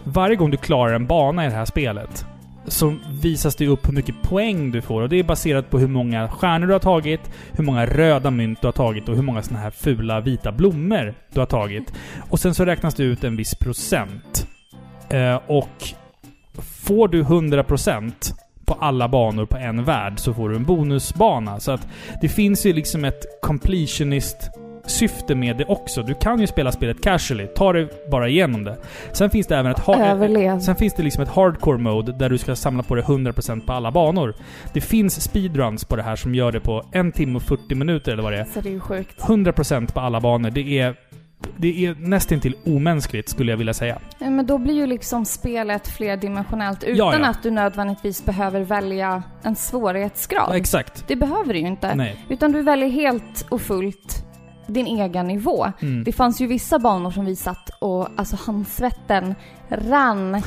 varje 0.04 0.36
gång 0.36 0.50
du 0.50 0.56
klarar 0.56 0.92
en 0.94 1.06
bana 1.06 1.46
i 1.46 1.48
det 1.48 1.54
här 1.54 1.64
spelet 1.64 2.26
så 2.68 2.96
visas 3.20 3.56
det 3.56 3.66
upp 3.66 3.88
hur 3.88 3.92
mycket 3.92 4.22
poäng 4.22 4.70
du 4.70 4.82
får. 4.82 5.02
Och 5.02 5.08
det 5.08 5.16
är 5.16 5.24
baserat 5.24 5.70
på 5.70 5.78
hur 5.78 5.88
många 5.88 6.28
stjärnor 6.28 6.66
du 6.66 6.72
har 6.72 6.80
tagit, 6.80 7.20
hur 7.52 7.64
många 7.64 7.86
röda 7.86 8.30
mynt 8.30 8.60
du 8.60 8.66
har 8.66 8.72
tagit 8.72 9.08
och 9.08 9.16
hur 9.16 9.22
många 9.22 9.42
såna 9.42 9.60
här 9.60 9.70
fula 9.70 10.20
vita 10.20 10.52
blommor 10.52 11.14
du 11.32 11.40
har 11.40 11.46
tagit. 11.46 11.92
Och 12.30 12.40
sen 12.40 12.54
så 12.54 12.64
räknas 12.64 12.94
det 12.94 13.02
ut 13.02 13.24
en 13.24 13.36
viss 13.36 13.54
procent. 13.54 14.46
Eh, 15.08 15.40
och 15.46 15.94
får 16.86 17.08
du 17.08 17.22
100% 17.22 18.12
på 18.64 18.74
alla 18.74 19.08
banor 19.08 19.46
på 19.46 19.56
en 19.56 19.84
värld 19.84 20.18
så 20.18 20.34
får 20.34 20.48
du 20.48 20.56
en 20.56 20.64
bonusbana. 20.64 21.60
Så 21.60 21.72
att 21.72 21.88
det 22.20 22.28
finns 22.28 22.66
ju 22.66 22.72
liksom 22.72 23.04
ett 23.04 23.40
completionist 23.42 24.50
syfte 24.86 25.34
med 25.34 25.56
det 25.56 25.64
också. 25.64 26.02
Du 26.02 26.14
kan 26.14 26.40
ju 26.40 26.46
spela 26.46 26.72
spelet 26.72 27.02
casually, 27.02 27.46
ta 27.46 27.72
dig 27.72 27.88
bara 28.10 28.28
igenom 28.28 28.64
det. 28.64 28.76
Sen 29.12 29.30
finns 29.30 29.46
det 29.46 29.56
även 29.56 29.72
ett... 29.72 29.88
Överlev. 29.88 30.60
Sen 30.60 30.76
finns 30.76 30.94
det 30.94 31.02
liksom 31.02 31.22
ett 31.22 31.28
hardcore 31.28 31.78
mode 31.78 32.12
där 32.12 32.30
du 32.30 32.38
ska 32.38 32.56
samla 32.56 32.82
på 32.82 32.94
dig 32.94 33.04
100% 33.04 33.66
på 33.66 33.72
alla 33.72 33.90
banor. 33.90 34.34
Det 34.72 34.80
finns 34.80 35.22
speedruns 35.22 35.84
på 35.84 35.96
det 35.96 36.02
här 36.02 36.16
som 36.16 36.34
gör 36.34 36.52
det 36.52 36.60
på 36.60 36.84
en 36.92 37.12
timme 37.12 37.36
och 37.36 37.42
40 37.42 37.74
minuter 37.74 38.12
eller 38.12 38.22
vad 38.22 38.32
det 38.32 38.38
är. 38.38 38.44
Så 38.44 38.60
det 38.60 38.68
är 38.68 38.72
ju 38.72 38.80
sjukt. 38.80 39.20
100% 39.20 39.92
på 39.92 40.00
alla 40.00 40.20
banor. 40.20 40.50
Det 40.50 40.78
är... 40.78 40.94
Det 41.56 41.86
är 41.86 41.94
nästintill 41.98 42.56
omänskligt 42.66 43.28
skulle 43.28 43.52
jag 43.52 43.56
vilja 43.56 43.74
säga. 43.74 43.98
Men 44.18 44.46
då 44.46 44.58
blir 44.58 44.74
ju 44.74 44.86
liksom 44.86 45.24
spelet 45.24 45.88
flerdimensionellt 45.88 46.84
utan 46.84 46.96
Ja, 46.96 47.18
ja. 47.18 47.26
att 47.28 47.42
du 47.42 47.50
nödvändigtvis 47.50 48.24
behöver 48.24 48.60
välja 48.60 49.22
en 49.42 49.56
svårighetsgrad. 49.56 50.46
Ja, 50.50 50.56
exakt. 50.56 51.04
Det 51.08 51.16
behöver 51.16 51.52
du 51.52 51.58
ju 51.58 51.66
inte. 51.66 51.94
Nej. 51.94 52.24
Utan 52.28 52.52
du 52.52 52.62
väljer 52.62 52.88
helt 52.88 53.46
och 53.50 53.62
fullt 53.62 54.25
din 54.66 54.86
egen 54.86 55.26
nivå. 55.26 55.66
Mm. 55.82 56.04
Det 56.04 56.12
fanns 56.12 56.40
ju 56.40 56.46
vissa 56.46 56.78
banor 56.78 57.10
som 57.10 57.24
vi 57.24 57.36
satt 57.36 57.70
och 57.78 58.08
alltså 58.16 58.36
handsvetten 58.46 59.34
rann. 59.68 60.32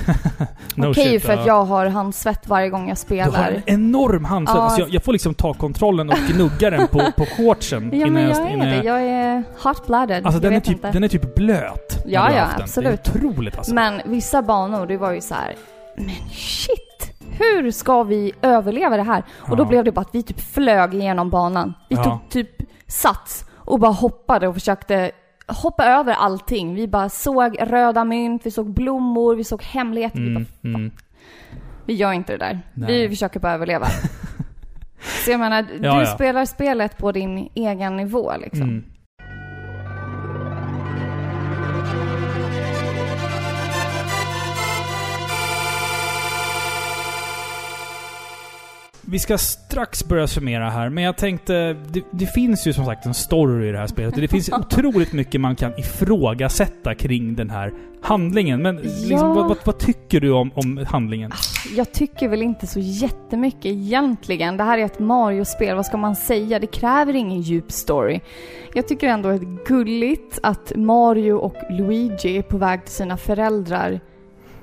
No 0.75 0.91
Okej 0.91 1.03
shit, 1.09 1.21
för 1.25 1.33
ja. 1.33 1.39
att 1.39 1.45
jag 1.47 1.63
har 1.65 1.85
handsvett 1.85 2.47
varje 2.47 2.69
gång 2.69 2.89
jag 2.89 2.97
Du 3.07 3.13
har 3.15 3.23
en 3.25 3.31
spelar. 3.31 3.63
enorm 3.65 4.25
handsvett. 4.25 4.57
Ja. 4.57 4.61
Alltså 4.63 4.81
jag, 4.81 4.89
jag 4.89 5.03
får 5.03 5.13
liksom 5.13 5.33
ta 5.33 5.53
kontrollen 5.53 6.09
och 6.09 6.17
gnugga 6.33 6.69
den 6.69 6.87
på, 6.87 6.99
på 7.17 7.25
shortsen 7.25 7.91
Ja 7.99 8.07
men 8.07 8.23
jag 8.29 8.51
innan 8.51 8.67
är 8.67 8.77
det. 8.77 8.83
Jag 8.87 9.01
är 9.01 9.43
hot-blooded. 9.63 10.15
Alltså 10.25 10.31
jag 10.31 10.41
den 10.41 10.53
är, 10.53 10.59
typ, 10.59 10.71
inte. 10.75 10.91
den 10.91 11.03
är 11.03 11.07
typ 11.07 11.35
blöt. 11.35 12.03
Ja, 12.05 12.31
ja, 12.31 12.45
absolut. 12.59 13.03
Det 13.03 13.19
är 13.19 13.25
otroligt 13.25 13.57
alltså. 13.57 13.73
Men 13.73 14.01
vissa 14.05 14.41
banor, 14.41 14.85
det 14.87 14.97
var 14.97 15.11
ju 15.11 15.21
så 15.21 15.33
här. 15.33 15.55
Men 15.97 16.15
shit! 16.31 17.13
Hur 17.39 17.71
ska 17.71 18.03
vi 18.03 18.31
överleva 18.41 18.97
det 18.97 19.03
här? 19.03 19.23
Och 19.37 19.57
då 19.57 19.63
Ja. 19.63 19.67
blev 19.67 19.83
det 19.83 19.91
bara 19.91 20.01
att 20.01 20.15
vi 20.15 20.23
typ 20.23 20.39
flög 20.41 20.93
igenom 20.93 21.29
banan. 21.29 21.73
Vi 21.89 21.95
Ja. 21.95 22.03
tog 22.03 22.29
typ 22.29 22.49
sats 22.87 23.45
och 23.69 23.79
bara 23.79 23.91
hoppade 23.91 24.47
och 24.47 24.53
försökte 24.53 25.11
hoppa 25.47 25.85
över 25.85 26.13
allting. 26.13 26.75
Vi 26.75 26.87
bara 26.87 27.09
såg 27.09 27.57
röda 27.61 28.03
mynt, 28.03 28.45
vi 28.45 28.51
såg 28.51 28.73
blommor, 28.73 29.35
vi 29.35 29.43
såg 29.43 29.63
hemligheter. 29.63 30.19
Vi, 30.19 30.27
Mm, 30.27 30.43
bara, 30.63 30.69
mm. 30.79 30.91
vi 31.85 31.93
gör 31.93 32.11
inte 32.13 32.33
det 32.33 32.37
där. 32.37 32.59
Nej. 32.73 33.01
Vi 33.01 33.09
försöker 33.09 33.39
bara 33.39 33.53
överleva. 33.53 33.85
Så 35.25 35.31
jag 35.31 35.39
menar, 35.39 35.57
Ja, 35.81 35.93
du 35.93 35.99
ja. 35.99 36.05
spelar 36.05 36.45
spelet 36.45 36.97
på 36.97 37.11
din 37.11 37.49
egen 37.55 37.97
nivå 37.97 38.33
liksom. 38.41 38.61
Mm. 38.61 38.83
Vi 49.11 49.19
ska 49.19 49.37
strax 49.37 50.07
börja 50.07 50.27
summera 50.27 50.69
här, 50.69 50.89
men 50.89 51.03
jag 51.03 51.17
tänkte... 51.17 51.53
Det, 51.73 52.03
det 52.11 52.25
finns 52.25 52.67
ju 52.67 52.73
som 52.73 52.85
sagt 52.85 53.05
en 53.05 53.13
story 53.13 53.69
i 53.69 53.71
det 53.71 53.77
här 53.77 53.87
spelet. 53.87 54.15
Det 54.15 54.27
finns 54.27 54.49
otroligt 54.53 55.13
mycket 55.13 55.41
man 55.41 55.55
kan 55.55 55.79
ifrågasätta 55.79 56.95
kring 56.95 57.35
den 57.35 57.49
här 57.49 57.73
handlingen. 58.01 58.61
Men 58.61 58.75
liksom, 58.75 59.09
Ja. 59.11 59.33
vad, 59.33 59.47
vad, 59.47 59.57
vad 59.65 59.79
tycker 59.79 60.19
du 60.19 60.31
om, 60.31 60.51
om 60.55 60.85
handlingen? 60.89 61.31
Jag 61.75 61.91
tycker 61.91 62.27
väl 62.27 62.41
inte 62.41 62.67
så 62.67 62.79
jättemycket 62.79 63.65
egentligen. 63.65 64.57
Det 64.57 64.63
här 64.63 64.77
är 64.77 64.85
ett 64.85 64.99
Mario-spel, 64.99 65.75
vad 65.75 65.85
ska 65.85 65.97
man 65.97 66.15
säga? 66.15 66.59
Det 66.59 66.67
kräver 66.67 67.15
ingen 67.15 67.41
djup 67.41 67.71
story. 67.71 68.19
Jag 68.73 68.87
tycker 68.87 69.07
ändå 69.07 69.29
att 69.29 69.41
det 69.41 69.47
är 69.47 69.65
gulligt 69.65 70.39
att 70.43 70.71
Mario 70.75 71.33
och 71.33 71.55
Luigi 71.69 72.37
är 72.37 72.41
på 72.41 72.57
väg 72.57 72.85
till 72.85 72.93
sina 72.93 73.17
föräldrar 73.17 73.99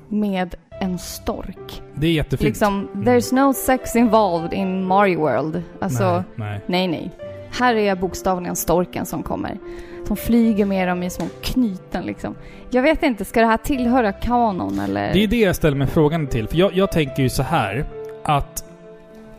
med 0.08 0.54
en 0.80 0.98
stork. 0.98 1.82
Det 1.94 2.06
är 2.06 2.12
jättefint. 2.12 2.48
Liksom, 2.48 2.88
there's 2.94 3.34
no 3.34 3.52
sex 3.54 3.96
involved 3.96 4.52
in 4.52 4.84
Mario 4.84 5.20
World. 5.20 5.62
Alltså, 5.80 6.12
nej, 6.12 6.24
nej. 6.36 6.60
nej, 6.66 6.88
nej. 6.88 7.10
Här 7.50 7.74
är 7.74 7.96
bokstavligen 7.96 8.56
storken 8.56 9.06
som 9.06 9.22
kommer. 9.22 9.58
Som 10.06 10.16
flyger 10.16 10.64
med 10.64 10.88
dem 10.88 11.02
i 11.02 11.10
små 11.10 11.26
knyten 11.42 12.04
liksom. 12.04 12.34
Jag 12.70 12.82
vet 12.82 13.02
inte, 13.02 13.24
ska 13.24 13.40
det 13.40 13.46
här 13.46 13.56
tillhöra 13.56 14.12
kanon 14.12 14.80
eller? 14.80 15.12
Det 15.12 15.24
är 15.24 15.28
det 15.28 15.40
jag 15.40 15.56
ställer 15.56 15.76
mig 15.76 15.86
frågan 15.86 16.26
till. 16.26 16.48
För 16.48 16.56
jag, 16.56 16.74
jag 16.74 16.92
tänker 16.92 17.22
ju 17.22 17.28
så 17.28 17.42
här 17.42 17.84
att... 18.22 18.64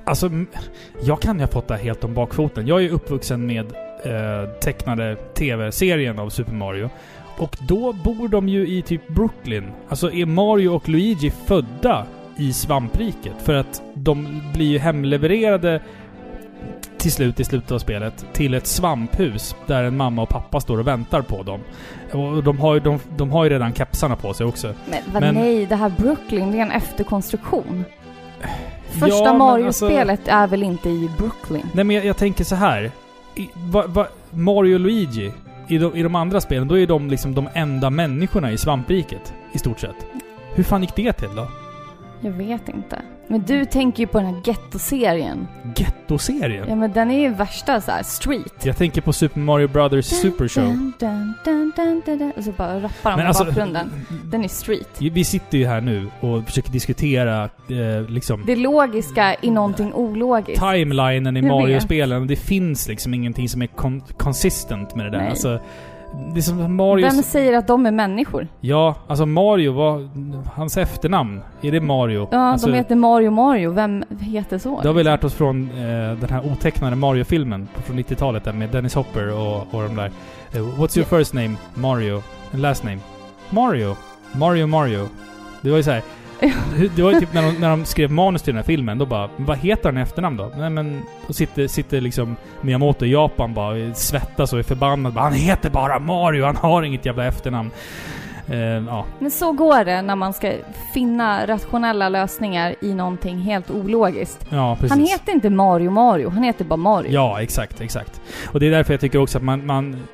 Alltså, 0.04 0.32
jag 1.02 1.22
kan 1.22 1.36
ju 1.36 1.42
ha 1.42 1.48
fått 1.48 1.68
det 1.68 1.74
här 1.74 1.84
helt 1.84 2.04
om 2.04 2.14
bakfoten. 2.14 2.68
Jag 2.68 2.78
är 2.78 2.82
ju 2.82 2.90
uppvuxen 2.90 3.48
med 3.48 3.66
eh, 4.04 4.50
tecknade 4.62 5.16
TV-serien 5.16 6.20
av 6.20 6.30
Super 6.30 6.54
Mario. 6.54 6.90
Och 7.38 7.58
då 7.60 7.94
bor 7.94 8.28
de 8.28 8.50
ju 8.50 8.68
i 8.68 8.82
typ 8.82 9.08
Brooklyn. 9.08 9.72
Alltså 9.90 10.12
är 10.12 10.26
Mario 10.26 10.70
och 10.70 10.90
Luigi 10.90 11.32
födda 11.32 12.06
i 12.38 12.54
svampriket? 12.54 13.34
För 13.40 13.54
att 13.54 13.82
de 13.94 14.42
blir 14.54 14.66
ju 14.68 14.78
hemlevererade 14.80 15.82
till 16.98 17.12
slut 17.12 17.40
i 17.40 17.44
slutet 17.44 17.72
av 17.72 17.80
spelet 17.80 18.26
till 18.34 18.54
ett 18.54 18.68
svamphus 18.68 19.56
där 19.66 19.84
en 19.84 19.98
mamma 19.98 20.22
och 20.22 20.30
pappa 20.30 20.60
står 20.60 20.80
och 20.80 20.88
väntar 20.88 21.22
på 21.22 21.44
dem. 21.44 21.60
Och 22.12 22.44
de 22.44 22.58
har 22.60 22.74
ju, 22.74 22.80
de, 22.80 23.00
de 23.18 23.32
har 23.32 23.44
ju 23.44 23.50
redan 23.50 23.74
kepsarna 23.74 24.16
på 24.16 24.34
sig 24.34 24.46
också. 24.46 24.74
Men, 24.90 25.00
vad 25.14 25.22
Men- 25.22 25.36
nej, 25.36 25.66
det 25.66 25.76
här 25.76 25.92
Brooklyn, 25.98 26.52
det 26.52 26.58
är 26.58 26.62
en 26.62 26.72
efterkonstruktion. 26.72 27.86
Första 28.90 29.24
Ja, 29.24 29.34
Mario-spelet 29.34 30.28
är 30.28 30.48
väl 30.48 30.64
inte 30.64 30.90
i 30.90 31.10
Brooklyn? 31.18 31.66
Nej 31.74 31.84
men 31.84 31.96
jag, 31.96 32.06
jag 32.06 32.18
tänker 32.18 32.44
så 32.44 32.56
här. 32.56 32.92
I, 33.36 33.50
va, 33.54 33.84
va, 33.88 34.08
Mario 34.32 34.74
och 34.74 34.80
Luigi, 34.80 35.32
i 35.68 35.78
de, 35.78 35.96
i 35.96 36.04
de 36.04 36.16
andra 36.16 36.42
spelen, 36.42 36.68
då 36.68 36.78
är 36.78 36.88
de 36.88 37.10
liksom 37.10 37.36
de 37.36 37.50
enda 37.54 37.90
människorna 37.90 38.52
i 38.52 38.58
svampriket. 38.58 39.34
I 39.52 39.58
stort 39.60 39.80
sett. 39.80 39.96
Hur 40.56 40.64
fan 40.64 40.82
gick 40.82 40.96
det 40.96 41.14
till 41.14 41.36
då? 41.36 41.48
Jag 42.22 42.32
vet 42.32 42.70
inte. 42.70 43.02
Men 43.30 43.42
du 43.42 43.66
tänker 43.66 44.00
ju 44.04 44.08
på 44.08 44.18
den 44.20 44.28
här 44.28 44.42
Ghetto-serien. 44.44 45.48
Getto-serien? 45.76 46.66
Ja 46.70 46.76
men 46.76 46.92
den 46.94 47.12
är 47.12 47.20
ju 47.20 47.30
värsta 47.30 47.82
så 47.82 47.92
här 47.92 48.04
street. 48.04 48.66
Jag 48.66 48.78
tänker 48.78 49.02
på 49.02 49.14
Super 49.14 49.40
Mario 49.40 49.68
Brothers 49.68 50.06
Super 50.06 50.48
Show. 50.48 50.64
Dun, 51.00 51.34
dun, 51.76 52.02
dun. 52.06 52.32
Och 52.38 52.44
så 52.44 52.52
bara 52.52 52.80
rappar 52.80 53.18
de 53.18 53.24
i 53.24 53.26
alltså, 53.26 53.44
bakgrunden. 53.46 53.92
Den 54.24 54.44
är 54.44 54.48
street. 54.48 54.90
vi 55.00 55.24
sitter 55.24 55.58
ju 55.58 55.66
här 55.66 55.82
nu 55.82 56.08
och 56.20 56.44
försöker 56.44 56.72
diskutera 56.72 57.44
eh, 57.44 58.10
liksom 58.10 58.44
Det 58.46 58.56
logiska 58.56 59.36
i 59.42 59.52
någonting 59.52 59.94
ologiskt. 59.94 60.62
timelinen 60.62 61.38
i 61.38 61.42
Mario-spelen. 61.42 62.28
Det 62.28 62.36
finns 62.36 62.88
liksom 62.88 63.14
ingenting 63.14 63.50
som 63.50 63.62
är 63.62 63.68
con 63.68 64.02
consistent 64.18 64.96
med 64.96 65.06
det 65.06 65.10
där. 65.12 65.18
Nej. 65.18 65.30
Alltså, 65.30 65.60
Det 66.36 66.42
som 66.42 66.76
Mario... 66.76 67.06
Vem 67.06 67.24
säger 67.24 67.58
att 67.58 67.68
de 67.68 67.86
är 67.86 67.92
människor? 67.92 68.48
Ja, 68.62 68.96
alltså 69.08 69.26
Mario, 69.26 69.72
vad... 69.72 70.10
Hans 70.56 70.78
efternamn, 70.78 71.42
är 71.62 71.72
det 71.72 71.82
Mario? 71.82 72.28
Ja, 72.32 72.38
alltså, 72.38 72.68
de 72.68 72.78
heter 72.78 72.96
Mario 72.96 73.32
Mario. 73.32 73.72
Vem 73.72 74.04
heter 74.20 74.58
så? 74.58 74.82
Det 74.82 74.88
har 74.88 74.94
vi 74.96 75.04
lärt 75.04 75.24
oss 75.24 75.34
från 75.34 75.70
eh, 75.70 76.20
den 76.20 76.30
här 76.30 76.52
otecknade 76.52 76.96
Mario-filmen 76.96 77.68
från 77.76 78.00
90-talet 78.00 78.44
där 78.44 78.54
med 78.54 78.70
Dennis 78.70 78.96
Hopper 78.96 79.34
och, 79.34 79.58
och 79.74 79.84
de 79.84 79.96
där. 79.96 80.12
Eh, 80.54 80.58
what's 80.58 80.98
your 80.98 81.18
first 81.18 81.34
name? 81.34 81.56
Mario. 81.74 82.22
Last 82.52 82.84
name? 82.84 82.98
Mario. 83.50 83.96
Mario 84.32 84.68
Mario. 84.68 85.08
Det 85.62 85.70
var 85.70 85.78
ju 85.78 85.84
såhär... 85.84 86.02
det 86.96 87.04
var 87.04 87.12
ju 87.12 87.20
typ 87.20 87.34
när 87.34 87.42
de, 87.42 87.52
när 87.52 87.70
de 87.70 87.86
skrev 87.86 88.12
manus 88.12 88.42
till 88.42 88.54
den 88.54 88.58
här 88.58 88.66
filmen, 88.66 88.98
då 88.98 89.06
bara 89.06 89.30
Vad 89.38 89.58
heter 89.58 89.90
han 89.90 89.98
i 89.98 90.02
efternamn 90.02 90.38
då? 90.38 90.52
Nej 90.58 90.70
men... 90.70 91.02
Då 91.28 91.34
sitter, 91.34 91.68
sitter 91.68 92.02
liksom 92.02 92.36
Miyamoto 92.62 93.06
i 93.06 93.12
Japan 93.12 93.54
bara 93.54 93.94
svettas 93.94 94.54
och 94.54 94.60
är 94.60 94.64
förbannad. 94.64 95.14
Bara, 95.14 95.24
han 95.24 95.34
heter 95.34 95.70
bara 95.70 96.00
Mario, 96.00 96.46
han 96.46 96.56
har 96.56 96.84
inget 96.84 97.06
jävla 97.06 97.26
efternamn. 97.26 97.72
Eh, 98.50 98.58
ja. 98.58 99.06
Men 99.20 99.32
så 99.32 99.52
går 99.52 99.84
det 99.84 100.02
när 100.02 100.16
man 100.16 100.34
ska 100.34 100.54
finna 100.94 101.48
rationella 101.48 102.10
lösningar 102.10 102.76
i 102.82 102.94
någonting 102.94 103.38
helt 103.38 103.72
ologiskt. 103.72 104.48
ja. 104.50 104.78
Han 104.90 105.00
heter 105.00 105.32
inte 105.32 105.50
Mario 105.50 105.92
Mario, 105.92 106.30
han 106.30 106.44
heter 106.44 106.66
bara 106.66 106.78
Mario. 106.78 107.12
Ja, 107.12 107.42
exakt, 107.42 107.82
exakt. 107.82 108.22
Och 108.52 108.60
det 108.60 108.68
är 108.68 108.72
därför 108.72 108.94
jag 108.94 109.02
tycker 109.02 109.20
också 109.20 109.38
att 109.38 109.44
man... 109.44 109.66
man 109.66 110.08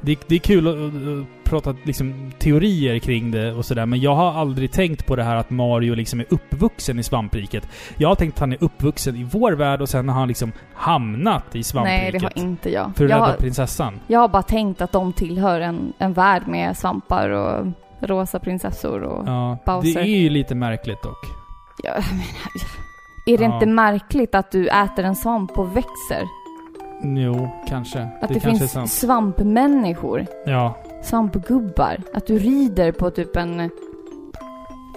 det, 0.00 0.18
det 0.26 0.34
är 0.34 0.38
kul 0.38 0.68
att, 0.68 1.26
att, 1.46 1.54
att 1.54 1.64
prata 1.64 1.78
liksom, 1.84 2.32
teorier 2.38 2.98
kring 2.98 3.30
det 3.30 3.52
och 3.52 3.64
sådär, 3.64 3.86
men 3.86 4.00
jag 4.00 4.14
har 4.14 4.32
aldrig 4.32 4.72
tänkt 4.72 5.06
på 5.06 5.16
det 5.16 5.22
här 5.22 5.36
att 5.36 5.50
Mario 5.50 5.94
liksom 5.94 6.20
är 6.20 6.26
uppvuxen 6.30 6.98
i 6.98 7.02
svampriket. 7.02 7.68
Jag 7.96 8.08
har 8.08 8.14
tänkt 8.14 8.34
att 8.34 8.40
han 8.40 8.52
är 8.52 8.58
uppvuxen 8.64 9.16
i 9.16 9.24
vår 9.24 9.52
värld 9.52 9.80
och 9.80 9.88
sen 9.88 10.08
har 10.08 10.18
han 10.18 10.28
liksom 10.28 10.52
hamnat 10.74 11.54
i 11.56 11.62
svampriket. 11.62 12.02
Nej, 12.02 12.12
det 12.12 12.40
har 12.40 12.44
inte 12.48 12.70
jag. 12.70 12.96
För 12.96 13.04
att 13.04 13.10
jag, 13.10 13.16
rädda 13.16 13.26
har, 13.26 13.36
prinsessan. 13.36 14.00
jag 14.06 14.20
har 14.20 14.28
bara 14.28 14.42
tänkt 14.42 14.80
att 14.80 14.92
de 14.92 15.12
tillhör 15.12 15.60
en, 15.60 15.92
en 15.98 16.12
värld 16.12 16.42
med 16.46 16.76
svampar 16.76 17.30
och 17.30 17.66
rosa 18.00 18.38
prinsessor 18.38 19.02
och... 19.02 19.28
Ja, 19.28 19.58
Bowser. 19.66 19.94
det 19.94 20.00
är 20.00 20.18
ju 20.18 20.30
lite 20.30 20.54
märkligt 20.54 21.02
dock. 21.02 21.26
Ja, 21.82 21.92
menar, 21.92 22.24
är 23.26 23.38
det 23.38 23.44
Ja. 23.44 23.54
inte 23.54 23.66
märkligt 23.66 24.34
att 24.34 24.50
du 24.50 24.68
äter 24.68 25.04
en 25.04 25.16
svamp 25.16 25.58
och 25.58 25.76
växer? 25.76 26.22
Jo, 27.02 27.48
kanske. 27.68 27.98
Att 28.00 28.28
det 28.28 28.34
det, 28.34 28.40
kanske 28.40 28.68
finns 28.68 29.00
svampmänniskor? 29.00 30.26
Ja. 30.46 30.76
Svampgubbar? 31.06 31.96
Att 32.14 32.26
du 32.26 32.38
rider 32.38 32.92
på 32.92 33.10
typ 33.10 33.36
en 33.36 33.60
En- 33.60 33.70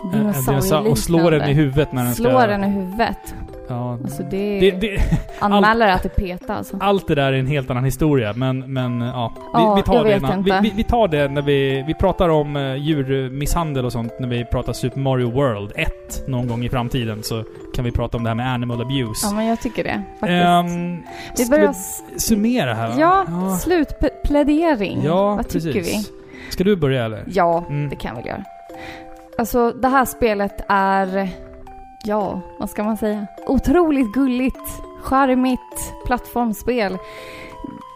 en 0.03 0.11
dinosaurie? 0.11 0.91
Och 0.91 0.97
slår 0.97 1.31
den 1.31 1.49
i 1.49 1.53
huvudet 1.53 1.91
när 1.93 2.03
den 2.03 2.13
ska... 2.13 2.23
Slår 2.23 2.47
den 2.47 2.63
i 2.63 2.67
huvudet? 2.67 3.35
Ja. 3.69 3.97
Alltså 4.03 4.23
det, 4.23 4.59
Det, 4.59 4.71
det, 4.71 5.01
anmäler 5.39 5.87
att 5.87 6.03
det 6.03 6.09
petar 6.09 6.55
alltså. 6.55 6.77
allt 6.81 7.07
det 7.07 7.15
där 7.15 7.33
är 7.33 7.37
en 7.37 7.47
helt 7.47 7.69
annan 7.69 7.83
historia, 7.83 8.33
men, 8.35 8.73
men 8.73 9.01
ja. 9.01 9.33
Vi, 9.35 9.41
Ja, 9.53 9.75
vi 9.75 9.83
tar 9.83 9.95
jag 9.95 10.05
det 10.05 10.17
innan. 10.17 10.43
Vi, 10.43 10.51
vi, 10.61 10.73
vi 10.75 10.83
tar 10.83 11.07
det 11.07 11.27
när 11.27 11.41
vi... 11.41 11.83
Vi 11.87 11.93
pratar 11.93 12.29
om 12.29 12.55
uh, 12.55 12.75
djurmisshandel 12.75 13.85
och 13.85 13.91
sånt 13.91 14.19
när 14.19 14.27
vi 14.27 14.45
pratar 14.45 14.73
Super 14.73 14.99
Mario 14.99 15.31
World 15.31 15.71
1 15.75 16.27
någon 16.27 16.47
gång 16.47 16.63
i 16.65 16.69
framtiden. 16.69 17.23
Så 17.23 17.43
kan 17.75 17.85
vi 17.85 17.91
prata 17.91 18.17
om 18.17 18.23
det 18.23 18.29
här 18.29 18.35
med 18.35 18.53
animal 18.53 18.81
abuse. 18.81 19.27
Ja 19.27 19.33
men 19.33 19.45
jag 19.45 19.61
tycker 19.61 19.83
det 19.83 20.01
faktiskt. 20.19 20.45
Ehm, 20.45 21.03
vi 21.37 21.49
börjar... 21.49 21.73
vi 22.13 22.19
summera 22.19 22.73
här 22.73 22.87
va? 22.87 22.93
Ja, 22.97 23.25
ja. 23.27 23.57
slutplädering. 23.57 25.01
Ja, 25.03 25.35
Vad 25.35 25.43
precis. 25.49 25.63
tycker 25.63 25.81
vi? 25.81 26.05
Ska 26.51 26.63
du 26.63 26.75
börja 26.75 27.05
eller? 27.05 27.23
Ja, 27.27 27.63
Mm. 27.69 27.89
det 27.89 27.95
kan 27.95 28.15
vi 28.15 28.21
väl 28.21 28.27
göra. 28.29 28.43
Alltså 29.37 29.71
det 29.71 29.87
här 29.87 30.05
spelet 30.05 30.65
är, 30.67 31.29
ja, 32.03 32.41
vad 32.57 32.69
ska 32.69 32.83
man 32.83 32.97
säga? 32.97 33.27
Otroligt 33.47 34.13
gulligt, 34.13 34.81
charmigt 35.01 35.93
plattformsspel. 36.05 36.97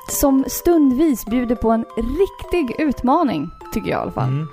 Som 0.10 0.46
stundvis 0.48 1.26
bjuder 1.26 1.56
på 1.56 1.70
en 1.72 1.86
riktig 1.96 2.76
utmaning, 2.80 3.52
tycker 3.74 3.92
jag 3.92 4.00
i 4.00 4.02
alla 4.02 4.12
fall. 4.12 4.30
Mm. 4.30 4.48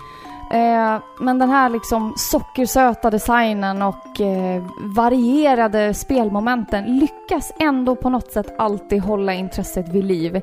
Eh, 0.53 1.03
men 1.21 1.39
den 1.39 1.51
här 1.51 1.69
liksom 1.69 2.15
sockersöta 2.17 3.11
designen 3.11 3.83
och 3.83 4.21
eh, 4.21 4.63
varierade 4.81 5.95
spelmomenten 5.95 6.85
lyckas 6.99 7.53
ändå 7.59 7.97
på 7.97 8.09
något 8.09 8.33
sätt 8.33 8.55
alltid 8.59 9.03
hålla 9.03 9.35
intresset 9.35 9.89
vid 9.89 10.05
liv. 10.05 10.41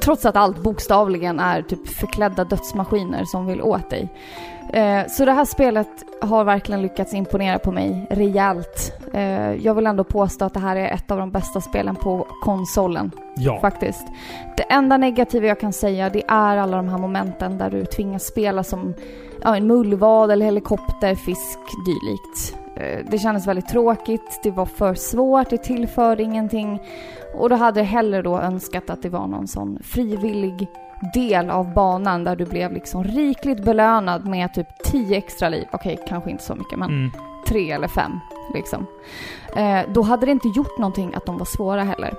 Trots 0.00 0.26
att 0.26 0.36
allt 0.36 0.62
bokstavligen 0.62 1.40
är 1.40 1.62
typ 1.62 1.88
förklädda 1.88 2.44
dödsmaskiner 2.44 3.24
som 3.24 3.46
vill 3.46 3.62
åt 3.62 3.90
dig. 3.90 4.08
Eh, 4.72 5.06
så 5.08 5.24
det 5.24 5.32
här 5.32 5.44
spelet 5.44 5.88
har 6.20 6.44
verkligen 6.44 6.82
lyckats 6.82 7.14
imponera 7.14 7.58
på 7.58 7.72
mig 7.72 8.06
rejält. 8.10 8.92
Eh, 9.14 9.54
jag 9.54 9.74
vill 9.74 9.86
ändå 9.86 10.04
påstå 10.04 10.44
att 10.44 10.54
det 10.54 10.60
här 10.60 10.76
är 10.76 10.94
ett 10.94 11.10
av 11.10 11.18
de 11.18 11.30
bästa 11.30 11.60
spelen 11.60 11.96
på 11.96 12.26
konsolen 12.42 13.10
Ja. 13.36 13.60
faktiskt. 13.60 14.06
Det 14.56 14.62
enda 14.62 14.96
negativa 14.96 15.46
jag 15.46 15.60
kan 15.60 15.72
säga 15.72 16.10
det 16.10 16.22
är 16.28 16.56
alla 16.56 16.76
de 16.76 16.88
här 16.88 16.98
momenten 16.98 17.58
där 17.58 17.70
du 17.70 17.84
tvingas 17.84 18.24
spela 18.26 18.62
som 18.64 18.94
ja, 19.42 19.56
en 19.56 19.66
mullvad 19.66 20.30
eller 20.30 20.44
helikopter, 20.46 21.14
fisk, 21.14 21.58
dylikt. 21.86 22.56
Eh, 22.76 23.10
Det 23.10 23.18
kändes 23.18 23.46
väldigt 23.46 23.68
tråkigt, 23.68 24.40
det 24.42 24.50
var 24.50 24.66
för 24.66 24.94
svårt, 24.94 25.50
det 25.50 25.58
tillförde 25.58 26.22
ingenting. 26.22 26.80
Och 27.34 27.48
då 27.48 27.56
hade 27.56 27.80
jag 27.80 27.86
hellre 27.86 28.22
då 28.22 28.38
önskat 28.38 28.90
att 28.90 29.02
det 29.02 29.08
var 29.08 29.26
någon 29.26 29.46
sån 29.48 29.78
frivillig 29.84 30.66
del 31.14 31.50
av 31.50 31.74
banan 31.74 32.24
där 32.24 32.36
du 32.36 32.44
blev 32.46 32.72
liksom 32.72 33.04
rikligt 33.04 33.64
belönad 33.64 34.26
med 34.26 34.54
typ 34.54 34.66
10 34.84 35.16
extra 35.16 35.48
liv. 35.48 35.64
Okej, 35.72 35.98
kanske 36.08 36.30
inte 36.30 36.44
så 36.44 36.54
mycket 36.54 36.78
men 36.78 36.88
Mm. 36.90 37.10
tre 37.46 37.70
eller 37.70 37.88
fem 37.88 38.12
liksom. 38.54 38.86
Eh, 39.56 39.80
då 39.94 40.02
hade 40.02 40.26
det 40.26 40.32
inte 40.32 40.48
gjort 40.48 40.78
någonting 40.78 41.14
att 41.14 41.26
de 41.26 41.38
var 41.38 41.44
svåra 41.46 41.82
heller, 41.82 42.14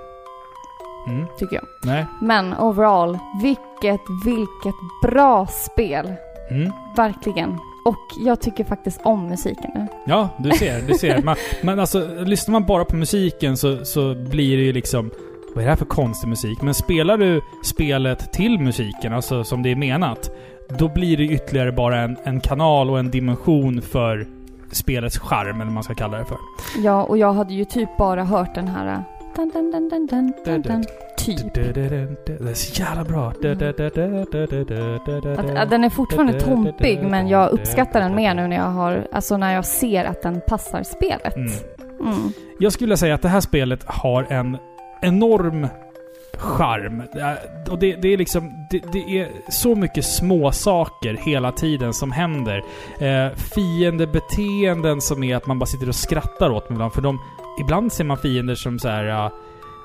Mm. 1.08 1.26
tycker 1.38 1.56
jag. 1.56 1.66
Nej. 1.84 2.06
Men 2.22 2.54
overall, 2.58 3.20
vilket, 3.41 4.02
vilket 4.26 4.76
bra 5.04 5.48
spel. 5.48 6.14
Mm. 6.52 6.72
Verkligen. 6.95 7.58
Och 7.86 7.98
jag 8.26 8.41
tycker 8.41 8.64
faktiskt 8.64 9.02
om 9.04 9.28
musiken 9.28 9.72
nu. 9.76 9.88
Ja, 10.06 10.30
du 10.38 10.52
ser. 10.52 10.82
Du 10.82 10.94
ser. 10.94 11.22
Man, 11.24 11.36
men 11.64 11.80
alltså, 11.80 12.08
lyssnar 12.26 12.52
man 12.52 12.66
bara 12.66 12.86
på 12.86 12.95
musiken 12.95 13.58
så, 13.58 13.86
så 13.86 14.16
blir 14.16 14.58
det 14.58 14.64
ju 14.64 14.74
liksom... 14.74 15.12
Vad 15.57 15.63
är 15.63 15.65
det 15.65 15.71
här 15.71 15.77
för 15.77 15.85
konstig 15.85 16.27
musik? 16.27 16.61
Men 16.61 16.73
spelar 16.73 17.17
du 17.17 17.41
spelet 17.63 18.34
till 18.34 18.59
musiken, 18.59 19.13
alltså 19.13 19.43
som 19.43 19.63
det 19.63 19.71
är 19.71 19.75
menat, 19.75 20.31
då 20.79 20.88
blir 20.88 21.17
det 21.17 21.23
ytterligare 21.23 21.71
bara 21.71 21.99
en, 21.99 22.17
en 22.23 22.39
kanal 22.39 22.89
och 22.89 22.99
en 22.99 23.11
dimension 23.11 23.81
för 23.81 24.27
spelets 24.71 25.19
charm, 25.19 25.55
eller 25.55 25.65
vad 25.65 25.73
man 25.73 25.84
ska 25.84 25.93
kalla 25.93 26.17
det 26.17 26.25
för. 26.25 26.38
Ja, 26.84 27.03
och 27.03 27.17
jag 27.17 27.34
hade 27.34 27.53
ju 27.53 27.65
typ 27.65 27.97
bara 27.97 28.23
hört 28.23 28.55
den 28.55 28.67
här... 28.67 28.93
äh, 28.93 28.99
Dun, 29.35 29.49
dun, 29.49 29.71
dun, 29.71 29.89
dun, 29.89 30.07
dun, 30.07 30.34
dun, 30.45 30.61
dun, 30.61 30.84
typ. 31.17 31.53
Det 31.53 32.49
är 32.49 32.53
så 32.53 32.81
jävla 32.81 33.03
bra. 33.03 33.27
Att, 35.38 35.57
att 35.57 35.69
den 35.69 35.84
är 35.84 35.89
fortfarande 35.89 36.39
tompig, 36.39 37.03
men 37.03 37.27
jag 37.27 37.49
uppskattar 37.49 37.99
den 37.99 38.15
mer 38.15 38.34
nu 38.34 38.47
när 38.47 38.55
jag 38.55 38.63
har... 38.71 39.07
Alltså 39.11 39.38
när 39.38 39.53
jag 39.53 39.65
ser 39.65 40.05
att 40.05 40.21
den 40.21 40.41
passar 40.47 40.84
spelet. 40.84 41.35
Mm. 41.35 41.51
Mm. 41.99 42.31
Jag 42.59 42.73
skulle 42.73 42.85
vilja 42.85 42.97
säga 42.97 43.15
att 43.15 43.21
det 43.21 43.29
här 43.29 43.41
spelet 43.41 43.84
har 43.85 44.23
en 44.29 44.57
enorm 45.02 45.68
charm. 46.38 47.03
Och 47.69 47.80
det, 47.80 47.95
det 47.95 48.14
är 48.14 48.18
liksom... 48.18 48.68
Det, 48.69 48.82
det 48.91 49.19
är 49.19 49.30
så 49.49 49.76
mycket 49.76 50.06
små 50.06 50.52
saker 50.52 51.14
hela 51.14 51.52
tiden 51.52 51.94
som 51.94 52.11
händer. 52.11 52.64
Eh, 52.99 53.36
fiendebeteenden 53.36 55.02
som 55.02 55.24
är 55.24 55.36
att 55.36 55.48
man 55.48 55.60
bara 55.60 55.65
sitter 55.65 55.90
och 55.90 55.95
skrattar 55.95 56.49
åt 56.49 56.68
dem 56.68 56.76
ibland. 56.76 56.94
För 56.94 57.02
de... 57.02 57.19
Ibland 57.60 57.94
ser 57.94 58.03
man 58.03 58.18
fiender 58.18 58.56
som 58.56 58.80
så 58.80 58.88
här... 58.88 59.32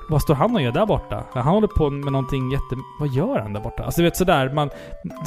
vad 0.09 0.21
står 0.21 0.35
han 0.35 0.55
och 0.55 0.61
gör 0.61 0.71
där 0.71 0.85
borta? 0.85 1.23
Han 1.33 1.43
håller 1.43 1.67
på 1.67 1.89
med 1.89 2.11
någonting 2.11 2.51
jätte... 2.51 2.75
Vad 2.99 3.09
gör 3.09 3.39
han 3.39 3.53
där 3.53 3.61
borta? 3.61 3.83
Alltså 3.83 4.01
du 4.01 4.05
vet 4.05 4.17
sådär, 4.17 4.53
man... 4.53 4.69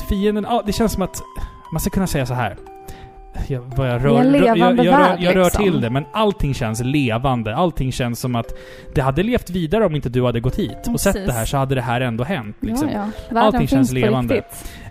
Fienden... 0.09 0.47
Ja, 0.49 0.63
det 0.67 0.73
känns 0.73 0.93
som 0.93 1.03
att... 1.03 1.23
Man 1.73 1.81
ska 1.81 1.91
kunna 1.91 2.07
säga 2.07 2.27
så 2.27 2.35
här. 2.35 2.57
Jag, 3.49 3.73
jag, 3.77 3.87
är 3.87 3.99
rör, 3.99 4.21
en 4.21 4.33
rör, 4.33 4.47
jag, 4.47 4.59
jag, 4.59 4.99
värld, 4.99 5.19
jag 5.21 5.37
rör 5.37 5.45
liksom. 5.45 5.65
till 5.65 5.81
det, 5.81 5.91
men 5.91 6.05
allting 6.13 6.55
känns 6.55 6.81
levande. 6.81 7.57
Allting 7.57 7.93
känns 7.93 8.21
som 8.21 8.37
att 8.37 8.53
det 8.95 9.01
hade 9.01 9.23
levt 9.23 9.51
vidare 9.51 9.87
om 9.87 9.95
inte 9.95 10.09
du 10.09 10.25
hade 10.25 10.41
gått 10.41 10.57
hit 10.57 10.89
och 10.89 11.01
sett 11.01 11.13
Precis. 11.13 11.29
det 11.29 11.33
här 11.33 11.45
så 11.45 11.57
hade 11.57 11.75
det 11.75 11.83
här 11.83 12.01
ändå 12.01 12.25
hänt. 12.25 12.57
Liksom. 12.61 12.89
Ja, 12.89 13.11
ja. 13.31 13.41
Allting 13.41 13.69
känns 13.69 13.93
levande. 13.93 14.43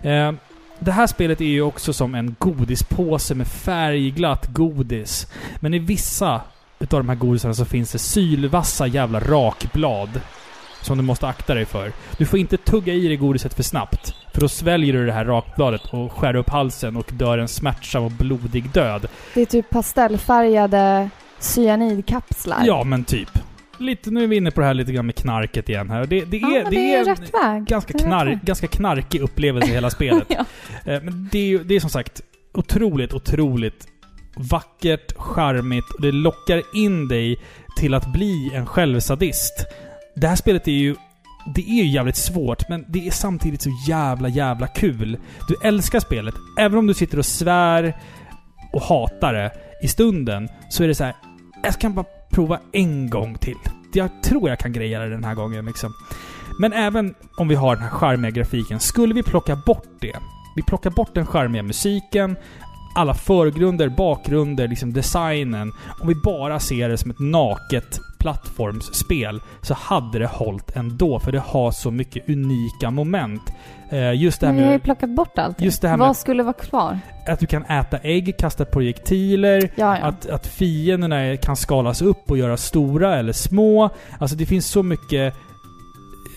Eh, 0.02 0.32
det 0.78 0.92
här 0.92 1.06
spelet 1.06 1.40
är 1.40 1.44
ju 1.44 1.62
också 1.62 1.92
som 1.92 2.14
en 2.14 2.36
godispåse 2.38 3.34
med 3.34 3.46
färgglatt 3.46 4.46
godis. 4.46 5.32
Men 5.60 5.74
i 5.74 5.78
vissa 5.78 6.40
utav 6.78 7.00
de 7.00 7.08
här 7.08 7.16
godisarna 7.16 7.54
så 7.54 7.64
finns 7.64 7.92
det 7.92 7.98
sylvassa 7.98 8.86
jävla 8.86 9.20
rakblad. 9.20 10.20
Som 10.86 10.96
du 10.98 11.04
måste 11.04 11.26
akta 11.28 11.54
dig 11.54 11.64
för. 11.64 11.92
Du 12.18 12.26
får 12.26 12.38
inte 12.38 12.56
tugga 12.56 12.92
i 12.94 13.06
dig 13.08 13.16
godiset 13.16 13.54
för 13.54 13.62
snabbt. 13.62 14.14
För 14.34 14.40
då 14.40 14.48
sväljer 14.48 14.92
du 14.92 15.06
det 15.06 15.12
här 15.12 15.24
rakbladet 15.24 15.80
och 15.90 16.12
skär 16.12 16.36
upp 16.36 16.48
halsen 16.50 16.96
och 16.96 17.10
dör 17.12 17.38
en 17.38 17.48
smärtsam 17.48 18.04
och 18.04 18.10
blodig 18.10 18.70
död. 18.70 19.06
Det 19.34 19.40
är 19.42 19.46
typ 19.46 19.70
pastellfärgade 19.70 21.10
cyanidkapslar. 21.38 22.62
Ja, 22.66 22.84
men 22.84 23.04
typ. 23.04 23.28
Lite, 23.78 24.10
nu 24.10 24.22
är 24.22 24.26
vi 24.26 24.36
inne 24.36 24.50
på 24.50 24.60
det 24.60 24.66
här 24.66 24.74
lite 24.74 24.92
grann 24.92 25.06
med 25.06 25.14
knarket 25.14 25.68
igen 25.68 25.90
här. 25.90 26.06
Det, 26.06 26.24
det 26.24 26.36
är, 26.36 26.40
Ja, 26.40 26.48
men 26.62 26.70
det 26.72 26.94
är 26.94 26.98
en 26.98 27.04
rätt 27.06 27.34
väg. 27.34 27.64
ganska, 27.64 27.92
Det 27.92 28.04
är 28.04 28.06
knar, 28.06 28.26
väg. 28.26 28.38
ganska 28.42 28.66
knarkig 28.66 29.20
upplevelse 29.20 29.70
i 29.70 29.74
hela 29.74 29.90
spelet. 29.90 30.24
ja. 30.28 30.44
Eh, 30.92 31.02
Men 31.02 31.28
det 31.32 31.38
är 31.52 31.58
det 31.58 31.74
är 31.76 31.80
som 31.80 31.90
sagt 31.90 32.20
otroligt, 32.54 33.14
otroligt 33.14 33.86
vackert, 34.36 35.12
charmigt 35.16 35.90
och 35.94 36.00
det 36.02 36.12
lockar 36.12 36.62
in 36.74 37.08
dig 37.08 37.36
till 37.76 37.94
att 37.94 38.12
bli 38.12 38.50
en 38.54 38.66
självsadist. 38.66 39.64
Det 40.20 40.28
här 40.28 40.36
spelet 40.36 40.68
är 40.68 40.72
ju 40.72 40.96
det 41.54 41.60
är 41.60 41.84
ju 41.84 41.86
jävligt 41.86 42.16
svårt, 42.16 42.68
men 42.68 42.84
det 42.88 43.06
är 43.06 43.10
samtidigt 43.10 43.62
så 43.62 43.70
jävla, 43.88 44.28
jävla 44.28 44.66
kul. 44.66 45.18
Du 45.48 45.56
älskar 45.68 46.00
spelet. 46.00 46.34
Även 46.58 46.78
om 46.78 46.86
du 46.86 46.94
sitter 46.94 47.18
och 47.18 47.26
svär 47.26 47.96
och 48.72 48.82
hatar 48.82 49.32
det 49.32 49.52
i 49.82 49.88
stunden, 49.88 50.48
så 50.70 50.84
är 50.84 50.88
det 50.88 50.94
så 50.94 51.04
här. 51.04 51.14
Jag 51.62 51.74
kan 51.80 51.94
bara 51.94 52.06
prova 52.30 52.60
en 52.72 53.10
gång 53.10 53.38
till. 53.38 53.56
Jag 53.92 54.22
tror 54.22 54.48
jag 54.48 54.58
kan 54.58 54.72
greja 54.72 55.00
det 55.00 55.08
den 55.08 55.24
här 55.24 55.34
gången 55.34 55.66
liksom. 55.66 55.92
Men 56.60 56.72
även 56.72 57.14
om 57.36 57.48
vi 57.48 57.54
har 57.54 57.74
den 57.74 57.84
här 57.84 57.90
charmiga 57.90 58.30
grafiken, 58.30 58.80
skulle 58.80 59.14
vi 59.14 59.22
plocka 59.22 59.56
bort 59.66 59.88
det? 60.00 60.16
Vi 60.56 60.62
plockar 60.62 60.90
bort 60.90 61.14
den 61.14 61.26
charmiga 61.26 61.62
musiken, 61.62 62.36
alla 62.94 63.14
förgrunder, 63.14 63.88
bakgrunder, 63.88 64.68
liksom 64.68 64.92
designen. 64.92 65.72
Om 66.00 66.08
vi 66.08 66.14
bara 66.14 66.60
ser 66.60 66.88
det 66.88 66.98
som 66.98 67.10
ett 67.10 67.20
naket 67.20 68.00
plattformsspel 68.26 69.40
så 69.62 69.74
hade 69.74 70.18
det 70.18 70.26
hållit 70.26 70.76
ändå, 70.76 71.18
för 71.20 71.32
det 71.32 71.38
har 71.38 71.70
så 71.70 71.90
mycket 71.90 72.28
unika 72.28 72.90
moment. 72.90 73.42
Eh, 73.90 74.12
just 74.14 74.40
det 74.40 74.46
här 74.46 74.52
Men 74.54 74.62
jag 74.62 74.68
har 74.68 74.72
ju 74.72 74.78
med 74.78 74.82
plockat 74.84 75.10
bort 75.10 75.38
allt. 75.38 75.60
Just 75.60 75.82
det 75.82 75.88
här 75.88 75.96
med- 75.96 76.06
Vad 76.06 76.16
skulle 76.16 76.42
vara 76.42 76.52
kvar? 76.52 76.98
att 77.26 77.40
du 77.40 77.46
kan 77.46 77.64
äta 77.64 77.98
ägg, 77.98 78.34
kasta 78.38 78.64
projektiler, 78.64 79.70
Ja, 79.74 79.98
ja. 79.98 80.04
att, 80.06 80.26
att 80.30 80.46
fienderna 80.46 81.36
kan 81.36 81.56
skalas 81.56 82.02
upp 82.02 82.30
och 82.30 82.38
göras 82.38 82.64
stora 82.64 83.16
eller 83.18 83.32
små. 83.32 83.90
Alltså 84.18 84.36
det 84.36 84.46
finns 84.46 84.66
så 84.66 84.82
mycket 84.82 85.34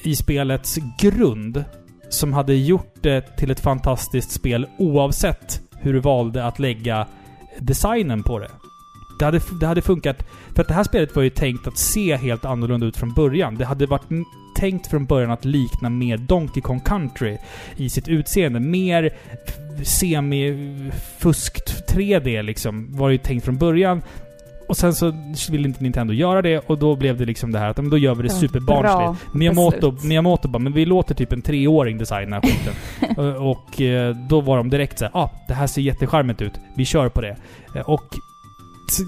i 0.04 0.16
spelets 0.16 0.78
grund 1.00 1.64
som 2.10 2.34
hade 2.34 2.54
gjort 2.56 2.94
det 3.02 3.22
till 3.38 3.52
ett 3.52 3.60
fantastiskt 3.60 4.32
spel 4.32 4.68
oavsett 4.78 5.62
hur 5.78 5.94
du 5.94 6.00
valde 6.00 6.46
att 6.46 6.60
lägga 6.60 7.08
designen 7.60 8.24
på 8.24 8.40
det. 8.40 8.50
Det 9.20 9.26
hade, 9.26 9.42
det 9.60 9.68
hade 9.68 9.82
funkat... 9.82 10.26
För 10.56 10.62
att 10.62 10.68
det 10.68 10.74
här 10.74 10.84
spelet 10.84 11.16
var 11.16 11.24
ju 11.24 11.30
tänkt 11.30 11.68
att 11.68 11.78
se 11.78 12.16
helt 12.16 12.46
annorlunda 12.46 12.86
ut 12.86 12.98
från 12.98 13.14
början. 13.14 13.56
Det 13.56 13.66
hade 13.66 13.86
varit 13.86 14.08
tänkt 14.56 14.88
från 14.88 15.06
början 15.06 15.32
att 15.32 15.46
likna 15.46 15.90
mer 15.90 16.18
Donkey 16.18 16.62
Kong 16.62 16.80
Country 16.80 17.38
i 17.78 17.90
sitt 17.90 18.08
utseende. 18.08 18.60
Mer 18.60 19.14
semi-fuskt 19.84 21.92
3D 21.94 22.42
liksom, 22.42 22.98
var 22.98 23.08
det 23.10 23.14
ju 23.14 23.18
tänkt 23.18 23.46
från 23.46 23.58
början. 23.58 24.02
Och 24.68 24.78
sen 24.78 24.96
så 24.96 25.14
ville 25.52 25.68
inte 25.68 25.84
Nintendo 25.84 26.14
göra 26.14 26.42
det 26.42 26.60
och 26.60 26.78
då 26.78 26.96
blev 26.96 27.18
det 27.18 27.26
liksom 27.26 27.52
det 27.52 27.60
här 27.60 27.70
att 27.70 27.78
men 27.78 27.90
då 27.90 27.98
gör 27.98 28.16
vi 28.16 28.24
det 28.24 28.30
Ja, 28.34 28.40
superbarnsligt. 28.40 29.36
Miyamoto, 29.36 29.92
beslut. 29.92 30.10
Miyamoto 30.10 30.48
bara, 30.48 30.60
men 30.60 30.74
vi 30.74 30.86
låter 30.86 31.16
typ 31.16 31.32
en 31.32 31.42
treåring 31.42 31.98
designa 31.98 32.42
skiten. 32.42 32.74
och, 33.18 33.52
och 33.52 33.82
eh, 33.82 34.16
då 34.16 34.42
var 34.42 34.58
de 34.58 34.70
direkt 34.70 35.00
såhär, 35.00 35.12
ah, 35.18 35.30
det 35.48 35.54
här 35.54 35.68
ser 35.68 35.82
jättecharmigt 35.82 36.42
ut. 36.42 36.54
Vi 36.76 36.86
kör 36.86 37.10
på 37.10 37.22
det. 37.22 37.36
Eh, 37.76 37.82
Och 37.90 38.04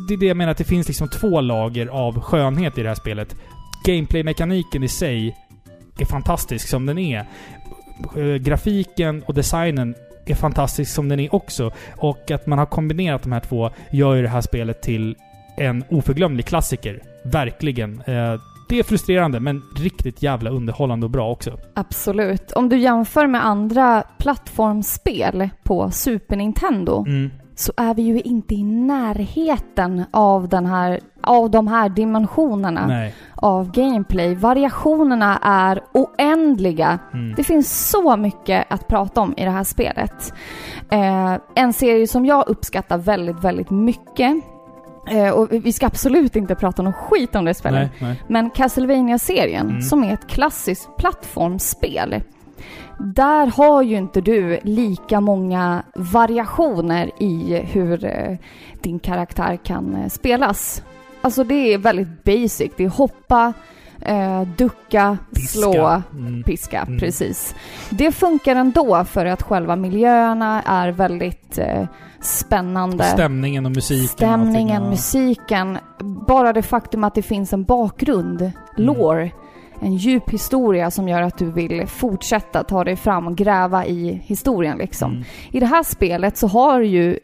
det 0.07 0.13
är 0.13 0.17
det 0.17 0.25
jag 0.25 0.37
menar, 0.37 0.51
att 0.51 0.57
det 0.57 0.63
finns 0.63 0.87
liksom 0.87 1.07
två 1.07 1.41
lager 1.41 1.87
av 1.87 2.19
skönhet 2.21 2.77
i 2.77 2.81
det 2.81 2.87
här 2.87 2.95
spelet. 2.95 3.35
Gameplay-mekaniken 3.85 4.83
i 4.83 4.87
sig 4.87 5.37
är 5.99 6.05
fantastisk 6.05 6.67
som 6.67 6.85
den 6.85 6.97
är. 6.97 7.19
Eh, 8.17 8.23
Grafiken 8.35 9.23
och 9.27 9.33
designen 9.33 9.95
är 10.25 10.35
fantastisk 10.35 10.91
som 10.93 11.09
den 11.09 11.19
är 11.19 11.35
också. 11.35 11.71
Och 11.97 12.31
att 12.31 12.47
man 12.47 12.59
har 12.59 12.65
kombinerat 12.65 13.23
de 13.23 13.31
här 13.31 13.39
två 13.39 13.69
gör 13.91 14.15
ju 14.15 14.21
det 14.21 14.27
här 14.29 14.41
spelet 14.41 14.81
till 14.81 15.15
en 15.57 15.83
oförglömlig 15.89 16.45
klassiker. 16.45 17.01
Verkligen. 17.25 18.01
Eh, 18.07 18.39
Det 18.69 18.79
är 18.79 18.83
frustrerande, 18.83 19.39
men 19.39 19.61
riktigt 19.77 20.23
jävla 20.23 20.49
underhållande 20.49 21.05
och 21.05 21.09
bra 21.09 21.31
också. 21.31 21.57
Absolut. 21.73 22.51
Om 22.51 22.69
du 22.69 22.77
jämför 22.77 23.27
med 23.27 23.45
andra 23.45 24.03
plattformsspel 24.17 25.49
på 25.63 25.91
Super 25.91 26.35
Nintendo 26.35 27.05
Mm. 27.07 27.29
Så 27.61 27.73
är 27.77 27.93
vi 27.93 28.01
ju 28.01 28.19
inte 28.21 28.55
i 28.55 28.63
närheten 28.63 30.03
av, 30.11 30.47
den 30.49 30.65
här, 30.65 30.99
av 31.21 31.49
de 31.51 31.67
här 31.67 31.89
dimensionerna 31.89 32.87
Nej. 32.87 33.13
av 33.35 33.71
gameplay. 33.71 34.35
Variationerna 34.35 35.37
är 35.43 35.81
oändliga. 35.93 36.99
Mm. 37.13 37.33
Det 37.35 37.43
finns 37.43 37.89
så 37.89 38.17
mycket 38.17 38.65
att 38.69 38.87
prata 38.87 39.21
om 39.21 39.33
i 39.37 39.43
det 39.45 39.51
här 39.51 39.63
spelet. 39.63 40.33
Eh, 40.91 41.33
en 41.55 41.73
serie 41.73 42.07
som 42.07 42.25
jag 42.25 42.47
uppskattar 42.47 42.97
väldigt, 42.97 43.43
väldigt 43.43 43.69
mycket 43.69 44.35
eh, 45.11 45.29
och 45.29 45.47
vi 45.51 45.73
ska 45.73 45.85
absolut 45.85 46.35
inte 46.35 46.55
prata 46.55 46.81
någon 46.81 46.93
skit 46.93 47.35
om 47.35 47.45
det 47.45 47.53
spelet. 47.53 47.91
Nej, 47.99 48.09
nej. 48.09 48.21
Men 48.27 48.49
Castlevania-serien, 48.49 49.69
Mm. 49.69 49.81
som 49.81 50.03
är 50.03 50.13
ett 50.13 50.27
klassiskt 50.27 50.97
plattformsspel, 50.97 52.23
där 53.05 53.47
har 53.47 53.81
ju 53.81 53.97
inte 53.97 54.21
du 54.21 54.59
lika 54.63 55.21
många 55.21 55.83
variationer 55.95 57.11
i 57.17 57.55
hur 57.71 58.05
eh, 58.05 58.37
din 58.81 58.99
karaktär 58.99 59.59
kan 59.63 59.95
eh, 59.95 60.07
spelas. 60.09 60.83
Alltså 61.21 61.43
det 61.43 61.73
är 61.73 61.77
väldigt 61.77 62.23
basic. 62.23 62.71
Det 62.77 62.83
är 62.83 62.89
hoppa, 62.89 63.53
eh, 64.01 64.41
ducka, 64.57 65.17
Piska. 65.35 65.59
slå, 65.59 66.01
Mm. 66.13 66.43
piska. 66.43 66.81
Mm. 66.81 66.99
Precis. 66.99 67.55
Det 67.89 68.11
funkar 68.11 68.55
ändå 68.55 69.03
för 69.05 69.25
att 69.25 69.41
själva 69.41 69.75
miljöerna 69.75 70.61
är 70.61 70.89
väldigt 70.91 71.57
eh, 71.57 71.83
spännande. 72.21 73.03
Stämningen 73.03 73.65
och 73.65 73.71
musiken. 73.71 74.03
och 74.03 74.09
Stämningen, 74.09 74.83
ja. 74.83 74.89
musiken, 74.89 75.77
bara 76.27 76.53
det 76.53 76.61
faktum 76.63 77.03
att 77.03 77.15
det 77.15 77.21
finns 77.21 77.53
en 77.53 77.63
bakgrund, 77.63 78.41
Mm. 78.41 78.53
lore, 78.75 79.31
en 79.81 79.95
djup 79.95 80.29
historia 80.29 80.91
som 80.91 81.07
gör 81.07 81.21
att 81.21 81.37
du 81.37 81.51
vill 81.51 81.87
fortsätta 81.87 82.63
ta 82.63 82.83
dig 82.83 82.95
fram 82.95 83.27
och 83.27 83.35
gräva 83.35 83.85
i 83.85 84.21
historien 84.25 84.77
liksom. 84.77 85.11
Mm. 85.11 85.23
I 85.51 85.59
det 85.59 85.65
här 85.65 85.83
spelet 85.83 86.37
så 86.37 86.47
har 86.47 86.79
ju, 86.81 87.19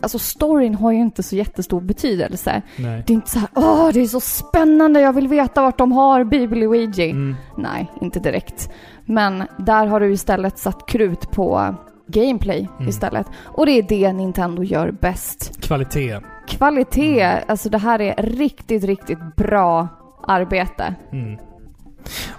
alltså 0.00 0.18
storyn 0.18 0.74
har 0.74 0.92
ju 0.92 0.98
inte 0.98 1.22
så 1.22 1.36
jättestor 1.36 1.80
betydelse. 1.80 2.62
Nej. 2.76 3.02
Det 3.06 3.12
är 3.12 3.14
inte 3.14 3.30
så 3.30 3.38
här, 3.38 3.48
åh 3.54 3.88
det 3.92 4.00
är 4.00 4.06
så 4.06 4.20
spännande, 4.20 5.00
jag 5.00 5.12
vill 5.12 5.28
veta 5.28 5.62
vart 5.62 5.78
de 5.78 5.92
har 5.92 6.24
Baby 6.24 6.56
Luigi. 6.56 7.10
Mm. 7.10 7.36
Nej, 7.56 7.90
inte 8.00 8.20
direkt. 8.20 8.70
Men 9.04 9.44
där 9.58 9.86
har 9.86 10.00
du 10.00 10.12
istället 10.12 10.58
satt 10.58 10.86
krut 10.86 11.30
på 11.30 11.74
gameplay 12.06 12.68
Mm. 12.76 12.88
istället. 12.88 13.26
Och 13.44 13.66
det 13.66 13.72
är 13.72 13.82
det 13.82 14.12
Nintendo 14.12 14.62
gör 14.62 14.90
bäst 14.90 15.62
Kvalitet. 15.62 16.20
kvalitet, 16.48 17.22
alltså 17.48 17.68
det 17.68 17.78
här 17.78 18.00
är 18.00 18.14
riktigt, 18.22 18.84
riktigt 18.84 19.36
bra 19.36 19.88
arbete. 20.26 20.94
Mm. 21.12 21.38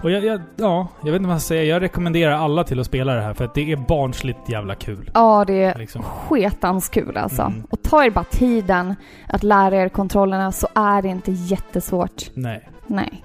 Och 0.02 0.10
jag, 0.10 0.24
jag, 0.24 0.40
ja, 0.56 0.88
jag 1.04 1.12
vet 1.12 1.16
inte 1.16 1.26
vad 1.28 1.34
jag 1.34 1.42
ska 1.42 1.48
säga. 1.48 1.64
Jag 1.64 1.82
rekommenderar 1.82 2.32
alla 2.32 2.64
till 2.64 2.80
att 2.80 2.86
spela 2.86 3.14
det 3.14 3.22
här 3.22 3.34
för 3.34 3.44
att 3.44 3.54
det 3.54 3.72
är 3.72 3.76
barnsligt 3.76 4.48
jävla 4.48 4.74
kul. 4.74 5.10
Ja, 5.14 5.44
det 5.46 5.62
är 5.62 5.78
Liksom. 5.78 6.02
sketans 6.02 6.88
kul 6.88 7.16
alltså. 7.16 7.42
Mm. 7.42 7.64
Och 7.70 7.82
ta 7.82 8.04
er 8.04 8.10
bara 8.10 8.24
tiden 8.24 8.94
att 9.28 9.42
lära 9.42 9.76
er 9.76 9.88
kontrollerna 9.88 10.52
så 10.52 10.68
är 10.74 11.02
det 11.02 11.08
inte 11.08 11.32
jättesvårt. 11.32 12.30
Nej. 12.34 12.68
Nej. 12.86 13.24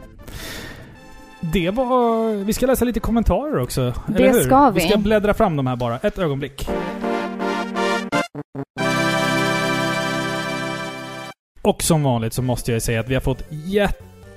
Det 1.42 1.70
var... 1.70 2.34
Vi 2.44 2.54
ska 2.54 2.66
läsa 2.66 2.86
lite 2.86 3.00
kommentarer 3.00 3.60
också. 3.62 3.94
Det 4.08 4.24
eller 4.24 4.34
hur? 4.34 4.42
ska 4.42 4.70
vi. 4.70 4.82
Vi 4.82 4.90
ska 4.90 4.98
bläddra 4.98 5.34
fram 5.34 5.56
de 5.56 5.68
här 5.68 5.76
bara. 5.76 5.98
Ett 5.98 6.20
ögonblick. 6.20 6.70
Och 11.62 11.84
som 11.84 12.04
vanligt 12.04 12.34
så 12.34 12.42
måste 12.42 12.72
jag 12.72 12.82
säga 12.82 13.00
att 13.00 13.10
vi 13.10 13.14
har 13.14 13.22
fått 13.22 13.44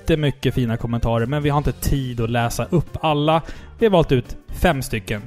jättemycket 0.03 0.53
fina 0.53 0.77
kommentarer, 0.77 1.25
men 1.25 1.43
vi 1.43 1.49
har 1.49 1.57
inte 1.57 1.71
tid 1.71 2.21
att 2.21 2.29
läsa 2.29 2.65
upp 2.69 2.97
alla. 3.01 3.41
Vi 3.79 3.85
har 3.85 3.91
valt 3.91 4.11
ut 4.11 4.37
fem 4.47 4.81
stycken 4.81 5.21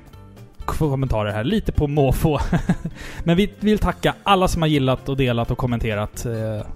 kommentarer 0.64 1.32
här, 1.32 1.44
lite 1.44 1.72
på 1.72 1.86
måfå. 1.86 2.38
men 3.24 3.36
vi 3.36 3.52
vill 3.60 3.78
tacka 3.78 4.14
alla 4.22 4.48
som 4.48 4.62
har 4.62 4.68
gillat 4.68 5.08
och 5.08 5.16
delat 5.16 5.50
och 5.50 5.58
kommenterat 5.58 6.26
eh, 6.26 6.32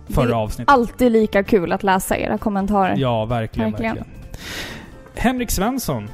förra 0.09 0.27
Det 0.27 0.33
är 0.33 0.35
avsnittet. 0.35 0.73
Alltid 0.73 1.13
lika 1.13 1.43
kul 1.43 1.73
att 1.73 1.83
läsa 1.83 2.19
era 2.19 2.39
kommentarer. 2.39 2.97
Ja, 2.97 3.25
verkligen, 3.25 3.71
Verkligen. 3.71 3.95
verkligen. 3.95 4.19
Henrik 5.15 5.51
Svensson 5.51 6.09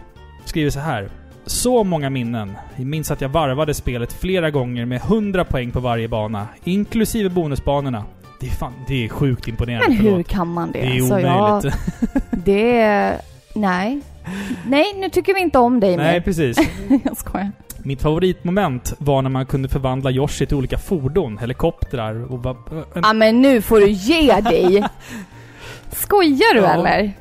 skriver 0.45 0.71
så 0.71 0.81
här. 0.81 1.09
Så 1.47 1.85
många 1.85 2.11
minnen. 2.11 2.57
Jag 2.77 2.87
minns 2.87 3.11
att 3.11 3.21
jag 3.21 3.29
varvade 3.29 3.75
spelet 3.75 4.13
flera 4.13 4.51
gånger 4.51 4.85
med 4.85 5.01
100 5.01 5.45
poäng 5.45 5.71
på 5.71 5.81
varje 5.81 6.09
bana, 6.09 6.49
inklusive 6.65 7.29
bonusbanorna. 7.29 8.05
Det 8.41 8.47
är 8.47 8.51
fan, 8.51 8.73
det 8.89 9.05
är 9.05 9.09
sjukt 9.09 9.49
imponerande. 9.49 9.89
Men 9.89 9.97
hur 9.97 10.11
förlåt. 10.11 10.29
kan 10.29 10.49
man 10.53 10.73
det? 10.73 10.81
Det 10.81 10.87
är 10.87 10.91
Alltså, 11.01 11.15
omöjligt. 11.15 11.75
jag, 12.15 12.23
det 12.45 12.81
är... 12.81 13.21
Nej. 13.55 14.01
Nej, 14.67 14.95
nu 14.97 15.09
tycker 15.09 15.35
vi 15.35 15.41
inte 15.41 15.59
om 15.59 15.81
dig 15.81 15.97
Nej, 15.97 16.13
mer. 16.13 16.21
precis. 16.21 16.59
jag 17.05 17.17
skojar. 17.17 17.53
Mitt 17.79 18.03
favoritmoment 18.03 18.95
var 18.99 19.23
när 19.23 19.31
man 19.31 19.47
kunde 19.47 19.69
förvandla 19.69 20.11
Yoshi 20.11 20.47
till 20.47 20.57
olika 20.57 20.79
fordon, 20.79 21.39
helikoptrar 21.39 22.33
och 22.33 22.39
bara... 22.39 22.57
En, 22.71 23.03
Ja 23.03 23.13
men 23.13 23.43
nu 23.43 23.63
får 23.63 23.81
du 23.81 23.91
ge 23.91 24.41
dig! 24.41 24.85
Skojar 25.91 26.55
du 26.55 26.61
Ja. 26.61 26.73
eller? 26.73 27.13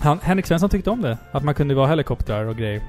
han, 0.00 0.18
Henrik 0.22 0.46
Svensson 0.46 0.70
tyckte 0.70 0.90
om 0.90 1.02
det. 1.02 1.18
Att 1.32 1.44
man 1.44 1.54
kunde 1.54 1.74
vara 1.74 1.86
helikoptrar 1.86 2.44
och 2.44 2.56
grejer. 2.56 2.82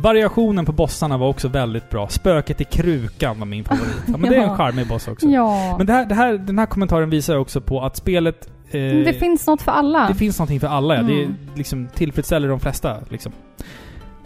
Variationen 0.00 0.64
på 0.66 0.72
bossarna 0.72 1.16
var 1.18 1.28
också 1.28 1.48
väldigt 1.48 1.90
bra. 1.90 2.08
Spöket 2.08 2.60
i 2.60 2.64
krukan 2.64 3.38
var 3.38 3.46
min 3.46 3.64
favorit. 3.64 4.02
Ja, 4.06 4.16
men 4.16 4.30
det 4.30 4.36
är 4.36 4.42
en 4.42 4.56
charmig 4.56 4.88
boss 4.88 5.08
också. 5.08 5.26
Ja. 5.26 5.74
Men 5.78 5.86
det 5.86 5.92
här, 5.92 6.04
det 6.06 6.14
här, 6.14 6.32
den 6.32 6.58
här 6.58 6.66
kommentaren 6.66 7.10
visar 7.10 7.36
också 7.36 7.60
på 7.60 7.80
att 7.84 7.96
spelet... 7.96 8.48
Eh, 8.70 8.80
det 8.80 9.18
finns 9.20 9.46
något 9.46 9.62
för 9.62 9.72
alla. 9.72 10.08
det 10.08 10.14
finns 10.14 10.38
någonting 10.38 10.60
för 10.60 10.66
alla, 10.68 10.96
ja. 10.96 11.02
Det 11.02 11.12
är, 11.12 11.24
Mm. 11.24 11.36
liksom 11.54 11.88
tillfredsställer 11.94 12.48
de 12.48 12.60
flesta. 12.60 12.96
Liksom. 13.08 13.32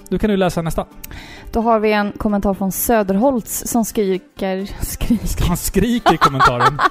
Du 0.08 0.18
kan 0.18 0.30
du 0.30 0.36
läsa 0.36 0.62
nästa. 0.62 0.86
Då 1.52 1.60
har 1.60 1.78
vi 1.80 1.92
en 1.92 2.12
kommentar 2.12 2.54
från 2.54 2.72
Söderholts 2.72 3.62
som 3.66 3.84
skriker... 3.84 4.66
skriker. 4.84 5.46
Han 5.48 5.56
skriker 5.56 6.14
i 6.14 6.16
kommentaren. 6.16 6.78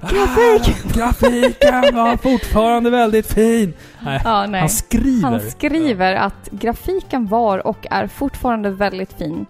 Grafik! 0.00 0.94
Grafiken 0.94 1.94
var 1.96 2.16
fortfarande 2.16 2.90
väldigt 2.90 3.26
fin. 3.26 3.74
Nej, 4.04 4.20
Ja, 4.24 4.46
nej. 4.46 4.60
han 4.60 4.68
skriver. 4.68 5.22
Han 5.30 5.40
skriver 5.40 6.14
att 6.14 6.48
grafiken 6.50 7.26
var 7.26 7.66
och 7.66 7.86
är 7.90 8.06
fortfarande 8.06 8.70
väldigt 8.70 9.12
fin. 9.12 9.46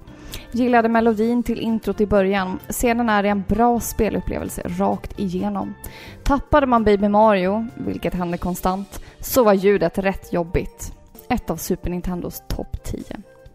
Gillade 0.53 0.89
melodin 0.89 1.43
till 1.43 1.61
introt 1.61 2.01
i 2.01 2.07
början. 2.07 2.59
Sedan 2.69 3.09
är 3.09 3.23
det 3.23 3.29
en 3.29 3.45
bra 3.49 3.81
spelupplevelse 3.81 4.63
rakt 4.65 5.19
igenom. 5.19 5.75
Tappade 6.23 6.67
man 6.67 6.85
Baby 6.85 7.09
Mario, 7.09 7.67
vilket 7.75 8.15
hände 8.15 8.39
konstant, 8.39 9.01
så 9.21 9.45
var 9.45 9.53
ljudet 9.55 9.99
rätt 9.99 10.33
jobbigt. 10.33 10.93
Ett 11.31 11.51
av 11.51 11.57
Super 11.57 11.91
Nintendos 11.91 12.43
topp 12.49 12.85
10. 12.85 13.03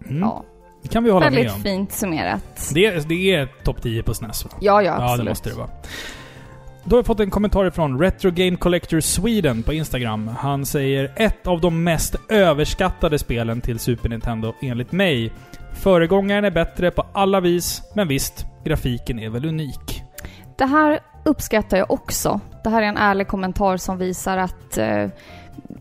Mm. 0.10 0.22
Ja, 0.22 0.44
Det 0.82 0.88
kan 0.90 1.04
vi 1.04 1.10
hålla 1.12 1.26
med 1.26 1.34
väldigt 1.34 1.54
om. 1.56 1.62
fint 1.62 1.92
summerat. 1.92 2.72
Det, 2.74 3.08
det 3.10 3.34
är 3.36 3.46
topp 3.64 3.82
10 3.82 4.04
på 4.04 4.14
SNES 4.14 4.46
va? 4.46 4.52
Ja, 4.62 4.82
ja, 4.82 4.92
absolut. 4.92 5.10
Ja, 5.12 5.18
det 5.24 5.30
måste 5.30 5.50
det 5.50 5.56
vara. 5.56 5.70
Då 6.86 6.96
har 6.96 6.98
jag 6.98 7.06
fått 7.06 7.20
en 7.20 7.30
kommentar 7.30 7.70
från 7.70 8.00
Retro 8.00 8.32
Game 8.32 8.56
Collector 8.58 9.00
Sweden 9.00 9.64
på 9.64 9.74
Instagram. 9.74 10.28
Han 10.28 10.66
säger 10.66 11.12
ett 11.16 11.48
av 11.48 11.62
de 11.62 11.84
mest 11.84 12.16
överskattade 12.30 13.20
spelen 13.20 13.62
till 13.62 13.80
Super 13.80 14.10
Nintendo 14.10 14.54
enligt 14.62 14.92
mig. 14.92 15.32
Föregångaren 15.74 16.46
är 16.46 16.52
bättre 16.52 16.92
på 16.92 17.06
alla 17.14 17.40
vis, 17.40 17.82
men 17.96 18.08
visst, 18.08 18.46
grafiken 18.66 19.20
är 19.20 19.30
väl 19.30 19.46
unik. 19.46 20.04
Det 20.58 20.66
här 20.66 21.00
uppskattar 21.26 21.78
jag 21.78 21.92
också. 21.92 22.40
Det 22.64 22.70
här 22.70 22.82
är 22.82 22.86
en 22.88 22.98
ärlig 22.98 23.28
kommentar 23.28 23.78
som 23.78 23.98
visar 23.98 24.38
att 24.38 24.78
eh, 24.78 25.08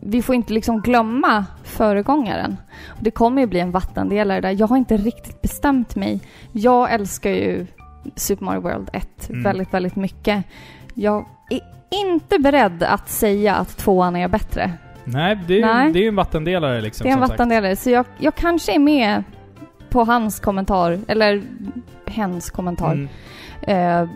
vi 0.01 0.21
får 0.21 0.35
inte 0.35 0.53
liksom 0.53 0.81
glömma 0.81 1.45
föregångaren. 1.63 2.57
Det 2.99 3.11
kommer 3.11 3.41
ju 3.41 3.47
bli 3.47 3.59
en 3.59 3.71
vattendelare 3.71 4.41
där. 4.41 4.55
Jag 4.59 4.67
har 4.67 4.77
inte 4.77 4.97
riktigt 4.97 5.41
bestämt 5.41 5.95
mig. 5.95 6.19
Jag 6.51 6.93
älskar 6.93 7.29
ju 7.29 7.67
Super 8.15 8.45
Mario 8.45 8.61
World 8.61 8.89
1 8.93 9.29
Mm. 9.29 9.43
väldigt, 9.43 9.73
väldigt 9.73 9.95
mycket. 9.95 10.43
Jag 10.93 11.25
är 11.49 11.61
inte 11.89 12.39
beredd 12.39 12.83
att 12.83 13.09
säga 13.09 13.55
att 13.55 13.77
tvåan 13.77 14.15
är 14.15 14.27
bättre. 14.27 14.71
Nej, 15.03 15.39
det 15.47 15.61
är, 15.61 15.65
Nej. 15.65 15.91
Det 15.93 15.99
är 15.99 16.01
ju 16.01 16.07
en 16.07 16.15
vattendelare 16.15 16.81
liksom. 16.81 17.03
Det 17.03 17.09
är 17.09 17.11
en 17.11 17.19
som 17.19 17.27
sagt. 17.27 17.39
vattendelare, 17.39 17.75
så 17.75 17.89
jag, 17.89 18.05
jag 18.17 18.35
kanske 18.35 18.75
är 18.75 18.79
med 18.79 19.23
på 19.89 20.03
hans 20.03 20.39
kommentar, 20.39 20.99
eller 21.07 21.43
hens 22.05 22.49
kommentar. 22.51 22.93
Mm. 22.93 23.09
Eh, 23.61 24.09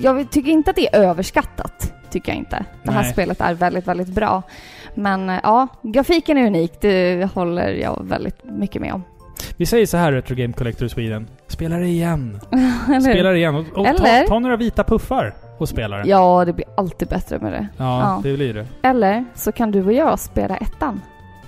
jag 0.00 0.30
tycker 0.30 0.50
inte 0.50 0.70
att 0.70 0.76
det 0.76 0.94
är 0.94 1.00
överskattat. 1.00 1.94
Tycker 2.10 2.32
jag 2.32 2.38
inte. 2.38 2.64
Det 2.82 2.90
här 2.90 3.02
Nej. 3.02 3.12
spelet 3.12 3.40
är 3.40 3.54
väldigt, 3.54 3.88
väldigt 3.88 4.08
bra. 4.08 4.42
Men 4.94 5.30
eh, 5.30 5.40
ja, 5.42 5.68
grafiken 5.82 6.38
är 6.38 6.46
unik. 6.46 6.72
Det 6.80 7.30
håller 7.34 7.68
jag 7.68 8.02
väldigt 8.04 8.44
mycket 8.44 8.82
med 8.82 8.92
om. 8.94 9.02
Vi 9.56 9.66
säger 9.66 9.86
så 9.86 9.96
här 9.96 10.12
Retro 10.12 10.36
Game 10.36 10.52
Collector 10.52 10.88
Sweden. 10.88 11.28
Spela 11.46 11.76
det 11.76 11.86
igen. 11.86 12.40
Spela 13.00 13.30
det 13.30 13.36
igen. 13.36 13.54
Och, 13.54 13.78
och 13.78 13.96
ta, 13.96 14.24
ta 14.28 14.38
några 14.38 14.56
vita 14.56 14.84
puffar 14.84 15.34
och 15.62 15.68
spela 15.68 15.96
det. 15.96 16.08
Ja, 16.08 16.44
det 16.44 16.52
blir 16.52 16.66
alltid 16.76 17.08
bättre 17.08 17.38
med 17.38 17.52
det. 17.52 17.68
Ja, 17.76 18.00
Ja. 18.00 18.20
det 18.22 18.36
blir 18.36 18.54
det. 18.54 18.66
Eller 18.82 19.24
så 19.34 19.52
kan 19.52 19.70
du 19.70 19.84
och 19.84 19.92
jag 19.92 20.18
spela 20.18 20.56
ettan. 20.56 21.00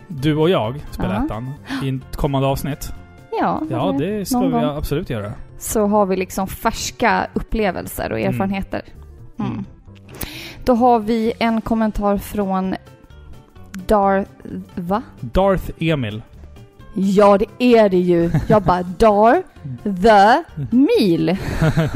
Du 0.08 0.36
och 0.36 0.50
jag 0.50 0.80
spelar 0.90 1.14
Ja. 1.14 1.24
ettan 1.24 1.52
i 1.82 1.88
ett 1.88 2.16
kommande 2.16 2.48
avsnitt. 2.48 2.92
Ja, 3.40 3.60
Ja, 3.70 3.94
det 3.98 4.28
ska 4.28 4.40
vi 4.40 4.50
gång. 4.50 4.64
absolut 4.64 5.10
göra. 5.10 5.32
Så 5.58 5.86
har 5.86 6.06
vi 6.06 6.16
liksom 6.16 6.46
färska 6.46 7.26
upplevelser 7.32 8.12
och 8.12 8.18
Mm. 8.18 8.30
erfarenheter. 8.34 8.82
Mm. 9.38 9.52
Mm. 9.52 9.64
Då 10.64 10.74
har 10.74 10.98
vi 10.98 11.32
en 11.38 11.60
kommentar 11.60 12.18
från 12.18 12.74
Dar... 13.72 14.26
Va? 14.74 15.02
Darth 15.20 15.70
Emil. 15.78 16.22
Ja, 16.94 17.38
det 17.38 17.46
är 17.58 17.88
det 17.88 17.96
ju. 17.96 18.30
Jag 18.48 18.62
bara 18.62 18.82
Dar 18.98 19.42
the 19.84 20.42
Mil. 20.76 21.30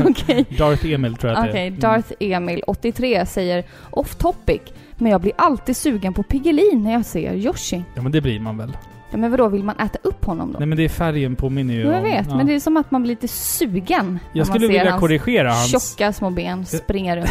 Okej. 0.09 0.45
Darth 0.59 0.87
Emil 0.87 1.17
tror 1.17 1.33
jag 1.33 1.49
Okej, 1.49 1.71
det 1.71 1.77
är. 1.77 1.81
Darth 1.81 2.13
Emil 2.21 2.63
83 2.67 3.27
säger 3.27 3.65
off 3.91 4.15
topic, 4.15 4.61
men 4.97 5.13
jag 5.13 5.21
blir 5.21 5.33
alltid 5.37 5.77
sugen 5.77 6.15
på 6.15 6.23
Piggelin 6.23 6.83
när 6.83 6.93
jag 6.93 7.05
ser 7.07 7.35
Yoshi. 7.35 7.77
Mm. 7.77 7.89
Ja, 7.95 8.03
men 8.03 8.13
det 8.13 8.21
blir 8.21 8.41
man 8.41 8.59
väl? 8.59 8.77
Ja, 9.11 9.17
men 9.17 9.31
vadå, 9.31 9.49
vill 9.49 9.65
man 9.65 9.81
äta 9.81 9.99
upp 10.03 10.25
honom 10.25 10.53
då? 10.53 10.59
Nej, 10.59 10.69
men 10.69 10.79
det 10.79 10.85
är 10.85 10.89
färgen 10.89 11.37
påminner 11.37 11.75
ju 11.75 11.81
Jo, 11.81 11.89
jag 11.89 11.97
om- 11.99 12.05
vet, 12.05 12.27
ja. 12.29 12.37
men 12.37 12.47
det 12.47 12.55
är 12.55 12.61
som 12.61 12.77
att 12.77 12.91
man 12.91 13.03
blir 13.03 13.13
lite 13.13 13.29
sugen 13.29 14.19
Jag 14.33 14.47
skulle 14.47 14.61
man 14.61 14.69
ser 14.69 14.79
vilja 14.79 14.91
hans 14.91 15.01
korrigera 15.01 15.53
hans... 15.53 15.71
tjocka 15.71 16.13
små 16.13 16.31
ben 16.31 16.67
springa 16.67 17.17
runt 17.17 17.29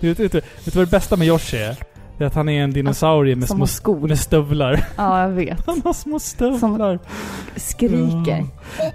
Du 0.00 0.08
vet, 0.08 0.18
vet, 0.20 0.32
du- 0.32 0.40
vet 0.40 0.64
du 0.64 0.70
vad 0.70 0.86
det 0.86 0.90
bästa 0.90 1.16
med 1.16 1.26
Yoshi 1.28 1.56
är? 1.56 1.76
Det 2.18 2.24
är 2.24 2.26
att 2.28 2.34
han 2.34 2.48
är 2.48 2.62
en 2.64 2.70
dinosaurie 2.70 3.36
med 3.36 3.48
som 3.48 3.56
små 3.56 3.66
skor. 3.66 4.08
med 4.08 4.18
stövlar. 4.18 4.84
Ja, 4.96 5.22
jag 5.22 5.28
vet. 5.28 5.66
Han 5.66 5.82
har 5.84 5.92
små 5.92 6.18
stövlar. 6.18 6.98
Skriker. 7.56 8.44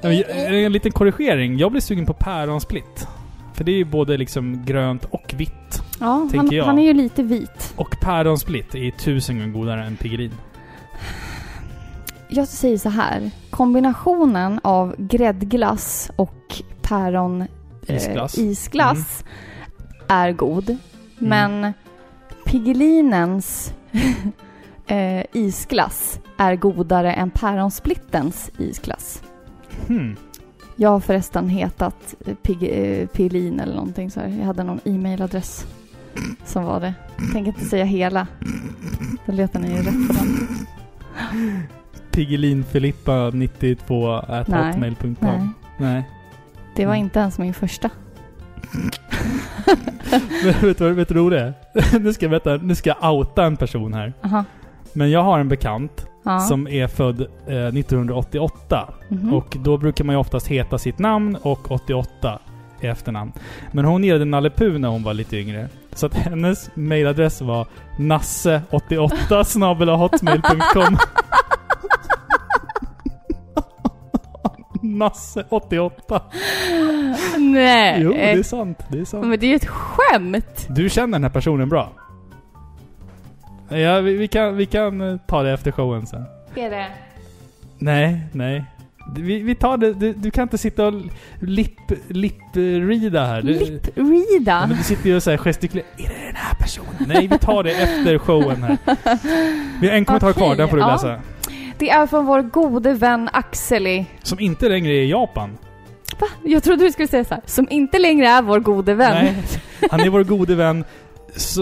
Ja. 0.01 0.11
Jag- 0.11 0.63
En 0.65 0.71
liten 0.71 0.91
korrigering. 0.91 1.57
Jag 1.57 1.71
blir 1.71 1.81
sugen 1.81 2.05
på 2.05 2.13
päronsplitt. 2.13 3.07
För 3.53 3.63
det 3.63 3.71
är 3.71 3.75
ju 3.75 3.85
både 3.85 4.17
liksom 4.17 4.65
grönt 4.65 5.05
och 5.05 5.33
vitt. 5.37 5.81
Ja, 5.99 6.27
han, 6.35 6.59
han 6.65 6.79
är 6.79 6.83
ju 6.83 6.93
lite 6.93 7.23
vit. 7.23 7.73
Och 7.75 7.95
päronsplitt 8.01 8.75
är 8.75 8.91
tusen 8.91 9.39
gånger 9.39 9.51
godare 9.53 9.83
än 9.85 9.95
Piggelin. 9.97 10.31
Jag 12.29 12.47
säger 12.47 12.77
så 12.77 12.89
här. 12.89 13.31
Kombinationen 13.49 14.59
av 14.63 14.95
gräddglass 14.97 16.11
och 16.15 16.61
päron 16.81 17.41
eh, 17.87 17.95
Isglass. 17.95 18.37
isglass 18.37 19.23
är 20.07 20.31
god. 20.31 20.77
Men 21.17 21.73
Piggelinens 22.51 23.73
eh, 24.87 25.23
isglass 25.33 26.19
är 26.37 26.55
godare 26.55 27.13
än 27.13 27.29
päronsplittens 27.31 28.51
isglass. 28.57 29.23
Hmm. 29.87 30.15
Jag 30.75 30.89
har 30.89 30.99
förresten 30.99 31.49
hetat 31.49 32.15
eh, 32.25 32.35
Pig, 32.35 32.63
eh, 32.63 33.07
Piggelin 33.07 33.59
eller 33.59 33.75
någonting 33.75 34.11
så 34.11 34.19
här. 34.19 34.27
Jag 34.27 34.45
hade 34.45 34.63
någon 34.63 34.79
e-mailadress 34.85 35.65
som 36.45 36.63
var 36.63 36.79
det. 36.79 36.93
Jag 37.17 37.31
tänker 37.31 37.51
inte 37.51 37.65
säga 37.65 37.85
hela. 37.85 38.27
Då 39.25 39.31
letar 39.31 39.59
ni 39.59 39.67
ju 39.69 39.77
rätt 39.77 40.07
på 40.07 40.13
den. 40.13 40.47
Piggelinfilippa92 42.11 44.23
at 44.27 44.47
Nej. 44.47 44.67
hotmail.com. 44.71 45.15
Nej, 45.19 45.49
Nej. 45.77 46.09
det 46.75 46.85
var 46.85 46.93
Mm. 46.93 47.05
inte 47.05 47.19
ens 47.19 47.37
min 47.39 47.53
första. 47.53 47.89
Men 50.43 50.53
vet 50.61 50.77
du 50.77 50.83
vad 50.83 50.93
vet 50.93 51.07
du 51.09 51.19
vad 51.19 51.31
det 51.31 51.39
är? 51.39 51.99
nu 51.99 52.13
ska 52.13 52.25
jag 52.25 52.31
veta, 52.31 52.55
nu 52.55 52.75
ska 52.75 52.93
jag 52.99 53.13
outa 53.13 53.43
en 53.45 53.57
person 53.57 53.93
här. 53.93 54.13
Aha. 54.23 54.43
Men 54.93 55.11
jag 55.11 55.23
har 55.23 55.39
en 55.39 55.49
bekant 55.49 56.05
Ja. 56.23 56.39
som 56.39 56.67
är 56.67 56.87
född 56.87 57.21
eh, 57.47 57.55
1988. 57.65 58.93
Mhm. 59.09 59.33
Och 59.33 59.57
då 59.59 59.77
brukar 59.77 60.03
man 60.03 60.15
ju 60.15 60.19
oftast 60.19 60.47
heta 60.47 60.77
sitt 60.77 60.99
namn 60.99 61.37
och 61.41 61.71
88 61.71 62.39
i 62.81 62.87
efternamn. 62.87 63.31
Men 63.71 63.85
hon 63.85 64.03
gillade 64.03 64.25
Nalle 64.25 64.49
Puh 64.49 64.79
när 64.79 64.89
hon 64.89 65.03
var 65.03 65.13
lite 65.13 65.37
yngre. 65.37 65.69
Så 65.93 66.05
att 66.05 66.13
hennes 66.17 66.69
mailadress 66.75 67.41
var 67.41 67.67
nasse88 67.97 69.43
snabelahotmail.com 74.91 75.01
Nasse88. 75.01 76.21
Nej. 77.37 78.01
Jo, 78.01 78.11
det 78.11 78.31
är 78.31 78.43
sant. 78.43 78.77
Det 78.89 78.99
är 78.99 79.05
sant. 79.05 79.27
Men 79.27 79.39
det 79.39 79.45
är 79.45 79.49
ju 79.49 79.55
ett 79.55 79.67
skämt! 79.67 80.67
Du 80.69 80.89
känner 80.89 81.11
den 81.11 81.23
här 81.23 81.29
personen 81.29 81.69
bra? 81.69 81.91
Ja, 83.69 83.99
vi, 83.99 84.13
vi, 84.13 84.27
kan, 84.27 84.57
vi 84.57 84.65
kan 84.65 85.01
eh, 85.01 85.17
ta 85.27 85.43
det 85.43 85.51
efter 85.51 85.71
showen 85.71 86.07
sen. 86.07 86.25
Är 86.55 86.69
det? 86.69 86.87
Nej, 87.77 88.21
nej. 88.31 88.65
Vi, 89.15 89.39
vi 89.39 89.55
tar 89.55 89.77
det. 89.77 89.93
Du, 89.93 90.13
du 90.13 90.31
kan 90.31 90.43
inte 90.43 90.57
sitta 90.57 90.87
och 90.87 90.93
lip, 91.39 91.91
lip-reada 92.07 93.25
här. 93.25 93.41
Du, 93.41 93.79
Ja, 94.45 94.67
men 94.67 94.77
du 94.77 94.83
sitter 94.83 95.09
ju 95.09 95.15
och 95.15 95.23
så 95.23 95.29
här 95.29 95.37
gestikulerar. 95.37 95.87
Är 95.97 96.03
det 96.03 96.25
den 96.25 96.35
här 96.35 96.53
personen? 96.53 97.05
Nej, 97.07 97.27
vi 97.27 97.37
tar 97.37 97.63
det 97.63 97.71
efter 97.71 98.17
showen 98.17 98.63
här. 98.63 98.77
Vi 99.81 99.87
har 99.87 99.95
en 99.95 100.05
kommentar 100.05 100.29
Okej, 100.29 100.43
kvar, 100.43 100.55
den 100.55 100.69
får 100.69 100.77
du 100.77 100.83
ja. 100.83 100.91
läsa. 100.91 101.19
Det 101.81 101.89
är 101.89 102.07
från 102.07 102.25
vår 102.25 102.41
gode 102.41 102.93
vän 102.93 103.29
Axeli. 103.33 104.05
Som 104.23 104.39
inte 104.39 104.69
längre 104.69 104.91
är 104.93 105.01
i 105.01 105.09
Japan. 105.09 105.57
Va? 106.19 106.27
Jag 106.43 106.63
trodde 106.63 106.85
du 106.85 106.91
skulle 106.91 107.07
säga 107.07 107.23
så 107.25 107.33
här. 107.33 107.43
Som 107.45 107.67
inte 107.69 107.99
längre 107.99 108.27
är 108.27 108.41
vår 108.41 108.59
gode 108.59 108.93
vän. 108.93 109.25
Nej, 109.25 109.43
han 109.91 109.99
är 109.99 110.09
vår 110.09 110.23
gode 110.23 110.55
vän. 110.55 110.83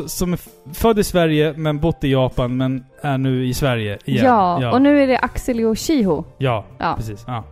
Som 0.08 0.34
är 0.34 0.40
född 0.74 1.00
i 1.00 1.04
Sverige, 1.04 1.54
men 1.58 1.80
bott 1.80 2.04
i 2.04 2.12
Japan, 2.12 2.58
men 2.58 2.86
är 3.02 3.18
nu 3.18 3.48
i 3.48 3.54
Sverige 3.54 3.98
igen. 4.06 4.26
Ja, 4.26 4.62
ja. 4.62 4.72
och 4.72 4.82
nu 4.82 5.04
är 5.04 5.08
det 5.08 5.18
Axeli 5.20 5.64
och 5.64 5.80
Shiho. 5.80 6.24
Ja, 6.38 6.66
Ja. 6.78 6.94
precis. 6.98 7.24
Ja. 7.28 7.44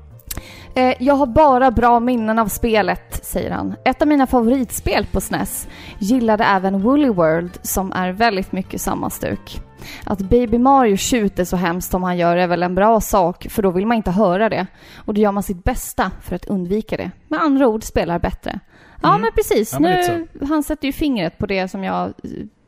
Eh, 0.75 0.93
jag 0.99 1.13
har 1.13 1.25
bara 1.25 1.71
bra 1.71 1.99
minnen 1.99 2.39
av 2.39 2.47
spelet, 2.47 3.25
säger 3.25 3.51
han. 3.51 3.75
Ett 3.85 4.01
av 4.01 4.07
mina 4.07 4.27
favoritspel 4.27 5.05
på 5.11 5.21
SNES. 5.21 5.67
Gillade 5.99 6.43
även 6.43 6.81
Woolly 6.81 7.09
World, 7.09 7.59
som 7.61 7.91
är 7.91 8.11
väldigt 8.11 8.51
mycket 8.51 8.81
samma 8.81 9.09
stuk. 9.09 9.61
Att 10.05 10.19
Baby 10.19 10.57
Mario 10.57 10.95
tjuter 10.97 11.43
så 11.45 11.55
hemskt 11.57 11.91
som 11.91 12.03
han 12.03 12.17
gör 12.17 12.37
är 12.37 12.47
väl 12.47 12.63
en 12.63 12.75
bra 12.75 13.01
sak, 13.01 13.47
för 13.49 13.61
då 13.63 13.71
vill 13.71 13.87
man 13.87 13.97
inte 13.97 14.11
höra 14.11 14.49
det. 14.49 14.67
Och 15.05 15.13
då 15.13 15.21
gör 15.21 15.31
man 15.31 15.43
sitt 15.43 15.63
bästa 15.63 16.11
för 16.21 16.35
att 16.35 16.45
undvika 16.45 16.97
det. 16.97 17.11
Med 17.27 17.41
andra 17.41 17.67
ord, 17.67 17.83
spelar 17.83 18.19
bättre. 18.19 18.59
Ja, 19.01 19.09
Mm. 19.09 19.21
men 19.21 19.31
precis. 19.35 19.73
Ja, 19.73 19.79
men 19.79 19.91
nu, 20.33 20.45
han 20.47 20.63
sätter 20.63 20.85
ju 20.85 20.91
fingret 20.91 21.37
på 21.37 21.45
det 21.45 21.67
som 21.67 21.83
jag 21.83 22.03
eh, 22.07 22.13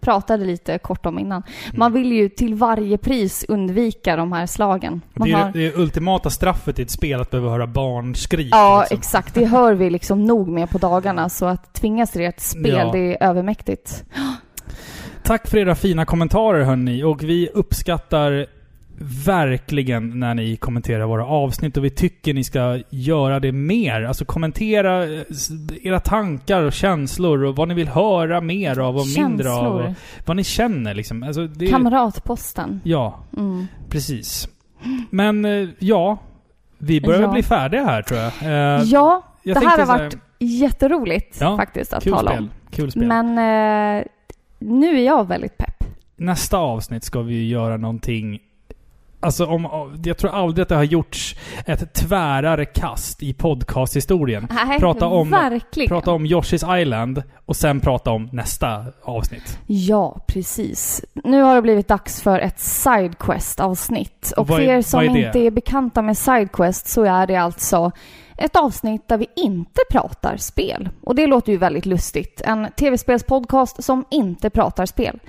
pratade 0.02 0.46
lite 0.46 0.78
kort 0.78 1.06
om 1.06 1.20
innan. 1.20 1.44
Mm. 1.66 1.80
Man 1.80 1.94
vill 1.94 2.12
ju 2.12 2.30
till 2.30 2.56
varje 2.56 2.98
pris 2.98 3.46
undvika 3.48 4.16
de 4.16 4.32
här 4.32 4.46
slagen. 4.46 5.02
Man 5.14 5.28
Det 5.28 5.34
är 5.34 5.38
har... 5.44 5.52
det 5.52 5.76
ultimata 5.76 6.30
straffet 6.30 6.80
i 6.80 6.82
ett 6.82 6.92
spel 6.92 7.22
att 7.22 7.32
behöva 7.32 7.50
höra 7.50 7.68
barnskrik. 7.68 8.48
Ja, 8.52 8.80
liksom. 8.82 8.98
exakt. 8.98 9.34
Det 9.34 9.46
hör 9.46 9.74
vi 9.74 9.90
liksom 9.90 10.24
nog 10.26 10.48
med 10.48 10.70
på 10.70 10.78
dagarna. 10.78 11.30
Så 11.30 11.46
att 11.46 11.74
tvingas 11.74 12.12
till 12.12 12.22
ett 12.22 12.42
spel, 12.42 12.68
Ja. 12.78 12.92
det 12.92 13.00
är 13.00 13.30
övermäktigt. 13.30 14.04
Tack 15.24 15.48
för 15.48 15.58
era 15.58 15.76
fina 15.76 16.06
kommentarer 16.06 16.64
hörni. 16.64 17.04
Och 17.04 17.24
vi 17.24 17.50
uppskattar 17.54 18.46
verkligen 19.26 20.20
när 20.20 20.34
ni 20.36 20.56
kommenterar 20.58 21.06
våra 21.06 21.26
avsnitt 21.26 21.78
och 21.78 21.86
vi 21.86 21.90
tycker 21.90 22.34
ni 22.34 22.44
ska 22.44 22.80
göra 22.90 23.40
det 23.40 23.52
mer. 23.52 24.02
Alltså 24.02 24.26
kommentera 24.26 25.04
eh, 25.04 25.22
era 25.84 26.00
tankar 26.00 26.64
och 26.64 26.74
känslor 26.74 27.44
och 27.44 27.56
vad 27.56 27.68
ni 27.68 27.74
vill 27.74 27.88
höra 27.88 28.42
mer 28.42 28.80
av 28.80 28.98
och 28.98 29.06
mindre 29.18 29.52
av. 29.52 29.76
Och 29.76 29.82
Känslor. 29.82 29.96
vad 30.26 30.38
ni 30.38 30.44
känner 30.44 30.94
liksom. 30.94 31.24
Alltså, 31.24 31.48
det, 31.48 31.68
Kamratposten. 31.68 32.82
Ja, 32.84 33.20
Mm. 33.38 33.68
precis. 33.90 34.50
Men 35.10 35.46
eh, 35.46 35.70
ja, 35.80 36.18
vi 36.78 37.02
börjar 37.02 37.22
Ja. 37.22 37.32
bli 37.32 37.44
färdiga 37.44 37.84
här 37.86 38.02
tror 38.02 38.20
jag. 38.20 38.32
Eh, 38.42 38.84
Ja, 38.84 39.24
jag 39.44 39.62
det 39.62 39.68
här 39.68 39.80
har 39.80 39.86
varit 39.98 40.18
jätteroligt 40.40 41.38
Ja, 41.42 41.58
faktiskt 41.58 41.94
att 41.94 42.04
tala 42.04 42.32
spel. 42.32 42.44
om. 42.44 42.50
Kul 42.72 42.92
spel. 42.92 43.08
Men 43.08 43.28
eh, 44.00 44.04
nu 44.60 45.00
är 45.00 45.06
jag 45.06 45.28
väldigt 45.28 45.58
pepp. 45.58 45.84
Nästa 46.18 46.58
avsnitt 46.58 47.04
ska 47.04 47.22
vi 47.22 47.48
göra 47.50 47.78
någonting... 47.78 48.40
Alltså 49.22 49.46
om... 49.46 49.68
Jag 50.04 50.18
tror 50.18 50.32
aldrig 50.32 50.64
att 50.64 50.70
det 50.70 50.76
har 50.76 50.84
gjorts 50.84 51.36
ett 51.66 51.94
tvärare 51.94 52.66
kast 52.66 53.24
i 53.24 53.34
podcasthistorien. 53.34 54.48
Nej, 54.68 54.80
Prata 54.80 55.06
om- 55.08 55.30
verkligen. 55.30 55.88
Prata 55.90 56.12
om 56.12 56.26
Yoshi's 56.26 56.78
Island 56.82 57.24
och 57.46 57.56
sen 57.56 57.80
prata 57.80 58.12
om 58.12 58.30
nästa 58.32 58.86
avsnitt. 59.04 59.60
Ja, 59.68 60.20
precis. 60.28 61.04
Nu 61.14 61.42
har 61.42 61.56
det 61.56 61.62
blivit 61.62 61.88
dags 61.88 62.22
för 62.22 62.40
ett 62.40 62.60
Sidequest-avsnitt. 62.60 64.34
Och 64.38 64.48
Vad 64.48 64.58
för 64.60 64.66
är- 64.66 64.78
er 64.78 64.82
som 64.82 65.00
är 65.00 65.18
inte 65.26 65.40
är 65.40 65.52
bekanta 65.52 66.02
med 66.02 66.18
Sidequest 66.18 66.88
så 66.88 67.04
är 67.04 67.28
det 67.28 67.36
alltså 67.36 67.92
ett 68.40 68.56
avsnitt 68.56 69.08
där 69.08 69.18
vi 69.18 69.28
inte 69.36 69.82
pratar 69.92 70.38
spel. 70.38 70.90
Och 71.02 71.16
det 71.16 71.28
låter 71.28 71.52
ju 71.52 71.58
väldigt 71.58 71.86
lustigt. 71.86 72.42
En 72.46 72.68
tv-spelspodcast 72.78 73.84
som 73.84 74.06
inte 74.10 74.50
pratar 74.50 74.86
spel. 74.86 75.20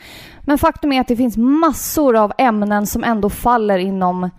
Men 0.41 0.59
faktum 0.59 0.93
är 0.93 1.01
att 1.01 1.09
det 1.09 1.17
finns 1.17 1.37
massor 1.37 2.17
av 2.17 2.33
ämnen 2.39 2.87
som 2.87 3.05
ändå 3.05 3.31
faller 3.31 3.79
inom 3.79 4.31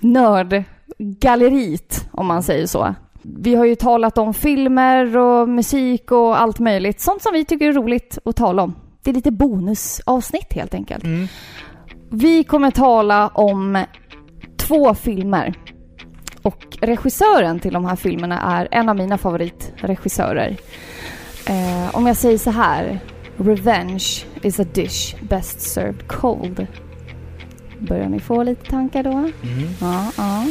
nördgalleriet, 0.00 2.08
om 2.12 2.26
man 2.26 2.42
säger 2.42 2.66
så. 2.66 2.94
Vi 3.22 3.54
har 3.54 3.64
ju 3.64 3.74
talat 3.74 4.18
om 4.18 4.34
filmer 4.34 5.16
och 5.16 5.48
musik 5.48 6.12
och 6.12 6.40
allt 6.40 6.58
möjligt. 6.58 7.00
Sånt 7.00 7.22
som 7.22 7.32
vi 7.32 7.44
tycker 7.44 7.68
är 7.68 7.72
roligt 7.72 8.18
att 8.24 8.36
tala 8.36 8.62
om. 8.62 8.74
Det 9.02 9.10
är 9.10 9.14
lite 9.14 9.30
bonusavsnitt 9.30 10.52
helt 10.52 10.74
enkelt. 10.74 11.04
Mm. 11.04 11.26
Vi 12.10 12.44
kommer 12.44 12.70
tala 12.70 13.28
om 13.28 13.84
två 14.56 14.94
filmer. 14.94 15.54
Och 16.46 16.78
regissören 16.80 17.60
till 17.60 17.72
de 17.72 17.84
här 17.84 17.96
filmerna 17.96 18.40
är 18.40 18.68
en 18.70 18.88
av 18.88 18.96
mina 18.96 19.18
favoritregissörer. 19.18 20.56
Eh, 21.46 21.96
om 21.96 22.06
jag 22.06 22.16
säger 22.16 22.38
så 22.38 22.50
här. 22.50 23.00
Revenge 23.36 24.24
is 24.42 24.60
a 24.60 24.64
dish 24.72 25.16
best 25.22 25.60
served 25.60 26.08
cold. 26.08 26.66
Börjar 27.78 28.08
ni 28.08 28.20
få 28.20 28.42
lite 28.42 28.70
tankar 28.70 29.02
då? 29.02 29.10
Mm. 29.10 29.32
Ja, 29.80 30.12
ja. 30.16 30.44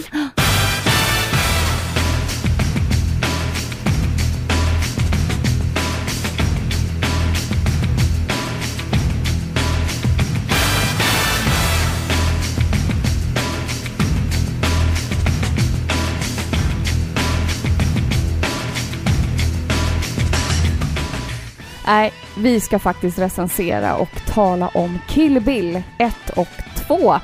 Nej, 21.86 22.14
vi 22.38 22.60
ska 22.60 22.80
faktiskt 22.80 23.20
recensera 23.20 23.96
och 23.96 24.10
tala 24.26 24.68
om 24.68 25.00
Kill 25.10 25.40
Bill 25.40 25.82
1 25.98 26.16
och 26.36 26.48
2 26.88 27.16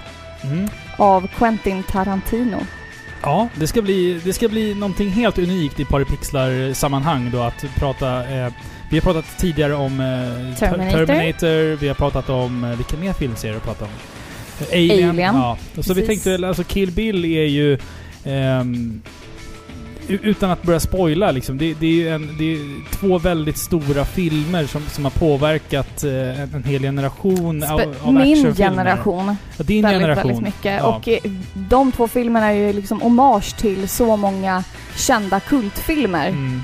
Mm. 0.44 0.68
av 0.98 1.28
Quentin 1.38 1.84
Tarantino. 1.84 2.58
Ja, 3.24 3.48
det 3.56 3.68
ska, 3.68 3.82
bli, 3.82 4.22
det 4.24 4.34
ska 4.34 4.48
bli 4.48 4.74
någonting 4.76 5.10
helt 5.10 5.38
unikt 5.38 5.80
i 5.80 5.86
Paripixlar-sammanhang 5.86 7.30
då 7.32 7.42
att 7.42 7.66
prata... 7.76 8.30
Eh, 8.30 8.52
vi 8.90 8.98
har 8.98 9.02
pratat 9.02 9.38
tidigare 9.38 9.74
om 9.76 10.00
eh, 10.00 10.06
Ter- 10.06 10.56
Terminator. 10.70 11.06
Terminator, 11.06 11.76
vi 11.76 11.88
har 11.88 11.96
pratat 11.96 12.30
om... 12.30 12.64
Eh, 12.64 12.70
vilka 12.76 12.98
mer 12.98 13.14
filmserier 13.14 13.54
har 13.54 13.60
vi 13.60 13.66
pratat 13.66 13.82
om? 13.88 13.94
Eh, 14.62 14.74
Alien. 14.78 15.10
Alien. 15.10 15.36
Ja. 15.36 15.58
Så 15.74 15.82
vi 15.82 15.84
Precis. 16.02 16.08
tänkte 16.08 16.30
väl, 16.30 16.44
alltså 16.44 16.64
Kill 16.64 16.92
Bill 16.92 17.26
är 17.26 17.46
ju... 17.46 17.78
ehm, 18.26 19.02
u- 19.06 19.10
utan 20.22 20.52
att 20.52 20.64
börja 20.64 20.80
spoila 20.80 21.32
liksom. 21.32 21.58
Det, 21.58 21.74
det 21.74 21.86
är 21.86 21.92
ju 21.92 22.10
en, 22.10 22.36
det 22.38 22.54
är 22.54 22.92
två 22.92 23.18
väldigt 23.20 23.58
stora 23.58 24.06
filmer 24.06 24.66
som, 24.66 24.82
som 24.90 25.04
har 25.04 25.12
påverkat 25.12 26.04
eh, 26.04 26.42
en, 26.42 26.54
en 26.56 26.64
hel 26.64 26.82
generation 26.82 27.64
av, 27.64 27.80
Spe- 27.82 27.94
av 28.04 28.14
Min 28.14 28.22
actionfilmer. 28.32 28.70
generation. 28.70 29.36
Ja, 29.58 29.64
din 29.64 29.82
väldigt, 29.84 30.02
generation. 30.02 30.28
väldigt 30.32 30.44
mycket. 30.46 30.80
Ja. 30.80 30.96
Och 30.96 31.08
eh, 31.08 31.20
de 31.54 31.92
två 31.92 32.08
filmerna 32.08 32.48
är 32.48 32.52
ju 32.54 32.74
liksom 32.74 33.02
hommage 33.02 33.58
till 33.58 33.90
så 33.90 34.16
många 34.18 34.64
kända 34.96 35.40
kultfilmer. 35.40 36.28
Mm. 36.28 36.62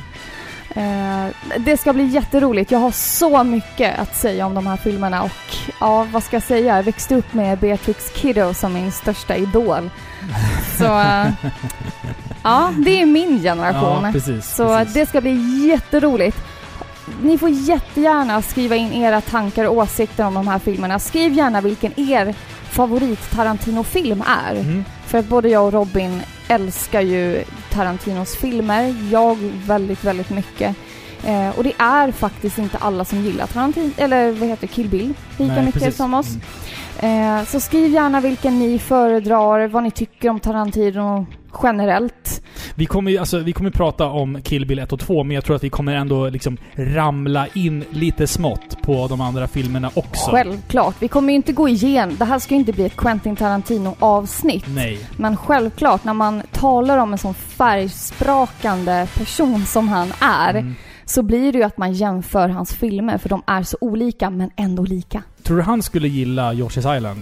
Eh, 0.75 1.31
det 1.57 1.77
ska 1.77 1.93
bli 1.93 2.05
jätteroligt. 2.05 2.71
Jag 2.71 2.79
har 2.79 2.91
så 2.91 3.43
mycket 3.43 3.99
att 3.99 4.15
säga 4.15 4.45
om 4.45 4.53
de 4.55 4.67
här 4.67 4.77
filmerna 4.77 5.23
och 5.23 5.55
ja, 5.79 6.07
vad 6.11 6.23
ska 6.23 6.35
jag 6.35 6.43
säga? 6.43 6.75
Jag 6.77 6.83
växte 6.83 7.15
upp 7.15 7.33
med 7.33 7.57
Beatrix 7.59 8.11
Kiddo 8.15 8.53
som 8.53 8.73
min 8.73 8.91
största 8.91 9.35
idol. 9.35 9.89
Så 10.77 10.99
eh, 10.99 11.27
ja, 12.43 12.73
det 12.77 13.01
är 13.01 13.05
min 13.05 13.41
generation. 13.41 14.03
Ja, 14.03 14.11
precis. 14.11 14.55
Så 14.55 14.67
precis. 14.67 14.93
det 14.93 15.05
ska 15.05 15.21
bli 15.21 15.67
jätteroligt. 15.67 16.37
Ni 17.21 17.37
får 17.37 17.49
jättegärna 17.49 18.41
skriva 18.41 18.75
in 18.75 18.93
era 18.93 19.21
tankar 19.21 19.65
och 19.65 19.77
åsikter 19.77 20.25
om 20.25 20.33
de 20.33 20.47
här 20.47 20.59
filmerna. 20.59 20.99
Skriv 20.99 21.33
gärna 21.33 21.61
vilken 21.61 21.99
er 21.99 22.35
favorit 22.69 23.31
Tarantino-film 23.31 24.23
är. 24.45 24.55
Mm. 24.55 24.85
För 25.05 25.17
att 25.17 25.25
både 25.25 25.49
jag 25.49 25.65
och 25.65 25.73
Robin 25.73 26.21
älskar 26.47 27.01
ju 27.01 27.43
Tarantinos 27.71 28.35
filmer. 28.35 28.95
Jag 29.11 29.37
väldigt, 29.65 30.03
väldigt 30.03 30.29
mycket. 30.29 30.75
Eh, 31.23 31.49
och 31.49 31.63
det 31.63 31.73
är 31.77 32.11
faktiskt 32.11 32.57
inte 32.57 32.77
alla 32.77 33.05
som 33.05 33.21
gillar 33.21 33.47
Tarantino, 33.47 33.91
eller 33.97 34.31
vad 34.31 34.49
heter 34.49 34.67
Kill 34.67 34.87
Bill 34.87 35.13
lika 35.37 35.53
Nej, 35.53 35.65
mycket 35.65 35.81
precis. 35.81 35.97
som 35.97 36.13
oss. 36.13 36.27
Eh, 36.99 37.43
så 37.45 37.59
skriv 37.59 37.91
gärna 37.91 38.21
vilken 38.21 38.59
ni 38.59 38.79
föredrar, 38.79 39.67
vad 39.67 39.83
ni 39.83 39.91
tycker 39.91 40.29
om 40.29 40.39
Tarantino 40.39 41.25
generellt. 41.63 42.43
Vi 42.75 42.85
kommer 42.85 43.11
ju 43.11 43.17
alltså, 43.17 43.39
vi 43.39 43.53
kommer 43.53 43.69
prata 43.71 44.05
om 44.05 44.41
Kill 44.41 44.65
Bill 44.65 44.79
1 44.79 44.93
och 44.93 44.99
2, 44.99 45.23
men 45.23 45.35
jag 45.35 45.45
tror 45.45 45.55
att 45.55 45.63
vi 45.63 45.69
kommer 45.69 45.95
ändå 45.95 46.29
liksom 46.29 46.57
ramla 46.75 47.47
in 47.53 47.83
lite 47.89 48.27
smått 48.27 48.81
på 48.81 49.07
de 49.07 49.21
andra 49.21 49.47
filmerna 49.47 49.91
också. 49.93 50.31
Självklart. 50.31 50.95
Vi 50.99 51.07
kommer 51.07 51.29
ju 51.29 51.35
inte 51.35 51.51
gå 51.53 51.67
igenom, 51.67 52.15
det 52.19 52.25
här 52.25 52.39
ska 52.39 52.53
ju 52.53 52.59
inte 52.59 52.73
bli 52.73 52.85
ett 52.85 52.97
Quentin 52.97 53.35
Tarantino-avsnitt. 53.35 54.65
Nej. 54.67 54.99
Men 55.17 55.37
självklart, 55.37 56.03
när 56.03 56.13
man 56.13 56.41
talar 56.51 56.97
om 56.97 57.11
en 57.11 57.17
sån 57.17 57.33
färgsprakande 57.33 59.07
person 59.17 59.65
som 59.65 59.87
han 59.87 60.13
är, 60.19 60.49
Mm. 60.49 60.75
Så 61.09 61.23
blir 61.23 61.51
det 61.51 61.57
ju 61.57 61.63
att 61.63 61.77
man 61.77 61.93
jämför 61.93 62.49
hans 62.49 62.73
filmer, 62.73 63.17
för 63.17 63.29
de 63.29 63.43
är 63.47 63.63
så 63.63 63.77
olika, 63.81 64.29
men 64.29 64.49
ändå 64.55 64.83
lika. 64.83 65.23
Tror 65.43 65.57
du 65.57 65.63
han 65.63 65.81
skulle 65.83 66.07
gilla 66.07 66.53
Yoshi's 66.53 66.97
Island? 66.97 67.21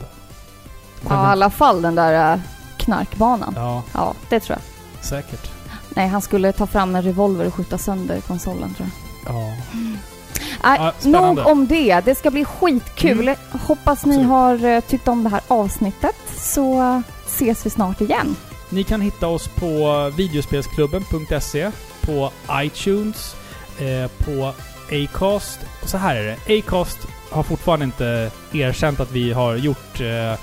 Ja, 1.10 1.14
i 1.14 1.32
alla 1.32 1.50
fall 1.50 1.82
den 1.82 1.96
där 1.96 2.34
äh, 2.34 2.40
knarkbanan. 2.78 3.54
Ja, 3.58 3.84
Ja, 3.94 4.14
det 4.30 4.40
tror 4.40 4.58
jag. 4.58 5.06
säkert. 5.06 5.52
Nej, 5.96 6.08
han 6.08 6.22
skulle 6.22 6.52
ta 6.52 6.68
fram 6.68 6.96
en 6.96 7.02
revolver 7.02 7.48
och 7.48 7.54
skjuta 7.54 7.78
sönder 7.78 8.20
konsolen 8.22 8.74
tror 8.74 8.90
jag. 9.26 9.36
Ja. 9.36 9.54
Spännande. 11.00 11.42
nog 11.42 11.52
om 11.52 11.68
det. 11.68 12.02
Det 12.06 12.16
ska 12.16 12.32
bli 12.32 12.46
skitkul. 12.46 13.28
Mm. 13.28 13.36
Hoppas 13.52 14.06
ni 14.06 14.12
Absolut. 14.16 14.30
har 14.30 14.66
eh, 14.66 14.80
tyckt 14.82 15.08
om 15.08 15.24
det 15.24 15.30
här 15.30 15.42
avsnittet, 15.48 16.16
så 16.38 16.82
eh, 16.82 17.00
ses 17.28 17.66
vi 17.66 17.70
snart 17.70 18.02
igen. 18.02 18.36
Ni 18.70 18.84
kan 18.84 19.02
hitta 19.02 19.28
oss 19.28 19.48
på 19.48 20.12
videospelsklubben.se, 20.18 21.72
på 22.02 22.32
iTunes, 22.52 23.36
eh, 23.80 24.08
på 24.26 24.54
Acast. 24.92 25.60
Och 25.84 25.90
så 25.90 25.98
här 25.98 26.16
är 26.16 26.24
det. 26.48 26.60
Acast 26.60 26.98
har 27.32 27.44
fortfarande 27.44 27.86
inte 27.86 28.32
erkänt 28.54 29.00
att 29.00 29.12
vi 29.12 29.34
har 29.34 29.56
gjort... 29.56 30.02
Eh, 30.02 30.40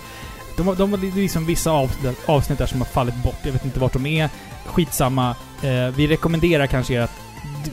de, 0.56 0.66
har- 0.66 0.74
de 0.74 0.90
har 0.90 0.98
det 0.98 1.06
är 1.09 1.12
liksom 1.12 1.46
vissa 1.46 1.70
avsnitt, 1.70 2.18
avsnitt 2.26 2.59
där 2.59 2.66
som 2.66 2.80
har 2.80 2.86
fallit 2.88 3.14
bort. 3.24 3.38
Jag 3.42 3.52
vet 3.52 3.64
inte 3.64 3.80
vart 3.80 3.92
de 3.92 4.06
är. 4.06 4.28
Skitsamma. 4.66 5.36
Eh, 5.62 5.86
vi 5.96 6.06
rekommenderar 6.06 6.66
kanske 6.66 6.94
er 6.94 7.00
att 7.00 7.10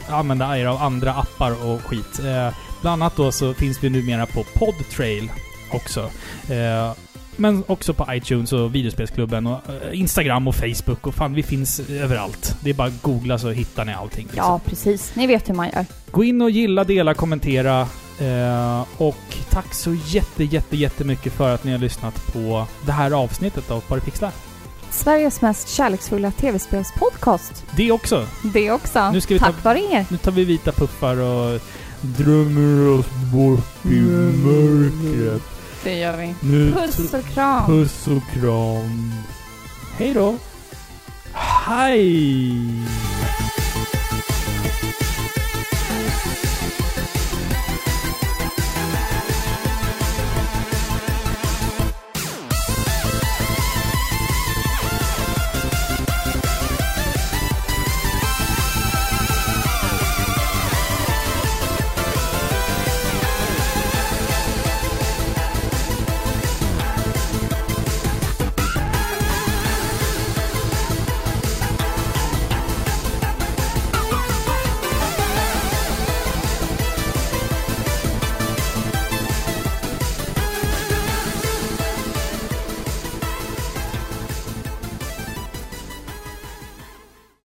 använda 0.08 0.58
er 0.58 0.66
av 0.66 0.82
andra 0.82 1.14
appar 1.14 1.64
och 1.66 1.82
skit. 1.82 2.18
Eh, 2.18 2.54
bland 2.80 3.02
annat 3.02 3.16
då 3.16 3.32
så 3.32 3.54
finns 3.54 3.84
vi 3.84 3.90
numera 3.90 4.26
på 4.26 4.44
Podtrail 4.54 5.30
också. 5.72 6.10
Eh, 6.48 6.92
men 7.40 7.64
också 7.66 7.94
på 7.94 8.06
iTunes 8.14 8.52
och 8.52 8.74
videospelsklubben 8.74 9.46
och 9.46 9.60
eh, 9.68 10.00
Instagram 10.00 10.48
och 10.48 10.54
Facebook 10.54 11.06
och 11.06 11.14
fan 11.14 11.34
vi 11.34 11.42
finns 11.42 11.80
överallt. 11.80 12.56
Det 12.60 12.70
är 12.70 12.74
bara 12.74 12.88
att 12.88 13.02
googla 13.02 13.38
så 13.38 13.50
hittar 13.50 13.84
ni 13.84 13.92
allting. 13.94 14.24
Liksom. 14.24 14.44
Ja, 14.44 14.60
precis. 14.66 15.12
Ni 15.14 15.26
vet 15.26 15.48
hur 15.48 15.54
man 15.54 15.66
gör. 15.74 15.86
Gå 16.10 16.24
in 16.24 16.42
och 16.42 16.50
gilla, 16.50 16.84
dela, 16.84 17.14
kommentera. 17.14 17.80
Eh, 18.20 18.84
och 18.96 19.16
tack 19.50 19.74
så 19.74 19.96
jätte, 20.06 20.44
jätte, 20.44 20.76
jättemycket 20.76 21.32
för 21.32 21.54
att 21.54 21.64
ni 21.64 21.72
har 21.72 21.78
lyssnat 21.78 22.32
på 22.32 22.66
det 22.86 22.92
här 22.92 23.10
avsnittet 23.10 23.70
av 23.70 23.80
Paripixlar. 23.80 24.30
Sveriges 24.90 25.40
mest 25.40 25.68
kärleksfulla 25.68 26.30
tv-spelspodcast. 26.30 27.64
Det 27.76 27.92
också. 27.92 28.26
Det 28.54 28.70
också. 28.70 29.10
Nu 29.10 29.20
ska 29.20 29.34
vi 29.34 29.40
ta- 29.40 29.46
Tack 29.46 29.64
vare 29.64 29.78
er. 29.80 30.06
Nu 30.10 30.16
tar 30.16 30.32
vi 30.32 30.44
vita 30.44 30.72
puffar 30.72 31.16
och 31.20 31.60
drömmer 32.00 32.98
oss 32.98 33.06
bort 33.32 33.84
i 33.84 34.00
mörkret. 34.44 35.42
Det 35.82 35.98
gör 35.98 36.16
vi. 36.16 36.34
Nu 36.40 36.72
Puss 36.72 37.14
och 37.14 37.24
kram. 37.24 37.66
Puss 37.66 38.06
och 38.06 38.40
kram. 38.40 39.12
Hej 39.98 40.14
då. 40.14 40.36
Hej! 41.32 42.66